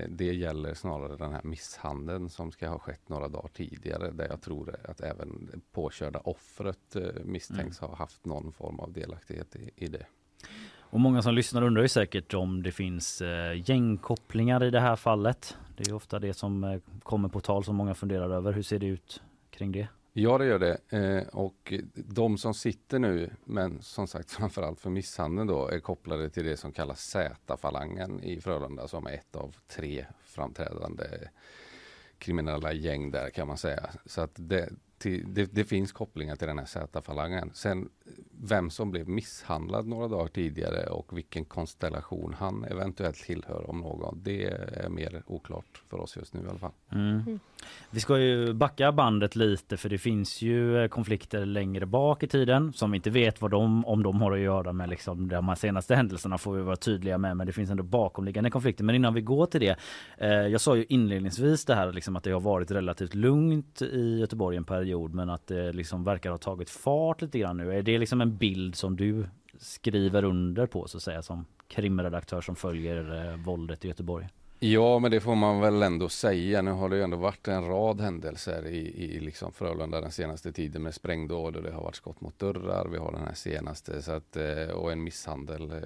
eh, 0.00 0.08
det 0.08 0.34
gäller 0.34 0.74
snarare 0.74 1.16
den 1.16 1.32
här 1.32 1.40
misshandeln 1.44 2.28
som 2.30 2.52
ska 2.52 2.68
ha 2.68 2.78
skett 2.78 3.08
några 3.08 3.28
dagar 3.28 3.48
tidigare 3.48 4.10
där 4.10 4.26
jag 4.30 4.40
tror 4.40 4.76
att 4.84 5.00
även 5.00 5.48
det 5.52 5.60
påkörda 5.72 6.18
offret 6.18 6.96
eh, 6.96 7.02
misstänks 7.24 7.78
ha 7.78 7.96
haft 7.96 8.24
någon 8.24 8.52
form 8.52 8.80
av 8.80 8.92
delaktighet 8.92 9.56
i, 9.56 9.70
i 9.76 9.86
det. 9.88 10.06
Och 10.78 11.00
många 11.00 11.22
som 11.22 11.34
lyssnar 11.34 11.62
undrar 11.62 11.82
ju 11.82 11.88
säkert 11.88 12.34
om 12.34 12.62
det 12.62 12.72
finns 12.72 13.22
eh, 13.22 13.70
gängkopplingar 13.70 14.64
i 14.64 14.70
det 14.70 14.80
här 14.80 14.96
fallet. 14.96 15.56
Det 15.76 15.88
är 15.88 15.94
ofta 15.94 16.18
det 16.18 16.34
som 16.34 16.64
eh, 16.64 16.80
kommer 17.02 17.28
på 17.28 17.40
tal 17.40 17.64
som 17.64 17.76
många 17.76 17.94
funderar 17.94 18.30
över. 18.30 18.52
Hur 18.52 18.62
ser 18.62 18.78
det 18.78 18.86
ut 18.86 19.22
kring 19.50 19.72
det? 19.72 19.88
Ja, 20.12 20.38
det 20.38 20.46
gör 20.46 20.58
det. 20.58 20.78
Eh, 20.88 21.28
och 21.28 21.72
de 21.94 22.38
som 22.38 22.54
sitter 22.54 22.98
nu, 22.98 23.30
men 23.44 23.82
som 23.82 24.06
sagt 24.06 24.30
framförallt 24.30 24.80
för 24.80 24.90
misshandeln 24.90 25.46
då, 25.46 25.68
är 25.68 25.80
kopplade 25.80 26.30
till 26.30 26.44
det 26.44 26.56
som 26.56 26.72
kallas 26.72 27.00
Z-falangen 27.00 28.22
i 28.22 28.40
Frölunda 28.40 28.88
som 28.88 29.06
är 29.06 29.10
ett 29.10 29.36
av 29.36 29.56
tre 29.68 30.06
framträdande 30.24 31.04
kriminella 32.18 32.72
gäng 32.72 33.10
där 33.10 33.30
kan 33.30 33.48
man 33.48 33.56
säga. 33.56 33.90
Så 34.06 34.20
att 34.20 34.32
det, 34.34 34.68
till, 34.98 35.34
det, 35.34 35.44
det 35.44 35.64
finns 35.64 35.92
kopplingar 35.92 36.36
till 36.36 36.48
den 36.48 36.58
här 36.58 36.66
Z-falangen. 36.66 37.50
Sen 37.54 37.88
vem 38.42 38.70
som 38.70 38.90
blev 38.90 39.08
misshandlad 39.08 39.86
några 39.86 40.08
dagar 40.08 40.28
tidigare 40.28 40.86
och 40.86 41.16
vilken 41.16 41.44
konstellation 41.44 42.34
han 42.38 42.64
eventuellt 42.64 43.16
tillhör 43.16 43.70
om 43.70 43.80
någon, 43.80 44.20
det 44.22 44.44
är 44.44 44.88
mer 44.88 45.22
oklart 45.26 45.82
för 45.90 46.00
oss 46.00 46.16
just 46.16 46.34
nu 46.34 46.40
i 46.40 46.48
alla 46.48 46.58
fall. 46.58 46.72
Mm. 46.92 47.40
Vi 47.90 48.00
ska 48.00 48.18
ju 48.18 48.52
backa 48.52 48.92
bandet 48.92 49.36
lite 49.36 49.76
för 49.76 49.88
det 49.88 49.98
finns 49.98 50.42
ju 50.42 50.82
eh, 50.82 50.88
konflikter 50.88 51.46
längre 51.46 51.86
bak 51.86 52.22
i 52.22 52.26
tiden 52.26 52.72
som 52.72 52.90
vi 52.90 52.96
inte 52.96 53.10
vet 53.10 53.40
vad 53.40 53.50
de, 53.50 53.86
om 53.86 54.02
de 54.02 54.20
har 54.20 54.32
att 54.32 54.38
göra 54.38 54.72
med 54.72 54.88
liksom 54.88 55.28
de 55.28 55.48
här 55.48 55.54
senaste 55.54 55.94
händelserna 55.94 56.38
får 56.38 56.52
vi 56.52 56.62
vara 56.62 56.76
tydliga 56.76 57.18
med 57.18 57.36
men 57.36 57.46
det 57.46 57.52
finns 57.52 57.70
ändå 57.70 57.82
bakomliggande 57.82 58.50
konflikter. 58.50 58.84
Men 58.84 58.94
innan 58.94 59.14
vi 59.14 59.20
går 59.20 59.46
till 59.46 59.60
det. 59.60 59.76
Eh, 60.18 60.28
jag 60.28 60.60
sa 60.60 60.76
ju 60.76 60.84
inledningsvis 60.88 61.64
det 61.64 61.74
här 61.74 61.92
liksom 61.92 62.16
att 62.16 62.24
det 62.24 62.30
har 62.30 62.40
varit 62.40 62.70
relativt 62.70 63.14
lugnt 63.14 63.82
i 63.82 64.18
Göteborg 64.18 64.56
en 64.56 64.64
period 64.64 65.14
men 65.14 65.30
att 65.30 65.46
det 65.46 65.72
liksom 65.72 66.04
verkar 66.04 66.30
ha 66.30 66.38
tagit 66.38 66.70
fart 66.70 67.22
lite 67.22 67.38
grann 67.38 67.56
nu. 67.56 67.72
Är 67.72 67.82
det 67.82 67.95
liksom 67.98 68.20
en 68.20 68.36
bild 68.36 68.74
som 68.74 68.96
du 68.96 69.26
skriver 69.58 70.24
under 70.24 70.66
på 70.66 70.88
så 70.88 70.96
att 70.96 71.02
säga 71.02 71.22
som 71.22 71.46
krimredaktör 71.68 72.40
som 72.40 72.56
följer 72.56 73.30
eh, 73.32 73.36
våldet 73.44 73.84
i 73.84 73.88
Göteborg? 73.88 74.28
Ja, 74.58 74.98
men 74.98 75.10
det 75.10 75.20
får 75.20 75.34
man 75.34 75.60
väl 75.60 75.82
ändå 75.82 76.08
säga. 76.08 76.62
Nu 76.62 76.70
har 76.70 76.88
det 76.88 76.96
ju 76.96 77.02
ändå 77.02 77.16
varit 77.16 77.48
en 77.48 77.64
rad 77.66 78.00
händelser 78.00 78.66
i, 78.66 79.04
i 79.04 79.20
liksom 79.20 79.52
Frölunda 79.52 80.00
den 80.00 80.10
senaste 80.12 80.52
tiden 80.52 80.82
med 80.82 80.94
sprängdåd 80.94 81.56
och 81.56 81.62
det 81.62 81.72
har 81.72 81.82
varit 81.82 81.94
skott 81.96 82.20
mot 82.20 82.38
dörrar. 82.38 82.88
Vi 82.88 82.98
har 82.98 83.12
den 83.12 83.22
här 83.22 83.34
senaste 83.34 84.02
så 84.02 84.12
att, 84.12 84.36
eh, 84.36 84.68
och 84.74 84.92
en 84.92 85.02
misshandel. 85.04 85.70
eh, 85.70 85.78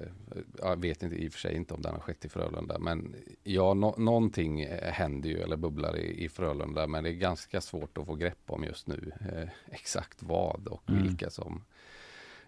Jag 0.59 0.81
vet 0.81 1.03
inte 1.03 1.17
i 1.17 1.29
och 1.29 1.33
för 1.33 1.39
sig 1.41 1.57
inte 1.57 1.75
om 1.75 1.83
den 1.83 1.93
har 1.95 2.01
skett 2.01 2.25
i 2.25 2.29
Frölunda, 2.29 2.79
men 2.79 3.15
ja, 3.43 3.75
nå 3.75 3.95
någonting 3.99 4.61
eh, 4.63 4.93
händer 4.93 5.29
ju 5.29 5.41
eller 5.41 5.57
bubblar 5.57 5.97
i, 5.97 6.25
i 6.25 6.29
Frölunda, 6.29 6.87
men 6.87 7.05
det 7.05 7.11
är 7.11 7.15
ganska 7.15 7.61
svårt 7.61 7.99
att 7.99 8.07
få 8.07 8.15
grepp 8.15 8.39
om 8.47 8.65
just 8.65 8.87
nu 8.87 9.13
eh, 9.21 9.49
exakt 9.75 10.23
vad 10.23 10.69
och 10.69 10.83
Mm. 10.91 11.03
vilka 11.03 11.31
som 11.31 11.65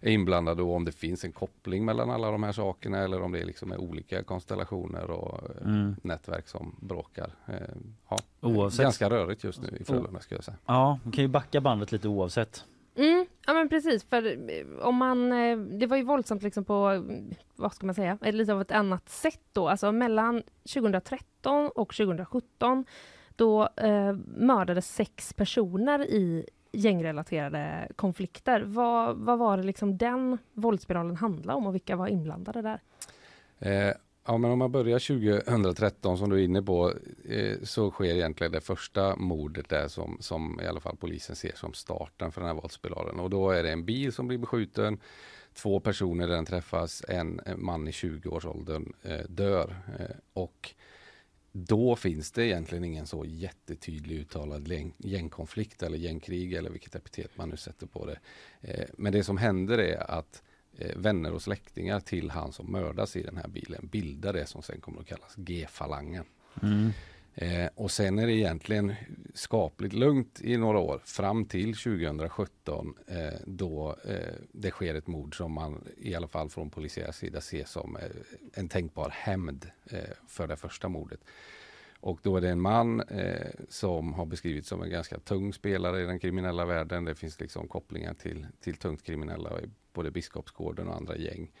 är 0.05 0.11
inblandade 0.11 0.63
och 0.63 0.75
om 0.75 0.85
det 0.85 0.91
finns 0.91 1.23
en 1.25 1.31
koppling 1.31 1.85
mellan 1.85 2.09
alla 2.11 2.31
de 2.31 2.43
här 2.43 2.51
sakerna 2.51 2.97
eller 2.97 3.21
om 3.21 3.31
det 3.31 3.45
liksom 3.45 3.71
är 3.71 3.77
olika 3.77 4.23
konstellationer 4.23 5.11
och 5.11 5.49
eh, 5.49 5.65
Mm. 5.67 5.95
nätverk 6.03 6.47
som 6.47 6.75
bråkar. 6.81 7.29
Eh, 7.47 7.55
Ja, 8.09 8.17
Oavsett. 8.41 8.83
Ganska 8.83 9.09
rörigt 9.09 9.43
just 9.43 9.61
nu 9.61 9.77
i 9.79 9.83
Frölunda 9.83 10.19
ska 10.19 10.35
jag 10.35 10.43
säga. 10.43 10.57
Ja, 10.65 10.99
vi 11.05 11.11
kan 11.11 11.23
ju 11.23 11.27
backa 11.27 11.61
bandet 11.61 11.91
lite 11.91 12.07
oavsett. 12.07 12.63
Mm, 12.95 13.25
ja 13.47 13.53
men 13.53 13.69
precis, 13.69 14.03
för 14.03 14.25
eh, 14.49 14.87
om 14.87 14.95
man, 14.95 15.29
det 15.79 15.87
var 15.87 15.97
ju 15.97 16.03
våldsamt 16.03 16.43
liksom 16.43 16.65
på, 16.65 17.03
vad 17.55 17.73
ska 17.73 17.85
man 17.85 17.95
säga, 17.95 18.17
lite 18.21 18.53
av 18.53 18.61
ett 18.61 18.71
annat 18.71 19.09
sätt 19.09 19.41
då, 19.53 19.69
alltså 19.69 19.91
mellan 19.91 20.43
2013 20.73 21.69
och 21.75 21.93
2017 21.95 22.85
då 23.35 23.69
eh, 23.77 24.13
mördades 24.37 24.95
sex 24.95 25.33
personer 25.33 26.05
i 26.05 26.45
gängrelaterade 26.73 27.87
konflikter. 27.95 28.61
Vad, 28.61 29.17
vad 29.17 29.39
var 29.39 29.57
det 29.57 29.63
liksom 29.63 29.97
den 29.97 30.37
våldsspiralen 30.53 31.15
handlade 31.15 31.57
om 31.57 31.67
och 31.67 31.73
vilka 31.73 31.95
var 31.95 32.07
inblandade 32.07 32.61
där? 32.61 32.79
Eh, 33.59 33.93
ja, 34.25 34.37
men 34.37 34.51
om 34.51 34.59
man 34.59 34.71
börjar 34.71 34.99
2013 34.99 36.17
som 36.17 36.29
du 36.29 36.39
är 36.39 36.43
inne 36.43 36.61
på 36.61 36.93
eh, 37.29 37.57
så 37.63 37.91
sker 37.91 38.15
egentligen 38.15 38.51
det 38.51 38.61
första 38.61 39.15
mordet 39.15 39.69
där 39.69 39.87
som, 39.87 40.17
som 40.19 40.59
i 40.61 40.67
alla 40.67 40.79
fall 40.79 40.97
polisen 40.97 41.35
ser 41.35 41.55
som 41.55 41.73
starten 41.73 42.31
för 42.31 42.41
den 42.41 42.47
här 42.47 42.61
våldsspiralen. 42.61 43.19
Och 43.19 43.29
då 43.29 43.51
är 43.51 43.63
det 43.63 43.71
en 43.71 43.85
bil 43.85 44.13
som 44.13 44.27
blir 44.27 44.37
beskjuten, 44.37 44.99
två 45.53 45.79
personer 45.79 46.27
där 46.27 46.35
den 46.35 46.45
träffas, 46.45 47.03
en 47.07 47.41
man 47.57 47.87
i 47.87 47.91
20-årsåldern 47.91 48.93
eh, 49.03 49.25
dör. 49.29 49.75
Eh, 49.99 50.15
och 50.33 50.73
då 51.55 51.95
finns 51.95 52.31
det 52.31 52.45
egentligen 52.45 52.83
ingen 52.83 53.07
så 53.07 53.25
jättetydlig 53.25 54.19
uttalad 54.19 54.67
gäng, 54.67 54.93
gängkonflikt 54.97 55.83
eller 55.83 55.97
gängkrig 55.97 56.53
eller 56.53 56.69
vilket 56.69 56.95
epitet 56.95 57.37
man 57.37 57.49
nu 57.49 57.57
sätter 57.57 57.87
på 57.87 58.05
det. 58.05 58.19
Eh, 58.61 58.85
men 58.97 59.13
det 59.13 59.23
som 59.23 59.37
händer 59.37 59.77
är 59.77 60.11
att 60.11 60.43
eh, 60.77 60.97
vänner 60.97 61.31
och 61.33 61.41
släktingar 61.41 61.99
till 61.99 62.29
han 62.29 62.51
som 62.51 62.71
mördas 62.71 63.15
i 63.15 63.23
den 63.23 63.37
här 63.37 63.47
bilen 63.47 63.87
bildar 63.87 64.33
det 64.33 64.45
som 64.45 64.61
sen 64.61 64.81
kommer 64.81 65.01
att 65.01 65.07
kallas 65.07 65.33
G-falangen. 65.35 66.25
Mm. 66.61 66.91
Eh, 67.35 67.69
och 67.75 67.91
sen 67.91 68.19
är 68.19 68.27
det 68.27 68.33
egentligen 68.33 68.93
skapligt 69.33 69.93
lugnt 69.93 70.41
i 70.41 70.57
några 70.57 70.79
år 70.79 71.01
fram 71.05 71.45
till 71.45 71.73
2017 71.75 72.93
eh, 73.07 73.39
då 73.45 73.95
eh, 74.05 74.33
det 74.51 74.71
sker 74.71 74.95
ett 74.95 75.07
mord 75.07 75.37
som 75.37 75.51
man 75.51 75.87
i 75.97 76.15
alla 76.15 76.27
fall 76.27 76.49
från 76.49 76.69
polisiär 76.69 77.11
sida 77.11 77.41
ser 77.41 77.65
som 77.65 77.97
eh, 77.97 78.03
en 78.53 78.69
tänkbar 78.69 79.09
hämnd 79.09 79.69
eh, 79.91 79.99
för 80.27 80.47
det 80.47 80.55
första 80.55 80.89
mordet. 80.89 81.19
Och 81.99 82.19
då 82.21 82.37
är 82.37 82.41
det 82.41 82.49
en 82.49 82.61
man 82.61 83.01
eh, 83.01 83.51
som 83.69 84.13
har 84.13 84.25
beskrivits 84.25 84.69
som 84.69 84.81
en 84.81 84.89
ganska 84.89 85.19
tung 85.19 85.53
spelare 85.53 86.01
i 86.01 86.05
den 86.05 86.19
kriminella 86.19 86.65
världen. 86.65 87.05
Det 87.05 87.15
finns 87.15 87.39
liksom 87.39 87.67
kopplingar 87.67 88.13
till, 88.13 88.47
till 88.59 88.75
tungt 88.75 89.03
kriminella 89.03 89.61
i 89.61 89.69
både 89.93 90.11
Biskopsgården 90.11 90.87
och 90.87 90.95
andra 90.95 91.17
gäng. 91.17 91.51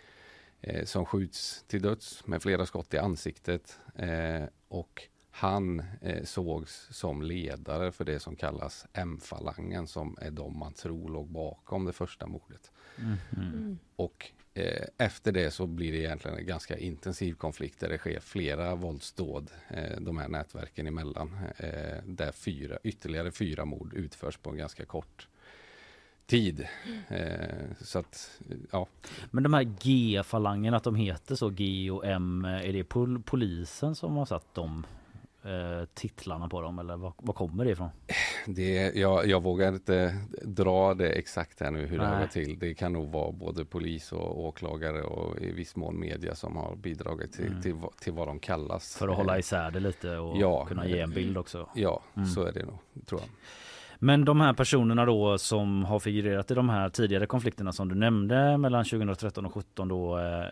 Eh, 0.61 0.85
som 0.85 1.05
skjuts 1.05 1.63
till 1.67 1.81
döds 1.81 2.27
med 2.27 2.41
flera 2.41 2.65
skott 2.65 2.93
i 2.93 2.97
ansiktet. 2.97 3.79
Eh, 3.95 4.43
och 4.67 5.07
han 5.35 5.83
eh, 6.01 6.23
sågs 6.23 6.87
som 6.91 7.21
ledare 7.21 7.91
för 7.91 8.05
det 8.05 8.19
som 8.19 8.35
kallas 8.35 8.85
M-falangen 8.93 9.87
som 9.87 10.17
är 10.21 10.31
de 10.31 10.59
man 10.59 10.73
tror 10.73 11.09
låg 11.09 11.27
bakom 11.27 11.85
det 11.85 11.93
första 11.93 12.27
mordet. 12.27 12.71
Mhm. 12.95 13.79
Och 13.95 14.31
eh, 14.53 14.87
efter 14.97 15.31
det 15.31 15.51
så 15.51 15.67
blir 15.67 15.91
det 15.91 15.97
egentligen 15.97 16.37
en 16.37 16.45
ganska 16.45 16.77
intensiv 16.77 17.33
konflikt 17.33 17.79
där 17.79 17.89
det 17.89 17.97
sker 17.97 18.19
flera 18.19 18.75
våldsdåd 18.75 19.51
eh, 19.67 19.99
de 20.01 20.17
här 20.17 20.27
nätverken 20.27 20.87
emellan. 20.87 21.37
Eh, 21.57 22.03
där 22.05 22.31
fyra, 22.31 22.77
ytterligare 22.83 23.31
fyra 23.31 23.65
mord 23.65 23.93
utförs 23.93 24.37
på 24.37 24.49
en 24.49 24.57
ganska 24.57 24.85
kort 24.85 25.27
tid. 26.25 26.67
Eh, 27.07 27.75
så 27.81 27.99
att, 27.99 28.41
ja. 28.71 28.87
Men 29.31 29.43
de 29.43 29.53
här 29.53 29.63
G-falangerna, 29.63 30.77
att 30.77 30.83
de 30.83 30.95
heter 30.95 31.35
så 31.35 31.49
G 31.49 31.91
och 31.91 32.05
M, 32.05 32.45
är 32.45 32.73
det 32.73 32.83
pol 32.83 33.23
polisen 33.23 33.95
som 33.95 34.15
har 34.15 34.25
satt 34.25 34.53
de 34.53 34.77
eh, 34.79 35.02
titlarna 35.93 36.47
på 36.49 36.61
dem 36.61 36.79
eller 36.79 36.97
var, 36.97 37.13
var 37.17 37.33
kommer 37.33 37.65
det 37.65 37.71
ifrån? 37.71 37.89
Det, 38.47 38.95
jag, 38.95 39.27
jag 39.27 39.43
vågar 39.43 39.67
inte 39.73 40.15
dra 40.43 40.93
det 40.93 41.09
exakt 41.09 41.59
här 41.59 41.71
nu 41.71 41.85
hur 41.85 41.97
det 41.97 42.03
Nej. 42.03 42.13
har 42.13 42.21
gått 42.21 42.31
till. 42.31 42.59
Det 42.59 42.73
kan 42.73 42.93
nog 42.93 43.09
vara 43.11 43.31
både 43.31 43.65
polis 43.65 44.11
och 44.11 44.45
åklagare 44.45 45.01
och 45.03 45.39
i 45.41 45.51
viss 45.51 45.75
mån 45.75 45.99
media 45.99 46.35
som 46.35 46.55
har 46.57 46.75
bidragit 46.75 47.33
till, 47.33 47.47
Mm. 47.47 47.61
till, 47.61 47.73
vad- 47.73 47.97
till 47.97 48.13
vad 48.13 48.27
de 48.27 48.39
kallas. 48.39 48.97
För 48.97 49.07
att 49.07 49.17
hålla 49.17 49.39
isär 49.39 49.71
det 49.71 49.79
lite 49.79 50.17
och 50.17 50.37
Ja. 50.37 50.65
kunna 50.65 50.87
ge 50.87 50.99
en 50.99 51.11
bild 51.11 51.37
också. 51.37 51.69
Ja, 51.75 52.01
Mm. 52.15 52.27
så 52.27 52.43
är 52.43 52.51
det 52.51 52.65
nog, 52.65 52.77
tror 53.05 53.21
jag. 53.21 53.29
Men 53.99 54.25
de 54.25 54.41
här 54.41 54.53
personerna 54.53 55.05
då 55.05 55.37
som 55.37 55.85
har 55.85 55.99
figurerat 55.99 56.51
i 56.51 56.53
de 56.53 56.69
här 56.69 56.89
tidigare 56.89 57.25
konflikterna 57.25 57.71
som 57.71 57.89
du 57.89 57.95
nämnde 57.95 58.57
mellan 58.57 58.85
2013 58.85 59.45
och 59.45 59.53
2017 59.53 59.87
då 59.87 60.17
eh, 60.19 60.23
vad- 60.23 60.43
vad- 60.43 60.51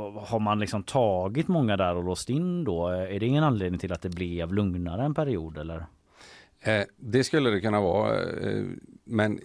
har 0.00 0.40
man 0.40 0.58
liksom 0.58 0.82
tagit 0.82 1.48
många 1.48 1.76
där 1.76 1.96
och 1.96 2.04
låst 2.04 2.30
in 2.30 2.64
då? 2.64 2.88
Är 2.88 3.20
det 3.20 3.26
ingen 3.26 3.44
anledning 3.44 3.78
till 3.78 3.92
att 3.92 4.02
det 4.02 4.08
blev 4.08 4.52
lugnare 4.52 5.04
en 5.04 5.14
period 5.14 5.58
eller? 5.58 5.86
Eh, 6.60 6.82
det 6.96 7.24
skulle 7.24 7.50
det 7.50 7.60
kunna 7.60 7.80
vara, 7.80 8.22
eh, 8.22 8.64
men 9.04 9.40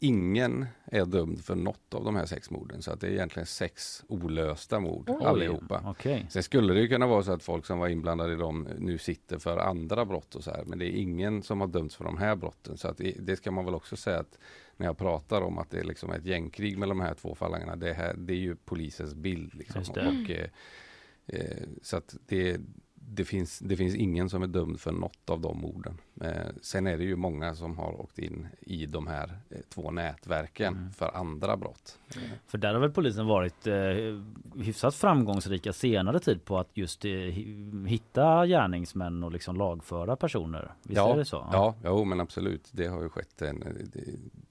ingen 0.00 0.66
är 0.84 1.04
dömd 1.04 1.44
för 1.44 1.54
något 1.54 1.94
av 1.94 2.04
de 2.04 2.16
här 2.16 2.26
sex 2.26 2.50
morden. 2.50 2.82
Så 2.82 2.92
att 2.92 3.00
det 3.00 3.06
är 3.06 3.10
egentligen 3.10 3.46
sex 3.46 4.04
olösta 4.08 4.80
mord 4.80 5.10
Oj. 5.10 5.26
allihopa. 5.26 5.82
Okej. 5.86 6.26
Sen 6.30 6.42
skulle 6.42 6.74
det 6.74 6.88
kunna 6.88 7.06
vara 7.06 7.22
så 7.22 7.32
att 7.32 7.42
folk 7.42 7.66
som 7.66 7.78
var 7.78 7.88
inblandade 7.88 8.32
i 8.32 8.36
dem 8.36 8.68
nu 8.78 8.98
sitter 8.98 9.38
för 9.38 9.58
andra 9.58 10.04
brott 10.04 10.34
och 10.34 10.44
så 10.44 10.50
här. 10.50 10.64
Men 10.66 10.78
det 10.78 10.84
är 10.84 10.96
ingen 10.96 11.42
som 11.42 11.60
har 11.60 11.68
dömts 11.68 11.96
för 11.96 12.04
de 12.04 12.18
här 12.18 12.36
brotten. 12.36 12.76
Så 12.76 12.88
att 12.88 12.96
det, 12.96 13.14
det 13.18 13.36
ska 13.36 13.50
man 13.50 13.64
väl 13.64 13.74
också 13.74 13.96
säga 13.96 14.18
att 14.18 14.38
när 14.76 14.86
jag 14.86 14.98
pratar 14.98 15.42
om 15.42 15.58
att 15.58 15.70
det 15.70 15.78
är 15.80 15.84
liksom 15.84 16.12
ett 16.12 16.24
gängkrig 16.24 16.78
mellan 16.78 16.98
de 16.98 17.04
här 17.04 17.14
två 17.14 17.34
falangerna. 17.34 17.76
Det, 17.76 17.92
här, 17.92 18.14
det 18.18 18.32
är 18.32 18.38
ju 18.38 18.56
polisens 18.56 19.14
bild. 19.14 19.54
Liksom. 19.54 19.82
Och, 19.90 20.30
eh, 20.30 20.48
eh, 21.26 21.62
så 21.82 21.96
att 21.96 22.16
det, 22.26 22.60
det, 22.94 23.24
finns, 23.24 23.58
det 23.58 23.76
finns 23.76 23.94
ingen 23.94 24.28
som 24.30 24.42
är 24.42 24.46
dömd 24.46 24.80
för 24.80 24.92
något 24.92 25.30
av 25.30 25.40
de 25.40 25.60
morden. 25.60 25.98
Eh, 26.20 26.30
sen 26.62 26.86
är 26.86 26.98
det 26.98 27.04
ju 27.04 27.16
många 27.16 27.54
som 27.54 27.78
har 27.78 28.00
åkt 28.00 28.18
in 28.18 28.46
i 28.60 28.86
de 28.86 29.06
här 29.06 29.38
eh, 29.50 29.58
två 29.68 29.90
nätverken 29.90 30.74
Mm. 30.76 30.92
för 30.92 31.16
andra 31.16 31.56
brott. 31.56 31.98
För 32.46 32.58
där 32.58 32.72
har 32.74 32.80
väl 32.80 32.90
polisen 32.90 33.26
varit 33.26 33.66
eh, 33.66 33.74
hyfsat 34.62 34.94
framgångsrika 34.94 35.72
senare 35.72 36.20
tid 36.20 36.44
på 36.44 36.58
att 36.58 36.70
just 36.74 37.04
hi- 37.04 37.86
hitta 37.86 38.46
gärningsmän 38.46 39.22
och 39.22 39.32
liksom 39.32 39.56
lagföra 39.56 40.16
personer. 40.16 40.72
Visst 40.82 40.96
Ja, 40.96 41.12
är 41.14 41.18
det 41.18 41.24
så? 41.24 41.48
Ja, 41.52 41.74
jo, 41.84 42.04
men 42.04 42.20
absolut. 42.20 42.68
Det 42.72 42.86
har 42.86 43.02
ju 43.02 43.08
skett 43.08 43.42
en, 43.42 43.60
det, 43.92 44.00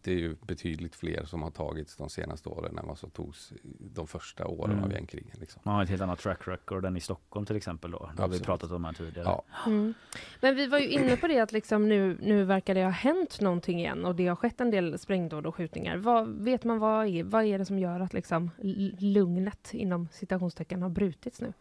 det 0.06 0.12
är 0.12 0.18
ju 0.18 0.36
betydligt 0.42 0.96
fler 0.96 1.26
som 1.26 1.42
har 1.44 1.52
tagits 1.52 1.96
de 1.96 2.10
senaste 2.10 2.50
åren 2.50 2.78
än 2.78 2.88
vad 2.88 2.98
som 2.98 3.10
togs 3.10 3.54
de 3.80 4.08
första 4.08 4.48
åren 4.48 4.72
Mm. 4.72 4.84
av 4.84 4.92
gängkrigen. 4.92 5.38
Liksom. 5.40 5.62
Man 5.66 5.76
har 5.76 5.84
ett 5.84 5.90
helt 5.90 6.02
annat 6.02 6.20
track 6.20 6.48
record 6.48 6.86
än 6.86 6.98
i 6.98 7.02
Stockholm 7.02 7.46
till 7.46 7.56
exempel 7.56 7.92
då. 7.92 8.10
Det 8.16 8.22
har 8.22 8.30
vi 8.30 8.40
pratat 8.40 8.72
om 8.72 8.86
här 8.86 8.94
tidigare. 8.94 9.26
Ja. 9.28 9.44
Mm. 9.66 9.94
Men 10.42 10.56
vi 10.56 10.68
var 10.68 10.80
ju 10.80 10.88
inne 10.90 11.18
på 11.18 11.28
det 11.28 11.40
att 11.40 11.52
liksom 11.52 11.90
nu, 11.90 12.18
nu 12.22 12.44
verkar 12.44 12.76
det 12.76 12.84
ha 12.84 12.90
hänt 12.90 13.42
någonting 13.42 13.80
igen 13.80 14.06
och 14.06 14.16
det 14.16 14.28
har 14.28 14.36
skett 14.36 14.62
en 14.62 14.72
del 14.72 15.00
sprängdåd 15.00 15.46
och 15.46 15.56
skjutningar. 15.56 15.98
Vad, 15.98 16.28
vet 16.30 16.64
man 16.64 16.80
vad 16.80 17.08
är, 17.08 17.24
vad 17.24 17.46
är 17.46 17.60
det 17.60 17.66
som 17.66 17.80
gör 17.80 18.00
att 18.00 18.14
liksom 18.14 18.52
lugnet 19.00 19.74
inom 19.74 20.08
citationstecken 20.12 20.82
har 20.82 20.90
brutits 20.90 21.42
nu? 21.42 21.54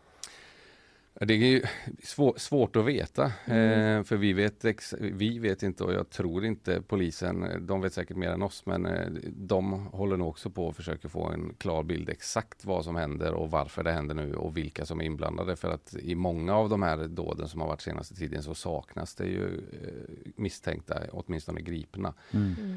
Det 1.21 1.35
är 1.35 1.39
ju 1.39 1.63
svår, 2.03 2.35
svårt 2.37 2.77
att 2.77 2.85
veta, 2.85 3.33
Mm. 3.45 3.99
eh, 3.99 4.05
för 4.05 4.17
vi 4.17 4.33
vet, 4.33 4.65
ex, 4.65 4.95
vi 5.01 5.39
vet 5.39 5.63
inte 5.63 5.85
och 5.85 5.93
jag 5.93 6.11
tror 6.11 6.45
inte 6.45 6.83
polisen, 6.83 7.67
de 7.67 7.81
vet 7.81 7.93
säkert 7.93 8.17
mer 8.17 8.31
än 8.31 8.43
oss, 8.43 8.67
men 8.67 8.87
eh, 8.87 9.07
de 9.27 9.73
håller 9.87 10.17
nog 10.17 10.29
också 10.29 10.51
på 10.51 10.67
och 10.67 10.77
försöker 10.77 11.09
få 11.09 11.29
en 11.29 11.55
klar 11.59 11.83
bild 11.83 12.09
exakt 12.09 12.65
vad 12.65 12.85
som 12.85 12.97
händer 12.97 13.33
och 13.35 13.51
varför 13.51 13.83
det 13.85 13.93
händer 13.93 14.15
nu 14.15 14.35
och 14.35 14.57
vilka 14.57 14.87
som 14.87 15.01
är 15.01 15.05
inblandade. 15.05 15.57
För 15.57 15.71
att 15.71 15.95
i 15.95 16.15
många 16.15 16.55
av 16.57 16.69
de 16.69 16.83
här 16.83 16.97
dåden 17.09 17.49
som 17.49 17.61
har 17.61 17.69
varit 17.69 17.81
senaste 17.81 18.15
tiden 18.15 18.43
så 18.43 18.55
saknas 18.55 19.15
det 19.15 19.27
ju 19.27 19.45
eh, 19.83 20.33
misstänkta, 20.37 20.99
åtminstone 21.13 21.61
gripna. 21.61 22.15
Mm. 22.33 22.51
Eh, 22.51 22.77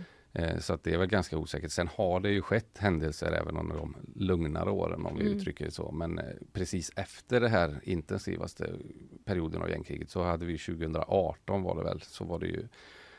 Så 0.59 0.73
att 0.73 0.83
det 0.83 0.93
är 0.93 0.97
väl 0.97 1.07
ganska 1.07 1.37
osäkert. 1.37 1.71
Sen 1.71 1.87
har 1.95 2.19
det 2.19 2.29
ju 2.29 2.41
skett 2.41 2.77
händelser 2.77 3.31
även 3.31 3.57
under 3.57 3.75
de 3.75 3.95
lugnare 4.15 4.69
åren 4.71 5.05
om 5.05 5.15
vi 5.17 5.21
Mm. 5.25 5.37
uttrycker 5.37 5.65
det 5.65 5.71
så. 5.71 5.91
Men 5.91 6.19
eh, 6.19 6.25
precis 6.53 6.91
efter 6.95 7.41
det 7.41 7.49
här 7.49 7.79
intensivaste 7.83 8.69
perioden 9.25 9.61
av 9.61 9.69
gängkriget 9.69 10.09
så 10.09 10.23
hade 10.23 10.45
vi 10.45 10.57
2018 10.57 11.63
var 11.63 11.75
det 11.75 11.83
väl, 11.83 12.01
så 12.01 12.23
var 12.25 12.39
det 12.39 12.47
ju 12.47 12.67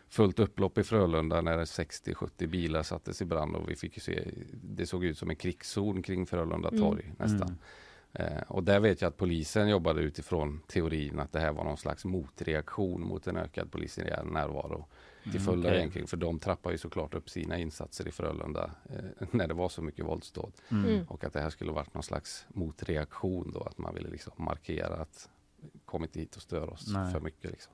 fullt 0.09 0.39
upplopp 0.39 0.79
i 0.79 0.83
Frölunda 0.85 1.41
när 1.41 1.59
60-70 1.65 2.47
bilar 2.47 2.83
sattes 2.83 3.23
i 3.23 3.25
brand 3.25 3.57
och 3.57 3.71
vi 3.71 3.77
fick 3.77 3.97
ju 3.97 4.01
se, 4.01 4.25
det 4.63 4.87
såg 4.87 5.05
ut 5.05 5.19
som 5.19 5.31
en 5.31 5.37
krigszon 5.37 6.03
kring 6.03 6.27
Frölunda 6.27 6.69
Mm. 6.69 6.81
torg 6.81 7.13
nästan. 7.19 7.59
Eh, 8.13 8.43
och 8.49 8.65
där 8.65 8.81
vet 8.81 9.01
jag 9.01 9.09
att 9.09 9.17
polisen 9.17 9.69
jobbade 9.69 10.01
utifrån 10.01 10.61
teorin 10.67 11.19
att 11.21 11.33
det 11.33 11.41
här 11.41 11.53
var 11.53 11.65
någon 11.65 11.77
slags 11.77 12.05
motreaktion 12.05 13.01
mot 13.07 13.27
en 13.27 13.37
ökad 13.37 13.71
polisiär 13.73 14.25
närvaro 14.25 14.87
till 15.31 15.41
följd 15.41 15.65
av 15.65 15.71
okej. 15.71 15.81
gängkrig. 15.81 16.09
För 16.09 16.17
de 16.17 16.39
trappar 16.39 16.71
ju 16.71 16.79
såklart 16.79 17.15
upp 17.15 17.31
sina 17.31 17.59
insatser 17.59 18.09
i 18.09 18.11
Frölunda 18.11 18.71
eh, 18.91 19.29
när 19.31 19.49
det 19.49 19.55
var 19.55 19.69
så 19.69 19.83
mycket 19.83 20.05
våldsdåd. 20.05 20.53
Mm. 20.69 20.91
Mm. 20.91 21.05
Och 21.09 21.25
att 21.25 21.33
det 21.33 21.41
här 21.41 21.51
skulle 21.51 21.73
varit 21.73 21.95
någon 21.95 22.03
slags 22.03 22.47
motreaktion 22.49 23.51
då, 23.55 23.61
att 23.61 23.79
man 23.79 23.95
ville 23.95 24.09
liksom 24.09 24.33
markera 24.37 24.97
att 24.97 25.29
kommit 25.85 26.17
hit 26.17 26.37
och 26.37 26.43
stör 26.43 26.71
oss 26.71 26.93
Nej. 26.95 27.13
för 27.13 27.21
mycket. 27.21 27.51
Liksom. 27.51 27.73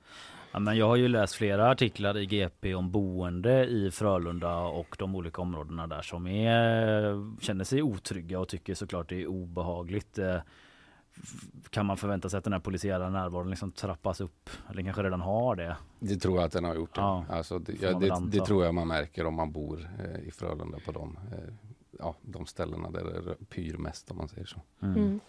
Ja, 0.51 0.59
men 0.59 0.77
jag 0.77 0.87
har 0.87 0.95
ju 0.95 1.07
läst 1.07 1.35
flera 1.35 1.69
artiklar 1.71 2.17
i 2.17 2.25
GP 2.25 2.75
om 2.75 2.91
boende 2.91 3.65
i 3.65 3.91
Frölunda 3.91 4.57
och 4.57 4.95
de 4.99 5.15
olika 5.15 5.41
områdena 5.41 5.87
där 5.87 6.01
som 6.01 6.27
är, 6.27 7.41
känner 7.41 7.63
sig 7.63 7.81
otrygga 7.81 8.39
och 8.39 8.47
tycker 8.47 8.73
såklart 8.73 9.09
det 9.09 9.21
är 9.21 9.27
obehagligt. 9.27 10.19
Kan 11.69 11.85
man 11.85 11.97
förvänta 11.97 12.29
sig 12.29 12.37
att 12.37 12.43
den 12.43 12.53
här 12.53 12.59
polisiära 12.59 13.09
närvaron 13.09 13.49
liksom 13.49 13.71
trappas 13.71 14.21
upp? 14.21 14.49
Eller 14.69 14.83
kanske 14.83 15.03
redan 15.03 15.21
har 15.21 15.55
det? 15.55 15.77
Det 15.99 16.15
tror 16.15 16.35
jag 16.35 16.45
att 16.45 16.51
den 16.51 16.63
har 16.63 16.75
gjort. 16.75 16.97
Ja, 16.97 17.25
Ja. 17.29 17.35
Alltså, 17.35 17.59
det, 17.59 17.81
ja, 17.81 17.99
det, 17.99 18.21
det 18.27 18.45
tror 18.45 18.65
jag 18.65 18.73
man 18.73 18.87
märker 18.87 19.25
om 19.25 19.33
man 19.33 19.51
bor 19.51 19.89
eh, 19.99 20.27
i 20.27 20.31
Frölunda 20.31 20.77
på 20.85 20.91
de, 20.91 21.17
eh, 21.31 21.53
ja, 21.99 22.15
de 22.21 22.45
ställena 22.45 22.89
där 22.89 23.03
det 23.03 23.45
pyr 23.45 23.77
mest 23.77 24.11
om 24.11 24.17
man 24.17 24.27
säger 24.27 24.45
så. 24.45 24.61
Mm. 24.81 25.19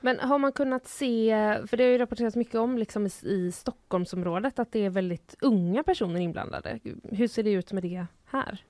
Men 0.00 0.20
har 0.20 0.38
man 0.38 0.52
kunnat 0.52 0.86
se, 0.86 1.30
för 1.66 1.76
det 1.76 1.84
har 1.84 1.90
ju 1.90 1.98
rapporterats 1.98 2.36
mycket 2.36 2.54
om 2.54 2.78
liksom 2.78 3.06
i, 3.06 3.10
i 3.22 3.52
Stockholmsområdet 3.52 4.58
att 4.58 4.72
det 4.72 4.84
är 4.84 4.90
väldigt 4.90 5.36
unga 5.40 5.82
personer 5.82 6.20
inblandade. 6.20 6.80
Hur 7.02 7.28
ser 7.28 7.42
det 7.42 7.50
ut 7.50 7.72
med 7.72 7.82
det 7.82 8.06
här? 8.24 8.64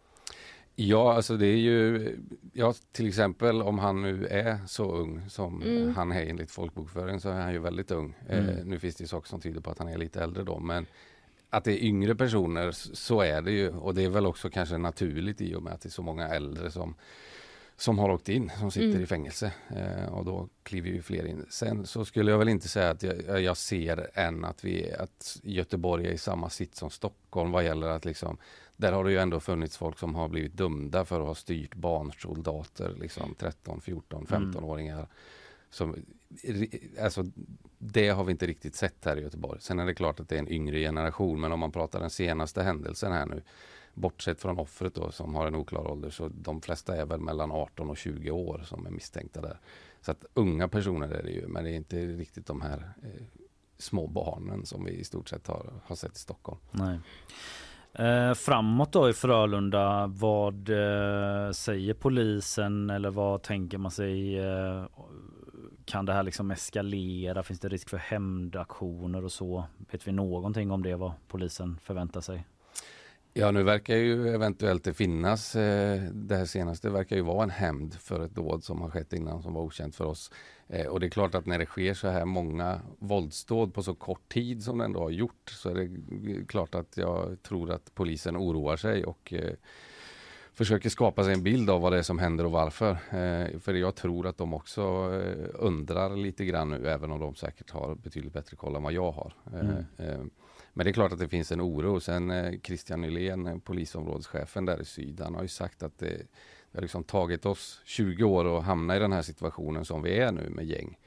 Ja, 0.77 1.15
alltså 1.15 1.37
det 1.37 1.47
är 1.47 1.57
ju, 1.57 2.17
ja 2.53 2.75
till 2.93 3.09
exempel 3.09 3.63
om 3.63 3.79
han 3.79 4.03
nu 4.03 4.27
är 4.27 4.59
så 4.67 4.93
ung 4.93 5.31
som 5.31 5.63
Mm. 5.63 5.95
han 5.95 6.13
är 6.13 6.23
enligt 6.27 6.51
folkbokföringen 6.51 7.21
så 7.21 7.29
är 7.29 7.41
han 7.41 7.53
ju 7.53 7.59
väldigt 7.59 7.91
ung. 7.91 8.15
Mm. 8.29 8.49
Eh, 8.49 8.65
nu 8.65 8.79
finns 8.79 8.97
det 8.97 9.03
ju 9.05 9.09
saker 9.09 9.29
som 9.29 9.41
tyder 9.41 9.61
på 9.61 9.71
att 9.71 9.79
han 9.79 9.89
är 9.89 9.99
lite 9.99 10.23
äldre 10.23 10.43
då, 10.43 10.59
men 10.59 10.87
att 11.51 11.65
det 11.65 11.73
är 11.73 11.85
yngre 11.85 12.15
personer, 12.15 12.71
så 12.73 13.21
är 13.21 13.43
det 13.43 13.53
ju. 13.53 13.71
Och 13.71 13.95
det 13.95 14.05
är 14.05 14.09
väl 14.09 14.27
också 14.27 14.51
kanske 14.51 14.79
naturligt 14.79 15.41
i 15.41 15.55
och 15.55 15.63
med 15.63 15.73
att 15.73 15.81
det 15.81 15.89
är 15.89 15.91
så 15.91 16.03
många 16.03 16.29
äldre 16.29 16.71
som, 16.71 16.95
som 17.77 17.99
har 17.99 18.11
åkt 18.11 18.29
in, 18.29 18.51
som 18.61 18.71
sitter 18.71 18.89
Mm. 18.89 19.03
i 19.03 19.07
fängelse. 19.07 19.53
Eh, 19.77 20.15
och 20.15 20.25
då 20.25 20.49
kliver 20.63 20.91
ju 20.91 21.03
fler 21.03 21.27
in. 21.27 21.47
Sen 21.51 21.87
så 21.87 22.05
skulle 22.05 22.31
jag 22.31 22.39
väl 22.39 22.49
inte 22.49 22.69
säga 22.69 22.91
att 22.91 23.03
jag, 23.03 23.43
jag 23.43 23.57
ser 23.57 24.11
än 24.15 24.45
att, 24.45 24.65
vi, 24.65 24.93
att 24.93 25.41
Göteborg 25.43 26.07
är 26.07 26.13
i 26.13 26.19
samma 26.19 26.51
sitt 26.51 26.75
som 26.77 26.91
Stockholm 26.91 27.53
vad 27.53 27.65
gäller 27.65 27.87
att 27.89 28.05
liksom 28.05 28.37
där 28.77 28.93
har 28.93 29.05
det 29.05 29.11
ju 29.11 29.19
ändå 29.19 29.41
funnits 29.41 29.77
folk 29.77 29.99
som 29.99 30.15
har 30.15 30.29
blivit 30.29 30.57
dömda 30.57 31.05
för 31.05 31.21
att 31.21 31.27
ha 31.27 31.35
styrt 31.35 31.75
barnsoldater, 31.75 32.95
liksom 33.01 33.35
13, 33.39 33.81
14, 33.81 34.27
15-åringar. 34.27 35.09
Som, 35.71 35.97
alltså, 37.01 37.25
det 37.79 38.09
har 38.09 38.25
vi 38.25 38.33
inte 38.33 38.47
riktigt 38.47 38.75
sett 38.75 39.05
här 39.05 39.17
i 39.17 39.23
Göteborg. 39.23 39.61
Sen 39.61 39.79
är 39.79 39.87
det 39.87 39.95
klart 39.95 40.21
att 40.21 40.29
det 40.29 40.35
är 40.35 40.39
en 40.39 40.53
yngre 40.53 40.79
generation, 40.79 41.41
men 41.41 41.53
om 41.53 41.61
man 41.61 41.73
pratar 41.73 42.01
den 42.01 42.11
senaste 42.11 42.63
händelsen 42.63 43.13
här 43.13 43.27
nu, 43.27 43.43
bortsett 43.95 44.41
från 44.41 44.59
offret 44.59 44.95
då 44.95 45.11
som 45.11 45.35
har 45.35 45.47
en 45.47 45.55
oklar 45.55 45.91
ålder, 45.91 46.11
så 46.11 46.29
de 46.29 46.61
flesta 46.61 46.97
är 46.97 47.07
väl 47.07 47.21
mellan 47.21 47.53
18 47.53 47.91
och 47.91 47.97
20 47.97 48.31
år 48.31 48.63
som 48.65 48.87
är 48.87 48.91
misstänkta 48.91 49.41
där. 49.41 49.61
Så 50.01 50.11
att 50.11 50.25
unga 50.35 50.69
personer 50.69 51.09
är 51.09 51.23
det 51.23 51.31
ju, 51.31 51.47
men 51.47 51.65
det 51.65 51.71
är 51.71 51.75
inte 51.75 52.07
riktigt 52.07 52.47
de 52.47 52.61
här 52.61 52.93
eh, 53.03 53.23
små 53.79 54.07
barnen 54.07 54.67
som 54.67 54.85
vi 54.85 54.93
i 54.93 55.05
stort 55.05 55.29
sett 55.29 55.47
har, 55.47 55.73
har 55.85 55.97
sett 55.97 56.17
i 56.17 56.19
Stockholm. 56.19 56.61
Nej. 56.71 56.99
Eh, 57.99 58.35
framåt 58.35 58.93
då 58.93 59.09
i 59.09 59.13
Frölunda, 59.13 60.07
vad 60.07 60.69
eh, 60.69 61.51
säger 61.51 61.95
polisen 61.95 62.91
eller 62.91 63.11
vad 63.11 63.43
tänker 63.43 63.79
man 63.79 63.91
sig? 63.91 64.39
Eh, 64.39 64.85
kan 65.85 66.07
det 66.07 66.13
här 66.13 66.23
liksom 66.23 66.51
eskalera? 66.51 67.43
Finns 67.43 67.61
det 67.61 67.69
risk 67.69 67.89
för 67.89 67.97
hämndaktioner 67.97 69.25
och 69.25 69.33
så? 69.33 69.65
Vet 69.91 70.09
vi 70.09 70.13
någonting 70.13 70.71
om 70.71 70.83
det, 70.83 70.95
vad 70.95 71.13
polisen 71.29 71.79
förväntar 71.83 72.21
sig? 72.21 72.45
Ja, 73.37 73.51
nu 73.51 73.63
verkar 73.63 73.97
ju 73.97 74.29
eventuellt 74.29 74.85
det 74.85 74.95
finnas, 74.95 75.57
eh, 75.57 76.03
det 76.03 76.37
här 76.37 76.45
senaste 76.45 76.91
verkar 76.91 77.17
ju 77.17 77.23
vara 77.23 77.43
en 77.43 77.51
hämnd 77.51 77.95
för 77.95 78.25
ett 78.25 78.35
dåd 78.35 78.65
som 78.65 78.81
har 78.81 78.91
skett 78.91 79.13
innan 79.13 79.43
som 79.43 79.55
var 79.55 79.63
okänt 79.63 79.97
för 79.97 80.05
oss. 80.05 80.31
Eh, 80.69 80.87
och 80.87 81.01
det 81.01 81.07
är 81.07 81.11
klart 81.11 81.35
att 81.35 81.47
när 81.47 81.59
det 81.59 81.67
sker 81.67 81.95
så 81.95 82.09
här 82.09 82.25
många 82.25 82.81
våldsdåd 82.99 83.75
på 83.75 83.83
så 83.83 83.95
kort 83.95 84.29
tid 84.29 84.63
som 84.63 84.79
det 84.79 84.85
ändå 84.85 85.01
har 85.01 85.11
gjort 85.11 85.51
så 85.51 85.71
är 85.71 85.75
det 85.75 86.47
klart 86.47 86.75
att 86.75 86.97
jag 86.97 87.43
tror 87.43 87.71
att 87.71 87.95
polisen 87.95 88.37
oroar 88.37 88.77
sig 88.77 89.05
och 89.05 89.33
eh, 89.33 89.55
försöker 90.53 90.89
skapa 90.89 91.25
sig 91.25 91.35
en 91.35 91.43
bild 91.43 91.71
av 91.71 91.81
vad 91.81 91.93
det 91.93 91.99
är 91.99 92.03
som 92.03 92.19
händer 92.19 92.45
och 92.45 92.53
varför. 92.53 92.91
Eh, 92.93 93.59
för 93.59 93.75
jag 93.75 93.95
tror 93.95 94.27
att 94.27 94.39
de 94.39 94.55
också 94.55 94.83
undrar 95.55 96.17
lite 96.17 96.45
grann 96.45 96.71
nu, 96.71 96.89
även 96.89 97.11
om 97.11 97.21
de 97.21 97.35
säkert 97.35 97.71
har 97.71 97.95
betydligt 97.95 98.33
bättre 98.33 98.57
koll 98.57 98.77
än 98.77 98.83
vad 98.83 98.93
jag 98.93 99.13
har. 99.13 99.33
Mm. 99.53 100.31
Men 100.75 100.85
det 100.85 100.91
är 100.91 100.93
klart 100.93 101.13
att 101.13 101.19
det 101.19 101.29
finns 101.29 101.53
en 101.53 101.61
oro. 101.61 102.01
Sen 102.01 102.31
eh, 102.31 102.61
Christian 102.63 103.01
Nylén, 103.01 103.47
eh, 103.47 103.59
polisområdeschefen 103.59 104.65
där 104.65 104.81
i 104.81 104.85
syd, 104.85 105.21
han 105.21 105.35
har 105.35 105.43
ju 105.43 105.49
sagt 105.49 105.83
att 105.83 105.99
det, 105.99 106.09
det 106.73 106.79
har 106.79 106.83
liksom 106.83 107.05
tagit 107.05 107.47
oss 107.47 107.81
20 107.85 108.25
år 108.25 108.59
att 108.59 108.65
hamna 108.65 108.97
i 108.97 108.99
den 108.99 109.13
här 109.13 109.23
situationen 109.23 109.85
som 109.85 110.03
vi 110.03 110.19
är 110.19 110.33
nu 110.33 110.51
med 110.51 110.65
gäng. 110.65 110.99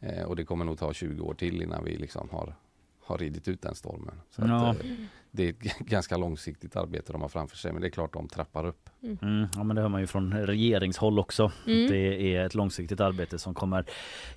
Eh, 0.00 0.22
och 0.24 0.36
det 0.36 0.44
kommer 0.44 0.64
nog 0.64 0.78
ta 0.78 0.92
20 0.92 1.22
år 1.22 1.34
till 1.34 1.62
innan 1.62 1.84
vi 1.84 1.96
liksom 1.96 2.28
har, 2.30 2.54
har 3.00 3.18
ridit 3.18 3.48
ut 3.48 3.62
den 3.62 3.74
stormen. 3.74 4.20
Så 4.30 4.42
Ja. 4.42 4.70
att, 4.70 4.84
eh, 4.84 4.90
det 5.36 5.48
är 5.48 5.50
ett 5.50 5.78
ganska 5.78 6.16
långsiktigt 6.16 6.76
arbete 6.76 7.12
de 7.12 7.22
har 7.22 7.28
framför 7.28 7.56
sig, 7.56 7.72
men 7.72 7.82
det 7.82 7.88
är 7.88 7.90
klart 7.90 8.12
de 8.12 8.28
trappar 8.28 8.66
upp. 8.66 8.90
Mm, 9.02 9.46
ja, 9.54 9.64
men 9.64 9.76
det 9.76 9.82
hör 9.82 9.88
man 9.88 10.00
ju 10.00 10.06
från 10.06 10.32
regeringshåll 10.32 11.18
också. 11.18 11.52
Mm. 11.66 11.90
Det 11.90 12.36
är 12.36 12.46
ett 12.46 12.54
långsiktigt 12.54 13.00
arbete 13.00 13.38
som 13.38 13.54
kommer 13.54 13.84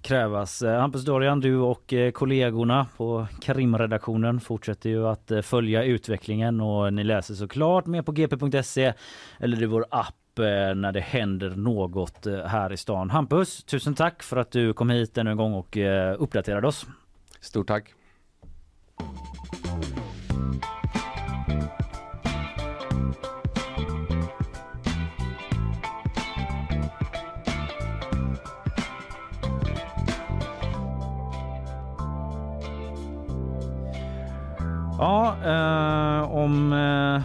krävas. 0.01 0.61
Eh, 0.61 0.79
Hampus 0.79 1.05
Dorian, 1.05 1.39
du 1.39 1.57
och 1.57 1.93
eh, 1.93 2.11
kollegorna 2.11 2.87
på 2.97 3.27
Krimredaktionen 3.41 4.39
fortsätter 4.39 4.89
ju 4.89 5.07
att 5.07 5.31
eh, 5.31 5.41
följa 5.41 5.83
utvecklingen 5.83 6.61
och 6.61 6.93
ni 6.93 7.03
läser 7.03 7.33
såklart 7.33 7.85
mer 7.85 8.01
på 8.01 8.11
gp.se 8.11 8.93
eller 9.39 9.63
i 9.63 9.65
vår 9.65 9.85
app 9.91 10.15
när 10.75 10.91
det 10.91 10.99
händer 10.99 11.49
något 11.49 12.25
här 12.45 12.73
i 12.73 12.77
stan. 12.77 13.09
Hampus, 13.09 13.63
tusen 13.63 13.95
tack 13.95 14.23
för 14.23 14.37
att 14.37 14.51
du 14.51 14.73
kom 14.73 14.89
hit 14.89 15.17
ännu 15.17 15.31
en 15.31 15.37
gång 15.37 15.53
och 15.53 15.77
uppdaterade 16.17 16.67
oss. 16.67 16.85
Stort 17.41 17.67
tack! 17.67 17.93
Ja, 34.99 35.35
eh, 35.45 36.31
om 36.31 36.73
eh, 36.73 37.21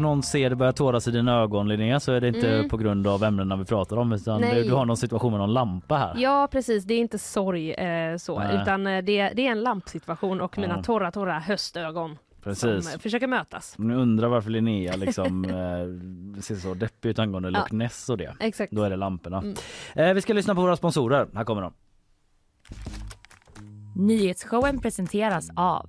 någon 0.00 0.22
ser 0.22 0.50
det 0.50 0.56
börja 0.56 0.72
tåras 0.72 1.08
i 1.08 1.10
dina 1.10 1.40
ögon 1.40 1.68
Linnea 1.68 2.00
så 2.00 2.12
är 2.12 2.20
det 2.20 2.28
inte 2.28 2.54
Mm. 2.54 2.68
på 2.68 2.76
grund 2.76 3.06
av 3.06 3.24
ämnena 3.24 3.56
vi 3.56 3.64
pratar 3.64 3.96
om 3.96 4.12
utan 4.12 4.40
Nej. 4.40 4.54
du, 4.54 4.62
du 4.68 4.74
har 4.74 4.84
någon 4.84 4.96
situation 4.96 5.30
med 5.32 5.40
någon 5.40 5.52
lampa 5.52 5.96
här. 5.96 6.14
Ja 6.18 6.48
precis, 6.52 6.84
det 6.84 6.94
är 6.94 6.98
inte 6.98 7.18
sorg 7.18 7.72
eh, 7.72 8.16
så, 8.16 8.38
Nej. 8.38 8.58
utan 8.62 8.86
eh, 8.86 9.04
det, 9.04 9.28
det 9.28 9.46
är 9.46 9.52
en 9.52 9.62
lampsituation 9.62 10.40
och 10.40 10.58
mina 10.58 10.76
Ja. 10.76 10.82
torra 10.82 11.10
torra 11.10 11.38
höstögon 11.38 12.18
Precis. 12.44 12.60
som 12.62 12.94
eh, 12.94 12.98
försöker 13.00 13.26
mötas. 13.26 13.74
Om 13.78 13.88
ni 13.88 13.94
undrar 13.94 14.28
varför 14.28 14.50
Linnea 14.50 14.96
liksom 14.96 15.44
eh, 16.36 16.40
ser 16.42 16.54
så 16.54 16.74
deppig 16.74 17.08
ut 17.08 17.18
angående 17.18 17.48
Ja. 17.48 17.58
Loch 17.58 17.72
Ness 17.72 18.08
och 18.08 18.18
det. 18.18 18.34
Exakt. 18.40 18.72
Då 18.72 18.82
är 18.82 18.90
det 18.90 18.96
lamporna. 18.96 19.38
Mm. 19.38 19.54
Eh, 19.94 20.14
vi 20.14 20.20
ska 20.22 20.32
lyssna 20.32 20.54
på 20.54 20.60
våra 20.60 20.76
sponsorer. 20.76 21.26
Här 21.34 21.44
kommer 21.44 21.62
de. 21.62 21.72
Nyhetsshowen 23.96 24.78
presenteras 24.80 25.48
av 25.56 25.88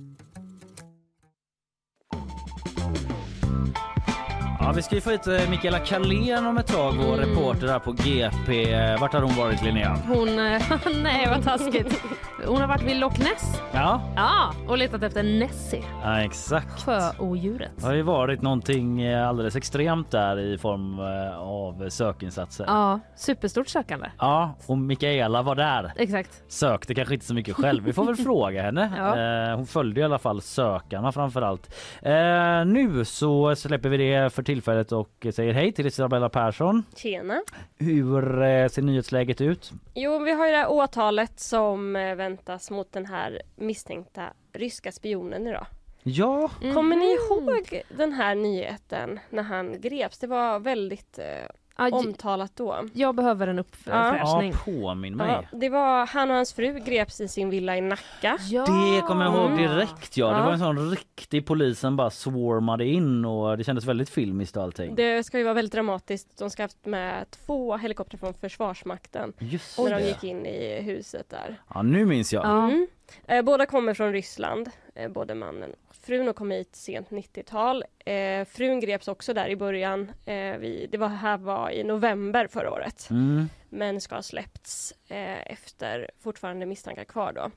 Ja, 4.71 4.75
vi 4.75 4.81
ska 4.81 4.95
ju 4.95 5.01
få 5.01 5.09
hit 5.09 5.27
eh, 5.27 5.49
Mikaela 5.49 5.79
Kalén 5.79 6.45
om 6.45 6.57
ett 6.57 6.67
tag, 6.67 6.93
vår 6.97 7.13
Mm. 7.13 7.29
reporter 7.29 7.67
här 7.67 7.79
på 7.79 7.91
GP. 7.91 8.73
Eh, 8.73 8.99
vart 8.99 9.13
har 9.13 9.21
hon 9.21 9.35
varit 9.35 9.63
Linnea? 9.63 9.97
Hon, 10.07 10.39
eh, 10.39 10.61
nej 11.03 11.27
vad 11.29 11.43
taskigt. 11.43 12.03
Hon 12.47 12.61
har 12.61 12.67
varit 12.67 12.81
vid 12.83 12.95
Loch 12.95 13.19
Ness. 13.19 13.61
Ja, 13.73 14.01
Ja, 14.15 14.53
och 14.67 14.77
letat 14.77 15.03
efter 15.03 15.23
Nessie, 15.23 15.83
ja 16.03 16.21
exakt. 16.21 16.83
sjöodjuret. 16.85 17.71
Det 17.77 17.85
har 17.85 17.93
ju 17.93 18.01
varit 18.01 18.41
någonting 18.41 19.01
eh, 19.01 19.27
alldeles 19.27 19.55
extremt 19.55 20.11
där 20.11 20.39
i 20.39 20.57
form 20.57 20.99
eh, 20.99 21.39
av 21.39 21.89
sökinsatser. 21.89 22.65
Ja, 22.67 22.99
superstort 23.15 23.67
sökande. 23.67 24.07
Ja, 24.17 24.55
och 24.67 24.77
Mikaela 24.77 25.41
var 25.41 25.55
där. 25.55 25.91
Exakt. 25.97 26.43
Sökte 26.47 26.95
kanske 26.95 27.13
inte 27.13 27.25
så 27.25 27.33
mycket 27.33 27.55
själv. 27.55 27.83
Vi 27.83 27.93
får 27.93 28.05
väl 28.05 28.15
fråga 28.25 28.61
henne. 28.61 28.91
Ja. 28.97 29.17
Eh, 29.51 29.55
hon 29.57 29.65
följde 29.67 30.01
i 30.01 30.03
alla 30.03 30.19
fall 30.19 30.41
sökarna 30.41 31.11
framför 31.11 31.41
allt. 31.41 31.75
Eh, 32.01 32.65
nu 32.65 33.05
så 33.05 33.55
släpper 33.55 33.89
vi 33.89 33.97
det 33.97 34.33
för 34.33 34.43
tillfället 34.43 34.91
och 34.91 35.27
säger 35.33 35.53
hej 35.53 35.71
till 35.71 35.87
Isabella 35.87 36.29
Persson. 36.29 36.83
Tjena. 36.95 37.41
Hur 37.79 38.41
eh, 38.41 38.67
ser 38.67 38.81
nyhetsläget 38.81 39.41
ut? 39.41 39.71
Jo, 39.93 40.19
vi 40.19 40.31
har 40.31 40.45
ju 40.45 40.51
det 40.51 40.57
här 40.57 40.71
åtalet 40.71 41.39
som 41.39 41.95
eh, 41.95 42.15
väntas 42.31 42.71
mot 42.71 42.91
den 42.91 43.05
här 43.05 43.41
misstänkta 43.55 44.33
ryska 44.53 44.91
spionen 44.91 45.47
idag. 45.47 45.65
Ja, 46.03 46.49
Kommer 46.73 46.95
ni 46.95 47.05
ihåg 47.05 47.81
den 47.97 48.13
här 48.13 48.35
nyheten 48.35 49.19
när 49.29 49.43
han 49.43 49.81
greps? 49.81 50.17
Det 50.19 50.27
var 50.27 50.59
väldigt 50.59 51.19
eh, 51.19 51.45
Ja, 51.81 51.87
j- 52.01 52.07
omtalat 52.07 52.51
då. 52.55 52.75
jag 52.93 53.15
behöver 53.15 53.47
en 53.47 53.55
Ja, 53.55 53.61
uppfräschning. 53.61 54.53
påminn 54.65 55.15
mig. 55.15 55.31
Ja, 55.51 55.57
det 55.57 55.69
var 55.69 56.05
han 56.05 56.29
och 56.29 56.35
hans 56.35 56.53
fru 56.53 56.79
greps 56.79 57.21
i 57.21 57.27
sin 57.27 57.49
villa 57.49 57.77
i 57.77 57.81
Nacka. 57.81 58.37
Ja. 58.49 58.61
Det 58.65 59.01
kommer 59.07 59.25
jag 59.25 59.33
ihåg 59.35 59.57
direkt 59.57 60.17
ja. 60.17 60.27
Det 60.31 60.37
Ja. 60.37 60.45
var 60.45 60.51
en 60.51 60.59
sån 60.59 60.89
riktig 60.91 61.45
polis 61.45 61.79
som 61.79 61.95
bara 61.95 62.09
swarmade 62.09 62.85
in 62.85 63.25
och 63.25 63.57
det 63.57 63.63
kändes 63.63 63.85
väldigt 63.85 64.09
filmiskt 64.09 64.57
och 64.57 64.63
allting. 64.63 64.95
Det 64.95 65.23
ska 65.23 65.37
ju 65.37 65.43
vara 65.43 65.53
väldigt 65.53 65.73
dramatiskt. 65.73 66.37
De 66.37 66.49
ska 66.49 66.63
ha 66.63 66.65
haft 66.65 66.85
med 66.85 67.25
två 67.31 67.77
helikoptrar 67.77 68.17
från 68.17 68.33
Försvarsmakten 68.33 69.33
Just 69.39 69.79
när 69.79 69.89
de 69.89 69.95
det. 69.95 70.07
gick 70.07 70.23
in 70.23 70.45
i 70.45 70.81
huset 70.81 71.29
där. 71.29 71.61
Ja, 71.73 71.81
nu 71.81 72.05
minns 72.05 72.33
jag. 72.33 72.45
Ja. 72.45 72.63
Mm. 72.65 72.87
Eh, 73.27 73.41
båda 73.41 73.65
kommer 73.65 73.93
från 73.93 74.11
Ryssland, 74.11 74.69
eh, 74.95 75.09
både 75.11 75.35
mannen 75.35 75.69
frun 76.01 76.29
och 76.29 76.35
kom 76.35 76.51
hit 76.51 76.75
sent 76.75 77.09
90-tal. 77.09 77.83
Eh, 78.05 78.45
frun 78.45 78.79
greps 78.79 79.07
också 79.07 79.33
där 79.33 79.49
i 79.49 79.55
början. 79.55 80.11
Eh, 80.25 80.57
vi, 80.57 80.87
det 80.91 80.97
var, 80.97 81.07
här 81.07 81.37
var 81.37 81.69
i 81.69 81.83
november 81.83 82.47
förra 82.47 82.71
året. 82.71 83.07
Mm. 83.09 83.49
Men 83.69 84.01
ska 84.01 84.15
ha 84.15 84.21
släppts 84.21 84.93
eh, 85.07 85.51
efter 85.51 86.11
fortfarande 86.19 86.65
misstankar 86.65 87.03
kvar 87.03 87.33
då. 87.33 87.51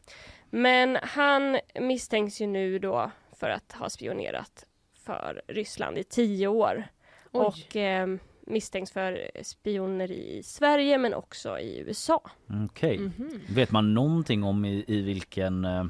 Men 0.50 0.98
han 1.02 1.58
misstänks 1.80 2.40
ju 2.40 2.46
nu 2.46 2.78
då 2.78 3.10
för 3.32 3.50
att 3.50 3.72
ha 3.72 3.90
spionerat 3.90 4.66
för 5.04 5.42
Ryssland 5.46 5.98
i 5.98 6.04
tio 6.04 6.46
år. 6.46 6.84
Oj. 7.32 7.46
Och 7.46 7.76
eh, 7.76 8.06
misstänks 8.46 8.92
för 8.92 9.30
spioneri 9.42 10.36
i 10.38 10.42
Sverige 10.42 10.98
men 10.98 11.14
också 11.14 11.58
i 11.58 11.78
USA. 11.78 12.30
Okej. 12.64 12.98
Mhm. 12.98 13.40
Vet 13.48 13.70
man 13.70 13.94
någonting 13.94 14.44
om 14.44 14.64
i, 14.64 14.84
i 14.88 15.02
vilken 15.02 15.64
eh, 15.64 15.84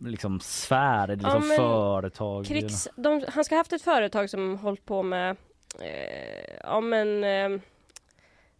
liksom 0.00 0.40
sfär, 0.40 1.02
är 1.02 1.16
det 1.16 1.22
liksom 1.24 1.50
Ja, 1.50 1.56
företag? 1.56 2.44
Krigs, 2.46 2.88
de, 2.96 3.24
han 3.28 3.44
ska 3.44 3.54
ha 3.54 3.60
haft 3.60 3.72
ett 3.72 3.82
företag 3.82 4.30
som 4.30 4.56
hållit 4.58 4.84
på 4.84 5.02
med 5.02 5.36
eh, 5.80 6.56
ja, 6.62 6.80
men, 6.80 7.24
eh, 7.24 7.60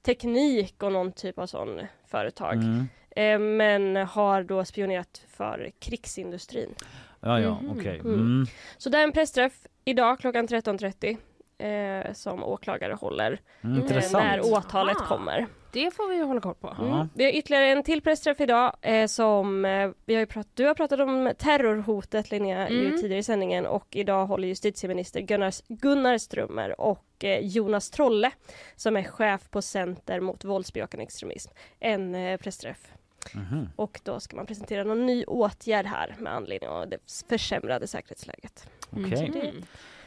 teknik 0.03 0.83
och 0.83 0.93
någon 0.93 1.13
typ 1.13 1.39
av 1.39 1.47
sån 1.47 1.81
företag. 2.07 2.55
Mm. 2.55 2.89
Eh, 3.11 3.39
men 3.39 4.07
har 4.07 4.43
då 4.43 4.65
spionerat 4.65 5.23
för 5.29 5.71
krigsindustrin. 5.79 6.75
Ja, 7.21 7.41
ja, 7.41 7.59
Mhm. 7.61 7.79
okej. 7.79 7.99
Mm. 7.99 8.15
Mm. 8.15 8.47
Så 8.79 8.91
det 8.91 8.99
är 8.99 9.03
en 9.03 9.13
pressträff 9.13 9.53
idag 9.85 10.19
klockan 10.21 10.47
13.30 10.49 11.17
eh, 11.59 12.13
som 12.13 12.45
åklagare 12.45 12.93
håller 12.95 13.41
Mm, 13.61 13.83
eh, 13.87 14.13
när 14.13 14.41
åtalet 14.53 14.97
Aha. 14.97 15.07
kommer. 15.07 15.47
Det 15.73 15.91
får 15.95 16.09
vi 16.09 16.17
ju 16.17 16.23
hålla 16.23 16.41
koll 16.41 16.55
på. 16.55 16.77
Mm. 16.81 17.09
Vi 17.15 17.25
har 17.25 17.33
ytterligare 17.33 17.67
en 17.67 17.83
till 17.83 18.03
pressträff 18.03 18.41
idag 18.41 18.77
eh, 18.83 19.07
som 19.07 19.65
eh, 19.65 19.91
vi 20.07 20.15
har 20.15 20.21
ju 20.21 20.27
prat- 20.27 20.49
du 20.55 20.65
har 20.67 20.75
pratat 20.75 21.01
om 21.01 21.33
terrorhotet 21.39 22.31
Linnea 22.31 22.69
ju 22.71 22.87
Mm. 22.87 23.01
tidigare 23.01 23.19
i 23.19 23.23
sändningen 23.23 23.67
och 23.67 23.87
idag 23.91 24.27
håller 24.27 24.49
justitieminister 24.49 25.21
Gunnar, 25.21 25.53
Gunnar 25.69 26.19
Strömmer 26.19 26.81
och 26.81 27.25
eh, 27.25 27.39
Jonas 27.47 27.91
Trolle 27.91 28.31
som 28.77 28.97
är 28.97 29.03
chef 29.05 29.51
på 29.51 29.63
Center 29.63 30.21
mot 30.21 30.45
våldsbejakande 30.45 31.05
extremism 31.05 31.51
en 31.81 32.15
eh, 32.15 32.37
pressträff. 32.37 32.93
Mhm. 33.35 33.69
Och 33.77 34.01
då 34.05 34.21
ska 34.21 34.37
man 34.37 34.47
presentera 34.47 34.85
någon 34.85 35.07
ny 35.07 35.25
åtgärd 35.25 35.87
här 35.87 36.15
med 36.19 36.33
anledning 36.35 36.71
av 36.71 36.89
det 36.89 36.99
försämrade 37.29 37.87
säkerhetsläget. 37.87 38.69
Okej. 38.91 39.31
Mm. 39.35 39.63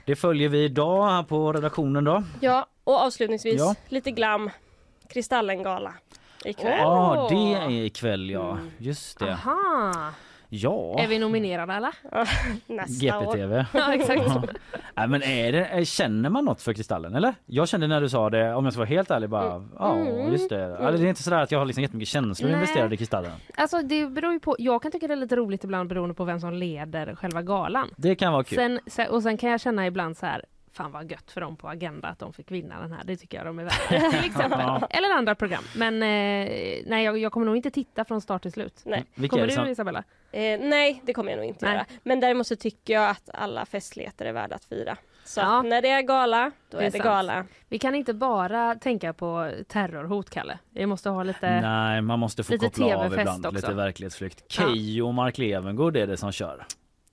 Det 0.06 0.16
följer 0.16 0.50
vi 0.50 0.64
idag 0.64 1.04
här 1.10 1.24
på 1.24 1.54
redaktionen 1.54 2.04
då. 2.04 2.24
Ja, 2.42 2.66
och 2.84 2.96
avslutningsvis 3.02 3.60
Ja. 3.60 3.76
lite 3.90 4.12
glam. 4.12 4.50
Kristallengala 5.14 5.94
ikväll. 6.46 6.78
Ja, 6.80 7.28
det 7.30 7.54
är 7.54 7.70
ikväll 7.86 8.30
ja. 8.30 8.52
Mm. 8.52 8.72
Just 8.78 9.20
det. 9.20 9.32
Aha. 9.34 9.94
Ja. 10.54 11.00
Är 11.00 11.08
vi 11.08 11.20
nominerade 11.20 11.74
eller? 11.74 11.96
Nästa 12.74 13.20
år. 13.20 13.24
GPTV. 13.26 13.66
Ja, 13.74 13.94
exakt. 13.94 14.22
Nej, 14.96 15.08
men 15.08 15.24
är 15.24 15.52
det, 15.52 15.66
är- 15.66 15.84
känner 15.84 16.30
man 16.30 16.46
något 16.46 16.62
för 16.62 16.74
Kristallen 16.74 17.16
eller? 17.16 17.34
Jag 17.46 17.68
kände 17.68 17.88
när 17.88 18.02
du 18.02 18.10
sa 18.10 18.30
det, 18.30 18.54
om 18.54 18.64
jag 18.66 18.74
ska 18.74 18.80
vara 18.80 18.90
helt 18.90 19.12
ärlig 19.12 19.30
bara, 19.30 19.70
ja 19.80 19.96
Mm. 19.96 20.32
just 20.32 20.50
det. 20.50 20.64
Eller 20.64 20.92
det 20.98 21.06
är 21.06 21.10
inte 21.10 21.24
sådär 21.24 21.42
att 21.42 21.52
jag 21.52 21.60
har 21.60 21.66
liksom 21.66 21.82
jättemycket 21.84 22.10
känslor 22.10 22.50
Nej. 22.50 22.56
investerade 22.60 22.96
i 22.96 22.98
Kristallen. 22.98 23.32
Alltså 23.56 23.82
det 23.82 24.06
beror 24.08 24.34
ju 24.34 24.40
på. 24.40 24.56
Jag 24.60 24.82
kan 24.82 24.92
tycka 24.92 25.08
det 25.08 25.14
är 25.14 25.16
lite 25.16 25.36
roligt 25.36 25.64
ibland 25.64 25.90
beroende 25.90 26.16
på 26.16 26.24
vem 26.24 26.40
som 26.40 26.54
leder 26.54 27.16
själva 27.16 27.42
galan. 27.42 27.90
Det 27.98 28.16
kan 28.16 28.34
vara 28.34 28.44
kul. 28.44 28.80
Sen, 28.88 29.08
och 29.10 29.24
sen 29.24 29.38
kan 29.38 29.50
jag 29.50 29.62
känna 29.62 29.88
ibland 29.88 30.18
så 30.18 30.26
här 30.26 30.46
Fan 30.74 30.92
vad 30.92 31.12
gött 31.12 31.32
för 31.32 31.42
dem 31.42 31.56
på 31.58 31.68
Agenda 31.70 32.08
att 32.08 32.20
de 32.20 32.34
fick 32.34 32.52
vinna 32.52 32.82
den 32.82 32.92
här. 32.92 33.04
Det 33.06 33.18
tycker 33.18 33.38
jag 33.38 33.46
de 33.46 33.60
är 33.60 33.64
värda. 33.64 34.18
liksom. 34.24 34.46
Ja. 34.52 34.88
Eller 34.90 35.10
andra 35.14 35.36
program. 35.36 35.64
Men 35.76 35.94
eh, 35.94 36.50
nej, 36.86 37.04
jag, 37.06 37.18
jag 37.18 37.32
kommer 37.32 37.46
nog 37.46 37.56
inte 37.56 37.72
titta 37.72 38.06
från 38.06 38.22
start 38.22 38.42
till 38.42 38.52
slut. 38.52 38.82
Nej. 38.86 39.06
Vilka 39.16 39.36
Kommer 39.36 39.66
du 39.66 39.72
Isabella? 39.72 40.04
Eh, 40.32 40.60
nej, 40.62 41.02
det 41.06 41.14
kommer 41.14 41.32
jag 41.32 41.38
nog 41.38 41.46
inte 41.46 41.66
Nej. 41.66 41.74
göra. 41.76 41.86
Men 42.04 42.20
däremot 42.20 42.48
så 42.48 42.56
tycker 42.56 42.94
jag 42.94 43.10
att 43.10 43.30
alla 43.34 43.66
festligheter 43.66 44.26
är 44.26 44.34
värda 44.34 44.56
att 44.56 44.66
fira. 44.66 44.98
Så 45.26 45.40
Ja. 45.40 45.60
att 45.60 45.66
när 45.66 45.82
det 45.82 45.90
är 45.90 46.02
gala, 46.02 46.52
då 46.70 46.78
Det 46.78 46.84
är 46.84 46.88
är 46.88 46.92
det 46.92 46.92
sant. 46.92 47.04
gala. 47.04 47.46
Vi 47.70 47.80
kan 47.80 47.96
inte 47.96 48.14
bara 48.14 48.76
tänka 48.76 49.14
på 49.14 49.52
terrorhot, 49.68 50.30
Kalle. 50.30 50.60
Vi 50.70 50.86
måste 50.86 51.10
ha 51.10 51.24
lite... 51.24 51.62
Nej, 51.62 52.02
man 52.02 52.20
måste 52.20 52.44
få 52.44 52.58
koppla 52.58 52.98
av 52.98 53.06
ibland. 53.20 53.46
också. 53.46 53.56
Lite 53.56 53.74
verklighetsflykt. 53.74 54.44
Ja. 54.48 54.64
Keyyo 54.68 55.08
och 55.08 55.14
Mark 55.14 55.38
Levengood 55.38 55.98
är 55.98 56.08
det 56.08 56.18
som 56.18 56.32
kör. 56.32 56.66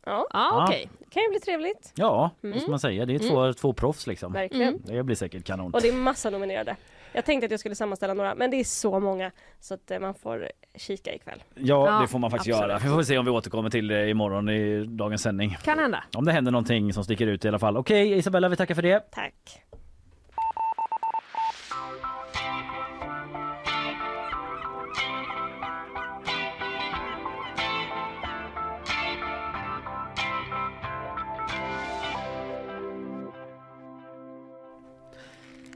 Ja, 0.06 0.26
Ja, 0.32 0.64
okej. 0.64 0.88
det 0.98 1.10
kan 1.10 1.22
ju 1.22 1.28
bli 1.28 1.40
trevligt. 1.40 1.92
Ja, 1.94 2.30
Mm. 2.42 2.54
måste 2.54 2.70
man 2.70 2.78
säga. 2.80 3.06
Det 3.06 3.14
är 3.14 3.18
två, 3.18 3.52
två 3.52 3.72
proffs 3.72 4.06
liksom. 4.06 4.32
Verkligen. 4.32 4.68
Mm. 4.68 4.82
Det 4.96 5.02
blir 5.02 5.16
säkert 5.16 5.44
kanon. 5.44 5.74
Och 5.74 5.80
det 5.82 5.88
är 5.88 5.92
massa 5.92 6.30
nominerade. 6.30 6.76
Jag 7.12 7.24
tänkte 7.24 7.44
att 7.44 7.50
jag 7.50 7.60
skulle 7.60 7.74
sammanställa 7.74 8.14
några, 8.14 8.34
men 8.34 8.50
det 8.50 8.56
är 8.60 8.64
så 8.64 9.00
många 9.00 9.30
så 9.60 9.74
att 9.74 9.90
eh, 9.90 9.98
man 10.00 10.14
får 10.14 10.48
kika 10.74 11.14
ikväll. 11.14 11.42
Ja, 11.54 11.86
Ja, 11.94 12.00
det 12.00 12.08
får 12.08 12.18
man 12.18 12.30
faktiskt 12.30 12.54
absolut. 12.56 12.70
göra. 12.70 12.78
Vi 12.78 12.88
får 12.88 13.02
se 13.02 13.18
om 13.18 13.24
vi 13.24 13.30
återkommer 13.30 13.70
till 13.70 13.88
det 13.88 14.08
imorgon 14.10 14.48
i 14.48 14.84
dagens 14.84 15.22
sändning. 15.22 15.56
Kan 15.64 15.78
hända. 15.78 16.04
Om 16.16 16.24
det 16.24 16.32
händer 16.32 16.52
någonting 16.52 16.92
som 16.92 17.04
sticker 17.04 17.26
ut 17.26 17.44
i 17.44 17.48
alla 17.48 17.58
fall. 17.58 17.76
Okej 17.76 18.12
Isabella, 18.18 18.48
vi 18.48 18.56
tackar 18.56 18.74
för 18.74 18.82
det. 18.82 19.00
Tack. 19.10 19.34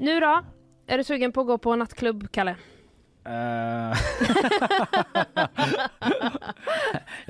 Nu 0.03 0.21
då? 0.21 0.45
Är 0.87 0.99
du 0.99 1.05
sugen 1.05 1.33
på 1.33 1.41
att 1.41 1.47
gå 1.47 1.59
på 1.59 1.77
nattklubb, 1.77 2.33
Kalle? 2.33 2.57
Eh, 3.25 3.33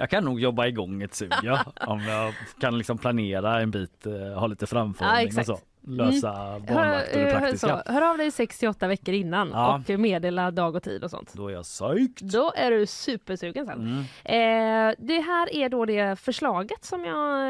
jag 0.02 0.10
kan 0.10 0.24
nog 0.24 0.40
jobba 0.40 0.66
igång 0.66 1.02
ett 1.02 1.14
sug 1.14 1.32
ja. 1.42 1.64
Om 1.86 2.00
jag 2.00 2.34
kan 2.60 2.78
liksom 2.78 2.98
planera 2.98 3.60
en 3.60 3.70
bit, 3.70 4.06
eh, 4.06 4.12
ha 4.38 4.46
lite 4.46 4.62
Ja, 4.62 4.66
framförhållning 4.66 5.22
och 5.24 5.28
exakt. 5.28 5.46
så. 5.46 5.58
Lösa 5.86 6.32
barnvakt 6.60 7.12
och 7.12 7.18
det 7.18 7.24
hör, 7.24 7.30
hör, 7.32 7.38
praktiska. 7.40 7.82
så, 7.86 7.92
hör 7.92 8.10
av 8.10 8.18
dig 8.18 8.30
6 8.30 8.58
till 8.58 8.68
8 8.68 8.86
veckor 8.88 9.14
innan 9.14 9.48
Ja. 9.52 9.82
och 9.88 10.00
meddela 10.00 10.50
dag 10.50 10.76
och 10.76 10.82
tid 10.82 11.04
och 11.04 11.10
sånt. 11.10 11.32
Då 11.34 11.48
är 11.48 11.52
jag 11.52 11.62
psyched. 11.64 12.30
Då 12.32 12.52
är 12.56 12.70
du 12.70 12.86
supersugen 12.86 13.66
sen. 13.66 13.80
Mm. 14.24 14.88
Eh, 14.90 14.94
det 14.98 15.20
här 15.20 15.54
är 15.54 15.68
då 15.68 15.84
det 15.84 16.18
förslaget 16.20 16.84
som 16.84 17.04
jag 17.04 17.48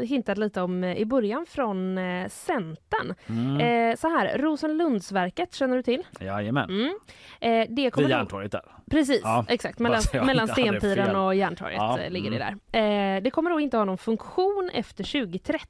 eh, 0.00 0.02
hintade 0.08 0.40
lite 0.40 0.60
om 0.60 0.84
eh, 0.84 0.96
i 0.96 1.04
början 1.04 1.46
från 1.48 1.98
eh, 1.98 2.28
Centern. 2.28 3.14
Mm. 3.26 3.60
Eh, 3.90 3.96
så 3.96 4.08
här, 4.08 4.38
Rosenlundsverket 4.38 5.54
känner 5.54 5.76
du 5.76 5.82
till? 5.82 6.02
Jajamän. 6.20 6.70
Mm. 6.70 6.94
Eh, 7.40 7.66
det 7.74 7.90
kommer 7.90 8.08
Vid 8.08 8.16
Järntorget 8.16 8.52
där. 8.52 8.62
Precis, 8.90 9.20
Ja, 9.22 9.44
exakt. 9.48 9.78
Mellan, 9.78 10.02
mellan 10.12 10.48
fel. 10.48 11.16
och 11.16 11.34
Järntorget 11.34 11.76
Ja, 11.76 12.00
eh, 12.00 12.10
ligger 12.10 12.28
mm. 12.28 12.38
det 12.38 12.56
där. 12.72 13.16
Eh, 13.16 13.22
det 13.22 13.30
kommer 13.30 13.50
då 13.50 13.60
inte 13.60 13.76
ha 13.76 13.84
någon 13.84 13.98
funktion 13.98 14.70
efter 14.74 15.04
2030. 15.04 15.68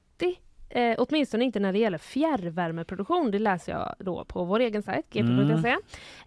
Eh, 0.69 0.95
åtminstone 0.99 1.45
inte 1.45 1.61
när 1.61 1.73
det 1.73 1.79
gäller 1.79 1.99
fjärrvärmeproduktion. 1.99 3.31
Det 3.31 3.39
läser 3.39 3.73
jag 3.73 3.95
då 3.99 4.25
på 4.25 4.45
vår 4.45 4.61
egen 4.61 4.83
sajt, 4.83 5.11
gp.se. 5.11 5.77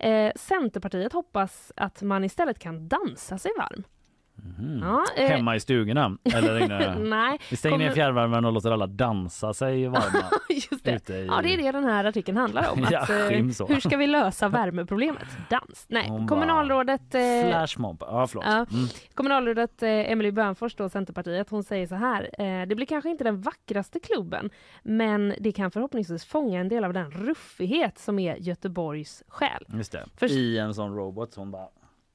Eh, 0.10 0.32
Centerpartiet 0.36 1.14
hoppas 1.14 1.72
att 1.76 2.02
man 2.02 2.24
istället 2.24 2.60
kan 2.60 2.88
dansa 2.88 3.38
sig 3.38 3.52
varm. 3.58 3.84
Mhm. 4.60 4.80
Ja, 4.84 5.04
eh, 5.18 5.30
Hemma 5.30 5.56
i 5.56 5.60
stugorna 5.60 6.18
eller 6.34 6.60
inne. 6.60 6.96
Nej, 7.00 7.38
Vi 7.50 7.56
stänger 7.58 7.78
ner 7.78 7.86
kommer- 7.86 7.96
fjärrvärmen 7.96 8.46
och 8.46 8.54
låter 8.54 8.72
alla 8.72 8.88
dansa 8.88 9.54
sig 9.54 9.88
varma. 9.88 10.24
just 10.50 10.84
det. 10.84 11.10
i... 11.10 11.26
Ja, 11.26 11.42
det 11.42 11.54
är 11.54 11.58
det 11.58 11.72
den 11.72 11.84
här 11.84 12.06
artikeln 12.06 12.38
handlar 12.38 12.72
om. 12.72 12.88
Ja, 12.92 13.00
Att, 13.00 13.10
eh, 13.10 13.16
hur 13.68 13.80
ska 13.80 13.98
vi 13.98 14.08
lösa 14.08 14.50
värmeproblemet? 14.50 15.26
Dans. 15.50 15.86
Nej, 15.90 16.10
Hon 16.10 16.20
bara- 16.20 16.28
kommunalrådet... 16.28 17.16
Eh, 17.16 17.22
Flashmob. 17.50 17.98
Ja, 18.08 18.28
förlåt. 18.28 18.46
Ja. 18.48 18.52
Mm. 18.56 18.88
Kommunalrådet 19.14 19.84
eh, 19.84 19.90
Emily 20.12 20.32
Bönfors, 20.32 20.76
då, 20.76 20.90
Centerpartiet, 20.90 21.50
hon 21.50 21.64
säger 21.64 21.88
så 21.88 21.96
här. 21.96 22.30
Eh, 22.40 22.68
det 22.68 22.76
blir 22.76 22.86
kanske 22.86 23.10
inte 23.10 23.24
den 23.24 23.42
vackraste 23.42 24.00
klubben, 24.00 24.50
men 24.84 25.34
det 25.40 25.52
kan 25.52 25.72
förhoppningsvis 25.72 26.26
fånga 26.26 26.60
en 26.60 26.70
del 26.70 26.84
av 26.84 26.94
den 26.94 27.12
ruffighet 27.12 27.98
som 28.00 28.20
är 28.20 28.36
Göteborgs 28.36 29.24
själ. 29.28 29.64
Just 29.68 29.92
det. 29.92 30.06
För- 30.18 30.32
I 30.32 30.58
en 30.58 30.74
sån 30.74 30.96
robot 30.96 31.34
som 31.34 31.52
bara... 31.52 31.68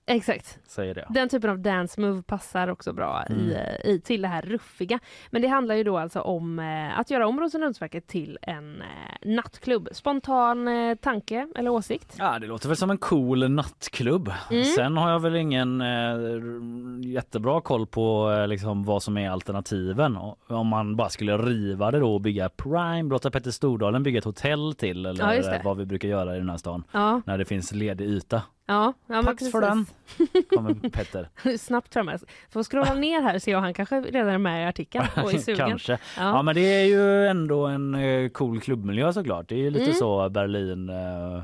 Exakt. 0.07 0.59
säger 0.67 0.95
det. 0.95 1.07
Den 1.11 1.29
typen 1.29 1.51
av 1.51 1.59
dance 1.59 2.01
move 2.01 2.23
passar 2.23 2.69
också 2.69 2.93
bra 2.93 3.25
i, 3.31 3.53
eh, 3.53 3.91
i, 3.91 4.01
till 4.01 4.23
det 4.23 4.29
här 4.29 4.43
ruffiga. 4.43 4.99
Men 5.31 5.43
det 5.43 5.49
handlar 5.49 5.75
ju 5.75 5.85
då 5.85 5.99
alltså 5.99 6.21
om 6.21 6.59
eh, 6.59 6.99
att 6.99 7.11
göra 7.11 7.27
om 7.27 7.41
Rosenlundsverket 7.41 8.07
till 8.07 8.39
en 8.43 8.83
eh, 8.83 8.87
nattklubb. 9.35 9.89
Spontan 9.93 10.69
eh, 10.69 10.95
tanke 10.95 11.49
eller 11.57 11.71
åsikt? 11.71 12.17
Ja, 12.19 12.39
det 12.39 12.47
låter 12.47 12.69
väl 12.69 12.77
som 12.77 12.91
en 12.91 12.99
cool 12.99 13.51
nattklubb. 13.51 14.33
Mm. 14.51 14.65
Sen 14.65 14.97
har 14.97 15.11
jag 15.11 15.21
väl 15.21 15.37
ingen 15.37 15.81
eh, 15.81 17.11
jättebra 17.13 17.61
koll 17.61 17.87
på 17.87 18.33
eh, 18.33 18.49
liksom, 18.49 18.85
vad 18.85 19.03
som 19.03 19.17
är 19.19 19.31
alternativen. 19.31 20.19
Om 20.49 20.67
man 20.67 20.97
bara 20.97 21.09
skulle 21.09 21.37
riva 21.39 21.91
det 21.91 21.99
då 21.99 22.15
och 22.15 22.21
bygga 22.21 22.49
Prime, 22.49 23.03
låta 23.03 23.31
Petter 23.31 23.51
Stordalen 23.51 24.03
bygga 24.03 24.19
ett 24.19 24.25
hotell 24.25 24.75
till 24.75 25.07
eller 25.07 25.43
Ja, 25.53 25.61
vad 25.65 25.77
vi 25.77 25.87
brukar 25.87 26.09
göra 26.09 26.37
i 26.37 26.39
den 26.39 26.51
här 26.51 26.57
stan 26.57 26.85
Ja, 26.93 27.21
när 27.27 27.39
det 27.39 27.45
finns 27.45 27.73
ledig 27.73 28.05
yta. 28.05 28.43
Ja, 28.67 28.93
ja 29.07 29.23
Tack 29.23 29.51
för 29.51 29.61
den, 29.61 29.87
kommer 30.51 30.89
Petter. 30.91 31.29
Snabbt 31.59 31.93
framme. 31.93 32.19
Får 32.51 32.63
scrolla 32.63 32.95
ner 32.95 33.23
här 33.23 33.39
så 33.39 33.51
jag 33.51 33.61
han 33.61 33.75
kanske 33.75 34.01
redan 34.01 34.29
är 34.29 34.39
med 34.39 34.63
i 34.63 34.67
artikeln 34.69 35.05
och 35.25 35.33
är 35.35 35.39
sugen. 35.39 35.69
Kanske. 35.69 35.93
Ja. 35.93 35.99
Ja. 36.17 36.43
men 36.43 36.55
det 36.55 36.61
är 36.61 36.85
ju 36.85 37.27
ändå 37.27 37.67
en 37.67 37.95
eh, 37.95 38.29
cool 38.29 38.61
klubbmiljö 38.61 39.13
såklart. 39.13 39.49
Det 39.49 39.55
är 39.55 39.59
ju 39.59 39.71
lite 39.71 39.85
Mm. 39.85 39.95
så 39.97 40.29
Berlin 40.29 40.89
eh, 40.89 41.43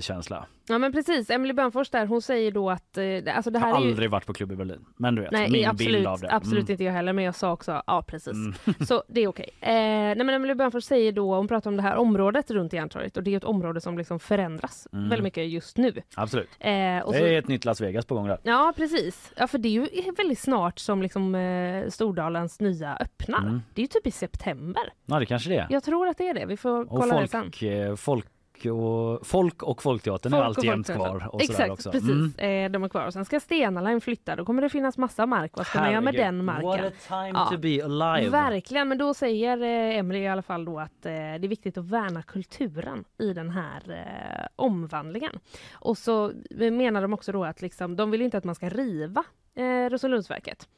känsla. 0.00 0.46
ja 0.68 0.78
men 0.78 0.92
precis, 0.92 1.30
Emily 1.30 1.52
Bönfors 1.54 1.90
där 1.90 2.06
hon 2.06 2.22
säger 2.22 2.50
då 2.52 2.70
att 2.70 2.98
eh, 2.98 3.04
alltså 3.36 3.50
det 3.50 3.58
Jag 3.58 3.64
här 3.66 3.72
har 3.72 3.80
är 3.80 3.84
ju 3.84 3.90
aldrig 3.90 4.10
varit 4.10 4.26
på 4.26 4.32
klubb 4.34 4.52
i 4.52 4.56
Berlin. 4.56 4.84
Men 4.96 5.14
du 5.14 5.22
vet, 5.22 5.30
Nej, 5.30 5.50
min 5.50 5.66
absolut, 5.68 5.92
bild 5.94 6.06
av 6.06 6.20
det. 6.20 6.32
absolut 6.34 6.62
Mm. 6.62 6.72
inte 6.72 6.84
jag 6.84 6.92
heller, 6.92 7.12
men 7.12 7.24
jag 7.24 7.34
sa 7.34 7.52
också 7.52 7.82
ja 7.86 8.02
precis. 8.06 8.32
Mm. 8.32 8.54
Så 8.86 9.02
det 9.08 9.20
är 9.20 9.28
okej. 9.28 9.48
Eh, 9.60 9.68
nej 9.70 10.16
men 10.16 10.28
Emelie 10.30 10.54
Bönfors 10.54 10.84
säger 10.84 11.12
då, 11.12 11.34
hon 11.34 11.48
pratar 11.48 11.70
om 11.70 11.76
det 11.76 11.82
här 11.82 11.96
området 11.96 12.50
runt 12.50 12.72
Järntorget 12.72 13.16
och 13.16 13.22
det 13.22 13.32
är 13.32 13.36
ett 13.36 13.44
område 13.44 13.80
som 13.80 13.98
liksom 13.98 14.20
förändras 14.20 14.88
Mm. 14.92 15.08
väldigt 15.08 15.24
mycket 15.24 15.48
just 15.50 15.76
nu. 15.76 15.92
Absolut. 16.14 16.48
Eh, 16.60 16.70
Det 16.70 17.02
så, 17.06 17.12
är 17.14 17.38
ett 17.38 17.48
nytt 17.48 17.64
Las 17.64 17.80
Vegas 17.80 18.06
på 18.06 18.14
gång 18.14 18.26
där. 18.26 18.38
Ja 18.42 18.72
precis, 18.76 19.32
ja 19.36 19.46
för 19.46 19.58
det 19.58 19.68
är 19.68 19.72
ju 20.04 20.12
väldigt 20.16 20.38
snart 20.38 20.78
som 20.78 21.02
liksom 21.02 21.34
eh, 21.34 21.88
Stordalens 21.88 22.60
nya 22.60 22.96
öppnar. 22.96 23.38
Mm. 23.42 23.62
Det 23.74 23.80
är 23.80 23.82
ju 23.82 23.88
typ 23.88 24.06
i 24.06 24.10
september. 24.10 24.82
Ja 25.06 25.18
det 25.18 25.26
kanske 25.26 25.50
det 25.50 25.56
är. 25.56 25.66
Jag 25.70 25.82
tror 25.82 26.08
att 26.08 26.18
det 26.18 26.28
är 26.28 26.34
det, 26.34 26.46
vi 26.46 26.56
får 26.56 26.80
och 26.80 26.88
kolla 27.00 27.20
det 27.20 27.28
sen. 27.28 27.42
folk, 27.42 27.62
eh, 27.62 27.94
folk 27.96 28.26
och 28.64 29.26
folk 29.26 29.62
och 29.62 29.82
Folkteatern 29.82 30.32
är 30.34 30.36
Folk 30.44 30.58
och 30.58 30.64
alltjämt 30.64 30.86
kvar. 30.86 31.28
Och 31.32 31.42
Exakt, 31.42 31.70
också. 31.70 31.90
precis. 31.90 32.10
Mm. 32.38 32.64
Eh, 32.66 32.70
de 32.70 32.84
är 32.84 32.88
kvar. 32.88 33.06
Och 33.06 33.12
sen 33.12 33.24
ska 33.24 33.40
Stena 33.40 33.80
Line 33.80 34.00
flytta, 34.00 34.36
då 34.36 34.44
kommer 34.44 34.62
det 34.62 34.68
finnas 34.68 34.98
massa 34.98 35.26
mark. 35.26 35.52
Vad 35.56 35.66
ska 35.66 35.78
man 35.80 35.90
göra 35.90 36.00
med 36.00 36.14
Herregud, 36.14 36.34
den 36.34 36.44
marken? 36.44 36.64
What 36.68 36.80
a 36.80 36.90
time 37.08 37.28
Ja. 37.38 37.48
to 37.50 37.58
be 37.58 37.84
alive. 37.84 38.30
Verkligen, 38.30 38.88
men 38.88 38.98
då 38.98 39.14
säger 39.14 39.62
eh, 39.62 39.98
Emily 39.98 40.18
i 40.20 40.28
alla 40.28 40.42
fall 40.42 40.64
då 40.64 40.78
att 40.80 41.06
eh, 41.06 41.10
det 41.12 41.16
är 41.18 41.48
viktigt 41.48 41.78
att 41.78 41.84
värna 41.84 42.22
kulturen 42.22 43.04
i 43.18 43.32
den 43.32 43.50
här 43.50 43.82
eh, 43.90 44.46
omvandlingen. 44.56 45.38
Och 45.72 45.98
så 45.98 46.32
menar 46.50 47.02
de 47.02 47.12
också 47.12 47.32
då 47.32 47.44
att 47.44 47.62
liksom, 47.62 47.96
de 47.96 48.10
vill 48.10 48.22
inte 48.22 48.38
att 48.38 48.44
man 48.44 48.54
ska 48.54 48.68
riva 48.68 49.24
eh, 49.54 49.90
Rosenlundsverket. 49.90 50.68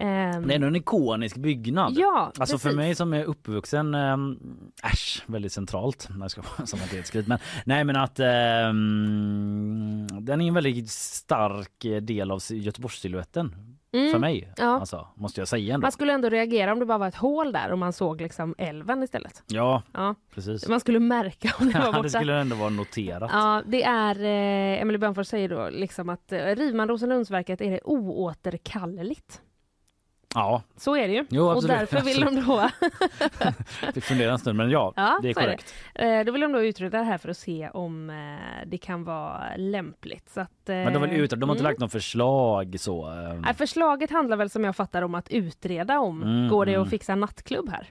Ehm, 0.00 0.46
Det 0.46 0.52
är 0.52 0.54
ändå 0.54 0.66
en 0.66 0.76
ikonisk 0.76 1.36
byggnad. 1.36 1.92
ja, 1.96 2.32
Alltså 2.38 2.58
för 2.58 2.68
precis. 2.68 2.76
mig 2.76 2.94
som 2.94 3.12
är 3.12 3.24
uppvuxen, 3.24 3.94
ähm, 3.94 4.38
äsch, 4.84 5.22
väldigt 5.26 5.52
centralt. 5.52 6.08
Nej, 6.10 6.18
jag 6.20 6.30
ska 6.30 6.42
som 6.66 6.78
att 6.78 7.12
det. 7.12 7.26
Men, 7.28 7.38
nej 7.64 7.84
men 7.84 7.96
att 7.96 8.20
ehm, 8.20 10.06
den 10.20 10.40
är 10.40 10.48
en 10.48 10.54
väldigt 10.54 10.90
stark 10.90 12.06
del 12.06 12.30
av 12.30 12.40
Göteborgssilhuetten 12.50 13.54
Mm, 13.92 14.12
för 14.12 14.18
mig. 14.18 14.52
Ja. 14.56 14.64
Alltså, 14.80 15.08
måste 15.14 15.40
jag 15.40 15.48
säga 15.48 15.74
ändå. 15.74 15.84
Man 15.84 15.92
skulle 15.92 16.12
ändå 16.12 16.28
reagera 16.28 16.72
om 16.72 16.78
det 16.78 16.86
bara 16.86 16.98
var 16.98 17.08
ett 17.08 17.14
hål 17.14 17.52
där 17.52 17.72
och 17.72 17.78
man 17.78 17.92
såg 17.92 18.20
liksom 18.20 18.54
älven 18.58 19.02
istället. 19.02 19.42
Ja, 19.46 19.82
Ja. 19.92 20.14
precis. 20.34 20.68
Man 20.68 20.80
skulle 20.80 20.98
märka 21.00 21.52
om 21.60 21.66
det 21.72 21.78
var 21.78 21.86
borta. 21.92 22.02
det 22.02 22.10
skulle 22.10 22.40
ändå 22.40 22.56
vara 22.56 22.68
noterat. 22.70 23.30
Ja, 23.32 23.62
det 23.66 23.82
är, 23.84 24.14
eh, 24.20 24.82
Emelie 24.82 24.98
Bönfors 24.98 25.26
säger 25.26 25.48
då 25.48 25.68
liksom 25.70 26.08
att 26.08 26.32
eh, 26.32 26.38
river 26.38 26.72
man 26.74 26.88
Rosenlundsverket 26.88 27.60
är 27.60 27.70
det 27.70 27.80
oåterkalleligt. 27.84 29.40
Ja, 30.34 30.62
Så 30.76 30.96
är 30.96 31.08
det 31.08 31.14
ju. 31.14 31.24
Jo, 31.30 31.44
och 31.50 31.62
därför 31.66 32.00
vill 32.00 32.20
de 32.20 32.44
då, 32.46 32.68
fick 33.94 34.04
fundera 34.04 34.32
en 34.32 34.38
stund 34.38 34.56
men 34.56 34.70
ja, 34.70 34.92
Ja, 34.96 35.18
det 35.22 35.28
är 35.28 35.34
så 35.34 35.40
är 35.40 35.46
det. 35.46 35.50
korrekt. 35.50 35.74
eh, 35.94 36.20
då 36.20 36.32
vill 36.32 36.40
de 36.40 36.52
då 36.52 36.62
utreda 36.62 36.98
det 36.98 37.04
här 37.04 37.18
för 37.18 37.28
att 37.28 37.36
se 37.36 37.70
om 37.72 38.10
eh, 38.10 38.66
det 38.66 38.78
kan 38.78 39.04
vara 39.04 39.42
lämpligt. 39.56 40.28
Så 40.28 40.40
att, 40.40 40.68
eh, 40.68 40.74
Men 40.74 40.92
de, 40.92 41.02
vill 41.02 41.12
ut, 41.12 41.30
de 41.30 41.42
har 41.42 41.54
inte 41.56 41.62
mm. 41.62 41.70
lagt 41.70 41.80
något 41.80 41.92
förslag 41.92 42.76
så. 42.80 43.10
Nej, 43.44 43.54
förslaget 43.54 44.10
handlar 44.10 44.36
väl 44.36 44.50
som 44.50 44.64
jag 44.64 44.76
fattar 44.76 45.02
om 45.02 45.14
att 45.14 45.30
utreda 45.30 45.98
om 45.98 46.22
Mm, 46.22 46.48
går 46.48 46.66
det 46.66 46.72
mm. 46.72 46.82
att 46.82 46.90
fixa 46.90 47.12
en 47.12 47.20
nattklubb 47.20 47.68
här. 47.70 47.88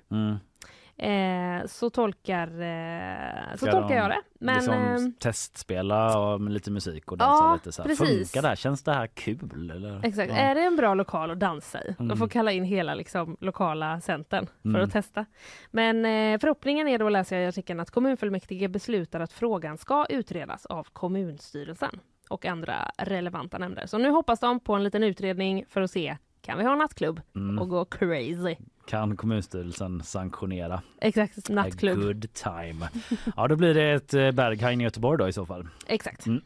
Mm. 1.00 1.62
Eh, 1.62 1.66
så 1.68 1.90
tolkar, 1.90 2.48
eh, 2.62 3.56
så 3.56 3.66
tolkar 3.66 3.96
jag 3.96 4.10
det. 4.10 4.22
Men, 4.40 4.56
liksom 4.56 4.74
eh, 4.74 5.20
testspela 5.20 6.20
och 6.20 6.42
med 6.42 6.54
lite 6.54 6.72
musik 6.72 7.12
och 7.12 7.18
dansa 7.18 7.44
Ja, 7.44 7.54
lite 7.54 7.72
så 7.72 7.82
här. 7.82 7.90
precis. 7.90 8.32
Funkar 8.32 8.42
det 8.42 8.48
här? 8.48 8.56
Känns 8.56 8.84
det 8.84 8.94
här 8.94 9.08
kul? 9.08 9.72
Eller? 9.76 10.06
Exakt. 10.06 10.30
Ja. 10.32 10.38
Är 10.38 10.56
det 10.56 10.62
en 10.62 10.76
bra 10.76 10.94
lokal 10.94 11.32
att 11.32 11.40
dansa 11.40 11.82
i? 11.84 11.96
Mm. 12.00 12.08
De 12.08 12.18
får 12.18 12.28
kalla 12.28 12.52
in 12.52 12.64
hela 12.64 12.96
liksom, 12.96 13.38
lokala 13.40 14.02
centern 14.02 14.48
för 14.62 14.70
Mm. 14.70 14.84
att 14.84 14.92
testa. 14.92 15.26
Men 15.72 16.06
eh, 16.06 16.40
förhoppningen 16.40 16.88
är 16.88 16.98
då, 17.00 17.10
läser 17.10 17.36
jag 17.36 17.46
i 17.46 17.48
artikeln, 17.48 17.80
att 17.80 17.92
kommunfullmäktige 17.92 18.68
beslutar 18.68 19.20
att 19.20 19.34
frågan 19.34 19.78
ska 19.78 20.06
utredas 20.10 20.66
av 20.66 20.88
kommunstyrelsen 20.94 22.00
och 22.30 22.46
andra 22.46 22.92
relevanta 22.98 23.58
nämnder. 23.58 23.86
Så 23.86 23.98
nu 23.98 24.10
hoppas 24.10 24.40
de 24.40 24.60
på 24.60 24.74
en 24.74 24.84
liten 24.84 25.04
utredning 25.04 25.66
för 25.70 25.82
att 25.82 25.92
se 25.92 26.18
kan 26.42 26.58
vi 26.58 26.64
ha 26.64 26.76
nattklubb 26.76 27.22
Mm. 27.36 27.60
och 27.60 27.70
gå 27.70 27.86
crazy? 27.86 28.56
Kan 28.88 29.18
kommunstyrelsen 29.18 30.04
sanktionera 30.04 30.82
Exakt, 31.02 31.38
a 31.50 31.54
nattklubb. 31.54 32.00
good 32.02 32.34
time? 32.34 32.90
Ja, 33.36 33.48
då 33.48 33.56
blir 33.56 33.74
det 33.74 33.92
ett 33.92 34.14
eh, 34.14 34.32
Berghain 34.32 34.82
i 34.82 34.84
Göteborg 34.84 35.18
då 35.18 35.28
i 35.28 35.34
så 35.34 35.46
fall. 35.46 35.68
Exakt. 35.88 36.26
Mm. 36.26 36.42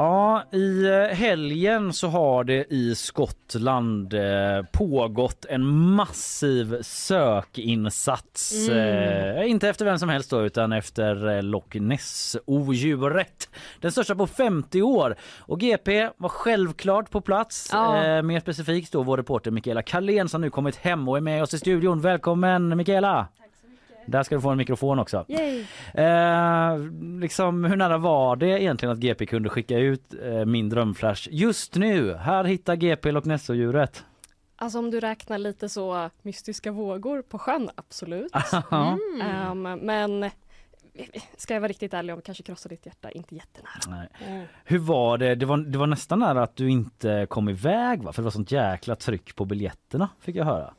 Ja, 0.00 0.44
i 0.52 0.86
eh, 0.86 1.16
helgen 1.16 1.92
så 1.92 2.08
har 2.08 2.44
det 2.44 2.72
i 2.72 2.94
Skottland 2.94 4.14
eh, 4.14 4.62
pågått 4.72 5.44
en 5.44 5.66
massiv 5.66 6.82
sökinsats. 6.82 8.68
Mm. 8.68 9.38
Eh, 9.38 9.50
inte 9.50 9.68
efter 9.68 9.84
vem 9.84 9.98
som 9.98 10.08
helst 10.08 10.30
då, 10.30 10.42
utan 10.42 10.72
efter 10.72 11.42
Loch 11.42 11.74
Ness-odjuret. 11.74 13.48
Den 13.80 13.92
största 13.92 14.14
på 14.14 14.26
50 14.26 14.82
år. 14.82 15.16
Och 15.38 15.60
GP 15.60 16.08
var 16.16 16.28
självklart 16.28 17.10
på 17.10 17.20
plats. 17.20 17.68
Ja. 17.72 18.22
Mer 18.22 18.40
specifikt 18.40 18.92
då 18.92 19.02
vår 19.02 19.16
reporter 19.16 19.50
Mikaela 19.50 19.82
Carlén 19.82 20.28
som 20.28 20.40
nu 20.40 20.50
kommit 20.50 20.76
hem 20.76 21.08
och 21.08 21.16
är 21.16 21.20
med 21.20 21.42
oss 21.42 21.54
i 21.54 21.58
studion. 21.58 22.00
Välkommen 22.00 22.76
Mikaela! 22.76 23.28
Där 24.06 24.22
ska 24.22 24.34
du 24.34 24.40
få 24.40 24.50
en 24.50 24.58
mikrofon 24.58 24.98
också. 24.98 25.26
Eh, 25.94 26.78
liksom, 27.20 27.64
hur 27.64 27.76
nära 27.76 27.98
var 27.98 28.36
det 28.36 28.62
egentligen 28.62 28.92
att 28.92 28.98
GP 28.98 29.26
kunde 29.26 29.48
skicka 29.48 29.78
ut 29.78 30.14
eh, 30.22 30.44
min 30.44 30.68
drömflash 30.68 31.28
just 31.30 31.74
nu? 31.74 32.14
Här 32.14 32.44
hittar 32.44 32.76
GP 32.76 33.12
Loch. 33.12 33.24
Alltså 34.56 34.78
om 34.78 34.90
du 34.90 35.00
räknar 35.00 35.38
lite 35.38 35.68
så 35.68 36.10
mystiska 36.22 36.72
vågor 36.72 37.22
på 37.22 37.38
sjön, 37.38 37.70
absolut. 37.74 38.32
Ja. 38.70 38.98
Ehm, 39.22 39.62
men 39.62 40.30
ska 41.36 41.54
jag 41.54 41.60
vara 41.60 41.68
riktigt 41.68 41.94
ärlig 41.94 42.14
om 42.14 42.20
kanske 42.20 42.42
krossa 42.42 42.68
ditt 42.68 42.86
hjärta, 42.86 43.10
inte 43.10 43.34
jättenära. 43.34 44.08
Nej. 44.20 44.48
Hur 44.64 44.78
var 44.78 45.18
det? 45.18 45.34
Det 45.34 45.46
var, 45.46 45.56
det 45.56 45.78
var 45.78 45.86
nästan 45.86 46.18
nära 46.18 46.42
att 46.42 46.56
du 46.56 46.70
inte 46.70 47.26
kom 47.30 47.48
iväg 47.48 48.02
va? 48.02 48.12
För 48.12 48.22
det 48.22 48.24
var 48.24 48.30
sånt 48.30 48.52
jäkla 48.52 48.96
tryck 48.96 49.36
på 49.36 49.44
biljetterna 49.44 50.08
fick 50.20 50.36
jag 50.36 50.44
höra. 50.44 50.74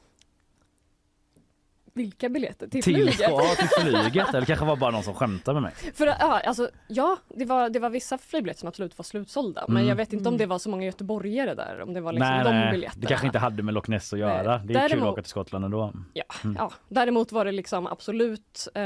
Vilka 1.93 2.29
biljetter? 2.29 2.67
Till, 2.67 2.83
Till, 2.83 2.95
flyget? 2.95 3.19
ja, 3.19 3.41
till 3.59 3.67
flyget. 3.81 4.33
Eller 4.33 4.45
kanske 4.45 4.65
var 4.65 4.75
bara 4.75 4.91
någon 4.91 5.03
som 5.03 5.13
skämtade 5.13 5.61
med 5.61 5.63
mig. 5.83 5.93
För, 5.93 6.07
ja, 6.07 6.15
alltså, 6.45 6.69
ja 6.87 7.17
det, 7.29 7.45
var, 7.45 7.69
det 7.69 7.79
var 7.79 7.89
vissa 7.89 8.17
flygbiljetter 8.17 8.59
som 8.59 8.67
absolut 8.69 8.97
var 8.97 9.03
slutsålda. 9.03 9.65
Men 9.67 9.77
Mm. 9.77 9.89
jag 9.89 9.95
vet 9.95 10.13
inte 10.13 10.29
om 10.29 10.37
det 10.37 10.45
var 10.45 10.59
så 10.59 10.69
många 10.69 10.85
göteborgare 10.85 11.53
där. 11.55 11.81
Om 11.81 11.93
det 11.93 12.01
var 12.01 12.11
liksom 12.13 12.29
nej, 12.29 12.43
de 12.43 12.49
nej, 12.51 12.71
biljetterna. 12.71 13.01
det 13.01 13.07
kanske 13.07 13.27
inte 13.27 13.39
hade 13.39 13.63
med 13.63 13.73
Loch 13.73 13.89
Ness 13.89 14.13
att 14.13 14.19
göra. 14.19 14.57
Det 14.57 14.63
är 14.63 14.67
kul 14.67 14.75
att 14.77 14.89
Däremot- 14.91 15.09
åka 15.13 15.21
till 15.21 15.29
Skottland 15.29 15.65
ändå. 15.65 15.93
Ja, 16.13 16.23
Mm. 16.43 16.55
ja. 16.59 16.71
Däremot 16.89 17.31
var 17.31 17.45
det 17.45 17.51
liksom 17.51 17.87
absolut, 17.87 18.67
eh, 18.75 18.81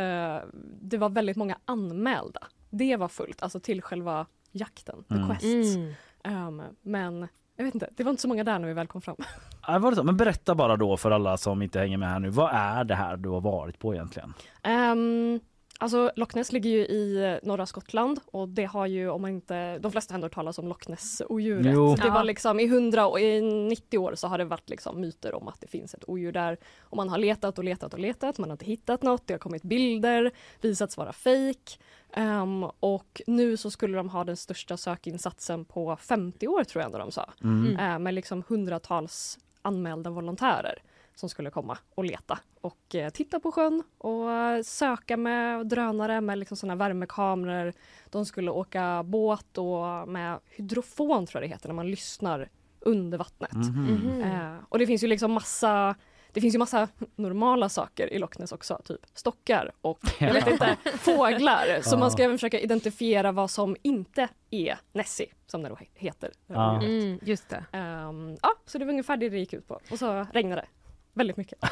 det 0.82 0.98
var 0.98 1.10
väldigt 1.10 1.38
många 1.38 1.58
anmälda. 1.66 2.48
Det 2.70 2.96
var 2.98 3.08
fullt, 3.08 3.44
alltså 3.44 3.60
till 3.60 3.82
själva 3.82 4.26
jakten, 4.52 5.04
the 5.10 5.16
Mm. 5.16 5.28
quest. 5.30 5.76
Mm. 5.76 5.94
Ehm, 6.24 6.62
men 6.82 7.28
jag 7.58 7.66
vet 7.66 7.74
inte, 7.74 7.90
det 7.96 8.04
var 8.04 8.10
inte 8.10 8.22
så 8.22 8.28
många 8.28 8.44
där 8.44 8.60
när 8.60 8.68
vi 8.68 8.74
väl 8.74 8.88
kom 8.88 9.02
fram. 9.02 9.16
Ja, 9.68 9.80
var 9.80 9.92
det 9.92 9.96
så? 9.96 10.04
Men 10.04 10.18
berätta 10.18 10.56
bara 10.56 10.78
då 10.78 10.98
för 10.98 11.12
alla 11.12 11.38
som 11.38 11.62
inte 11.62 11.80
hänger 11.80 11.98
med 11.98 12.10
här 12.10 12.20
nu. 12.20 12.30
Vad 12.30 12.52
är 12.54 12.84
det 12.84 12.96
här 12.96 13.18
du 13.18 13.30
har 13.30 13.42
varit 13.42 13.80
på 13.80 13.94
egentligen? 13.94 14.34
Ehm, 14.64 15.40
Alltså 15.80 16.12
Loch 16.16 16.36
Ness 16.36 16.52
ligger 16.52 16.70
ju 16.70 16.78
i 16.86 17.24
eh, 17.24 17.48
norra 17.48 17.66
Skottland 17.66 18.20
och 18.32 18.50
det 18.50 18.66
har 18.66 18.86
ju 18.86 19.10
om 19.10 19.22
man 19.22 19.32
inte, 19.32 19.80
de 19.80 19.92
flesta 19.92 20.14
har 20.14 20.18
ändå 20.18 20.30
talas 20.30 20.60
om 20.60 20.68
Loch 20.68 20.90
Ness-odjuret. 20.90 21.74
Jo. 21.74 21.96
Det 21.96 22.10
var 22.10 22.24
liksom 22.24 22.60
i 22.60 22.66
100 22.66 23.08
och 23.08 23.20
i 23.20 23.42
90 23.42 23.98
år 23.98 24.16
så 24.16 24.28
har 24.28 24.38
det 24.38 24.46
varit 24.46 24.70
liksom 24.70 25.02
myter 25.02 25.36
om 25.36 25.48
att 25.48 25.62
det 25.62 25.68
finns 25.68 25.94
ett 25.94 26.10
odjur 26.10 26.32
där 26.32 26.58
och 26.80 26.98
man 26.98 27.10
har 27.10 27.18
letat 27.18 27.58
och 27.58 27.64
letat 27.64 27.94
och 27.94 28.00
letat, 28.00 28.38
man 28.38 28.50
har 28.50 28.54
inte 28.54 28.66
hittat 28.66 29.04
något, 29.04 29.28
det 29.28 29.34
har 29.34 29.40
kommit 29.40 29.64
bilder, 29.64 30.32
visats 30.62 30.98
vara 30.98 31.14
fejk. 31.14 31.80
Ehm, 32.14 32.64
och 32.64 33.22
nu 33.28 33.58
så 33.58 33.72
skulle 33.72 33.98
de 33.98 34.10
ha 34.10 34.24
den 34.24 34.38
största 34.38 34.78
sökinsatsen 34.78 35.66
på 35.66 35.96
50 35.96 36.48
år 36.48 36.64
tror 36.64 36.82
jag 36.82 36.86
ändå 36.86 36.98
de 36.98 37.12
sa. 37.12 37.34
Mm. 37.44 37.80
Eh, 37.80 38.00
med 38.00 38.14
liksom 38.14 38.44
hundratals 38.48 39.40
anmälda 39.66 40.10
volontärer 40.10 40.82
som 41.16 41.30
skulle 41.30 41.50
komma 41.50 41.78
och 41.96 42.06
leta 42.06 42.40
och 42.62 42.96
eh, 42.96 43.10
titta 43.10 43.40
på 43.40 43.52
sjön 43.52 43.84
och 43.98 44.32
eh, 44.32 44.62
söka 44.62 45.18
med 45.18 45.68
drönare 45.68 46.22
med 46.22 46.38
liksom 46.38 46.58
såna 46.58 46.76
värmekameror. 46.76 47.74
De 48.10 48.26
skulle 48.26 48.52
åka 48.52 49.04
båt 49.04 49.58
och 49.58 50.08
med 50.08 50.40
hydrofon 50.50 51.26
tror 51.26 51.42
jag 51.42 51.50
det 51.50 51.54
heter 51.54 51.68
när 51.68 51.76
man 51.76 51.92
lyssnar 51.92 52.50
under 52.80 53.18
vattnet. 53.18 53.54
Mhm. 53.54 54.22
Eh, 54.22 54.56
och 54.70 54.80
det 54.80 54.88
finns 54.88 55.04
ju 55.04 55.08
liksom 55.08 55.32
massa 55.32 55.96
det 56.36 56.42
finns 56.42 56.56
ju 56.56 56.60
massa 56.60 56.88
normala 57.16 57.70
saker 57.70 58.14
i 58.14 58.20
Loch 58.20 58.40
Ness 58.40 58.52
också, 58.52 58.82
typ 58.86 59.02
stockar 59.14 59.72
och 59.82 60.00
jag 60.20 60.34
vet 60.34 60.48
inte, 60.48 60.78
fåglar. 60.98 61.82
Så 61.82 61.96
Ja. 61.96 62.00
man 62.00 62.12
ska 62.12 62.24
även 62.24 62.38
försöka 62.38 62.60
identifiera 62.60 63.32
vad 63.32 63.50
som 63.52 63.76
inte 63.82 64.28
är 64.52 64.78
Nessie, 64.94 65.28
som 65.48 65.64
det 65.64 65.70
då 65.70 65.76
he- 65.76 65.88
heter. 65.94 66.32
Ja. 66.48 66.82
Mm, 66.84 67.20
just 67.24 67.50
det. 67.50 67.66
Ehm, 67.72 68.38
ja, 68.42 68.50
så 68.66 68.78
det 68.78 68.86
var 68.86 68.92
ungefär 68.92 69.18
det 69.18 69.30
det 69.30 69.38
gick 69.40 69.54
ut 69.54 69.68
på. 69.68 69.80
Och 69.92 70.00
så 70.00 70.28
regnade 70.34 70.62
det. 70.62 70.68
Väldigt 71.16 71.38
mycket. 71.38 71.60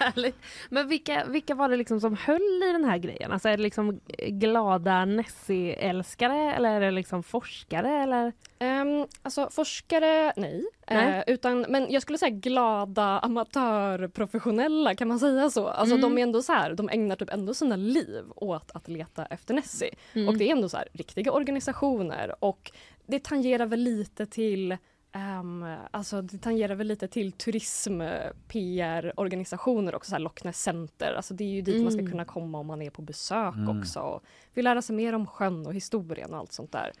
Härligt. 0.00 0.36
Men 0.68 0.88
vilka, 0.88 1.24
vilka 1.24 1.54
var 1.54 1.68
det 1.68 1.76
liksom 1.76 2.00
som 2.00 2.16
höll 2.16 2.62
i 2.68 2.72
den 2.72 2.84
här 2.84 2.98
grejen? 2.98 3.32
Alltså 3.32 3.48
är 3.48 3.56
det 3.56 3.62
liksom 3.62 4.00
glada 4.28 5.04
Nessie-älskare 5.04 6.54
eller 6.54 6.68
är 6.70 6.80
det 6.80 6.90
liksom 6.90 7.22
forskare 7.22 8.02
eller? 8.02 8.32
Um, 8.60 9.06
alltså 9.22 9.48
forskare, 9.50 10.32
nej. 10.36 10.64
Nej. 10.90 11.18
Eh, 11.18 11.34
utan, 11.34 11.60
men 11.68 11.86
jag 11.90 12.02
skulle 12.02 12.18
säga 12.18 12.30
glada 12.30 13.18
amatörprofessionella, 13.18 14.94
kan 14.94 15.08
man 15.08 15.18
säga 15.18 15.50
så? 15.50 15.68
Alltså 15.68 15.94
Mm. 15.96 16.02
de 16.14 16.18
är 16.18 16.22
ändå 16.22 16.42
så 16.42 16.52
här, 16.52 16.74
de 16.74 16.88
ägnar 16.88 17.16
typ 17.16 17.30
ändå 17.30 17.54
sina 17.54 17.76
liv 17.76 18.24
åt 18.36 18.70
att 18.74 18.88
leta 18.88 19.26
efter 19.26 19.54
Nessie. 19.54 19.94
Mm. 20.14 20.28
Och 20.28 20.36
det 20.38 20.48
är 20.48 20.52
ändå 20.52 20.68
så 20.68 20.76
här 20.76 20.88
riktiga 20.92 21.32
organisationer 21.32 22.44
och 22.44 22.70
det 23.06 23.24
tangerar 23.24 23.66
väl 23.66 23.80
lite 23.80 24.26
till 24.26 24.76
ehm, 25.12 25.64
alltså 25.90 26.22
det 26.22 26.38
tangerar 26.38 26.74
väl 26.74 26.86
lite 26.86 27.08
till 27.08 27.32
turism, 27.32 28.00
eh, 28.00 28.30
PR-organisationer 28.48 29.94
också, 29.94 30.08
så 30.08 30.14
här 30.14 30.20
Loch 30.20 30.44
Ness 30.44 30.62
Center. 30.62 31.12
Alltså 31.16 31.34
det 31.34 31.44
är 31.44 31.48
ju 31.48 31.62
dit 31.62 31.82
man 31.82 31.92
ska 31.92 32.00
Mm. 32.00 32.10
kunna 32.12 32.24
komma 32.24 32.58
om 32.58 32.66
man 32.66 32.82
är 32.82 32.90
på 32.90 33.02
besök 33.02 33.54
Mm. 33.54 33.78
också. 33.80 34.00
Och 34.00 34.22
vill 34.54 34.64
lära 34.64 34.82
sig 34.82 34.96
mer 34.96 35.12
om 35.12 35.26
sjön 35.26 35.66
och 35.66 35.74
historien 35.74 36.32
och 36.32 36.38
allt 36.38 36.52
sånt 36.52 36.72
där. 36.72 36.92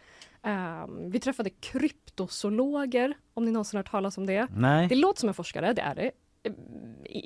Ehm, 0.42 1.10
vi 1.10 1.20
träffade 1.20 1.50
kryptozoologer, 1.50 3.14
om 3.34 3.44
ni 3.44 3.50
någonsin 3.50 3.76
har 3.78 3.82
hört 3.84 3.90
talas 3.90 4.18
om 4.18 4.26
det. 4.26 4.46
Nej. 4.56 4.88
Det 4.88 4.94
låter 4.94 5.20
som 5.20 5.28
en 5.28 5.34
forskare, 5.34 5.72
det 5.72 5.82
är 5.82 5.94
det. 5.94 6.10
Eh, 6.48 6.54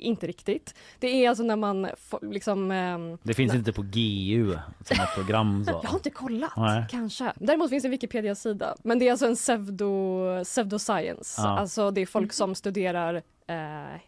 Inte 0.07 0.27
riktigt. 0.27 0.75
Det 0.99 1.07
är 1.25 1.29
alltså 1.29 1.43
när 1.43 1.55
man 1.55 1.87
får, 1.97 2.19
liksom... 2.31 2.71
ehm, 2.71 3.17
Det 3.23 3.33
finns 3.33 3.53
inte 3.53 3.73
på 3.73 3.81
GU 3.81 4.57
som 4.85 4.99
ett 5.03 5.15
program 5.15 5.65
så. 5.65 5.71
jag 5.83 5.89
har 5.89 5.97
inte 5.97 6.09
kollat, 6.09 6.51
Nej. 6.57 6.85
kanske. 6.89 7.33
Däremot 7.35 7.69
finns 7.69 7.83
det 7.83 7.87
en 7.87 7.91
Wikipedia-sida. 7.91 8.75
Men 8.83 8.99
det 8.99 9.07
är 9.07 9.11
alltså 9.11 9.25
en 9.25 9.35
pseudo, 9.35 10.19
pseudoscience. 10.43 11.41
Ja. 11.41 11.59
Alltså 11.59 11.91
det 11.91 12.01
är 12.01 12.05
folk 12.05 12.33
som 12.33 12.55
studerar 12.55 13.15
eh, 13.47 13.99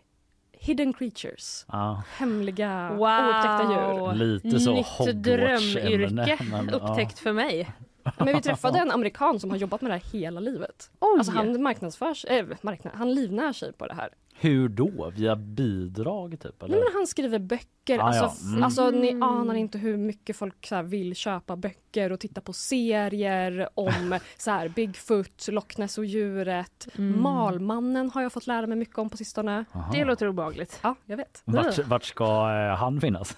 hidden 0.59 0.93
creatures. 0.93 1.65
Ja, 1.71 2.03
Hemliga, 2.17 2.89
Wow. 2.89 2.99
oupptäckta 3.27 3.63
djur. 3.71 4.13
lite 4.13 4.59
så 4.59 4.73
Nytt 4.73 5.23
drömyrke 5.23 6.37
men, 6.51 6.69
ja. 6.71 6.75
upptäckt 6.75 7.19
för 7.19 7.33
mig. 7.33 7.71
Men 8.17 8.35
vi 8.35 8.41
träffade 8.41 8.79
en 8.79 8.91
amerikan 8.91 9.39
som 9.39 9.49
har 9.49 9.57
jobbat 9.57 9.81
med 9.81 9.91
det 9.91 9.95
här 9.95 10.19
hela 10.19 10.39
livet. 10.39 10.89
Oj! 10.99 11.15
Alltså 11.17 11.33
han 11.33 11.61
marknadsför 11.61 12.13
sig, 12.13 12.39
äh, 12.39 12.45
marknad, 12.61 12.93
han 12.95 13.13
livnär 13.13 13.53
sig 13.53 13.73
på 13.73 13.87
det 13.87 13.93
här. 13.93 14.09
Hur 14.39 14.69
då? 14.69 15.11
Via 15.15 15.35
bidrag 15.35 16.39
typ? 16.41 16.63
Eller? 16.63 16.75
Nej, 16.75 16.83
men 16.83 16.93
han 16.93 17.07
skriver 17.07 17.39
böcker. 17.39 17.99
Ah, 17.99 18.01
alltså, 18.03 18.23
ja. 18.45 18.49
Mm. 18.51 18.63
alltså, 18.63 18.89
ni 18.89 19.09
Mm. 19.09 19.23
anar 19.23 19.53
inte 19.55 19.77
hur 19.77 19.97
mycket 19.97 20.35
folk 20.37 20.65
så 20.65 20.75
här, 20.75 20.83
vill 20.83 21.15
köpa 21.15 21.55
böcker 21.55 22.11
och 22.11 22.19
titta 22.19 22.41
på 22.41 22.53
serier 22.53 23.69
om 23.73 24.19
så 24.37 24.51
här, 24.51 24.69
Bigfoot, 24.69 25.47
Loch 25.47 25.77
Ness 25.79 25.97
och 25.97 26.05
djuret. 26.05 26.87
Mm. 26.97 27.21
Malmannen 27.21 28.09
har 28.09 28.21
jag 28.21 28.33
fått 28.33 28.47
lära 28.47 28.67
mig 28.67 28.77
mycket 28.77 28.97
om 28.97 29.09
på 29.09 29.17
sistone. 29.17 29.65
Aha. 29.71 29.91
Det 29.93 30.05
låter 30.05 30.27
obehagligt. 30.27 30.79
Ja, 30.83 30.95
jag 31.05 31.17
vet. 31.17 31.41
vart, 31.45 31.79
vart 31.87 32.03
ska 32.03 32.25
eh, 32.25 32.75
han 32.77 33.01
finnas? 33.01 33.37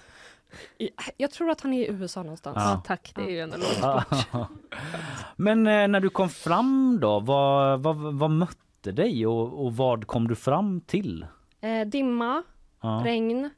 Jag 1.16 1.30
tror 1.30 1.50
att 1.50 1.60
han 1.60 1.72
är 1.72 1.82
i 1.82 1.88
USA 1.92 2.22
någonstans. 2.22 2.56
Ja. 2.60 2.70
Ja, 2.70 2.82
tack, 2.86 3.12
det 3.14 3.22
är 3.22 3.30
ju 3.30 3.40
ändå 3.40 3.56
långt 3.56 3.80
bort. 3.80 4.48
Men 5.36 5.66
eh, 5.66 5.88
när 5.88 6.00
du 6.00 6.10
kom 6.10 6.28
fram 6.28 6.98
då, 7.00 7.20
vad, 7.20 7.80
vad, 7.82 7.96
vad 7.96 8.30
mötte 8.30 8.92
dig 8.92 9.26
och, 9.26 9.64
och 9.66 9.76
vad 9.76 10.06
kom 10.06 10.28
du 10.28 10.34
fram 10.34 10.80
till? 10.80 11.26
Eh, 11.60 11.86
dimma, 11.86 12.42
Ja. 12.80 13.02
regn, 13.04 13.50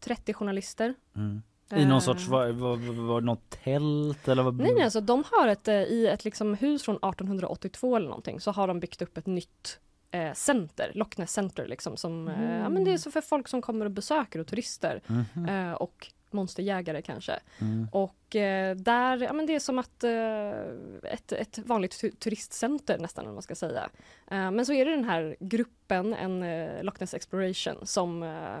30 0.00 0.34
journalister. 0.34 0.94
Mm. 1.16 1.42
I 1.74 1.84
någon 1.84 1.92
Eh, 1.92 1.98
sorts, 1.98 2.28
var, 2.28 2.48
var, 2.48 3.02
var, 3.06 3.20
något 3.20 3.50
tält 3.50 4.28
eller? 4.28 4.42
Vad? 4.42 4.56
Nej, 4.56 4.72
nej, 4.74 4.84
alltså 4.84 5.00
de 5.00 5.24
har 5.32 5.48
ett, 5.48 5.68
eh, 5.68 5.74
i 5.74 6.06
ett 6.06 6.24
liksom 6.24 6.54
hus 6.54 6.82
från 6.82 6.96
1882 6.96 7.96
eller 7.96 8.06
någonting 8.08 8.40
så 8.40 8.50
har 8.50 8.68
de 8.68 8.80
byggt 8.80 9.02
upp 9.02 9.18
ett 9.18 9.26
nytt 9.26 9.78
eh, 10.10 10.32
center, 10.34 10.92
Loch 10.94 11.18
Ness 11.18 11.32
Center 11.32 11.66
liksom 11.66 11.96
som, 11.96 12.28
eh, 12.28 12.58
ja 12.58 12.68
men 12.68 12.84
det 12.84 12.92
är 12.92 12.98
så 12.98 13.10
för 13.10 13.20
folk 13.20 13.48
som 13.48 13.62
kommer 13.62 13.84
och 13.84 13.90
besöker 13.90 14.38
och 14.38 14.46
turister 14.46 15.00
eh, 15.48 15.72
och 15.72 16.12
monsterjägare 16.32 17.02
kanske. 17.02 17.38
Mm. 17.60 17.88
Och 17.92 18.36
eh, 18.36 18.76
där, 18.76 19.16
ja 19.22 19.32
men 19.32 19.46
det 19.46 19.54
är 19.54 19.60
som 19.60 19.78
att 19.78 20.04
eh, 20.04 21.12
ett, 21.12 21.32
ett 21.32 21.58
vanligt 21.58 21.92
tu- 22.02 22.10
turistcenter 22.10 22.98
nästan 22.98 23.26
om 23.26 23.34
man 23.34 23.42
ska 23.42 23.54
säga. 23.54 23.88
Eh, 24.30 24.50
men 24.50 24.66
så 24.66 24.72
är 24.72 24.84
det 24.84 24.90
den 24.90 25.04
här 25.04 25.36
gruppen, 25.40 26.14
en 26.14 26.42
eh, 26.42 26.82
Loch 26.82 27.00
Ness 27.00 27.14
Exploration 27.14 27.86
som 27.86 28.22
eh, 28.22 28.58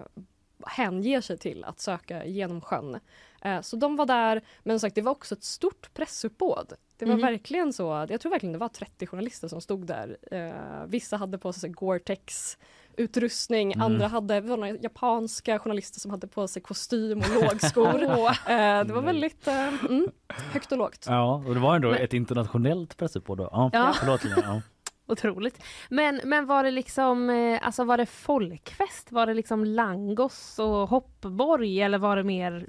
hänger 0.66 1.20
sig 1.20 1.38
till 1.38 1.64
att 1.64 1.80
söka 1.80 2.24
genom 2.24 2.60
sjön. 2.60 3.00
Eh, 3.42 3.60
så 3.60 3.76
de 3.76 3.96
var 3.96 4.06
där, 4.06 4.42
men 4.62 4.74
som 4.80 4.80
sagt 4.88 4.94
det 4.94 5.02
var 5.02 5.12
också 5.12 5.34
ett 5.34 5.44
stort 5.44 5.94
pressuppbåd. 5.94 6.72
Det 6.96 7.06
var 7.06 7.12
Mhm. 7.14 7.22
verkligen 7.22 7.72
så, 7.72 8.06
jag 8.08 8.20
tror 8.20 8.30
verkligen 8.30 8.52
det 8.52 8.58
var 8.58 8.68
30 8.68 9.06
journalister 9.06 9.48
som 9.48 9.60
stod 9.60 9.86
där. 9.86 10.16
Eh, 10.30 10.84
vissa 10.86 11.16
hade 11.16 11.38
på 11.38 11.52
sig 11.52 11.70
Gore-Tex 11.70 12.56
utrustning, 13.00 13.72
Mm. 13.72 13.84
andra 13.86 14.06
hade, 14.08 14.40
var 14.40 14.56
några 14.56 14.74
japanska 14.76 15.58
journalister 15.58 16.00
som 16.00 16.10
hade 16.10 16.26
på 16.28 16.48
sig 16.48 16.62
kostym 16.62 17.18
och 17.18 17.34
lågskor. 17.42 18.02
eh, 18.02 18.84
det 18.84 18.92
var 18.92 19.02
väldigt 19.02 19.46
eh, 19.48 19.84
mm, 19.84 20.08
högt 20.28 20.72
och 20.72 20.78
lågt. 20.78 21.04
Ja, 21.08 21.42
och 21.46 21.54
det 21.54 21.60
var 21.60 21.76
ändå 21.76 21.90
Men- 21.90 22.02
ett 22.02 22.12
internationellt 22.14 22.96
pressuppbåd 22.96 23.38
då. 23.38 23.48
Ja, 23.52 23.70
Ja. 23.72 23.92
förlåt. 24.00 24.20
Ja. 24.44 24.62
Otroligt. 25.06 25.62
Men, 25.88 26.20
men 26.24 26.46
var 26.46 26.64
det 26.64 26.70
liksom, 26.70 27.30
eh, 27.30 27.66
alltså 27.66 27.84
var 27.84 27.96
det 27.96 28.06
folkfest? 28.06 29.12
Var 29.12 29.26
det 29.26 29.34
liksom 29.34 29.64
langos 29.64 30.58
och 30.58 30.88
hoppborg 30.88 31.80
eller 31.82 31.98
var 31.98 32.16
det 32.16 32.24
mer 32.24 32.66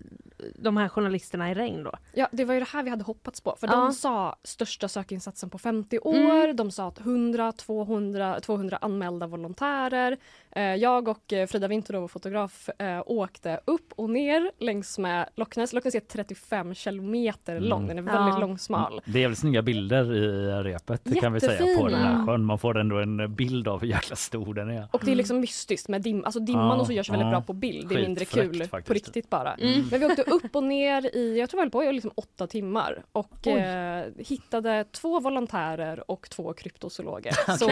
de 0.56 0.78
här 0.78 0.90
journalisterna 0.90 1.52
i 1.52 1.54
regn 1.54 1.84
då? 1.84 1.92
Ja, 2.14 2.28
det 2.32 2.46
var 2.46 2.54
ju 2.54 2.60
det 2.60 2.70
här 2.70 2.84
vi 2.84 2.90
hade 2.90 3.04
hoppats 3.04 3.42
på. 3.42 3.56
För 3.60 3.68
Ja. 3.68 3.74
de 3.76 3.92
sa 3.94 4.36
största 4.44 4.88
sökinsatsen 4.88 5.50
på 5.50 5.58
50 5.58 6.00
år. 6.00 6.16
Mm. 6.16 6.56
De 6.56 6.72
sa 6.72 6.88
att 6.88 7.00
100, 7.00 7.52
200, 7.52 8.40
200 8.40 8.78
anmälda 8.82 9.28
volontärer. 9.28 10.18
Eh, 10.56 10.64
jag 10.76 11.08
och 11.08 11.34
eh, 11.34 11.48
Frida 11.48 11.68
Winter, 11.68 11.94
vår 11.94 12.08
fotograf, 12.08 12.70
eh, 12.80 13.04
åkte 13.06 13.60
upp 13.66 13.94
och 13.96 14.10
ner 14.10 14.52
längs 14.60 14.98
med 15.00 15.30
Loch 15.36 15.58
Ness. 15.58 15.74
Loch 15.74 15.86
Ness 15.86 15.96
är 15.96 16.00
35 16.00 16.74
kilometer 16.74 17.56
Mm. 17.56 17.70
lång. 17.70 17.88
Den 17.88 17.98
är 17.98 18.02
väldigt 18.02 18.34
Ja. 18.34 18.40
långsmal. 18.40 19.02
Det 19.06 19.18
är 19.18 19.22
jävligt 19.22 19.40
snygga 19.40 19.62
bilder 19.62 20.16
i 20.16 20.64
repet 20.64 21.02
det 21.04 21.16
kan 21.16 21.34
vi 21.34 21.40
säga 21.40 21.78
på 21.78 21.88
den 21.88 21.96
här 22.00 22.04
Jättefina. 22.06 22.26
sjön. 22.26 22.44
Man 22.46 22.60
får 22.60 22.78
ändå 22.78 22.98
en 23.00 23.36
bild 23.36 23.68
av 23.68 23.82
hur 23.82 23.88
jäkla 23.88 24.16
stor 24.16 24.54
den 24.54 24.70
är. 24.70 24.88
Och 24.92 25.02
det 25.06 25.12
är 25.12 25.16
liksom 25.16 25.40
mystiskt 25.40 25.88
med 25.90 26.02
dim 26.02 26.26
alltså 26.26 26.40
dimman 26.40 26.68
Ja, 26.68 26.76
och 26.80 26.86
så 26.88 26.94
görs 26.94 27.10
väldigt 27.10 27.26
ja. 27.26 27.32
bra 27.32 27.42
på 27.42 27.54
bild. 27.54 27.90
Det 27.90 27.96
är 27.96 28.02
mindre 28.02 28.26
kul 28.26 28.60
på 28.60 28.68
faktiskt. 28.68 28.94
riktigt 29.06 29.30
bara. 29.30 29.54
Mm. 29.54 29.88
Men 29.92 30.00
vi 30.00 30.06
åkte 30.06 30.24
upp 30.32 30.56
och 30.56 30.64
ner 30.64 31.16
i, 31.16 31.40
jag 31.40 31.50
tror 31.50 31.58
vi 31.58 31.62
höll 31.62 31.72
på 31.72 31.84
i 31.84 31.94
liksom 31.94 32.12
åtta 32.16 32.48
timmar 32.48 33.04
och 33.12 33.48
eh, 33.48 34.06
hittade 34.18 34.86
två 34.92 35.20
volontärer 35.20 36.12
och 36.12 36.30
två 36.30 36.54
kryptozoologer. 36.54 37.34
Så 37.58 37.72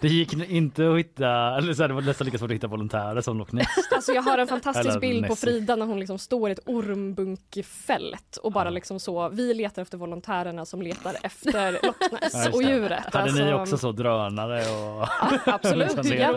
Det 0.00 0.08
gick 0.08 0.32
inte 0.50 0.90
att 0.92 0.98
hitta, 0.98 1.28
eller 1.56 1.74
så 1.74 1.82
här, 1.82 1.88
det 1.88 1.94
var 1.94 2.02
nästan 2.02 2.24
lika 2.24 2.38
svårt 2.38 2.50
att 2.50 2.54
hitta 2.54 2.66
volontärer 2.66 3.20
som 3.20 3.38
Loch 3.38 3.52
Ness. 3.52 3.66
alltså 3.94 4.12
jag 4.12 4.22
har 4.22 4.38
en 4.38 4.46
fantastisk 4.46 5.00
bild 5.00 5.26
på. 5.26 5.36
Frida 5.36 5.76
när 5.76 5.86
hon 5.86 6.00
liksom 6.00 6.18
står 6.18 6.48
i 6.48 6.52
ett 6.52 6.60
ormbunkefält 6.66 8.36
och 8.36 8.52
bara 8.52 8.64
Ja. 8.64 8.70
liksom 8.70 9.00
så, 9.00 9.28
vi 9.28 9.54
letar 9.54 9.82
efter 9.82 9.98
volontärerna 9.98 10.64
som 10.64 10.82
letar 10.82 11.16
efter 11.22 11.72
Loch 11.72 11.96
Ja, 12.00 12.08
Ness 12.20 12.34
just 12.34 12.54
och 12.54 12.62
det. 12.62 12.68
djuret. 12.70 13.14
Hade 13.14 13.32
ni 13.32 13.40
Alltså, 13.42 13.54
också 13.54 13.78
så 13.78 13.92
drönare 13.92 14.58
och... 14.60 15.08
Ja, 15.20 15.40
absolut. 15.44 15.92
Ja, 16.12 16.32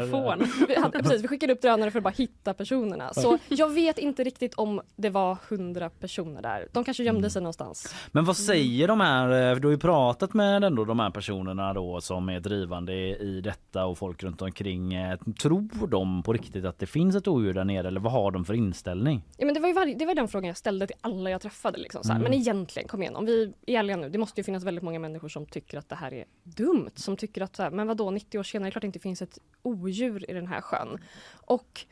vi, 0.67 0.75
hade, 0.75 0.99
precis, 1.03 1.23
vi 1.23 1.27
skickade 1.27 1.53
upp 1.53 1.61
drönare 1.61 1.91
för 1.91 1.99
att 1.99 2.03
bara 2.03 2.13
hitta 2.17 2.53
personerna. 2.53 3.13
Så 3.13 3.37
jag 3.49 3.69
vet 3.69 3.97
inte 3.97 4.23
riktigt 4.23 4.53
om 4.53 4.81
det 4.95 5.09
var 5.09 5.24
var 5.25 5.37
hundra 5.49 5.89
personer 5.89 6.41
där. 6.41 6.67
De 6.71 6.83
kanske 6.83 7.03
gömde 7.03 7.29
sig 7.29 7.41
någonstans. 7.41 7.95
Men 8.11 8.25
vad 8.25 8.37
säger 8.37 8.87
de 8.87 8.99
här, 8.99 9.51
eh, 9.51 9.55
du 9.55 9.67
har 9.67 9.71
ju 9.71 9.77
pratat 9.77 10.33
med 10.33 10.63
ändå 10.63 10.85
de 10.85 10.99
här 10.99 11.09
personerna 11.09 11.73
då 11.73 12.01
som 12.01 12.29
är 12.29 12.39
drivande 12.39 12.93
i 13.17 13.41
detta 13.41 13.85
och 13.85 13.97
folk 13.97 14.23
runt 14.23 14.41
omkring. 14.41 14.93
Eh, 14.93 15.19
Tror 15.41 15.87
de 15.87 16.23
på 16.23 16.33
riktigt 16.33 16.65
att 16.65 16.79
det 16.79 16.85
finns 16.85 17.15
ett 17.15 17.27
odjur 17.27 17.53
där 17.53 17.63
nere 17.63 17.87
eller 17.87 17.99
vad 17.99 18.11
har 18.11 18.31
de 18.31 18.45
för 18.45 18.53
inställning? 18.53 19.23
Ja, 19.37 19.45
men 19.45 19.53
det, 19.53 19.59
var 19.59 19.67
ju 19.67 19.73
varje, 19.73 19.95
det 19.95 20.05
var 20.05 20.15
den 20.15 20.27
frågan 20.27 20.47
jag 20.47 20.57
ställde 20.57 20.87
till 20.87 20.95
alla 21.01 21.29
jag 21.29 21.41
träffade. 21.41 21.77
Liksom, 21.77 22.03
så. 22.03 22.11
Mm. 22.11 22.23
Men 22.23 22.33
egentligen, 22.33 22.87
kom 22.87 23.01
igen, 23.01 23.15
om 23.15 23.25
vi 23.25 23.53
är 23.67 23.79
ärliga 23.79 23.97
nu. 23.97 24.09
Det 24.09 24.17
måste 24.17 24.39
ju 24.39 24.43
finnas 24.43 24.63
väldigt 24.63 24.83
många 24.83 24.99
människor 24.99 25.29
som 25.29 25.45
tycker 25.45 25.77
att 25.77 25.89
det 25.89 25.95
här 25.95 26.13
är 26.13 26.25
dumt. 26.43 26.91
Som 26.95 27.17
tycker 27.17 27.41
att, 27.41 27.55
så 27.55 27.63
här, 27.63 27.69
men 27.71 27.87
vadå, 27.87 28.11
90 28.11 28.39
år 28.39 28.43
senare, 28.43 28.71
klart 28.71 28.81
det 28.81 28.87
inte 28.87 28.99
finns 28.99 29.21
ett 29.21 29.39
odjur 29.63 30.31
i 30.31 30.33
den 30.33 30.47
här 30.47 30.61
sjön. 30.61 30.99
Och 31.33 31.85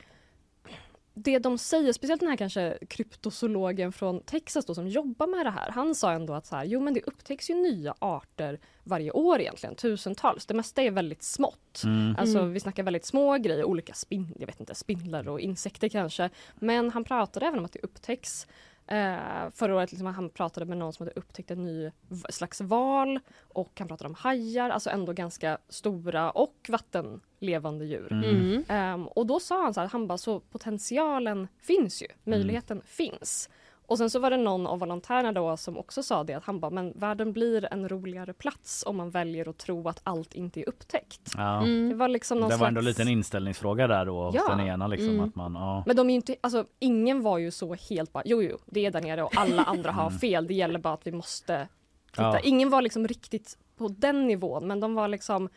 det 1.13 1.39
de 1.39 1.57
säger, 1.57 1.93
speciellt 1.93 2.19
den 2.19 2.29
här 2.29 2.37
kanske 2.37 2.77
kryptozoologen 2.89 3.91
från 3.91 4.21
Texas 4.21 4.65
då, 4.65 4.75
som 4.75 4.87
jobbar 4.87 5.27
med 5.27 5.45
det 5.45 5.49
här. 5.49 5.71
Han 5.71 5.95
sa 5.95 6.11
ändå 6.11 6.33
att 6.33 6.45
så 6.45 6.55
här, 6.55 6.65
jo 6.65 6.81
men 6.81 6.93
det 6.93 7.01
upptäcks 7.01 7.49
ju 7.49 7.55
nya 7.55 7.95
arter 7.99 8.59
varje 8.83 9.11
år 9.11 9.41
egentligen, 9.41 9.75
tusentals. 9.75 10.45
Det 10.45 10.53
mesta 10.53 10.81
är 10.81 10.91
väldigt 10.91 11.23
smått. 11.23 11.81
Mm. 11.83 12.15
Alltså 12.19 12.41
vi 12.45 12.59
snackar 12.59 12.83
väldigt 12.83 13.05
små 13.05 13.37
grejer, 13.37 13.63
olika 13.63 13.93
spin, 13.93 14.33
jag 14.39 14.47
vet 14.47 14.59
inte, 14.59 14.75
spindlar 14.75 15.29
och 15.29 15.39
insekter 15.39 15.89
kanske. 15.89 16.29
Men 16.55 16.91
han 16.91 17.03
pratade 17.03 17.45
även 17.45 17.59
om 17.59 17.65
att 17.65 17.73
det 17.73 17.83
upptäcks 17.83 18.47
Eh, 18.87 19.49
förra 19.53 19.75
året 19.75 19.91
liksom, 19.91 20.07
han 20.07 20.29
pratade 20.29 20.65
med 20.65 20.77
någon 20.77 20.93
som 20.93 21.05
hade 21.05 21.19
upptäckt 21.19 21.51
en 21.51 21.63
ny 21.63 21.91
slags 22.29 22.61
val 22.61 23.19
och 23.53 23.71
han 23.79 23.87
pratade 23.87 24.07
om 24.07 24.15
hajar, 24.15 24.69
alltså 24.69 24.89
ändå 24.89 25.13
ganska 25.13 25.57
stora 25.69 26.31
och 26.31 26.69
vattenlevande 26.69 27.85
djur. 27.85 28.11
Mm. 28.11 28.63
Ehm, 28.67 29.07
och 29.07 29.25
då 29.25 29.39
sa 29.39 29.63
han 29.63 29.73
så 29.73 29.81
här, 29.81 29.87
han 29.87 30.07
bara, 30.07 30.17
så 30.17 30.39
potentialen 30.39 31.47
finns 31.59 32.01
ju, 32.01 32.07
möjligheten 32.23 32.81
finns. 32.85 33.49
Och 33.85 33.97
sen 33.97 34.09
så 34.09 34.19
var 34.19 34.29
det 34.29 34.37
någon 34.37 34.67
av 34.67 34.79
volontärerna 34.79 35.31
då 35.31 35.57
som 35.57 35.77
också 35.77 36.03
sa 36.03 36.23
det 36.23 36.33
att 36.33 36.43
han 36.43 36.59
bara, 36.59 36.71
men 36.71 36.93
världen 36.95 37.33
blir 37.33 37.73
en 37.73 37.89
roligare 37.89 38.33
plats 38.33 38.83
om 38.87 38.97
man 38.97 39.09
väljer 39.09 39.49
att 39.49 39.57
tro 39.57 39.87
att 39.87 39.99
allt 40.03 40.33
inte 40.33 40.59
är 40.59 40.69
upptäckt. 40.69 41.31
Ja. 41.37 41.63
Det 41.89 41.93
var 41.95 42.07
liksom 42.07 42.39
någon 42.39 42.49
Det 42.49 42.55
var 42.57 42.67
ändå 42.67 42.81
slags... 42.81 42.97
lite 42.97 43.01
en 43.01 43.07
inställningsfråga 43.17 43.87
där 43.87 44.05
då 44.05 44.23
hos 44.25 44.35
Ja. 44.35 44.55
den 44.55 44.67
ena 44.67 44.87
liksom 44.87 45.09
Mm. 45.09 45.25
att 45.29 45.35
man, 45.35 45.53
ja. 45.53 45.83
Men 45.85 45.95
de 45.95 46.09
är 46.09 46.15
inte, 46.15 46.35
alltså 46.41 46.65
ingen 46.79 47.21
var 47.21 47.37
ju 47.37 47.51
så 47.51 47.73
helt 47.89 48.13
bara, 48.13 48.23
jo 48.25 48.41
jo, 48.43 48.57
det 48.65 48.85
är 48.85 48.91
där 48.91 49.01
nere 49.01 49.23
och 49.23 49.37
alla 49.37 49.63
andra 49.67 49.91
har 49.91 50.09
fel, 50.09 50.47
det 50.47 50.53
gäller 50.53 50.79
bara 50.79 50.93
att 50.93 51.07
vi 51.07 51.11
måste 51.11 51.67
titta. 52.11 52.21
Ja. 52.23 52.39
Ingen 52.39 52.69
var 52.69 52.81
liksom 52.81 53.07
riktigt 53.07 53.57
på 53.77 53.87
den 53.87 54.27
nivån, 54.27 54.67
men 54.67 54.79
de 54.79 54.95
var 54.95 55.07
liksom 55.07 55.49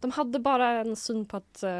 de 0.00 0.10
hade 0.10 0.38
bara 0.38 0.70
en 0.70 0.96
syn 0.96 1.26
på 1.26 1.36
att 1.36 1.62
eh, 1.62 1.70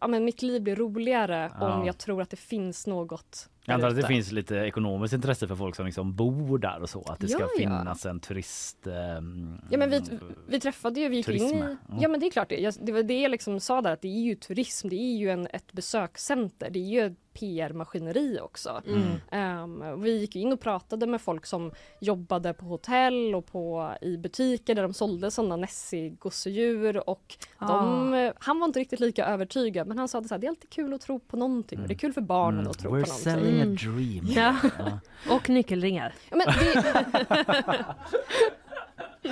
ja, 0.00 0.06
men 0.08 0.24
mitt 0.24 0.42
liv 0.42 0.62
blir 0.62 0.76
roligare 0.76 1.52
Ja. 1.60 1.74
om 1.74 1.86
jag 1.86 1.98
tror 1.98 2.22
att 2.22 2.30
det 2.30 2.36
finns 2.36 2.86
något 2.86 3.48
Jag 3.68 3.74
antar 3.74 3.88
att 3.88 3.96
det 3.96 4.06
finns 4.06 4.32
lite 4.32 4.56
ekonomiskt 4.56 5.14
intresse 5.14 5.48
för 5.48 5.54
folk 5.54 5.76
som 5.76 5.86
liksom 5.86 6.14
bor 6.14 6.58
där 6.58 6.82
och 6.82 6.88
så 6.90 7.02
att 7.02 7.20
det 7.20 7.28
ska 7.28 7.40
Ja, 7.40 7.48
ja. 7.54 7.58
finnas 7.58 8.06
en 8.06 8.20
turist. 8.20 8.86
ehm, 8.86 9.58
Ja 9.70 9.78
men 9.78 9.90
vi, 9.90 10.00
vi 10.48 10.60
träffade 10.60 11.00
ju, 11.00 11.08
vi 11.08 11.16
gick 11.16 11.26
Turism, 11.26 11.44
in 11.56 11.62
i... 11.62 11.76
ja. 11.88 11.96
Ja 12.00 12.08
men 12.08 12.20
det 12.20 12.26
är 12.26 12.30
klart 12.30 12.48
det. 12.48 12.56
Jag, 12.60 12.74
det 12.80 12.92
var 12.92 13.02
det 13.02 13.20
jag 13.20 13.30
liksom 13.30 13.60
sa 13.60 13.82
där 13.82 13.92
att 13.92 14.02
det 14.02 14.08
är 14.08 14.22
ju 14.22 14.34
turism, 14.34 14.88
det 14.88 14.96
är 14.96 15.16
ju 15.16 15.30
en, 15.30 15.46
ett 15.52 15.72
besökscenter, 15.72 16.70
det 16.70 16.78
är 16.78 17.02
ju 17.08 17.14
PR-maskineri 17.32 18.38
också. 18.42 18.82
Mm. 18.86 19.02
Ehm, 19.30 20.02
vi 20.02 20.18
gick 20.20 20.36
in 20.36 20.52
och 20.52 20.60
pratade 20.60 21.06
med 21.06 21.20
folk 21.20 21.46
som 21.46 21.72
jobbade 22.00 22.54
på 22.54 22.66
hotell 22.66 23.34
och 23.34 23.46
på, 23.46 23.92
i 24.00 24.16
butiker 24.16 24.74
där 24.74 24.82
de 24.82 24.94
sålde 24.94 25.30
sådana 25.30 25.56
Nessie-gosedjur 25.56 26.96
och 27.08 27.36
de, 27.58 28.14
Ah. 28.14 28.32
han 28.38 28.58
var 28.60 28.66
inte 28.66 28.80
riktigt 28.80 29.00
lika 29.00 29.26
övertygad 29.26 29.86
men 29.88 29.98
han 29.98 30.08
sa 30.08 30.18
att 30.18 30.24
det, 30.24 30.28
så 30.28 30.34
här, 30.34 30.40
det 30.40 30.46
är 30.46 30.48
alltid 30.48 30.70
kul 30.70 30.94
att 30.94 31.00
tro 31.00 31.18
på 31.18 31.36
någonting 31.36 31.80
och 31.80 31.88
det 31.88 31.94
är 31.94 31.98
kul 31.98 32.12
för 32.12 32.20
barnen 32.20 32.58
Mm. 32.60 32.70
att 32.70 32.78
tro 32.78 32.90
We're 32.96 33.24
på 33.24 33.30
någonting. 33.30 33.57
Selling 33.58 33.62
Mm. 33.62 33.74
a 33.74 34.22
dream. 34.22 34.26
Ja. 34.26 34.70
Ja. 34.78 35.34
Och 35.34 35.48
nyckelringar. 35.50 36.14
Men 36.30 36.38
det... 36.46 37.84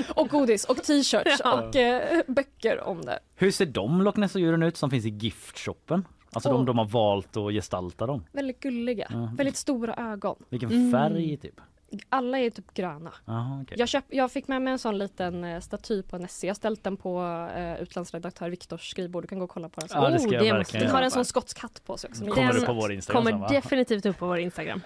och 0.14 0.29
godis 0.29 0.64
och 0.64 0.77
t-shirts 0.77 1.41
Ja. 1.45 1.53
och 1.68 1.77
eh, 1.77 2.22
böcker 2.27 2.81
om 2.81 3.01
det. 3.05 3.18
Hur 3.35 3.51
ser 3.51 3.66
de 3.66 4.03
Loch 4.03 4.16
Ness-djuren 4.16 4.62
ut 4.62 4.77
som 4.77 4.91
finns 4.91 5.07
i 5.07 5.09
giftshoppen? 5.09 6.05
Alltså 6.33 6.49
Åh. 6.49 6.55
de 6.57 6.66
de 6.66 6.79
har 6.79 6.85
valt 6.85 7.37
att 7.37 7.53
gestalta 7.53 8.07
dem. 8.07 8.24
Väldigt 8.33 8.61
gulliga, 8.61 9.07
Ja. 9.11 9.31
väldigt 9.37 9.57
stora 9.57 9.95
ögon. 10.12 10.37
Vilken 10.49 10.70
Mm. 10.70 10.93
färg 10.93 11.37
typ? 11.37 11.61
Alla 12.09 12.38
är 12.38 12.51
typ 12.51 12.74
gröna. 12.74 13.12
Jaha, 13.24 13.61
okej. 13.62 13.76
Jag, 13.78 13.88
köp, 13.88 14.05
jag 14.09 14.32
fick 14.32 14.49
med 14.49 14.62
mig 14.62 14.72
en 14.72 14.78
sån 14.78 14.99
liten 14.99 15.44
eh, 15.44 15.61
staty 15.61 16.03
på 16.03 16.18
Nessie. 16.18 16.49
Jag 16.49 16.55
har 16.55 16.57
ställt 16.57 16.84
den 16.84 16.97
på 16.97 17.22
eh, 17.57 17.82
utlandsredaktör 17.82 18.51
Viktors 18.51 18.90
skrivbord. 18.90 19.22
Du 19.22 19.28
kan 19.28 19.38
gå 19.38 19.44
och 19.44 19.51
kolla 19.51 19.68
på 19.68 19.80
den. 19.80 19.88
Ja, 19.92 20.11
det 20.11 20.18
ska 20.18 20.28
Oh, 20.28 20.34
jag 20.34 20.44
det 20.44 20.53
måste 20.53 20.59
verkligen 20.59 20.86
Den 20.86 20.94
har 20.94 21.03
en 21.03 21.11
sån 21.11 21.24
skotsk 21.24 21.59
hatt 21.59 21.82
på 21.86 21.97
sig 21.97 22.11
också. 22.11 22.24
Kommer 22.24 22.53
Den 22.53 22.61
du 22.61 22.66
på 22.66 22.72
vår 22.72 22.92
Instagram 22.92 23.24
Kommer 23.24 23.49
sen, 23.49 23.57
definitivt 23.57 24.07
upp 24.07 24.18
på 24.18 24.26
vår 24.26 24.38
Instagram. 24.38 24.80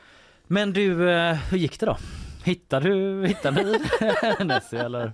Men 0.47 0.73
du, 0.73 1.11
eh, 1.11 1.35
hur 1.35 1.59
gick 1.59 1.81
det 1.81 1.87
då? 1.87 1.97
Hittade 2.45 2.89
du, 2.89 3.27
hittade 3.27 3.63
ni 3.63 3.79
Nessie 4.45 4.85
eller? 4.85 5.13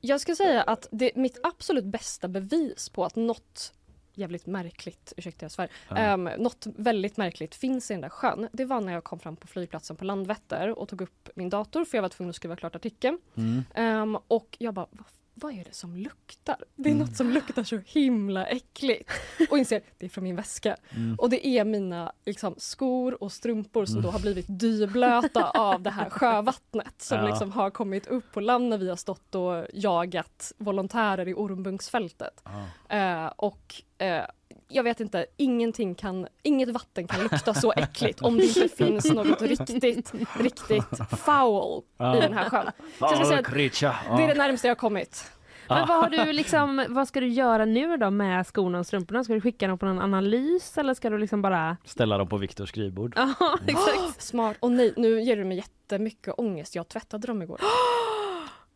Jag 0.00 0.20
ska 0.20 0.34
säga 0.34 0.62
att 0.62 0.86
det, 0.90 1.12
mitt 1.14 1.38
absolut 1.42 1.84
bästa 1.84 2.28
bevis 2.28 2.88
på 2.88 3.04
att 3.04 3.16
något 3.16 3.72
jävligt 4.18 4.46
märkligt, 4.46 5.12
ursäkta 5.16 5.44
jag 5.44 5.52
svär, 5.52 5.68
Ja. 5.88 5.96
ehm, 5.96 6.24
något 6.24 6.66
väldigt 6.76 7.16
märkligt 7.16 7.54
finns 7.54 7.90
i 7.90 7.94
den 7.94 8.00
där 8.00 8.08
sjön. 8.08 8.48
Det 8.52 8.64
var 8.64 8.80
när 8.80 8.92
jag 8.92 9.04
kom 9.04 9.18
fram 9.18 9.36
på 9.36 9.46
flygplatsen 9.46 9.96
på 9.96 10.04
Landvetter 10.04 10.78
och 10.78 10.88
tog 10.88 11.00
upp 11.00 11.28
min 11.34 11.50
dator 11.50 11.84
för 11.84 11.98
jag 11.98 12.02
var 12.02 12.08
tvungen 12.08 12.30
att 12.30 12.36
skriva 12.36 12.56
klart 12.56 12.76
artikeln. 12.76 13.18
Mm. 13.36 13.64
Ehm, 13.74 14.18
och 14.28 14.56
jag 14.60 14.74
bara, 14.74 14.86
vad, 14.90 15.06
vad 15.40 15.52
är 15.52 15.64
det 15.64 15.74
som 15.74 15.96
luktar? 15.96 16.56
Det 16.76 16.88
är 16.88 16.94
Mm. 16.94 17.06
något 17.06 17.16
som 17.16 17.30
luktar 17.30 17.64
så 17.64 17.80
himla 17.86 18.46
äckligt. 18.46 19.10
Och 19.50 19.58
inser, 19.58 19.82
det 19.98 20.06
är 20.06 20.10
från 20.10 20.24
min 20.24 20.36
väska. 20.36 20.76
Mm. 20.96 21.14
Och 21.18 21.30
det 21.30 21.46
är 21.46 21.64
mina 21.64 22.12
liksom, 22.26 22.54
skor 22.58 23.22
och 23.22 23.32
strumpor 23.32 23.84
som 23.86 24.02
då 24.02 24.10
har 24.10 24.20
blivit 24.20 24.46
dyblöta 24.48 25.50
av 25.50 25.82
det 25.82 25.90
här 25.90 26.10
sjövattnet 26.10 26.94
som 27.02 27.18
Ja. 27.18 27.26
liksom 27.26 27.52
har 27.52 27.70
kommit 27.70 28.06
upp 28.06 28.32
på 28.32 28.40
land 28.40 28.68
när 28.68 28.78
vi 28.78 28.88
har 28.88 28.96
stått 28.96 29.34
och 29.34 29.66
jagat 29.72 30.52
volontärer 30.58 31.28
i 31.28 31.34
Ormbunksfältet. 31.34 32.42
Ja. 32.88 32.96
Eh, 32.96 33.26
och 33.36 33.82
eh, 33.98 34.24
jag 34.68 34.82
vet 34.82 35.00
inte, 35.00 35.26
ingenting 35.36 35.94
kan, 35.94 36.26
inget 36.42 36.68
vatten 36.68 37.06
kan 37.08 37.22
lukta 37.22 37.54
så 37.54 37.72
äckligt 37.72 38.20
om 38.20 38.36
det 38.36 38.44
inte 38.44 38.68
finns 38.76 39.12
något 39.12 39.42
riktigt, 39.42 40.12
riktigt 40.40 40.98
foul 41.24 41.82
i 42.16 42.20
den 42.20 42.32
här 42.32 42.50
sjön. 42.50 42.70
jag 43.00 43.16
ska 43.16 43.24
säga 43.24 43.38
att 43.38 43.46
Creature. 43.46 43.94
Det 44.16 44.22
är 44.22 44.28
det 44.28 44.34
närmaste 44.34 44.66
jag 44.66 44.74
har 44.74 44.80
kommit. 44.80 45.30
Men 45.68 45.88
vad, 45.88 45.96
har 45.98 46.10
du 46.10 46.32
liksom, 46.32 46.84
vad 46.88 47.08
ska 47.08 47.20
du 47.20 47.28
göra 47.28 47.64
nu 47.64 47.96
då 47.96 48.10
med 48.10 48.46
skorna 48.46 48.78
och 48.78 48.86
strumporna? 48.86 49.24
Ska 49.24 49.34
du 49.34 49.40
skicka 49.40 49.68
dem 49.68 49.78
på 49.78 49.86
någon 49.86 49.98
analys 49.98 50.78
eller 50.78 50.94
ska 50.94 51.10
du 51.10 51.18
liksom 51.18 51.42
bara... 51.42 51.76
Ställa 51.84 52.18
dem 52.18 52.28
på 52.28 52.36
Viktors 52.36 52.68
skrivbord. 52.68 53.12
Ja, 53.16 53.58
exakt. 53.66 54.22
Smart. 54.22 54.56
Och 54.60 54.72
nej, 54.72 54.94
nu 54.96 55.22
ger 55.22 55.36
du 55.36 55.44
mig 55.44 55.56
jättemycket 55.56 56.34
ångest. 56.38 56.74
Jag 56.74 56.88
tvättade 56.88 57.26
dem 57.26 57.42
igår. 57.42 57.60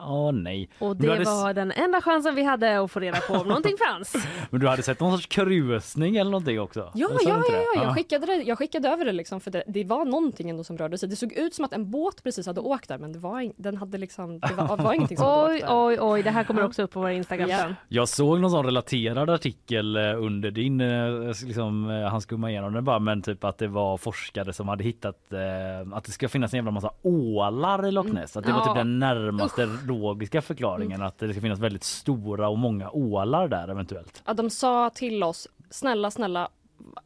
Åh 0.09 0.33
nej. 0.33 0.69
Och 0.79 0.97
det 0.97 1.09
hade 1.11 1.25
var 1.25 1.55
den 1.55 1.71
enda 1.73 2.01
chansen 2.01 2.35
vi 2.35 2.43
hade 2.45 2.81
att 2.81 2.91
få 2.91 3.01
reda 3.01 3.19
på 3.21 3.35
om 3.35 3.49
någonting 3.49 3.77
fanns. 3.89 4.17
Men 4.51 4.61
du 4.61 4.69
hade 4.69 4.83
sett 4.83 5.01
någon 5.01 5.13
sorts 5.13 5.27
krusning 5.27 6.17
eller 6.17 6.31
någonting 6.31 6.61
också? 6.61 6.81
Ja, 6.95 7.09
ja, 7.11 7.19
ja, 7.29 7.43
ja. 7.77 7.83
Jag, 7.83 7.95
skickade 7.95 8.27
det, 8.27 8.35
jag 8.35 8.59
skickade 8.59 8.89
över 8.89 9.05
det 9.05 9.13
liksom 9.13 9.41
för 9.41 9.51
det, 9.51 9.63
det 9.67 9.85
var 9.85 10.05
någonting 10.05 10.51
ändå 10.51 10.65
som 10.65 10.79
rörde 10.79 10.99
sig. 10.99 11.09
Det 11.09 11.17
såg 11.17 11.33
ut 11.33 11.55
som 11.55 11.65
att 11.65 11.73
en 11.73 11.91
båt 11.91 12.23
precis 12.23 12.47
hade 12.47 12.61
åkt 12.61 12.89
där 12.89 12.99
men 12.99 13.13
det 13.13 13.19
var, 13.19 13.41
in, 13.41 13.53
den 13.57 13.77
hade 13.77 13.99
liksom, 13.99 14.39
det 14.41 14.55
var, 14.57 14.77
var 14.77 14.93
ingenting 14.95 15.17
som 15.17 15.27
hade 15.31 15.43
Oj, 15.49 15.55
åkt 15.57 15.67
där. 15.67 15.87
oj, 15.87 15.99
oj. 16.01 16.23
Det 16.23 16.31
här 16.31 16.45
kommer 16.45 16.65
också 16.65 16.83
upp 16.83 16.91
på 16.91 17.01
vår 17.01 17.11
Instagram 17.11 17.49
Ja. 17.51 17.59
sen. 17.59 17.75
Jag 17.89 18.09
såg 18.09 18.41
någon 18.41 18.51
sån 18.51 18.65
relaterad 18.67 19.31
artikel 19.31 19.97
eh, 19.97 20.03
under 20.03 20.51
din, 20.51 20.81
eh, 20.81 21.27
liksom, 21.45 21.91
eh, 21.91 22.09
han 22.11 22.21
skummade 22.21 22.51
igenom 22.53 22.73
det 22.73 22.83
bara, 22.83 22.99
men 22.99 23.23
typ 23.23 23.45
att 23.45 23.59
det 23.59 23.69
var 23.69 23.97
forskare 23.97 24.53
som 24.53 24.69
hade 24.69 24.85
hittat 24.85 25.33
eh, 25.33 25.97
att 25.97 26.05
det 26.05 26.13
ska 26.13 26.29
finnas 26.29 26.53
en 26.53 26.57
jävla 26.59 26.71
massa 26.71 26.91
ålar 27.03 27.87
i 27.87 27.91
Loch 27.91 28.07
Ness. 28.13 28.37
Att 28.37 28.45
det 28.45 28.53
var 28.53 28.59
Ja. 28.59 28.65
typ 28.67 28.75
den 28.75 28.99
närmaste 28.99 29.67
logiska 30.01 30.43
förklaringen 30.43 31.03
att 31.03 31.19
det 31.19 31.33
ska 31.33 31.41
finnas 31.41 31.59
väldigt 31.59 31.85
stora 31.85 32.49
och 32.49 32.59
många 32.59 32.91
ålar 32.91 33.49
där 33.49 33.69
eventuellt. 33.69 34.23
Ja, 34.27 34.35
de 34.35 34.51
sa 34.51 34.91
till 34.91 35.23
oss, 35.23 35.49
snälla, 35.71 36.11
snälla, 36.11 36.49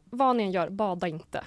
vad 0.09 0.35
ni 0.35 0.43
än 0.43 0.51
gör, 0.51 0.69
bada 0.69 1.07
inte. 1.07 1.43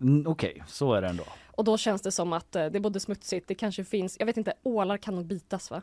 Mm, 0.00 0.26
Okej, 0.26 0.62
så 0.66 0.94
är 0.94 1.02
det 1.02 1.08
ändå. 1.08 1.24
Och 1.50 1.64
då 1.64 1.76
känns 1.78 2.02
det 2.02 2.12
som 2.12 2.32
att 2.32 2.56
eh, 2.56 2.66
det 2.66 2.78
är 2.78 2.80
både 2.80 3.00
smutsigt, 3.00 3.48
det 3.48 3.54
kanske 3.54 3.84
finns, 3.84 4.16
jag 4.18 4.26
vet 4.26 4.36
inte, 4.36 4.52
ålar 4.62 4.96
kan 4.96 5.14
nog 5.14 5.26
bitas 5.26 5.70
va? 5.70 5.82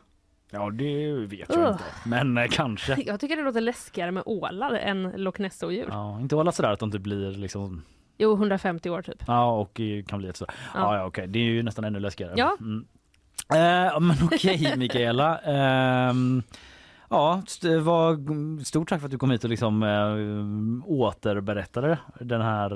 Ja, 0.50 0.70
det 0.70 1.12
vet 1.12 1.48
jag 1.48 1.58
Ugh. 1.58 1.70
inte. 1.72 1.84
Men 2.06 2.38
eh, 2.38 2.46
kanske. 2.50 2.96
Jag 3.06 3.20
tycker 3.20 3.36
det 3.36 3.42
låter 3.42 3.60
läskigare 3.60 4.10
med 4.10 4.22
ålar 4.26 4.74
än 4.74 5.02
Loch 5.16 5.38
Ness-odjur. 5.40 5.86
Ja, 5.90 6.20
inte 6.20 6.36
ålar 6.36 6.52
sådär 6.52 6.70
att 6.70 6.78
de 6.80 6.86
inte 6.88 6.98
blir 6.98 7.30
liksom 7.30 7.82
Jo, 8.18 8.32
150 8.34 8.90
år 8.90 9.02
typ. 9.02 9.22
Ja 9.26 9.52
och 9.60 9.80
eh, 9.80 10.04
kan 10.04 10.18
bli 10.18 10.28
ett 10.28 10.36
så. 10.36 10.44
Ja, 10.48 10.54
Ja. 10.80 10.96
ja 10.96 11.04
okej, 11.04 11.26
det 11.26 11.38
är 11.38 11.42
ju 11.44 11.62
nästan 11.62 11.84
ännu 11.84 12.00
läskigare. 12.00 12.34
Ja. 12.36 12.56
Mm. 12.60 12.86
Eh, 13.48 14.00
men 14.00 14.16
okej 14.24 14.74
Mikaela. 14.76 15.40
Eh, 15.40 16.14
ja, 17.10 17.42
st- 17.46 18.64
stort 18.64 18.88
tack 18.88 19.00
för 19.00 19.06
att 19.06 19.10
du 19.10 19.18
kom 19.18 19.30
hit 19.30 19.44
och 19.44 19.50
liksom 19.50 19.82
eh, 19.82 20.90
återberättade 20.90 21.98
den 22.20 22.40
här 22.40 22.70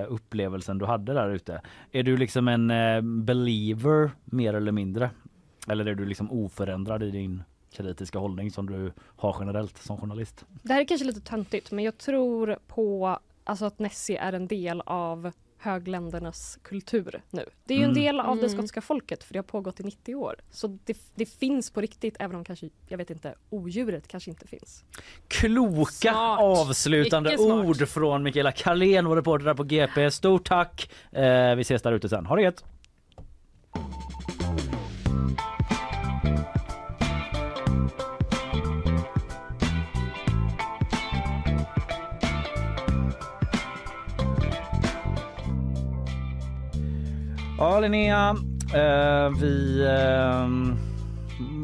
eh, 0.00 0.06
upplevelsen 0.12 0.78
du 0.78 0.86
hade 0.86 1.12
där 1.14 1.30
ute. 1.30 1.60
Är 1.92 2.02
du 2.02 2.16
liksom 2.16 2.48
en 2.48 2.70
eh, 2.70 3.00
believer 3.00 4.10
mer 4.24 4.54
eller 4.54 4.72
mindre? 4.72 5.10
Eller 5.68 5.86
är 5.86 5.94
du 5.94 6.04
liksom 6.06 6.30
oförändrad 6.32 7.02
i 7.02 7.10
din 7.10 7.42
kritiska 7.76 8.18
hållning 8.18 8.50
som 8.50 8.66
du 8.70 8.92
har 9.16 9.36
generellt 9.40 9.78
som 9.78 9.96
journalist? 9.98 10.44
Det 10.62 10.72
här 10.72 10.80
är 10.80 10.84
kanske 10.84 11.06
lite 11.06 11.20
töntigt 11.20 11.70
men 11.72 11.84
jag 11.84 11.98
tror 11.98 12.58
på 12.66 13.18
alltså 13.44 13.64
att 13.64 13.78
Nessie 13.78 14.18
är 14.18 14.32
en 14.32 14.46
del 14.46 14.80
av 14.86 15.32
högländernas 15.60 16.58
kultur 16.62 17.22
nu. 17.30 17.44
Det 17.64 17.74
är 17.74 17.78
ju 17.78 17.84
en 17.84 17.90
Mm. 17.90 18.02
del 18.02 18.20
av 18.20 18.36
det 18.36 18.42
Mm. 18.46 18.56
skotska 18.58 18.80
folket 18.80 19.24
för 19.24 19.32
det 19.32 19.38
har 19.38 19.42
pågått 19.44 19.80
i 19.80 19.82
90 19.82 20.14
år. 20.14 20.34
Så 20.50 20.78
det, 20.84 20.96
det 21.14 21.26
finns 21.26 21.70
på 21.70 21.80
riktigt 21.80 22.16
även 22.18 22.36
om 22.36 22.44
kanske, 22.44 22.68
jag 22.88 22.98
vet 22.98 23.10
inte, 23.10 23.34
odjuret 23.50 24.08
kanske 24.08 24.30
inte 24.30 24.46
finns. 24.48 24.84
Kloka 25.28 25.90
Smart. 26.12 26.40
avslutande 26.40 27.36
ord 27.38 27.88
från 27.88 28.22
Mikaela 28.22 28.52
Carlén, 28.52 29.06
vår 29.06 29.16
reporter 29.16 29.44
där 29.46 29.54
på 29.54 29.64
GP. 29.64 30.10
Stort 30.10 30.48
tack! 30.48 30.90
Eh, 31.12 31.54
vi 31.54 31.60
ses 31.60 31.82
där 31.82 31.92
ute 31.92 32.08
sen. 32.08 32.26
Ha 32.26 32.36
det 32.36 32.42
gött! 32.42 32.64
Ja 47.58 47.80
Linnea, 47.80 48.30
eh, 48.74 49.30
vi... 49.40 49.80
Eh, 49.86 50.48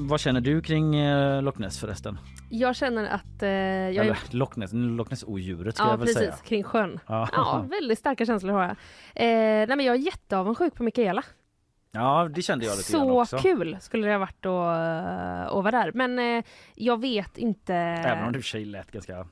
vad 0.09 0.21
känner 0.21 0.41
du 0.41 0.63
kring 0.63 0.97
eh, 0.97 1.43
Loch 1.43 1.59
Ness 1.59 1.79
förresten? 1.81 2.19
Jag 2.51 2.77
känner 2.77 3.07
att 3.09 3.43
eh, 3.43 3.49
jag 3.49 3.97
Eller 4.07 4.19
Loch 4.31 4.57
Ness, 4.57 4.71
Loch 4.73 5.11
Ness-odjuret 5.11 5.75
ska 5.77 5.85
Ja 5.85 5.91
jag 5.91 5.97
väl 5.99 6.07
precis, 6.07 6.19
säga. 6.19 6.35
kring 6.45 6.63
sjön. 6.65 6.99
Ja. 7.07 7.29
Ja, 7.33 7.67
väldigt 7.71 7.99
starka 7.99 8.27
känslor 8.27 8.53
har 8.53 8.63
jag. 8.63 8.71
Eh, 8.71 8.77
nej 9.69 9.77
men 9.77 9.81
jag 9.87 9.95
är 9.95 9.99
jätteavundsjuk 10.01 10.75
på 10.75 10.83
Mikaela. 10.83 11.23
ja, 11.93 12.29
det 12.35 12.43
kände 12.43 12.65
jag 12.65 12.73
lite 12.73 12.83
Så 12.91 13.21
också. 13.21 13.39
kul 13.39 13.77
skulle 13.81 14.07
det 14.07 14.13
ha 14.13 14.19
varit 14.19 14.47
att, 14.47 15.53
att 15.57 15.65
vara 15.65 15.71
där. 15.71 15.93
Men 15.95 16.19
eh, 16.39 16.45
jag 16.75 17.01
vet 17.01 17.39
inte. 17.39 17.75
Även 17.75 18.25
om 18.25 18.33
det 18.33 18.55
i 18.55 18.65
lät 18.65 18.91
ganska 18.93 19.27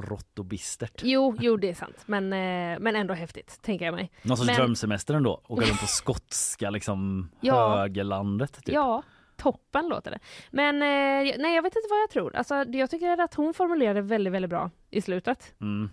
rått 0.00 0.38
och 0.38 0.44
bistert. 0.44 1.00
Jo, 1.04 1.36
jo 1.40 1.56
det 1.56 1.68
är 1.70 1.74
sant. 1.74 2.02
Men, 2.06 2.24
eh, 2.32 2.78
men 2.80 2.96
ändå 2.96 3.14
häftigt, 3.14 3.58
tänker 3.62 3.84
jag 3.84 3.94
mig. 3.94 4.10
Någon 4.22 4.36
sorts 4.36 4.46
Men- 4.46 4.56
drömsemester 4.56 5.14
ändå. 5.14 5.40
Åka 5.48 5.66
runt 5.66 5.80
på 5.80 5.86
skotska 5.86 6.70
liksom 6.70 7.28
Ja. 7.40 7.76
högerlandet. 7.76 8.52
Typ. 8.64 8.74
Ja, 8.74 9.02
toppen 9.36 9.88
låter 9.88 10.10
det. 10.10 10.18
Men 10.50 10.74
eh, 10.74 11.34
nej, 11.38 11.54
jag 11.54 11.62
vet 11.62 11.76
inte 11.76 11.88
vad 11.90 12.00
jag 12.00 12.10
tror. 12.10 12.36
Alltså, 12.36 12.54
jag 12.54 12.90
tycker 12.90 13.20
att 13.20 13.34
hon 13.34 13.54
formulerade 13.54 14.02
väldigt, 14.02 14.32
väldigt 14.32 14.50
bra 14.50 14.70
i 14.90 15.02
slutet. 15.02 15.54
Mm. 15.60 15.90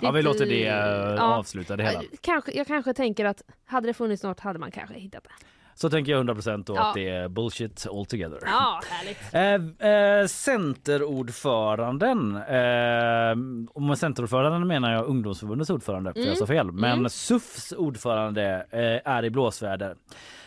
Ja, 0.00 0.10
vi 0.10 0.22
låter 0.22 0.46
det 0.46 0.66
eh, 0.66 0.74
Ja. 1.16 1.22
avsluta 1.36 1.76
det 1.76 1.82
hela. 1.84 1.98
Eh, 1.98 2.04
Kanske, 2.20 2.52
jag 2.52 2.66
kanske 2.66 2.94
tänker 2.94 3.24
att 3.24 3.42
hade 3.64 3.86
det 3.86 3.94
funnits 3.94 4.22
något 4.22 4.40
hade 4.40 4.58
man 4.58 4.70
kanske 4.70 4.94
hittat 4.94 5.24
det. 5.24 5.30
Så 5.74 5.90
tänker 5.90 6.12
jag 6.12 6.26
100% 6.26 6.64
då 6.66 6.74
Ja. 6.76 6.88
att 6.88 6.94
det 6.94 7.08
är 7.08 7.28
bullshit 7.28 7.86
altogether. 7.90 8.38
Ja, 8.42 8.80
härligt. 8.90 9.18
Eh, 9.82 9.92
eh, 9.92 10.26
centerordföranden, 10.26 12.36
eh, 12.36 13.70
och 13.74 13.82
med 13.82 13.98
centerordföranden 13.98 14.66
menar 14.66 14.92
jag 14.92 15.06
ungdomsförbundets 15.06 15.70
ordförande 15.70 16.12
för 16.12 16.18
Mm. 16.20 16.28
jag 16.28 16.38
sa 16.38 16.46
fel, 16.46 16.72
men 16.72 16.92
Mm. 16.92 17.08
SUFs 17.08 17.72
ordförande 17.72 18.66
eh, 18.70 19.12
är 19.12 19.24
i 19.24 19.30
blåsväder. 19.30 19.96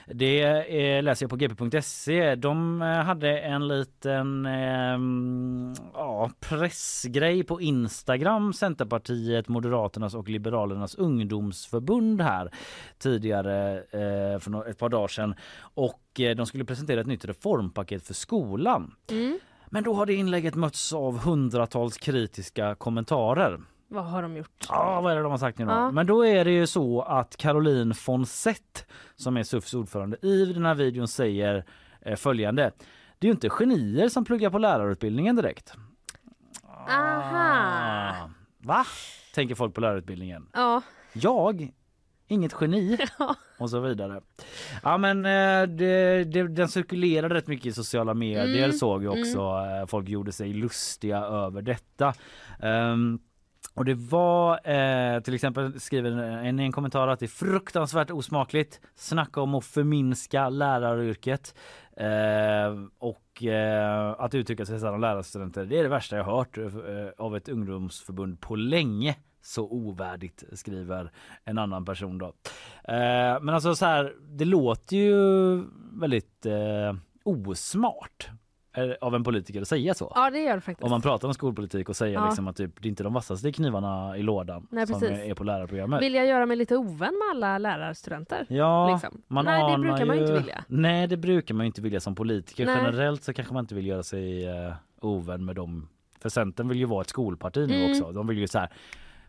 Det 0.08 0.42
eh, 0.42 1.04
läser 1.04 1.24
jag 1.24 1.30
på 1.30 1.36
gp.se. 1.36 2.36
De 2.36 2.82
eh, 2.82 2.88
hade 2.88 3.40
en 3.40 3.68
liten 3.68 4.46
eh, 4.46 5.00
ja, 5.94 6.32
pressgrej 6.40 7.44
på 7.44 7.62
Instagram, 7.62 8.54
Centerpartiet, 8.54 9.48
Moderaternas 9.48 10.16
och 10.16 10.30
Liberalernas 10.30 10.96
ungdomsförbund 10.96 12.22
här 12.22 12.52
tidigare 12.98 13.78
eh, 13.78 14.40
för 14.40 14.70
ett 14.70 14.78
par 14.78 14.90
dagar 14.90 15.08
sedan. 15.08 15.36
Och 15.60 16.02
de 16.16 16.46
skulle 16.46 16.66
presentera 16.66 17.02
ett 17.02 17.08
nytt 17.08 17.26
reformpaket 17.26 18.08
för 18.08 18.14
skolan. 18.14 18.96
Mm. 19.12 19.40
Men 19.66 19.84
då 19.84 19.94
har 19.94 20.06
det 20.06 20.14
inlägget 20.14 20.56
mötts 20.56 20.94
av 20.94 21.18
hundratals 21.18 21.98
kritiska 21.98 22.76
kommentarer. 22.76 23.60
Vad 23.96 24.06
har 24.06 24.22
de 24.22 24.38
gjort? 24.38 24.66
Ja, 24.70 25.02
vad 25.02 25.12
är 25.12 25.16
det 25.16 25.22
de 25.22 25.32
har 25.32 25.38
sagt 25.38 25.58
nu 25.58 25.66
då? 25.66 25.72
Ja. 25.72 25.92
Men 25.92 26.08
då 26.08 26.26
är 26.26 26.46
det 26.46 26.52
ju 26.52 26.68
så 26.68 27.02
att 27.02 27.38
Caroline 27.38 27.94
Fonsett 27.94 28.86
som 29.16 29.38
är 29.38 29.44
SUFs 29.44 29.74
ordförande 29.74 30.18
i 30.22 30.46
den 30.46 30.66
här 30.66 30.76
videon 30.76 31.08
säger 31.08 31.66
eh, 32.02 32.16
följande. 32.16 32.72
Det 33.20 33.28
är 33.28 33.30
ju 33.30 33.34
inte 33.34 33.50
genier 33.50 34.10
som 34.10 34.26
pluggar 34.26 34.50
på 34.50 34.58
lärarutbildningen 34.58 35.36
direkt. 35.36 35.74
Aha. 36.64 37.38
Ah. 37.38 38.30
Va? 38.58 38.86
Tänker 39.34 39.56
folk 39.56 39.74
på 39.74 39.82
lärarutbildningen. 39.82 40.48
Ja. 40.54 40.82
Jag? 41.14 41.72
Inget 42.28 42.56
geni? 42.62 42.98
Ja. 43.20 43.36
Och 43.60 43.70
så 43.70 43.80
vidare. 43.80 44.22
Ja 44.84 44.98
men 44.98 45.26
eh, 45.26 45.68
det, 45.76 46.24
det, 46.24 46.48
den 46.48 46.68
cirkulerade 46.68 47.36
rätt 47.36 47.48
mycket 47.48 47.66
i 47.66 47.74
sociala 47.74 48.14
medier 48.14 48.66
Mm, 48.66 48.78
såg 48.78 49.04
jag 49.04 49.20
också. 49.20 49.40
Eh, 49.40 49.88
Folk 49.88 50.10
gjorde 50.10 50.32
sig 50.32 50.54
lustiga 50.54 51.18
över 51.18 51.62
detta. 51.62 52.14
Ehm, 52.60 53.20
och 53.76 53.86
det 53.86 53.94
var 53.94 54.70
eh, 54.70 55.20
till 55.20 55.34
exempel 55.34 55.80
skriver 55.80 56.12
en, 56.12 56.60
en 56.60 56.72
kommentar 56.72 57.08
att 57.08 57.20
det 57.20 57.26
är 57.26 57.28
fruktansvärt 57.28 58.12
osmakligt. 58.12 58.82
Snacka 58.96 59.42
om 59.42 59.56
att 59.56 59.66
förminska 59.66 60.50
läraryrket. 60.50 61.56
Eh, 61.98 62.86
och 62.98 63.44
eh, 63.44 64.16
att 64.18 64.36
uttrycka 64.36 64.66
sig 64.66 64.80
så 64.80 64.86
här 64.86 64.94
om 64.94 65.02
lärarstudenter. 65.02 65.66
Det 65.66 65.80
är 65.80 65.84
det 65.84 65.90
värsta 65.90 66.18
jag 66.18 66.24
hört 66.24 66.58
eh, 66.58 66.66
av 67.18 67.36
ett 67.36 67.50
ungdomsförbund 67.50 68.42
på 68.42 68.56
länge. 68.56 69.16
Så 69.42 69.64
ovärdigt 69.64 70.44
skriver 70.54 71.12
en 71.44 71.58
annan 71.58 71.86
person 71.86 72.18
då. 72.18 72.26
Eh, 72.84 73.42
men 73.42 73.50
alltså 73.50 73.76
så 73.76 73.86
här, 73.86 74.14
det 74.22 74.46
låter 74.46 74.98
ju 74.98 75.64
väldigt 75.92 76.46
eh, 76.46 76.96
osmart 77.24 78.30
av 79.02 79.16
en 79.16 79.24
politiker 79.24 79.62
att 79.62 79.68
säga 79.68 79.94
så. 79.94 80.12
ja, 80.16 80.30
det 80.30 80.40
gör 80.40 80.56
det 80.56 80.62
faktiskt. 80.62 80.84
Om 80.84 80.90
man 80.92 81.02
pratar 81.02 81.28
om 81.28 81.34
skolpolitik 81.34 81.90
och 81.90 81.96
säger 81.96 82.14
Ja. 82.14 82.26
liksom 82.26 82.48
att 82.48 82.56
typ, 82.56 82.72
det 82.82 82.88
är 82.88 82.90
inte 82.90 83.04
de 83.04 83.14
vassaste 83.14 83.52
knivarna 83.52 84.18
i 84.18 84.22
lådan 84.24 84.68
Nej, 84.72 84.88
som 84.88 85.00
precis. 85.00 85.20
är 85.20 85.34
på 85.34 85.44
lärarprogrammet. 85.44 86.02
Vill 86.02 86.14
jag 86.16 86.26
göra 86.26 86.46
mig 86.46 86.58
lite 86.58 86.78
ovän 86.78 86.98
med 87.14 87.30
alla 87.32 87.58
lärarstudenter? 87.58 88.46
Ja, 88.50 88.92
liksom? 88.94 89.22
man 89.28 89.46
Nej, 89.46 89.72
det 89.72 89.78
brukar 89.82 90.06
man 90.06 90.16
ju 90.16 90.22
ju 90.22 90.28
inte 90.28 90.40
vilja. 90.42 90.64
Nej, 90.68 91.08
det 91.08 91.18
brukar 91.18 91.56
man 91.56 91.66
ju 91.66 91.68
inte 91.68 91.82
vilja 91.82 92.00
som 92.00 92.16
politiker. 92.16 92.66
Nej. 92.66 92.76
Generellt 92.78 93.24
så 93.24 93.34
kanske 93.34 93.54
man 93.54 93.64
inte 93.64 93.76
vill 93.76 93.88
göra 93.88 94.04
sig 94.04 94.46
eh, 94.48 94.74
ovän 95.02 95.46
med 95.46 95.56
dem. 95.56 95.88
För 96.22 96.30
Centern 96.30 96.68
vill 96.68 96.78
ju 96.78 96.86
vara 96.86 97.02
ett 97.02 97.10
skolparti 97.10 97.68
nu 97.68 97.76
Mm. 97.76 97.92
också. 97.92 98.12
De 98.12 98.28
vill 98.28 98.38
ju 98.38 98.48
så 98.48 98.60
här 98.60 98.70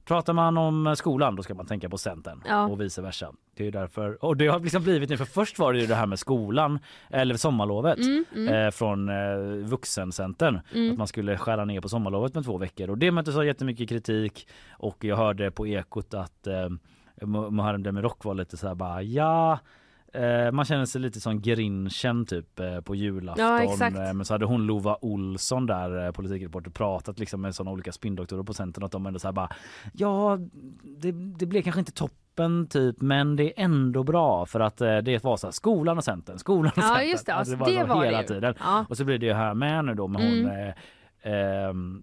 Pratar 0.06 0.32
man 0.32 0.56
om 0.58 0.96
skolan 0.96 1.36
då 1.36 1.42
ska 1.42 1.54
man 1.54 1.66
tänka 1.66 1.88
på 1.88 1.98
Centern 1.98 2.42
Ja. 2.48 2.66
och 2.66 2.80
vice 2.80 3.02
versa. 3.02 3.32
Det 3.56 3.66
är 3.66 3.72
därför. 3.72 4.24
Och 4.24 4.36
det 4.36 4.46
har 4.46 4.60
liksom 4.60 4.82
blivit 4.82 5.10
nu 5.10 5.16
för 5.16 5.24
först 5.24 5.58
var 5.58 5.72
det 5.72 5.78
ju 5.80 5.86
det 5.86 5.94
här 5.94 6.06
med 6.06 6.18
skolan 6.18 6.78
eller 7.10 7.36
sommarlovet 7.36 7.98
Mm, 7.98 8.24
mm, 8.34 8.54
eh, 8.54 8.70
från 8.70 9.08
eh, 9.08 9.36
vuxencentern. 9.66 10.60
mm. 10.74 10.92
Att 10.92 10.98
man 10.98 11.06
skulle 11.06 11.38
skära 11.38 11.64
ner 11.64 11.80
på 11.80 11.88
sommarlovet 11.88 12.34
med 12.34 12.44
två 12.44 12.58
veckor 12.58 12.90
och 12.90 12.98
det 12.98 13.10
möttes 13.10 13.36
av 13.36 13.46
jättemycket 13.46 13.88
kritik 13.88 14.48
och 14.70 15.04
jag 15.04 15.16
hörde 15.16 15.50
på 15.50 15.66
Ekot 15.66 16.14
att 16.14 16.46
eh, 16.46 16.68
Mu- 17.20 17.50
Muharrem 17.50 17.82
Demirok 17.82 18.24
var 18.24 18.34
lite 18.34 18.56
så 18.56 18.68
här 18.68 18.74
bara 18.74 19.02
ja 19.02 19.58
eh, 20.12 20.52
man 20.52 20.64
känner 20.64 20.84
sig 20.84 21.00
lite 21.00 21.20
som 21.20 21.40
Grinchen 21.40 22.26
typ 22.26 22.60
eh, 22.60 22.80
på 22.80 22.94
julafton. 22.94 23.44
Ja. 23.46 23.62
Eh, 24.08 24.14
Men 24.14 24.24
så 24.24 24.34
hade 24.34 24.44
hon 24.46 24.66
Lova 24.66 24.96
Olsson 25.00 25.66
där, 25.66 26.06
eh, 26.06 26.12
politikreporter, 26.12 26.70
pratat 26.70 27.18
liksom 27.18 27.40
med 27.40 27.54
sådana 27.54 27.70
olika 27.70 27.92
spindoktorer 27.92 28.42
på 28.42 28.54
Centern 28.54 28.84
att 28.84 28.92
de 28.92 29.06
ändå 29.06 29.18
så 29.18 29.32
bara 29.32 29.48
ja 29.92 30.38
det, 30.98 31.12
det 31.12 31.46
blev 31.46 31.62
kanske 31.62 31.78
inte 31.80 31.92
toppen 31.92 32.66
typ 32.66 33.00
men 33.00 33.36
det 33.36 33.44
är 33.44 33.64
ändå 33.64 34.02
bra 34.02 34.46
för 34.46 34.60
att 34.60 34.76
det 34.76 35.24
var 35.24 35.36
så 35.36 35.46
här, 35.46 35.52
skolan 35.52 35.98
och 35.98 36.04
Centern, 36.04 36.38
skolan 36.38 36.72
och 36.76 36.78
Ja, 36.78 36.82
Centern. 36.82 37.08
just 37.08 37.26
det. 37.26 37.34
Alltså, 37.34 37.54
Alltså, 37.54 37.70
det 37.74 37.80
så 37.80 37.86
var 37.94 38.00
det 38.00 38.06
hela 38.06 38.20
ju. 38.22 38.26
tiden. 38.26 38.54
Ja. 38.58 38.84
Och 38.88 38.96
så 38.96 39.04
blir 39.04 39.18
det 39.18 39.26
ju 39.26 39.32
här 39.32 39.54
med 39.54 39.84
nu 39.84 39.94
då 39.94 40.08
med 40.08 40.22
hon 40.22 40.38
Mm. 40.50 40.68
eh, 40.68 40.74
ehm, 41.32 42.02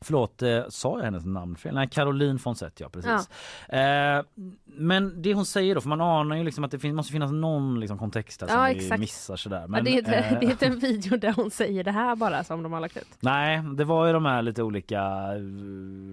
Förlåt, 0.00 0.42
eh, 0.42 0.62
sa 0.68 0.96
jag 0.98 1.04
hennes 1.04 1.24
namn 1.24 1.56
fel? 1.56 1.74
Nej, 1.74 1.88
Caroline 1.88 2.38
Fonsett, 2.38 2.80
ja 2.80 2.88
precis. 2.88 3.28
Eh, 3.68 4.22
men 4.64 5.22
det 5.22 5.34
hon 5.34 5.46
säger 5.46 5.74
då, 5.74 5.80
för 5.80 5.88
man 5.88 6.00
anar 6.00 6.36
ju 6.36 6.44
liksom 6.44 6.64
att 6.64 6.70
det 6.70 6.78
fin- 6.78 6.94
måste 6.94 7.12
finnas 7.12 7.32
någon 7.32 7.80
liksom 7.80 7.98
kontext 7.98 8.40
här 8.40 8.48
som 8.48 8.58
Ja, 8.58 8.64
vi 8.66 8.76
exakt. 8.84 9.00
missar 9.00 9.36
sådär. 9.36 9.60
ja, 9.60 9.66
Men, 9.66 9.84
det, 9.84 9.90
är 9.90 9.98
inte, 9.98 10.14
eh, 10.14 10.38
det 10.40 10.46
är 10.46 10.50
inte 10.50 10.66
en 10.66 10.78
video 10.78 11.16
där 11.18 11.32
hon 11.32 11.50
säger 11.50 11.84
det 11.84 11.90
här 11.90 12.16
bara 12.16 12.44
som 12.44 12.62
de 12.62 12.72
har 12.72 12.80
lagt 12.80 12.96
ut. 12.96 13.08
Nej, 13.20 13.62
det 13.76 13.84
var 13.84 14.06
ju 14.06 14.12
de 14.12 14.24
här 14.24 14.42
lite 14.42 14.62
olika 14.62 15.00
eh, 15.00 15.40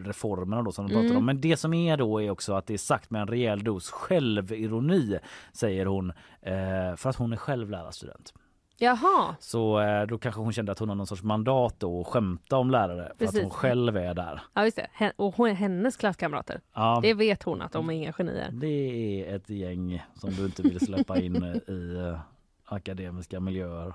reformerna 0.06 0.62
då 0.62 0.72
som 0.72 0.86
de 0.88 0.92
pratade 0.94 1.06
Mm. 1.10 1.18
om. 1.18 1.26
Men 1.26 1.42
det 1.42 1.58
som 1.58 1.74
är 1.74 1.98
då 1.98 2.22
är 2.22 2.30
också 2.30 2.54
att 2.54 2.68
det 2.68 2.74
är 2.74 2.78
sagt 2.78 3.10
med 3.10 3.22
en 3.22 3.28
rejäl 3.28 3.64
dos 3.64 3.90
självironi, 3.92 5.20
säger 5.54 5.86
hon, 5.86 6.10
eh, 6.42 6.96
för 6.98 7.10
att 7.10 7.16
hon 7.16 7.34
är 7.34 7.38
själv 7.38 7.70
lärarstudent. 7.70 8.34
Jaha, 8.78 9.36
Så 9.40 9.80
eh, 9.80 10.08
då 10.08 10.18
kanske 10.18 10.42
hon 10.42 10.54
kände 10.54 10.72
att 10.72 10.80
hon 10.80 10.90
har 10.90 10.96
någon 10.96 11.08
sorts 11.08 11.24
mandat 11.24 11.76
då 11.80 12.02
att 12.02 12.08
skämta 12.08 12.58
om 12.58 12.72
lärare 12.72 13.08
för 13.10 13.16
Precis. 13.18 13.36
att 13.38 13.42
hon 13.44 13.52
själv 13.52 13.98
är 13.98 14.14
där. 14.14 14.42
ja 14.54 14.64
just 14.66 14.78
det. 14.98 15.12
Och 15.16 15.36
hon 15.36 15.50
hennes 15.56 15.98
klasskamrater. 15.98 16.62
Ja, 16.74 17.00
Det 17.02 17.14
vet 17.14 17.44
hon 17.44 17.62
att 17.62 17.72
de 17.72 17.90
är 17.90 17.94
inga 17.94 18.14
genier. 18.14 18.50
det 18.52 18.68
är 18.68 19.36
ett 19.36 19.50
gäng 19.50 20.04
som 20.16 20.30
du 20.30 20.46
inte 20.46 20.62
vill 20.62 20.80
släppa 20.86 21.20
in 21.20 21.36
i 21.68 21.96
eh, 22.14 22.20
akademiska 22.66 23.40
miljöer. 23.40 23.94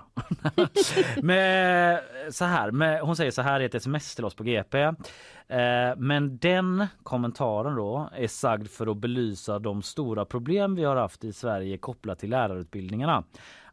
men 1.23 1.99
så 2.31 2.45
här, 2.45 2.71
men 2.71 2.99
hon 3.05 3.15
säger 3.15 3.31
så 3.31 3.41
här 3.41 3.59
i 3.59 3.65
ett 3.65 3.75
sms 3.75 4.15
till 4.15 4.25
oss 4.25 4.35
på 4.35 4.43
GP. 4.43 4.81
Eh, 4.81 4.93
men 5.97 6.37
den 6.37 6.87
kommentaren 7.03 7.75
då 7.75 8.09
är 8.15 8.27
sagd 8.27 8.67
för 8.67 8.87
att 8.87 8.97
belysa 8.97 9.59
de 9.59 9.81
stora 9.81 10.25
problem 10.25 10.75
vi 10.75 10.83
har 10.83 10.95
haft 10.95 11.23
i 11.23 11.33
Sverige 11.33 11.77
kopplat 11.77 12.19
till 12.19 12.29
lärarutbildningarna. 12.29 13.23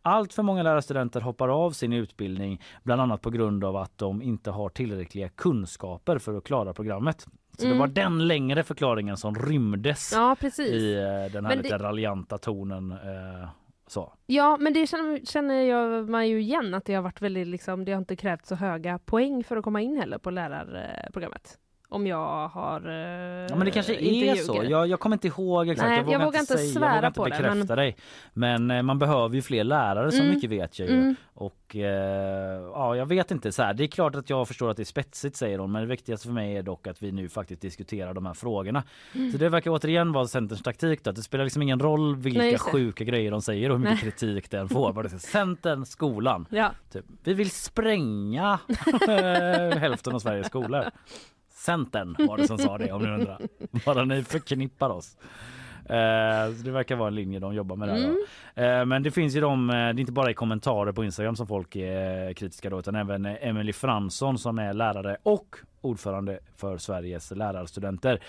Allt 0.09 0.33
för 0.33 0.43
många 0.43 0.63
lärarstudenter 0.63 1.21
hoppar 1.21 1.49
av 1.49 1.71
sin 1.71 1.93
utbildning 1.93 2.61
bland 2.83 3.01
annat 3.01 3.23
på 3.23 3.31
grund 3.31 3.65
av 3.65 3.77
att 3.77 3.99
de 3.99 4.23
inte 4.23 4.51
har 4.51 4.69
tillräckliga 4.69 5.29
kunskaper 5.29 6.19
för 6.19 6.35
att 6.39 6.45
klara 6.45 6.73
programmet. 6.75 7.27
Så 7.59 7.67
det 7.67 7.75
var 7.79 7.87
den 7.87 8.27
längre 8.29 8.63
förklaringen 8.63 9.17
som 9.17 9.35
rymdes 9.35 10.13
Ja, 10.15 10.37
i 10.59 10.95
eh, 10.95 11.03
den 11.03 11.15
här 11.15 11.41
Men 11.43 11.59
lite 11.59 11.79
det- 11.79 11.85
raljanta 11.85 12.39
tonen. 12.39 12.91
Eh, 12.91 13.49
så. 13.87 14.13
Ja, 14.27 14.57
men 14.61 14.73
det 14.73 14.87
känner, 14.87 15.25
känner 15.27 15.55
jag 15.55 16.09
man 16.11 16.29
ju 16.29 16.41
igen 16.41 16.75
att 16.75 16.85
det 16.85 16.95
har 16.95 17.03
varit 17.03 17.23
väldigt 17.23 17.47
liksom, 17.47 17.85
det 17.85 17.93
har 17.93 17.99
inte 17.99 18.17
krävt 18.17 18.47
så 18.47 18.55
höga 18.55 18.99
poäng 18.99 19.45
för 19.45 19.57
att 19.57 19.65
komma 19.65 19.81
in 19.81 19.97
heller 19.97 20.19
på 20.19 20.31
lärarprogrammet. 20.31 21.59
Om 21.91 22.07
jag 22.07 22.49
har 22.49 22.89
eh, 22.89 23.47
Ja, 23.51 23.57
men 23.57 23.65
det 23.65 23.71
kanske 23.71 23.95
inte 23.95 24.27
är 24.41 24.45
så. 24.45 24.65
Jag, 24.69 24.87
jag 24.89 25.01
kommer 25.01 25.17
inte 25.17 25.27
ihåg 25.29 25.69
exakt. 25.69 25.89
Nej, 25.89 26.05
jag 26.13 26.25
vågar 26.25 26.41
inte 26.41 26.59
säga, 26.59 26.73
svära 26.73 26.85
jag 26.87 26.95
vågar 26.97 27.07
inte 27.09 27.17
på 27.21 27.25
det, 27.25 27.31
bekräfta 27.31 27.55
men- 27.55 27.67
dig. 27.67 27.97
Men 28.33 28.71
eh, 28.71 28.83
man 28.83 28.99
behöver 28.99 29.35
ju 29.35 29.43
fler 29.43 29.65
lärare 29.65 30.13
så 30.13 30.23
Mm. 30.23 30.35
mycket 30.35 30.51
vet 30.51 30.79
jag 30.79 30.89
ju. 30.89 30.95
Mm. 30.95 31.17
Och 31.35 31.77
eh, 31.77 32.63
ja, 32.75 32.97
jag 32.97 33.07
vet 33.07 33.31
inte 33.31 33.53
så 33.53 33.63
här. 33.63 33.75
Det 33.75 33.85
är 33.85 33.89
klart 33.89 34.15
att 34.15 34.31
jag 34.31 34.49
förstår 34.49 34.71
att 34.71 34.77
det 34.77 34.83
är 34.83 34.85
spetsigt 34.85 35.37
säger 35.37 35.59
hon, 35.59 35.73
men 35.73 35.83
det 35.83 35.89
viktigaste 35.89 36.27
för 36.27 36.35
mig 36.35 36.57
är 36.57 36.63
dock 36.63 36.87
att 36.87 37.03
vi 37.03 37.13
nu 37.13 37.29
faktiskt 37.29 37.61
diskuterar 37.63 38.15
de 38.15 38.27
här 38.27 38.35
frågorna. 38.35 38.83
Mm. 39.15 39.33
Så 39.33 39.39
det 39.39 39.49
verkar 39.49 39.71
återigen 39.71 40.13
vara 40.13 40.27
Centerns 40.27 40.63
taktik 40.63 41.05
då. 41.05 41.11
att 41.11 41.17
Det 41.17 41.23
spelar 41.23 41.45
liksom 41.45 41.63
ingen 41.63 41.81
roll 41.81 42.17
vilka 42.17 42.39
Nej, 42.39 42.53
det. 42.53 42.59
sjuka 42.59 43.05
grejer 43.05 43.31
de 43.31 43.43
säger 43.43 43.71
och 43.71 43.79
hur 43.79 43.85
mycket 43.85 44.01
kritik 44.01 44.51
den 44.51 44.69
får. 44.69 44.93
Bara 44.93 45.09
det 45.09 45.19
Centern, 45.19 45.87
skolan. 45.87 46.47
Ja. 46.51 46.71
Typ. 46.93 47.05
Vi 47.25 47.35
vill 47.35 47.51
spränga 47.51 48.59
hälften 49.79 50.15
av 50.15 50.19
Sveriges 50.19 50.47
skolor. 50.47 50.85
Centern 51.59 52.17
var 52.19 52.37
det 52.37 52.47
som 52.47 52.59
sa 52.59 52.79
det 52.79 52.93
om 52.93 53.03
ni 53.03 53.09
undrar. 53.09 53.39
Bara 53.87 54.05
ni 54.05 54.23
förknippar 54.23 54.91
oss. 54.91 55.17
Eh, 55.85 56.55
så 56.57 56.63
det 56.65 56.71
verkar 56.71 56.97
vara 56.97 57.09
en 57.09 57.15
linje 57.15 57.39
de 57.39 57.55
jobbar 57.55 57.77
med 57.77 57.89
där. 57.89 57.97
Mm. 57.97 58.17
Eh, 58.55 58.85
men 58.85 59.03
det 59.03 59.11
finns 59.11 59.37
ju 59.37 59.41
de, 59.41 59.71
eh, 59.71 59.75
det 59.75 59.81
är 59.81 60.01
inte 60.01 60.13
bara 60.13 60.31
i 60.31 60.35
kommentarer 60.35 60.93
på 60.93 61.05
Instagram 61.05 61.37
som 61.37 61.47
folk 61.47 61.77
är 61.77 62.33
kritiska 62.33 62.71
då 62.71 62.79
utan 62.79 62.95
även 62.95 63.27
Emily 63.27 63.73
Fransson 63.73 64.39
som 64.39 64.59
är 64.59 64.73
lärare 64.75 65.17
och 65.23 65.57
ordförande 65.81 66.39
för 66.57 66.79
Sveriges 66.79 67.31
lärarstudenter. 67.31 68.21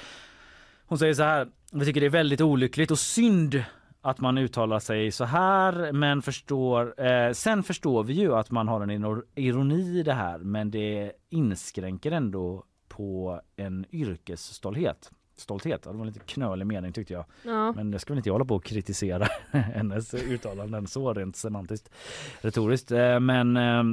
Hon 0.85 0.97
säger 0.97 1.14
så 1.14 1.23
här, 1.23 1.47
vi 1.72 1.85
tycker 1.85 2.01
det 2.01 2.07
är 2.07 2.10
väldigt 2.11 2.41
olyckligt 2.41 2.91
och 2.91 2.99
synd 2.99 3.64
att 4.01 4.19
man 4.19 4.38
uttalar 4.38 4.80
sig 4.80 5.11
så 5.11 5.23
här 5.26 5.91
men 5.91 6.22
förstår, 6.22 7.06
eh, 7.06 7.31
sen 7.31 7.64
förstår 7.64 8.03
vi 8.03 8.14
ju 8.14 8.35
att 8.35 8.51
man 8.51 8.68
har 8.68 8.81
en 8.81 8.91
iro- 8.91 9.23
ironi 9.35 9.99
i 9.99 10.03
det 10.03 10.14
här 10.14 10.38
men 10.38 10.72
det 10.72 11.11
inskränker 11.30 12.11
ändå 12.11 12.64
på 12.99 13.41
en 13.55 13.85
yrkesstolthet. 13.91 15.11
Stolthet, 15.35 15.84
det 15.84 15.89
var 15.89 15.99
en 15.99 16.07
lite 16.07 16.19
knölig 16.19 16.67
mening 16.67 16.93
tyckte 16.93 17.13
jag. 17.13 17.26
Ja. 17.43 17.71
Men 17.71 17.91
det 17.91 17.99
ska 17.99 18.13
väl 18.13 18.17
inte 18.17 18.30
jag 18.30 18.34
hålla 18.34 18.45
på 18.45 18.55
och 18.55 18.63
kritisera 18.63 19.27
hennes 19.51 20.13
uttalanden 20.13 20.88
så 20.88 21.13
rent 21.13 21.35
semantiskt 21.35 21.89
retoriskt. 22.41 22.91
Eh, 22.91 23.19
Men 23.19 23.57
eh, 23.57 23.84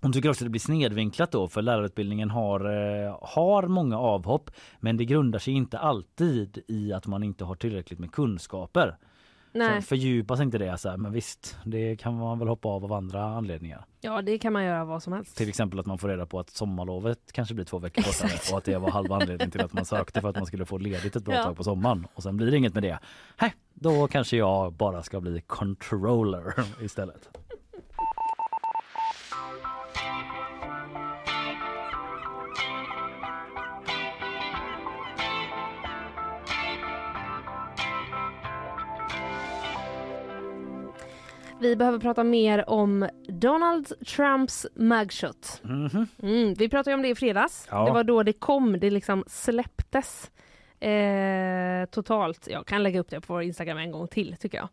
hon 0.00 0.12
tycker 0.12 0.28
också 0.28 0.44
att 0.44 0.46
det 0.46 0.50
blir 0.50 0.60
snedvinklat 0.60 1.32
då 1.32 1.48
för 1.48 1.62
lärarutbildningen 1.62 2.30
har, 2.30 2.60
eh, 2.60 3.18
har 3.22 3.62
många 3.62 3.98
avhopp 3.98 4.50
men 4.80 4.96
det 4.96 5.04
grundar 5.04 5.38
sig 5.38 5.54
inte 5.54 5.78
alltid 5.78 6.62
i 6.68 6.92
att 6.92 7.06
man 7.06 7.22
inte 7.22 7.44
har 7.44 7.54
tillräckligt 7.54 7.98
med 7.98 8.12
kunskaper. 8.12 8.96
Nej. 9.52 9.82
Så 9.82 9.86
fördjupas 9.88 10.40
inte 10.40 10.58
det 10.58 10.78
så 10.78 10.88
här, 10.88 10.96
men 10.96 11.12
visst 11.12 11.56
det 11.64 11.96
kan 11.96 12.14
man 12.18 12.38
väl 12.38 12.48
hoppa 12.48 12.68
av 12.68 12.84
av 12.84 12.92
andra 12.92 13.24
anledningar. 13.24 13.84
ja, 14.00 14.22
det 14.22 14.38
kan 14.38 14.52
man 14.52 14.64
göra 14.64 14.84
vad 14.84 15.02
som 15.02 15.12
helst. 15.12 15.36
Till 15.36 15.48
exempel 15.48 15.78
att 15.80 15.86
man 15.86 15.98
får 15.98 16.08
reda 16.08 16.26
på 16.26 16.40
att 16.40 16.50
sommarlovet 16.50 17.32
kanske 17.32 17.54
blir 17.54 17.64
två 17.64 17.78
veckor 17.78 18.02
kortare 18.06 18.30
och 18.52 18.58
att 18.58 18.64
det 18.64 18.78
var 18.78 18.90
halva 18.90 19.16
anledningen 19.16 19.50
till 19.50 19.60
att 19.60 19.72
man 19.72 19.84
sökte 19.84 20.20
för 20.20 20.28
att 20.28 20.36
man 20.36 20.46
skulle 20.46 20.64
få 20.64 20.78
ledigt 20.78 21.16
ett 21.16 21.24
bra 21.24 21.34
Ja. 21.34 21.42
tag 21.44 21.56
på 21.56 21.64
sommaren 21.64 22.06
och 22.14 22.22
sen 22.22 22.36
blir 22.36 22.50
det 22.50 22.56
inget 22.56 22.74
med 22.74 22.82
det. 22.82 22.98
Nej, 23.40 23.54
då 23.74 24.06
kanske 24.08 24.36
jag 24.36 24.72
bara 24.72 25.02
ska 25.02 25.20
bli 25.20 25.40
controller 25.46 26.54
istället. 26.84 27.37
Vi 41.60 41.76
behöver 41.76 41.98
prata 41.98 42.24
mer 42.24 42.70
om 42.70 43.08
Donald 43.28 43.92
Trumps 44.06 44.66
mugshot. 44.74 45.60
Mhm. 45.62 46.06
Mm, 46.22 46.54
vi 46.54 46.68
pratade 46.68 46.94
om 46.94 47.02
det 47.02 47.08
i 47.08 47.14
fredags. 47.14 47.66
Ja. 47.70 47.84
Det 47.84 47.92
var 47.92 48.04
då 48.04 48.22
det 48.22 48.32
kom, 48.32 48.80
det 48.80 48.90
liksom 48.90 49.24
släpptes. 49.26 50.30
Eh, 50.80 51.84
totalt. 51.90 52.48
Jag 52.50 52.66
kan 52.66 52.82
lägga 52.82 53.00
upp 53.00 53.10
det 53.10 53.20
på 53.20 53.32
vår 53.32 53.42
Instagram 53.42 53.78
en 53.78 53.90
gång 53.90 54.08
till 54.08 54.36
tycker 54.40 54.58
jag. 54.58 54.68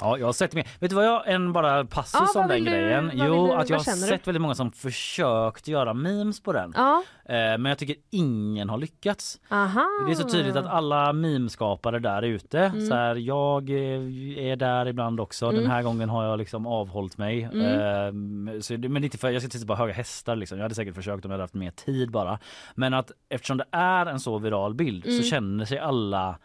Ja, 0.00 0.18
jag 0.18 0.26
har 0.26 0.32
sett 0.32 0.54
mer. 0.54 0.66
Vet 0.80 0.90
du 0.90 0.96
vad 0.96 1.06
jag, 1.06 1.28
en 1.30 1.52
bara 1.52 1.84
passus 1.84 2.20
vad 2.34 2.42
om 2.44 2.48
den 2.48 2.64
du- 2.64 2.70
grejen. 2.70 3.10
Jo, 3.14 3.46
du- 3.46 3.52
att 3.52 3.70
jag 3.70 3.76
har 3.76 3.84
sett 3.84 4.26
väldigt 4.28 4.40
många 4.42 4.54
som 4.54 4.72
försökt 4.72 5.68
göra 5.68 5.94
memes 5.94 6.42
på 6.42 6.52
den. 6.52 6.72
Ja, 6.76 7.02
Eh, 7.28 7.34
men 7.34 7.64
jag 7.64 7.78
tycker 7.78 7.96
ingen 8.10 8.68
har 8.68 8.78
lyckats. 8.78 9.40
aha. 9.50 9.84
Det 10.06 10.12
är 10.12 10.14
så 10.14 10.28
tydligt 10.28 10.56
att 10.56 10.66
alla 10.66 11.12
memskapare 11.12 11.98
där 11.98 12.22
ute, 12.22 12.58
Mm. 12.60 12.86
så 12.86 12.94
här, 12.94 13.14
jag 13.14 13.70
är 13.70 14.56
där 14.56 14.86
ibland 14.88 15.20
också. 15.20 15.46
Den 15.50 15.58
Mm. 15.58 15.70
här 15.70 15.82
gången 15.82 16.08
har 16.08 16.24
jag 16.24 16.38
liksom 16.38 16.66
avhållit 16.66 17.18
mig. 17.18 17.42
Mm. 17.42 18.48
Eh, 18.48 18.60
så 18.60 18.78
men 18.78 19.04
inte 19.04 19.18
för, 19.18 19.30
jag 19.30 19.42
ska 19.42 19.56
inte 19.56 19.66
bara 19.66 19.78
höga 19.78 19.92
hästar 19.92 20.36
liksom. 20.36 20.58
Jag 20.58 20.62
hade 20.64 20.74
säkert 20.74 20.94
försökt 20.94 21.24
om 21.24 21.30
jag 21.30 21.34
hade 21.34 21.42
haft 21.42 21.54
mer 21.54 21.70
tid 21.70 22.10
bara. 22.10 22.38
Men 22.74 22.94
att 22.94 23.10
eftersom 23.28 23.56
det 23.56 23.66
är 23.72 24.06
en 24.06 24.20
så 24.20 24.38
viral 24.38 24.74
bild 24.74 25.06
Mm. 25.06 25.18
så 25.22 25.28
känner 25.36 25.64
sig 25.64 25.78
alla 25.78 26.38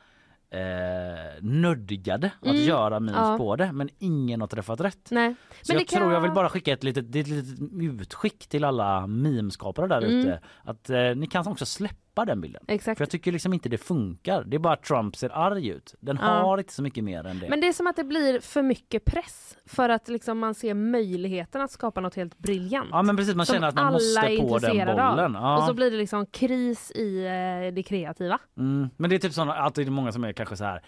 eh, 0.54 1.42
nödgade 1.42 2.32
att 2.42 2.46
Mm. 2.48 2.62
göra 2.62 3.00
memes 3.00 3.18
Ja. 3.20 3.38
på 3.38 3.56
det 3.56 3.72
men 3.72 3.90
ingen 4.00 4.42
har 4.42 4.48
träffat 4.48 4.82
rätt. 4.82 5.08
Nej. 5.12 5.36
Så 5.62 5.74
Men 5.74 5.78
jag 5.78 5.82
det 5.86 5.90
kan- 5.92 6.00
tror 6.02 6.14
jag 6.14 6.22
vill 6.22 6.32
bara 6.32 6.50
skicka 6.50 6.74
ett 6.74 6.84
litet, 6.84 7.16
ett 7.16 7.28
litet 7.28 7.60
utskick 8.02 8.48
till 8.48 8.64
alla 8.64 9.08
memskapare 9.08 9.88
där 9.88 10.02
Mm. 10.02 10.20
ute. 10.20 10.40
Att 10.64 10.90
eh, 10.90 11.16
ni 11.16 11.28
kan 11.28 11.48
också 11.48 11.66
släppa 11.66 11.96
den 12.26 12.42
bilden. 12.42 12.64
Exakt. 12.68 12.98
För 12.98 13.02
jag 13.06 13.10
tycker 13.10 13.32
liksom 13.32 13.54
inte 13.54 13.70
det 13.70 13.78
funkar. 13.78 14.44
Det 14.44 14.56
är 14.58 14.60
bara 14.60 14.74
att 14.74 14.84
Trump 14.84 15.16
ser 15.16 15.30
arg 15.30 15.68
ut. 15.68 15.96
Den 16.00 16.18
Ja. 16.22 16.28
har 16.28 16.58
inte 16.58 16.74
så 16.74 16.84
mycket 16.84 17.04
mer 17.04 17.24
än 17.28 17.40
det. 17.40 17.50
Men 17.50 17.62
det 17.62 17.68
är 17.68 17.74
som 17.74 17.88
att 17.88 17.96
det 17.96 18.04
blir 18.04 18.40
för 18.40 18.62
mycket 18.62 19.06
press 19.06 19.58
för 19.66 19.90
att 19.90 20.08
liksom 20.10 20.40
man 20.40 20.54
ser 20.56 20.74
möjligheten 20.74 21.62
att 21.62 21.72
skapa 21.72 22.02
något 22.02 22.16
helt 22.16 22.38
briljant. 22.38 22.90
Ja 22.92 23.02
men 23.02 23.18
precis, 23.18 23.36
man 23.36 23.46
känner 23.46 23.68
att 23.68 23.76
man 23.76 23.94
måste 23.94 24.22
på 24.22 24.58
den 24.60 24.78
bollen. 24.88 25.34
Ja. 25.34 25.58
Och 25.58 25.64
så 25.64 25.74
blir 25.74 25.92
det 25.92 25.98
liksom 25.98 26.26
kris 26.26 26.92
i 26.92 27.26
eh, 27.26 27.74
det 27.76 27.84
kreativa. 27.84 28.40
mm. 28.58 28.90
Men 28.98 29.10
det 29.10 29.16
är 29.16 29.20
typ 29.20 29.36
det 29.76 29.82
är 29.82 29.90
många 29.90 30.12
som 30.12 30.24
är 30.24 30.34
kanske 30.34 30.56
så 30.56 30.64
här 30.64 30.82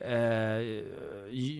Eh, 0.00 0.82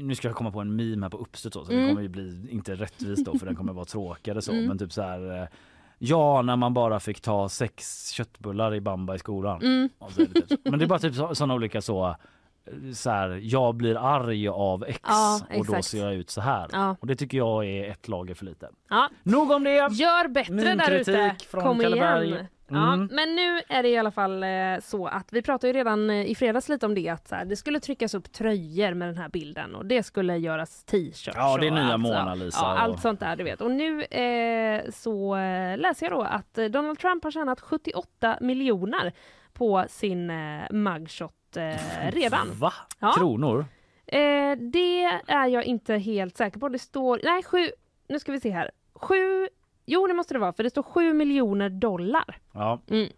nu 0.03 0.15
ska 0.15 0.29
jag 0.29 0.37
komma 0.37 0.51
på 0.51 0.61
en 0.61 0.77
meme 0.77 1.05
här 1.05 1.11
på 1.11 1.17
uppstuds 1.19 1.55
så, 1.55 1.65
så 1.65 1.73
Mm. 1.73 1.83
det 1.85 1.89
kommer 1.91 2.03
ju 2.03 2.09
bli 2.09 2.47
inte 2.51 2.75
rättvist 2.75 3.25
då 3.25 3.39
för 3.39 3.47
den 3.47 3.57
kommer 3.57 3.73
vara 3.73 3.85
tråkigare 3.85 4.43
så 4.43 4.53
Mm. 4.53 4.67
men 4.67 4.79
typ 4.79 4.93
så 4.93 5.03
här 5.03 5.43
eh, 5.43 5.49
Ja 5.99 6.43
när 6.43 6.57
man 6.57 6.75
bara 6.75 7.01
fick 7.01 7.21
ta 7.21 7.49
sex 7.49 8.11
köttbullar 8.11 8.75
i 8.75 8.81
bamba 8.81 9.15
i 9.15 9.19
skolan. 9.19 9.63
Mm. 9.63 9.89
Och 9.99 10.13
så 10.13 10.21
är 10.23 10.27
det 10.27 10.41
typ, 10.41 10.49
så. 10.49 10.57
men 10.71 10.79
det 10.79 10.85
är 10.85 10.87
bara 10.87 10.99
typ 10.99 11.15
så- 11.15 11.35
såna 11.35 11.55
olika 11.55 11.81
så 11.81 12.07
eh, 12.09 12.93
så 12.95 13.11
här, 13.11 13.41
jag 13.43 13.75
blir 13.75 13.97
arg 13.97 14.49
av 14.49 14.85
X 14.85 15.01
Ja, 15.07 15.41
och 15.57 15.67
då 15.67 15.83
ser 15.83 16.05
jag 16.05 16.15
ut 16.15 16.31
så 16.31 16.41
här. 16.41 16.69
Ja. 16.73 16.97
Och 17.01 17.07
det 17.07 17.17
tycker 17.17 17.39
jag 17.39 17.67
är 17.67 17.91
ett 17.91 18.09
lager 18.09 18.35
för 18.35 18.45
lite. 18.45 18.69
Ja. 18.91 19.09
Nog 19.23 19.51
om 19.51 19.65
det! 19.65 19.71
Gör 19.93 20.29
bättre 20.29 20.55
Min 20.55 20.79
där 20.79 20.91
ute! 20.91 21.37
Kom 21.51 21.79
Kalleberg. 21.81 22.29
igen! 22.29 22.47
Ja, 22.71 22.93
Mm. 22.95 23.09
men 23.13 23.35
nu 23.37 23.61
är 23.69 23.83
det 23.83 23.89
i 23.89 23.97
alla 23.99 24.11
fall 24.11 24.43
eh, 24.43 24.49
så 24.83 25.07
att 25.07 25.33
vi 25.33 25.43
pratade 25.43 25.67
ju 25.67 25.73
redan 25.79 26.11
eh, 26.11 26.27
i 26.31 26.35
fredags 26.35 26.69
lite 26.69 26.87
om 26.87 26.95
det 26.95 27.09
att 27.09 27.29
så 27.29 27.35
här, 27.35 27.45
det 27.45 27.57
skulle 27.57 27.81
tryckas 27.81 28.15
upp 28.15 28.33
tröjor 28.33 28.95
med 28.95 29.09
den 29.09 29.17
här 29.19 29.29
bilden 29.29 29.75
och 29.75 29.87
det 29.87 30.03
skulle 30.03 30.37
göras 30.37 30.85
t-shirts. 30.85 31.31
Ja, 31.37 31.57
det 31.61 31.67
är 31.67 31.71
nya 31.71 31.83
allt, 31.83 32.03
Mona. 32.03 32.35
Lisa 32.35 32.59
Ja, 32.63 32.73
och- 32.73 32.81
allt 32.83 33.01
sånt 33.01 33.21
där 33.21 33.37
du 33.37 33.45
vet. 33.45 33.61
Och 33.61 33.71
nu 33.71 34.03
eh, 34.03 34.91
så 34.91 35.37
eh, 35.37 35.79
läser 35.79 36.07
jag 36.07 36.13
då 36.13 36.23
att 36.23 36.55
Donald 36.55 36.99
Trump 36.99 37.25
har 37.25 37.31
tjänat 37.31 37.61
78 37.61 38.39
miljoner 38.41 39.13
på 39.53 39.85
sin 39.89 40.31
eh, 40.31 40.63
mugshot 40.71 41.57
eh, 41.57 42.11
redan. 42.13 42.47
Va? 42.53 42.73
Ja. 42.99 43.13
Kronor? 43.17 43.65
Eh, 44.07 44.57
det 44.73 45.03
är 45.27 45.47
jag 45.47 45.65
inte 45.65 45.95
helt 45.95 46.37
säker 46.37 46.61
på. 46.61 46.69
Det 46.69 46.79
står, 46.79 47.21
nej 47.25 47.43
sju, 47.43 47.69
nu 48.09 48.19
ska 48.19 48.33
vi 48.33 48.41
se 48.41 48.51
här. 48.51 48.71
Sju, 48.95 49.49
jo 49.89 50.07
det 50.07 50.15
måste 50.15 50.35
det 50.35 50.39
vara 50.41 50.53
för 50.53 50.63
det 50.63 50.71
står 50.71 50.83
7 50.83 51.13
miljoner 51.13 51.69
dollar. 51.69 52.39
Ja. 52.53 52.81
Mm. 52.91 53.09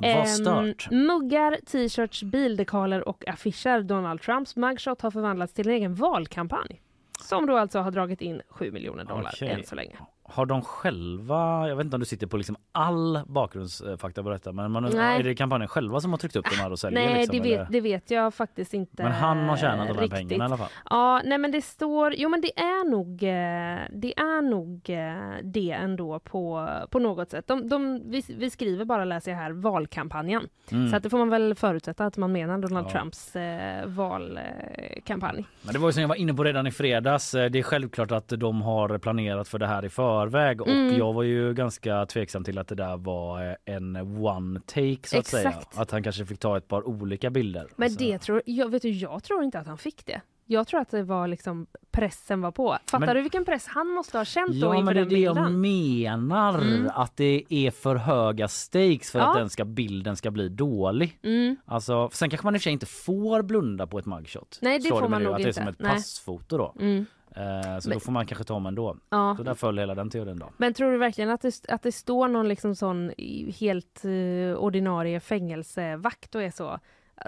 Vad 0.00 0.10
Ehm, 0.10 0.26
stört. 0.26 0.90
muggar, 0.90 1.58
t-shirts, 1.66 2.22
bildekaler 2.22 3.08
och 3.08 3.28
affischer. 3.28 3.82
Donald 3.82 4.20
Trumps 4.20 4.56
mugshot 4.56 5.02
har 5.02 5.10
förvandlats 5.10 5.52
till 5.52 5.68
en 5.68 5.74
egen 5.74 5.94
valkampanj. 5.94 6.80
Som 7.20 7.46
då 7.46 7.56
alltså 7.56 7.78
har 7.78 7.90
dragit 7.90 8.20
in 8.20 8.42
7 8.48 8.70
miljoner 8.72 9.04
dollar 9.04 9.30
Okej. 9.34 9.48
än 9.48 9.64
så 9.64 9.74
länge. 9.74 9.96
Har 10.30 10.46
de 10.46 10.62
själva, 10.62 11.68
jag 11.68 11.76
vet 11.76 11.84
inte 11.84 11.96
om 11.96 12.00
du 12.00 12.06
sitter 12.06 12.26
på 12.26 12.36
liksom 12.36 12.56
all 12.72 13.20
bakgrundsfakta 13.26 14.22
på 14.22 14.30
detta 14.30 14.52
men 14.52 14.70
man, 14.70 14.84
är 14.84 15.22
det 15.22 15.34
kampanjen 15.34 15.68
själva 15.68 16.00
som 16.00 16.10
har 16.10 16.18
tryckt 16.18 16.36
upp 16.36 16.44
de 16.50 16.56
här 16.56 16.72
och 16.72 16.78
säljer? 16.78 17.04
Nej, 17.04 17.14
liksom, 17.14 17.38
det, 17.42 17.56
vet, 17.58 17.68
det 17.72 17.80
vet 17.80 18.10
jag 18.10 18.34
faktiskt 18.34 18.74
inte 18.74 19.02
Men 19.02 19.12
han 19.12 19.48
har 19.48 19.56
tjänat 19.56 19.88
de 19.88 19.94
här 19.94 20.00
riktigt. 20.02 20.28
pengarna 20.28 20.44
i 20.44 20.46
alla 20.46 20.56
fall. 20.56 20.68
Ja, 20.90 21.22
nej 21.24 21.38
men 21.38 21.50
det 21.50 21.62
står, 21.62 22.14
jo 22.16 22.28
men 22.28 22.40
det 22.40 22.58
är 22.58 22.90
nog, 22.90 23.22
eh, 23.22 23.86
det 24.00 24.18
är 24.18 24.42
nog 24.42 24.90
eh, 24.90 25.38
det 25.44 25.70
ändå 25.70 26.18
på, 26.18 26.68
på 26.90 26.98
något 26.98 27.30
sätt. 27.30 27.46
De, 27.46 27.68
de, 27.68 28.02
vi, 28.10 28.22
vi 28.38 28.50
skriver 28.50 28.84
bara, 28.84 29.04
läser 29.04 29.30
jag 29.30 29.38
här, 29.38 29.50
valkampanjen. 29.50 30.48
Mm. 30.70 30.88
Så 30.90 30.96
att 30.96 31.02
det 31.02 31.10
får 31.10 31.18
man 31.18 31.28
väl 31.30 31.54
förutsätta 31.54 32.06
att 32.06 32.16
man 32.16 32.32
menar 32.32 32.58
Donald 32.58 32.86
Ja. 32.86 32.90
Trumps 32.90 33.36
eh, 33.36 33.86
valkampanj. 33.86 35.44
Men 35.62 35.72
det 35.72 35.78
var 35.78 35.88
ju 35.88 35.92
som 35.92 36.00
jag 36.00 36.08
var 36.08 36.16
inne 36.16 36.34
på 36.34 36.44
redan 36.44 36.66
i 36.66 36.70
fredags. 36.70 37.34
eh, 37.34 37.50
Det 37.50 37.58
är 37.58 37.62
självklart 37.62 38.12
att 38.12 38.28
de 38.28 38.62
har 38.62 38.98
planerat 38.98 39.48
för 39.48 39.58
det 39.58 39.66
här 39.66 39.84
i 39.84 39.88
förväg 40.18 40.60
och 40.60 40.68
Mm. 40.68 40.96
jag 40.98 41.12
var 41.12 41.22
ju 41.22 41.54
ganska 41.54 42.06
tveksam 42.06 42.44
till 42.44 42.58
att 42.58 42.68
det 42.68 42.74
där 42.74 42.96
var 42.96 43.46
eh, 43.50 43.74
en 43.74 43.96
one 44.26 44.60
take 44.60 44.98
så 45.08 45.18
att 45.18 45.26
säga. 45.26 45.48
Exakt. 45.48 45.78
Att 45.78 45.90
han 45.90 46.02
kanske 46.02 46.26
fick 46.26 46.38
ta 46.38 46.56
ett 46.56 46.68
par 46.68 46.88
olika 46.88 47.30
bilder. 47.30 47.66
Men 47.76 47.90
Så- 47.90 47.98
det 47.98 48.18
tror 48.18 48.42
jag, 48.46 48.68
vet 48.68 48.82
du, 48.82 48.88
jag 48.90 49.22
tror 49.24 49.42
inte 49.44 49.58
att 49.58 49.66
han 49.66 49.78
fick 49.78 50.06
det. 50.06 50.20
Jag 50.50 50.66
tror 50.66 50.80
att 50.80 50.90
det 50.90 51.02
var 51.02 51.28
liksom 51.28 51.66
pressen 51.90 52.40
var 52.40 52.50
på. 52.50 52.78
Fattar 52.90 53.06
Men- 53.06 53.16
du 53.16 53.22
vilken 53.22 53.44
press 53.44 53.66
han 53.66 53.86
måste 53.88 54.18
ha 54.18 54.24
känt 54.24 54.52
då 54.52 54.66
Ja 54.66 54.74
inför 54.76 54.84
men 54.84 54.94
det 54.94 55.00
är 55.00 55.04
den 55.04 55.08
det 55.14 55.18
jag 55.20 55.34
bilden? 55.36 55.60
menar. 55.60 56.58
Mm. 56.58 56.90
Att 56.94 57.16
det 57.16 57.44
är 57.48 57.70
för 57.70 57.96
höga 57.96 58.48
stakes 58.48 59.10
för 59.12 59.18
Ja. 59.18 59.30
att 59.30 59.36
den 59.36 59.50
ska, 59.50 59.64
bilden 59.64 60.16
ska 60.16 60.30
bli 60.30 60.48
dålig. 60.48 61.18
Mm. 61.22 61.56
Alltså, 61.64 62.10
sen 62.12 62.30
kanske 62.30 62.46
man 62.46 62.54
i 62.54 62.58
och 62.58 62.60
för 62.60 62.64
sig 62.64 62.72
inte 62.72 62.86
får 62.86 63.42
blunda 63.42 63.86
på 63.86 63.98
ett 63.98 64.06
mugshot. 64.06 64.58
Nej, 64.62 64.78
det 64.78 64.84
Slår 64.88 65.00
får 65.00 65.08
mig 65.08 65.10
man 65.10 65.22
nog 65.22 65.32
att 65.32 65.38
det 65.38 65.42
är 65.44 65.46
inte. 65.48 65.60
som 65.60 65.68
ett 65.68 65.78
Nej. 65.78 65.92
passfoto 65.92 66.58
då. 66.58 66.74
Mm. 66.80 67.06
Eh, 67.38 67.78
så 67.78 67.88
Men- 67.88 67.96
då 67.96 68.00
får 68.00 68.12
man 68.12 68.26
kanske 68.26 68.44
ta 68.44 68.54
dem 68.54 68.66
ändå. 68.66 68.96
Ja. 69.10 69.34
Så 69.36 69.42
där 69.42 69.54
föll 69.54 69.78
hela 69.78 69.94
den 69.94 70.10
teorin 70.10 70.38
då. 70.38 70.50
Men 70.56 70.74
tror 70.74 70.92
du 70.92 70.98
verkligen 70.98 71.30
att 71.30 71.40
det, 71.40 71.60
att 71.68 71.82
det 71.82 71.92
står 71.92 72.28
någon 72.28 72.48
liksom 72.48 72.74
sån 72.74 73.12
helt 73.60 74.04
eh, 74.04 74.56
ordinarie 74.58 75.20
fängelsevakt 75.20 76.34
och 76.34 76.42
är 76.42 76.50
så? 76.50 76.78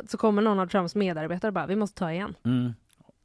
Så 0.08 0.18
kommer 0.18 0.42
någon 0.42 0.58
av 0.60 0.66
Trumps 0.66 0.94
medarbetare 0.94 1.48
och 1.48 1.54
bara, 1.54 1.66
vi 1.66 1.76
måste 1.76 1.98
ta 1.98 2.12
igen. 2.12 2.34
Mm. 2.44 2.72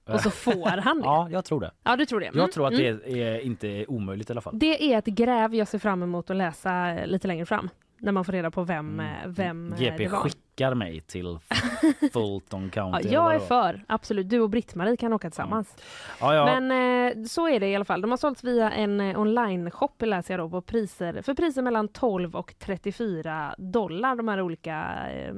Och 0.08 0.22
så 0.22 0.30
får 0.30 0.78
han 0.82 0.98
det. 1.02 1.06
Ja, 1.06 1.28
jag 1.32 1.46
tror 1.46 1.60
det. 1.62 1.72
Ja, 1.84 1.96
du 1.96 2.06
tror 2.06 2.20
det? 2.20 2.26
Mm, 2.26 2.40
Jag 2.40 2.52
tror 2.52 2.68
att 2.68 2.74
mm. 2.74 3.00
det 3.06 3.22
är, 3.24 3.40
inte 3.40 3.68
är 3.68 3.92
omöjligt 3.92 4.30
i 4.30 4.34
alla 4.34 4.42
fall. 4.42 4.60
Det 4.60 4.94
är 4.94 4.98
ett 4.98 5.06
gräv 5.06 5.56
jag 5.56 5.68
ser 5.68 5.80
fram 5.80 6.04
emot 6.04 6.30
att 6.30 6.36
läsa 6.36 6.90
eh, 6.90 7.08
lite 7.08 7.28
längre 7.28 7.46
fram. 7.46 7.70
När 8.06 8.12
man 8.12 8.26
får 8.26 8.34
reda 8.34 8.52
på 8.52 8.64
vem, 8.64 9.00
Mm. 9.00 9.06
eh, 9.24 9.28
vem 9.28 9.74
eh, 9.74 9.80
GP 9.80 9.98
det 10.04 10.08
var. 10.10 10.20
skickar 10.20 10.74
mig 10.74 11.02
till 11.02 11.40
Fulton 12.14 12.64
Ja, 12.64 12.70
County. 12.72 13.00
eller 13.00 13.14
jag 13.14 13.36
är 13.36 13.40
för, 13.40 13.84
absolut. 13.88 14.30
Du 14.30 14.40
och 14.40 14.50
Britt-Marie 14.50 14.98
kan 14.98 15.14
åka 15.14 15.30
tillsammans. 15.30 15.76
Ja, 16.22 16.36
ja. 16.36 16.60
Men 16.60 16.72
eh, 17.18 17.24
så 17.26 17.48
är 17.50 17.60
det 17.60 17.68
i 17.68 17.76
alla 17.76 17.86
fall. 17.86 18.02
De 18.02 18.10
har 18.12 18.18
sålts 18.18 18.44
via 18.44 18.72
en 18.72 19.02
eh, 19.02 19.20
online-shop 19.20 19.92
läser 20.06 20.34
jag 20.34 20.40
då 20.42 20.50
på 20.50 20.62
priser, 20.62 21.22
för 21.22 21.34
priser 21.34 21.62
mellan 21.62 21.88
12 21.88 22.36
och 22.36 22.54
34 22.60 23.56
dollar. 23.58 24.16
De 24.16 24.28
här 24.28 24.42
olika 24.42 24.96
eh, 25.12 25.34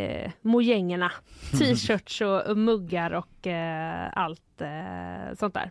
eh, 0.00 0.30
mojängerna, 0.40 1.12
t-shirts 1.58 2.20
och 2.20 2.56
muggar 2.56 3.10
och 3.10 3.46
eh, 3.46 4.08
allt 4.12 4.60
eh, 4.60 5.34
sånt 5.38 5.54
där. 5.54 5.70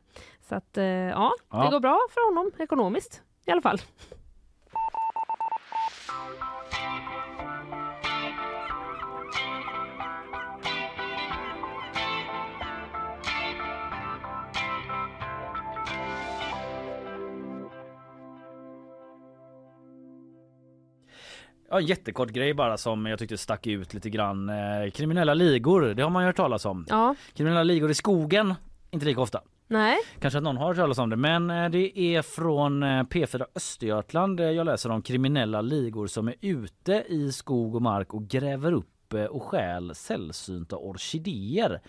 Så 0.50 0.56
att 0.56 0.78
eh, 0.78 0.84
ja, 0.86 1.32
Ja. 1.52 1.64
det 1.66 1.72
går 1.72 1.80
bra 1.80 2.00
för 2.12 2.26
honom 2.36 2.52
ekonomiskt 2.60 3.22
i 3.46 3.52
alla 3.52 3.62
fall. 3.62 3.78
Ja, 21.70 21.82
jättekort 21.82 22.30
grej 22.30 22.54
bara 22.54 22.78
som 22.78 23.06
jag 23.06 23.20
tyckte 23.20 23.38
stack 23.38 23.68
ut 23.68 23.94
lite 23.94 24.10
grann. 24.10 24.50
Eh, 24.50 24.92
kriminella 24.94 25.34
ligor, 25.34 25.82
det 25.82 26.04
har 26.04 26.10
man 26.10 26.24
ju 26.24 26.28
hört 26.28 26.36
talas 26.36 26.66
om. 26.66 26.86
Ja, 26.90 27.16
Kriminella 27.34 27.64
ligor 27.64 27.92
i 27.92 27.94
skogen, 27.94 28.54
inte 28.92 29.06
lika 29.06 29.22
ofta. 29.22 29.42
Nej, 29.68 29.98
Kanske 30.20 30.38
att 30.38 30.44
någon 30.44 30.58
har 30.58 30.68
hört 30.68 30.78
talas 30.78 30.98
om 30.98 31.10
det, 31.10 31.16
men 31.16 31.50
eh, 31.50 31.70
det 31.70 32.00
är 32.00 32.22
från 32.22 32.84
eh, 32.84 32.88
P4 32.88 33.46
Östergötland. 33.56 34.40
eh, 34.40 34.46
Jag 34.46 34.66
läser 34.66 34.90
om 34.92 35.02
kriminella 35.02 35.62
ligor 35.62 36.08
som 36.08 36.28
är 36.28 36.36
ute 36.42 37.06
i 37.10 37.32
skog 37.32 37.76
och 37.76 37.82
mark 37.82 38.14
och 38.14 38.28
gräver 38.28 38.72
upp 38.72 39.14
och 39.30 39.44
stjäl 39.44 39.96
sällsynta 39.96 40.76
orkidéer. 40.78 41.82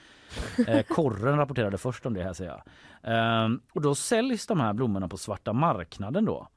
Korren 0.89 1.37
rapporterade 1.37 1.79
först 1.79 2.07
om 2.07 2.15
det 2.15 2.23
här 2.23 2.33
säger 2.33 2.51
jag. 2.51 2.63
Ehm, 3.03 3.61
och 3.73 3.83
då 3.83 3.95
säljs 3.95 4.47
de 4.47 4.61
här 4.61 4.73
blommorna 4.73 5.09
på 5.09 5.17
svarta 5.17 5.53
marknaden 5.53 6.25
då. 6.25 6.49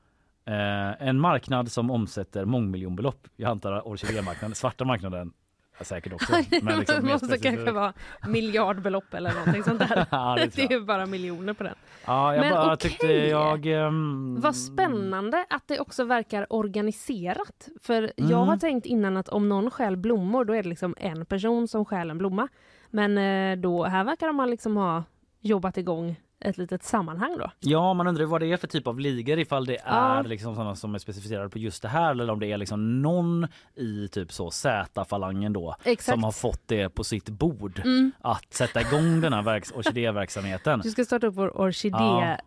En 0.99 1.19
marknad 1.19 1.71
som 1.71 1.91
omsätter 1.91 2.45
mångmiljonbelopp. 2.45 3.27
Jag 3.35 3.51
antar 3.51 3.87
orkidémarknaden, 3.87 4.55
svarta 4.55 4.85
marknaden 4.85 5.33
säkert 5.83 6.13
också. 6.13 6.33
Men 6.61 6.79
liksom 6.79 6.95
det 7.05 7.11
måste 7.11 7.37
kanske 7.37 7.71
vara 7.71 7.93
miljardbelopp 8.27 9.13
eller 9.13 9.33
någonting 9.33 9.63
sånt 9.63 9.79
där. 9.79 10.05
Ja, 10.11 10.35
det 10.39 10.55
det 10.55 10.61
är 10.63 10.69
ju 10.71 10.81
bara 10.85 11.05
miljoner 11.05 11.53
på 11.53 11.63
den. 11.63 11.75
Ja, 12.05 12.33
jag 12.35 12.41
Men 12.41 12.51
bara 12.53 12.73
okej. 12.73 12.89
tyckte 12.89 13.07
jag... 13.13 13.65
ehm, 13.65 14.35
Vad 14.41 14.55
spännande 14.55 15.45
att 15.49 15.67
det 15.67 15.79
också 15.79 16.03
verkar 16.03 16.53
organiserat. 16.53 17.67
För 17.81 18.11
jag 18.15 18.31
Mm. 18.31 18.47
har 18.47 18.57
tänkt 18.57 18.85
innan 18.85 19.17
att 19.17 19.29
om 19.29 19.49
någon 19.49 19.71
stjäl 19.71 19.97
blommor 19.97 20.45
då 20.45 20.53
är 20.53 20.63
det 20.63 20.69
liksom 20.69 20.95
en 20.97 21.25
person 21.25 21.67
som 21.67 21.85
stjäl 21.85 22.09
en 22.09 22.17
blomma. 22.17 22.47
Men 22.89 23.17
eh, 23.17 23.57
då, 23.61 23.83
här 23.83 24.03
verkar 24.03 24.27
de 24.27 24.49
liksom 24.49 24.77
ha 24.77 25.03
jobbat 25.39 25.77
igång 25.77 26.15
ett 26.41 26.57
litet 26.57 26.83
sammanhang 26.83 27.37
då. 27.39 27.51
Ja, 27.59 27.93
man 27.93 28.07
undrar 28.07 28.25
vad 28.25 28.41
det 28.41 28.51
är 28.53 28.57
för 28.57 28.67
typ 28.67 28.87
av 28.87 28.99
ligor 28.99 29.39
ifall 29.39 29.65
det 29.65 29.77
Ja. 29.85 30.19
är 30.19 30.23
liksom 30.23 30.55
sådana 30.55 30.75
som 30.75 30.95
är 30.95 30.99
specificerade 30.99 31.49
på 31.49 31.59
just 31.59 31.81
det 31.81 31.87
här 31.87 32.11
eller 32.11 32.29
om 32.29 32.39
det 32.39 32.51
är 32.51 32.57
liksom 32.57 33.01
någon 33.01 33.47
i 33.75 34.07
typ 34.07 34.31
så 34.31 34.51
Z-falangen 34.51 35.53
då 35.53 35.75
Exakt. 35.83 36.13
som 36.15 36.23
har 36.23 36.31
fått 36.31 36.61
det 36.67 36.89
på 36.89 37.03
sitt 37.03 37.29
bord 37.29 37.81
Mm. 37.85 38.11
att 38.21 38.53
sätta 38.53 38.81
igång 38.81 39.21
den 39.21 39.33
här 39.33 39.41
verks- 39.41 39.73
orkidéverksamheten. 39.77 40.79
Du 40.83 40.89
ska 40.91 41.05
starta 41.05 41.27
upp 41.27 41.35
vår 41.35 41.51
Ja. 41.55 41.63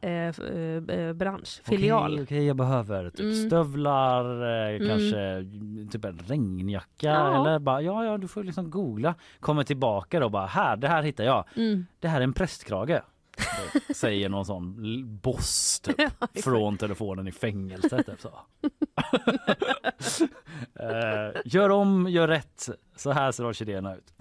orkidébransch, 0.02 1.60
filial. 1.64 2.12
Okej, 2.12 2.22
okej, 2.24 2.46
jag 2.46 2.56
behöver 2.56 3.10
typ 3.10 3.20
Mm. 3.20 3.34
stövlar, 3.46 4.24
eh, 4.42 4.74
Mm. 4.76 4.88
kanske 4.88 5.44
typ 5.92 6.04
en 6.04 6.18
regnjacka 6.26 7.06
Ja. 7.08 7.40
eller 7.40 7.58
bara 7.58 7.82
ja, 7.82 8.04
ja, 8.04 8.18
du 8.18 8.28
får 8.28 8.44
liksom 8.44 8.70
googla. 8.70 9.14
Kommer 9.40 9.64
tillbaka 9.64 10.20
då 10.20 10.28
bara 10.28 10.46
här, 10.46 10.76
det 10.76 10.88
här 10.88 11.02
hittar 11.02 11.24
jag. 11.24 11.44
Mm. 11.56 11.86
Det 12.00 12.08
här 12.08 12.20
är 12.20 12.24
en 12.24 12.32
prästkrage. 12.32 13.00
Säger 13.94 14.28
någon 14.28 14.44
sån 14.46 14.76
boss 15.22 15.80
typ, 15.84 16.00
exakt. 16.00 16.44
från 16.44 16.76
telefonen 16.76 17.28
i 17.28 17.32
fängelset. 17.32 18.06
Typ, 18.06 18.20
så. 18.20 18.30
Eh, 20.80 21.40
gör 21.44 21.70
om, 21.70 22.08
gör 22.08 22.28
rätt. 22.28 22.68
Så 22.96 23.10
här 23.12 23.32
ser 23.32 23.46
orkidéerna 23.46 23.96
ut. 23.96 24.14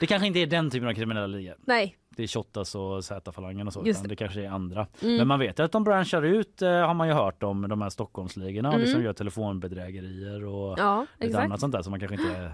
Det 0.00 0.06
kanske 0.06 0.26
inte 0.26 0.38
är 0.38 0.46
den 0.46 0.70
typen 0.70 0.88
av 0.88 0.92
kriminella 0.94 1.26
ligor. 1.26 1.56
Nej, 1.66 1.96
Det 2.10 2.22
är 2.22 2.26
Shottaz 2.26 2.74
och 2.74 3.04
Z-falangen 3.04 3.66
och 3.66 3.72
så. 3.72 3.82
Just 3.86 4.02
det. 4.02 4.08
det 4.08 4.16
kanske 4.16 4.40
är 4.44 4.48
andra. 4.48 4.86
Mm. 5.02 5.16
Men 5.16 5.28
man 5.28 5.38
vet 5.38 5.60
att 5.60 5.72
de 5.72 5.84
branschar 5.84 6.22
ut 6.22 6.62
eh, 6.62 6.70
har 6.70 6.94
man 6.94 7.08
ju 7.08 7.14
hört 7.14 7.42
om 7.42 7.68
de 7.68 7.82
här 7.82 7.90
Stockholmsligorna. 7.90 8.68
Och 8.68 8.74
Mm. 8.74 8.84
liksom 8.84 9.02
gör 9.02 9.12
telefonbedrägerier 9.12 10.44
och 10.44 10.78
ja 10.78 11.06
lite 11.18 11.26
exakt. 11.26 11.44
annat 11.44 11.60
sånt 11.60 11.72
där 11.72 11.82
som 11.82 11.90
man 11.90 12.00
kanske 12.00 12.14
inte 12.16 12.52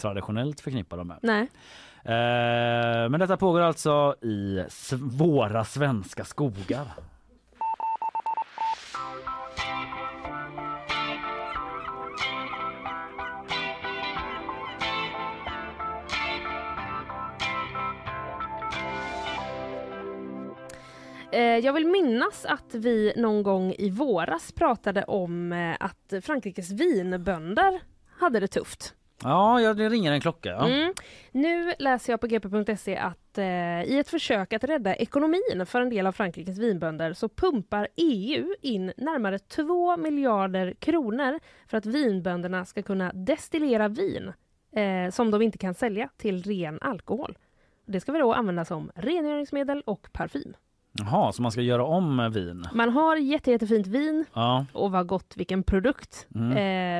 traditionellt 0.00 0.60
förknippar 0.60 0.96
dem 0.96 1.06
med. 1.08 1.18
Nej. 1.22 1.48
Eh, 2.04 3.08
men 3.10 3.20
detta 3.20 3.36
pågår 3.36 3.60
alltså 3.60 4.14
i 4.22 4.64
svåra 4.68 5.38
våra 5.38 5.64
svenska 5.64 6.24
skogar. 6.24 6.86
Eh, 21.32 21.42
jag 21.42 21.72
vill 21.72 21.86
minnas 21.86 22.44
att 22.44 22.74
vi 22.74 23.12
någon 23.16 23.42
gång 23.42 23.74
i 23.78 23.90
våras 23.90 24.52
pratade 24.52 25.04
om 25.04 25.52
eh, 25.52 25.76
att 25.80 26.24
Frankrikes 26.24 26.70
vinbönder 26.70 27.80
hade 28.18 28.40
det 28.40 28.48
tufft. 28.48 28.94
Ja, 29.22 29.60
ja 29.60 29.74
det 29.74 29.88
ringer 29.88 30.12
en 30.12 30.20
klocka. 30.20 30.48
Ja. 30.48 30.68
Mm. 30.68 30.94
Nu 31.32 31.72
läser 31.78 32.12
jag 32.12 32.20
på 32.20 32.26
gp.se 32.26 32.96
att 32.96 33.38
eh, 33.38 33.82
i 33.82 33.98
ett 33.98 34.08
försök 34.08 34.52
att 34.52 34.64
rädda 34.64 34.94
ekonomin 34.96 35.66
för 35.66 35.80
en 35.80 35.90
del 35.90 36.06
av 36.06 36.12
Frankrikes 36.12 36.58
vinbönder 36.58 37.12
så 37.12 37.28
pumpar 37.28 37.88
EU 37.96 38.54
in 38.60 38.92
närmare 38.96 39.38
2 39.38 39.96
miljarder 39.96 40.74
kronor 40.78 41.40
för 41.66 41.76
att 41.76 41.86
vinbönderna 41.86 42.64
ska 42.64 42.82
kunna 42.82 43.12
destillera 43.12 43.88
vin 43.88 44.32
eh, 44.72 45.10
som 45.10 45.30
de 45.30 45.42
inte 45.42 45.58
kan 45.58 45.74
sälja 45.74 46.08
till 46.16 46.42
ren 46.42 46.78
alkohol. 46.80 47.38
Det 47.86 48.00
ska 48.00 48.12
vi 48.12 48.18
då 48.18 48.32
använda 48.32 48.64
som 48.64 48.90
rengöringsmedel 48.94 49.82
och 49.86 50.08
parfym. 50.12 50.54
Jaha, 50.98 51.32
så 51.32 51.42
man 51.42 51.52
ska 51.52 51.60
göra 51.60 51.84
om 51.84 52.30
vin? 52.32 52.64
Man 52.74 52.90
har 52.90 53.16
jätte, 53.16 53.50
jättefint 53.50 53.86
vin 53.86 54.24
Ja. 54.34 54.66
och 54.72 54.90
vad 54.90 55.06
gott, 55.06 55.32
vilken 55.36 55.62
produkt. 55.62 56.26
Mm. 56.34 56.52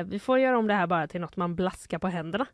Eh, 0.07 0.11
vi 0.11 0.19
får 0.19 0.39
göra 0.39 0.57
om 0.57 0.67
det 0.67 0.73
här 0.73 0.87
bara 0.87 1.07
till 1.07 1.21
något 1.21 1.37
man 1.37 1.55
blaskar 1.55 1.99
på 1.99 2.07
händerna. 2.07 2.45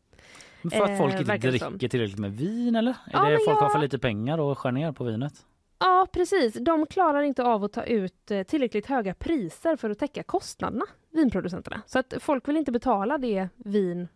Men 0.61 0.71
För 0.71 0.83
att 0.83 0.89
Eh, 0.89 0.97
folk 0.97 1.11
inte 1.19 1.37
dricker 1.37 1.57
som. 1.65 1.79
tillräckligt 1.79 2.19
med 2.19 2.31
vin 2.37 2.75
eller? 2.75 2.91
Är 2.91 2.95
Ja, 3.13 3.29
det 3.29 3.37
folk 3.45 3.57
har 3.57 3.63
jag- 3.65 3.71
för 3.71 3.79
lite 3.79 3.99
pengar 3.99 4.37
och 4.37 4.57
skär 4.59 4.71
ner 4.71 4.91
på 4.91 5.03
vinet? 5.03 5.33
Ja, 5.79 6.07
precis. 6.13 6.53
De 6.53 6.85
klarar 6.85 7.21
inte 7.21 7.43
av 7.43 7.63
att 7.63 7.73
ta 7.73 7.83
ut 7.83 8.31
eh, 8.31 8.43
tillräckligt 8.43 8.85
höga 8.85 9.13
priser 9.13 9.75
för 9.75 9.89
att 9.89 9.99
täcka 9.99 10.23
kostnaderna, 10.23 10.85
vinproducenterna. 11.13 11.81
Så 11.85 11.99
att 11.99 12.13
folk 12.19 12.47
vill 12.47 12.57
inte 12.57 12.71
betala 12.71 13.17
det 13.17 13.49
vin 13.55 14.07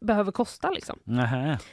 behöver 0.00 0.32
kosta 0.32 0.70
liksom. 0.70 0.98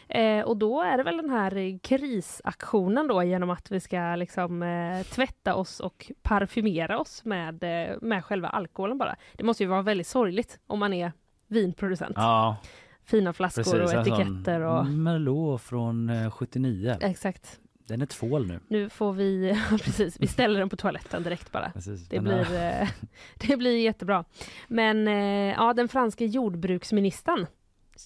Eh, 0.08 0.42
och 0.42 0.58
då 0.58 0.82
är 0.82 0.98
det 0.98 1.04
väl 1.04 1.18
den 1.18 1.30
här 1.30 1.58
eh, 1.58 1.78
krisaktionen 1.80 3.08
då 3.08 3.24
genom 3.24 3.50
att 3.50 3.72
vi 3.72 3.80
ska 3.80 4.16
liksom 4.16 4.64
eh, 4.64 5.04
tvätta 5.04 5.56
oss 5.56 5.80
och 5.80 6.12
parfymera 6.22 7.00
oss 7.00 7.26
med, 7.26 7.64
eh, 7.64 7.98
med 8.02 8.26
själva 8.26 8.48
alkoholen 8.50 8.98
bara. 8.98 9.16
Det 9.34 9.44
måste 9.44 9.64
ju 9.64 9.70
vara 9.70 9.82
väldigt 9.82 10.08
sorgligt 10.08 10.60
om 10.68 10.80
man 10.80 10.94
är 10.94 11.12
vinproducent. 11.48 12.14
Ja, 12.16 12.58
Fina 13.04 13.34
flaskor 13.34 13.64
precis. 13.64 13.96
och 13.96 14.08
etiketter 14.08 14.62
och... 14.62 14.86
Merlot 14.86 15.62
från 15.62 16.10
eh, 16.10 16.32
79. 16.32 16.98
Exakt. 17.02 17.60
Den 17.88 18.02
är 18.02 18.06
tvål 18.06 18.48
nu. 18.48 18.60
Nu 18.68 18.90
får 18.90 19.14
vi, 19.14 19.62
precis, 19.70 20.18
vi 20.20 20.28
ställer 20.28 20.60
den 20.60 20.70
på 20.70 20.76
toaletten 20.76 21.24
direkt 21.24 21.52
bara. 21.52 21.72
Precis. 21.72 22.08
Det 22.08 22.20
blir, 22.20 22.56
eh, 22.56 22.90
det 23.48 23.58
blir 23.58 23.78
jättebra. 23.78 24.26
Men 24.68 25.08
eh, 25.08 25.54
ja, 25.58 25.74
den 25.74 25.88
franske 25.88 26.26
jordbruksministern, 26.26 27.48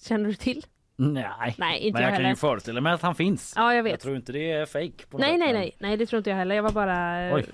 känner 0.02 0.28
du 0.28 0.34
till? 0.34 0.66
Nej, 0.96 1.54
Nej, 1.58 1.78
inte 1.80 1.92
men 1.94 2.02
jag 2.02 2.12
jag 2.12 2.20
kan 2.20 2.28
ju 2.30 2.36
föreställa 2.36 2.80
mig 2.80 2.92
att 2.92 3.02
han 3.02 3.14
finns. 3.14 3.52
Ja, 3.56 3.62
jag 3.70 3.78
Jag 3.78 3.82
vet. 3.82 4.00
tror 4.00 4.16
inte 4.16 4.32
det 4.32 4.50
är 4.52 4.66
fake. 4.66 5.04
Nej, 5.12 5.38
nej, 5.38 5.52
nej, 5.52 5.76
nej, 5.78 5.96
det 5.96 6.06
tror 6.06 6.18
inte 6.18 6.30
jag 6.30 6.36
heller. 6.36 6.54
Jag 6.54 6.62
var 6.62 6.70
bara... 6.70 7.28
eh, 7.28 7.34
Oj. 7.34 7.44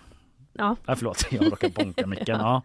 Ja, 0.60 0.76
Nej, 0.86 0.96
förlåt, 0.96 1.26
jag 1.30 1.52
råkar 1.52 1.68
bonka 1.68 2.06
micken. 2.06 2.36
Ja. 2.40 2.62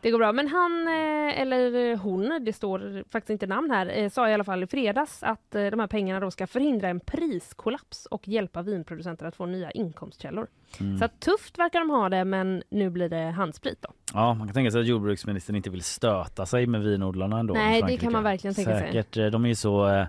det 0.00 0.10
går 0.10 0.18
bra. 0.18 0.32
Men 0.32 0.48
han, 0.48 0.86
eh, 0.88 1.40
eller 1.40 1.96
hon, 1.96 2.44
det 2.44 2.52
står 2.52 3.04
faktiskt 3.10 3.30
inte 3.30 3.46
namn 3.46 3.70
här, 3.70 3.98
eh, 3.98 4.08
sa 4.08 4.28
i 4.30 4.34
alla 4.34 4.44
fall 4.44 4.62
i 4.62 4.66
fredags 4.66 5.22
att 5.22 5.54
eh, 5.54 5.64
de 5.66 5.80
här 5.80 5.86
pengarna 5.86 6.20
då 6.20 6.30
ska 6.30 6.46
förhindra 6.46 6.88
en 6.88 7.00
priskollaps 7.00 8.06
och 8.06 8.28
hjälpa 8.28 8.62
vinproducenter 8.62 9.26
att 9.26 9.36
få 9.36 9.46
nya 9.46 9.70
inkomstkällor. 9.70 10.46
Mm. 10.80 10.98
Så 10.98 11.08
tufft 11.08 11.58
verkar 11.58 11.78
de 11.80 11.90
ha 11.90 12.08
det, 12.08 12.24
men 12.24 12.62
nu 12.70 12.90
blir 12.90 13.08
det 13.08 13.30
handsprit 13.30 13.82
då. 13.82 13.88
ja, 14.14 14.34
man 14.34 14.46
kan 14.46 14.54
tänka 14.54 14.70
sig 14.70 14.80
att 14.80 14.86
jordbruksministern 14.86 15.56
inte 15.56 15.70
vill 15.70 15.82
stöta 15.82 16.46
sig 16.46 16.66
med 16.66 16.82
vinodlarna 16.82 17.38
ändå. 17.38 17.54
Nej, 17.54 17.82
det 17.88 17.96
kan 17.96 18.12
man 18.12 18.22
verkligen 18.22 18.54
tänka 18.54 18.78
sig. 18.78 18.86
Säkert. 18.86 19.16
eh, 19.16 19.26
De 19.26 19.44
är 19.44 19.48
ju 19.48 19.54
så 19.54 19.88
eh, 19.88 20.06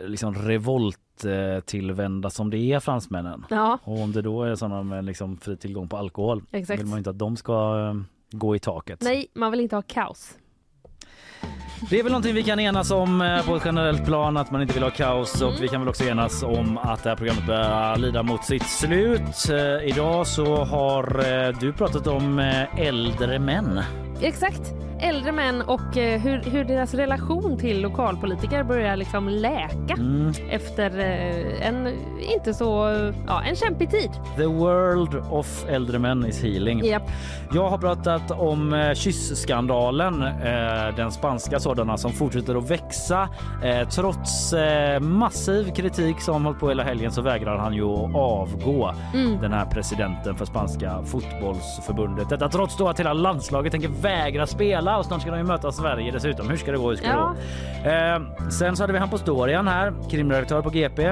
liksom 0.00 0.34
revolttillvända 1.22 2.30
som 2.30 2.50
det 2.50 2.58
är 2.58 2.80
fransmännen. 2.80 3.44
Ja, 3.50 3.78
Och 3.84 4.00
om 4.00 4.12
det 4.12 4.22
då 4.22 4.42
är 4.42 4.54
sådana 4.54 4.82
med 4.82 5.04
liksom 5.04 5.36
fri 5.36 5.56
tillgång 5.56 5.88
på 5.88 5.96
alkohol 5.96 6.42
exakt. 6.50 6.80
vill 6.80 6.86
man 6.86 6.98
inte 6.98 7.10
att 7.10 7.18
de 7.18 7.36
ska 7.36 7.78
eh, 7.78 7.94
gå 8.38 8.56
i 8.56 8.58
taket. 8.58 9.00
Nej, 9.02 9.26
man 9.34 9.50
vill 9.50 9.60
inte 9.60 9.76
ha 9.76 9.82
kaos. 9.82 10.38
Det 11.90 11.98
är 11.98 12.02
väl 12.02 12.12
någonting 12.12 12.34
vi 12.34 12.42
kan 12.42 12.60
enas 12.60 12.90
om 12.90 13.20
eh, 13.22 13.46
på 13.46 13.56
ett 13.56 13.62
generellt 13.64 14.04
plan 14.04 14.36
att 14.36 14.50
man 14.50 14.62
inte 14.62 14.74
vill 14.74 14.82
ha 14.82 14.90
kaos 14.90 15.42
och 15.42 15.52
vi 15.60 15.68
kan 15.68 15.80
väl 15.80 15.88
också 15.88 16.04
enas 16.04 16.42
om 16.42 16.78
att 16.78 17.02
det 17.02 17.08
här 17.08 17.16
programmet 17.16 17.46
börjar 17.46 17.96
lida 17.96 18.22
mot 18.22 18.44
sitt 18.44 18.66
slut. 18.66 19.50
Eh, 19.50 19.88
Idag 19.88 20.26
så 20.26 20.56
har 20.64 21.18
eh, 21.48 21.58
du 21.60 21.72
pratat 21.72 22.06
om 22.06 22.38
äldre 22.76 23.38
män. 23.38 23.80
Exakt. 24.20 24.72
Äldre 25.00 25.32
män 25.32 25.62
och 25.62 25.94
hur, 25.94 26.50
hur 26.50 26.64
deras 26.64 26.94
relation 26.94 27.58
till 27.58 27.80
lokalpolitiker 27.80 28.62
börjar 28.64 28.96
liksom 28.96 29.28
läka 29.28 29.94
Mm. 29.94 30.32
efter 30.50 30.98
en 31.60 31.88
inte 32.34 32.54
så, 32.54 32.66
ja, 33.26 33.42
en 33.42 33.56
kämpig 33.56 33.90
tid. 33.90 34.10
The 34.36 34.46
world 34.46 35.14
of 35.30 35.64
äldre 35.68 35.98
män 35.98 36.26
is 36.26 36.42
healing. 36.42 36.84
Japp. 36.84 37.02
Jag 37.54 37.68
har 37.70 37.78
pratat 37.78 38.30
om 38.30 38.92
kyssskandalen, 38.96 40.20
den 40.96 41.12
spanska 41.12 41.60
sådana 41.76 41.96
som 41.96 42.12
fortsätter 42.12 42.54
att 42.54 42.70
växa. 42.70 43.28
Eh, 43.64 43.88
trots 43.88 44.52
eh, 44.52 45.00
massiv 45.00 45.74
kritik 45.74 46.20
som 46.20 46.44
hållit 46.44 46.60
på 46.60 46.68
hela 46.68 46.82
helgen 46.82 47.12
så 47.12 47.22
vägrar 47.22 47.56
han 47.58 47.74
ju 47.74 47.84
att 47.84 48.14
avgå, 48.14 48.94
Mm. 49.14 49.40
den 49.40 49.52
här 49.52 49.64
presidenten 49.66 50.34
för 50.36 50.44
spanska 50.44 51.02
fotbollsförbundet. 51.04 52.28
Detta 52.28 52.48
trots 52.48 52.76
då 52.76 52.88
att 52.88 53.00
hela 53.00 53.12
landslaget 53.12 53.72
tänker 53.72 53.88
vägra 54.02 54.46
spela 54.46 54.98
och 54.98 55.04
snart 55.06 55.20
ska 55.20 55.30
de 55.30 55.36
ju 55.38 55.44
möta 55.44 55.72
Sverige 55.72 56.12
dessutom. 56.12 56.50
Hur 56.50 56.56
ska 56.56 56.72
det 56.72 56.78
gå? 56.78 56.88
Hur 56.90 56.96
ska 56.96 57.06
det 57.06 57.12
Ja. 57.12 57.34
gå? 57.84 57.90
Eh, 57.90 58.48
sen 58.50 58.76
så 58.76 58.82
hade 58.82 58.92
vi 58.92 58.98
Hampus 58.98 59.22
Dorian 59.22 59.68
här, 59.68 59.92
krimredaktör 60.10 60.62
på 60.62 60.70
GP 60.70 61.02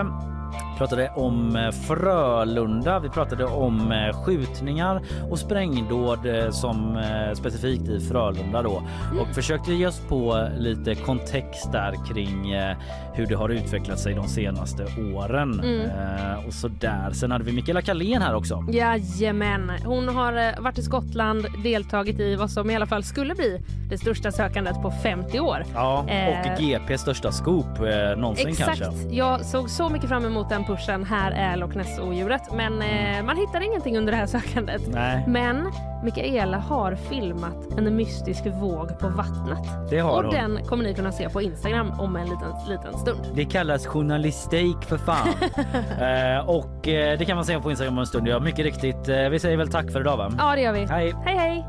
pratade 0.83 1.09
om 1.17 1.57
eh, 1.57 1.71
Frölunda, 1.71 2.99
vi 2.99 3.09
pratade 3.09 3.45
om 3.45 3.93
eh, 3.93 4.23
skjutningar 4.25 5.03
och 5.31 5.39
sprängdåd 5.39 6.27
eh, 6.27 6.51
som 6.51 6.97
eh, 6.97 7.35
specifikt 7.35 7.89
i 7.89 8.01
Frölunda 8.01 8.63
då 8.63 8.83
och 9.21 9.35
försökte 9.35 9.73
ge 9.73 9.87
oss 9.87 10.01
på 10.09 10.49
lite 10.59 10.95
kontext 10.95 11.73
där 11.73 11.95
kring 12.15 12.51
eh, 12.53 12.77
hur 13.15 13.27
det 13.27 13.35
har 13.35 13.49
utvecklat 13.49 13.99
sig 13.99 14.15
de 14.15 14.29
senaste 14.29 14.87
åren 15.15 15.53
Mm. 15.63 15.81
eh, 15.81 16.47
och 16.47 16.53
så 16.55 16.69
där. 16.69 17.11
Sen 17.13 17.31
hade 17.31 17.45
vi 17.45 17.53
Mikaela 17.53 17.83
Kalén 17.83 18.23
här 18.23 18.35
också. 18.35 18.65
Jajamän. 18.71 19.73
Hon 19.85 20.09
har 20.09 20.33
eh, 20.33 20.61
varit 20.61 20.79
i 20.79 20.83
Skottland, 20.83 21.47
deltagit 21.63 22.21
i 22.21 22.35
vad 22.37 22.51
som 22.51 22.71
i 22.71 22.77
alla 22.77 22.87
fall 22.87 23.05
skulle 23.05 23.35
bli 23.35 23.61
det 23.91 23.99
största 23.99 24.33
sökandet 24.33 24.83
på 24.83 24.91
50 24.91 25.41
år. 25.41 25.65
Ja, 25.75 26.05
Eh, 26.09 26.29
och 26.53 26.61
GPs 26.61 27.01
största 27.01 27.33
scoop 27.33 27.67
eh, 27.79 28.19
någonsin 28.19 28.49
Exakt. 28.49 28.79
kanske. 28.83 29.09
Jag 29.15 29.45
såg 29.45 29.71
så 29.71 29.89
mycket 29.89 30.09
fram 30.09 30.25
emot 30.25 30.49
den 30.49 30.65
pushen. 30.77 31.05
Här 31.05 31.31
är 31.31 31.57
Loch 31.57 31.75
Ness-odjuret. 31.77 32.43
Men 32.53 32.83
eh, 32.83 33.23
man 33.25 33.37
hittar 33.37 33.61
ingenting 33.61 33.99
under 33.99 34.13
det 34.13 34.19
här 34.19 34.27
sökandet. 34.27 34.83
Nej, 34.89 35.25
Men 35.29 35.73
Mikaela 36.05 36.59
har 36.59 36.95
filmat 36.95 37.79
en 37.79 37.97
mystisk 37.97 38.47
våg 38.47 38.99
på 38.99 39.09
vattnet. 39.09 39.91
det 39.91 39.99
har 39.99 40.11
Och 40.19 40.25
hon. 40.25 40.35
den 40.35 40.65
kommer 40.65 40.85
ni 40.85 40.95
kunna 40.95 41.13
se 41.13 41.29
på 41.29 41.43
Instagram 41.43 42.01
om 42.01 42.17
en 42.17 42.25
liten, 42.25 42.53
liten 42.69 42.99
stund. 42.99 43.21
Det 43.35 43.45
kallas 43.45 43.87
journalistik 43.87 44.77
för 44.83 44.99
fan. 44.99 45.29
eh, 46.01 46.49
och 46.49 46.89
eh, 46.89 47.19
det 47.19 47.25
kan 47.25 47.37
man 47.37 47.45
se 47.45 47.61
på 47.61 47.71
Instagram 47.71 47.95
om 47.95 47.99
en 47.99 48.07
stund. 48.07 48.29
Ja, 48.29 48.41
mycket 48.41 48.65
riktigt. 48.65 49.09
Eh, 49.09 49.29
vi 49.29 49.39
säger 49.39 49.57
väl 49.57 49.71
tack 49.71 49.93
för 49.93 50.01
idag 50.01 50.17
va? 50.17 50.33
Ja, 50.39 50.55
det 50.55 50.61
gör 50.61 50.73
vi. 50.73 50.87
Hej! 50.87 51.15
Hej, 51.25 51.37
hej! 51.37 51.65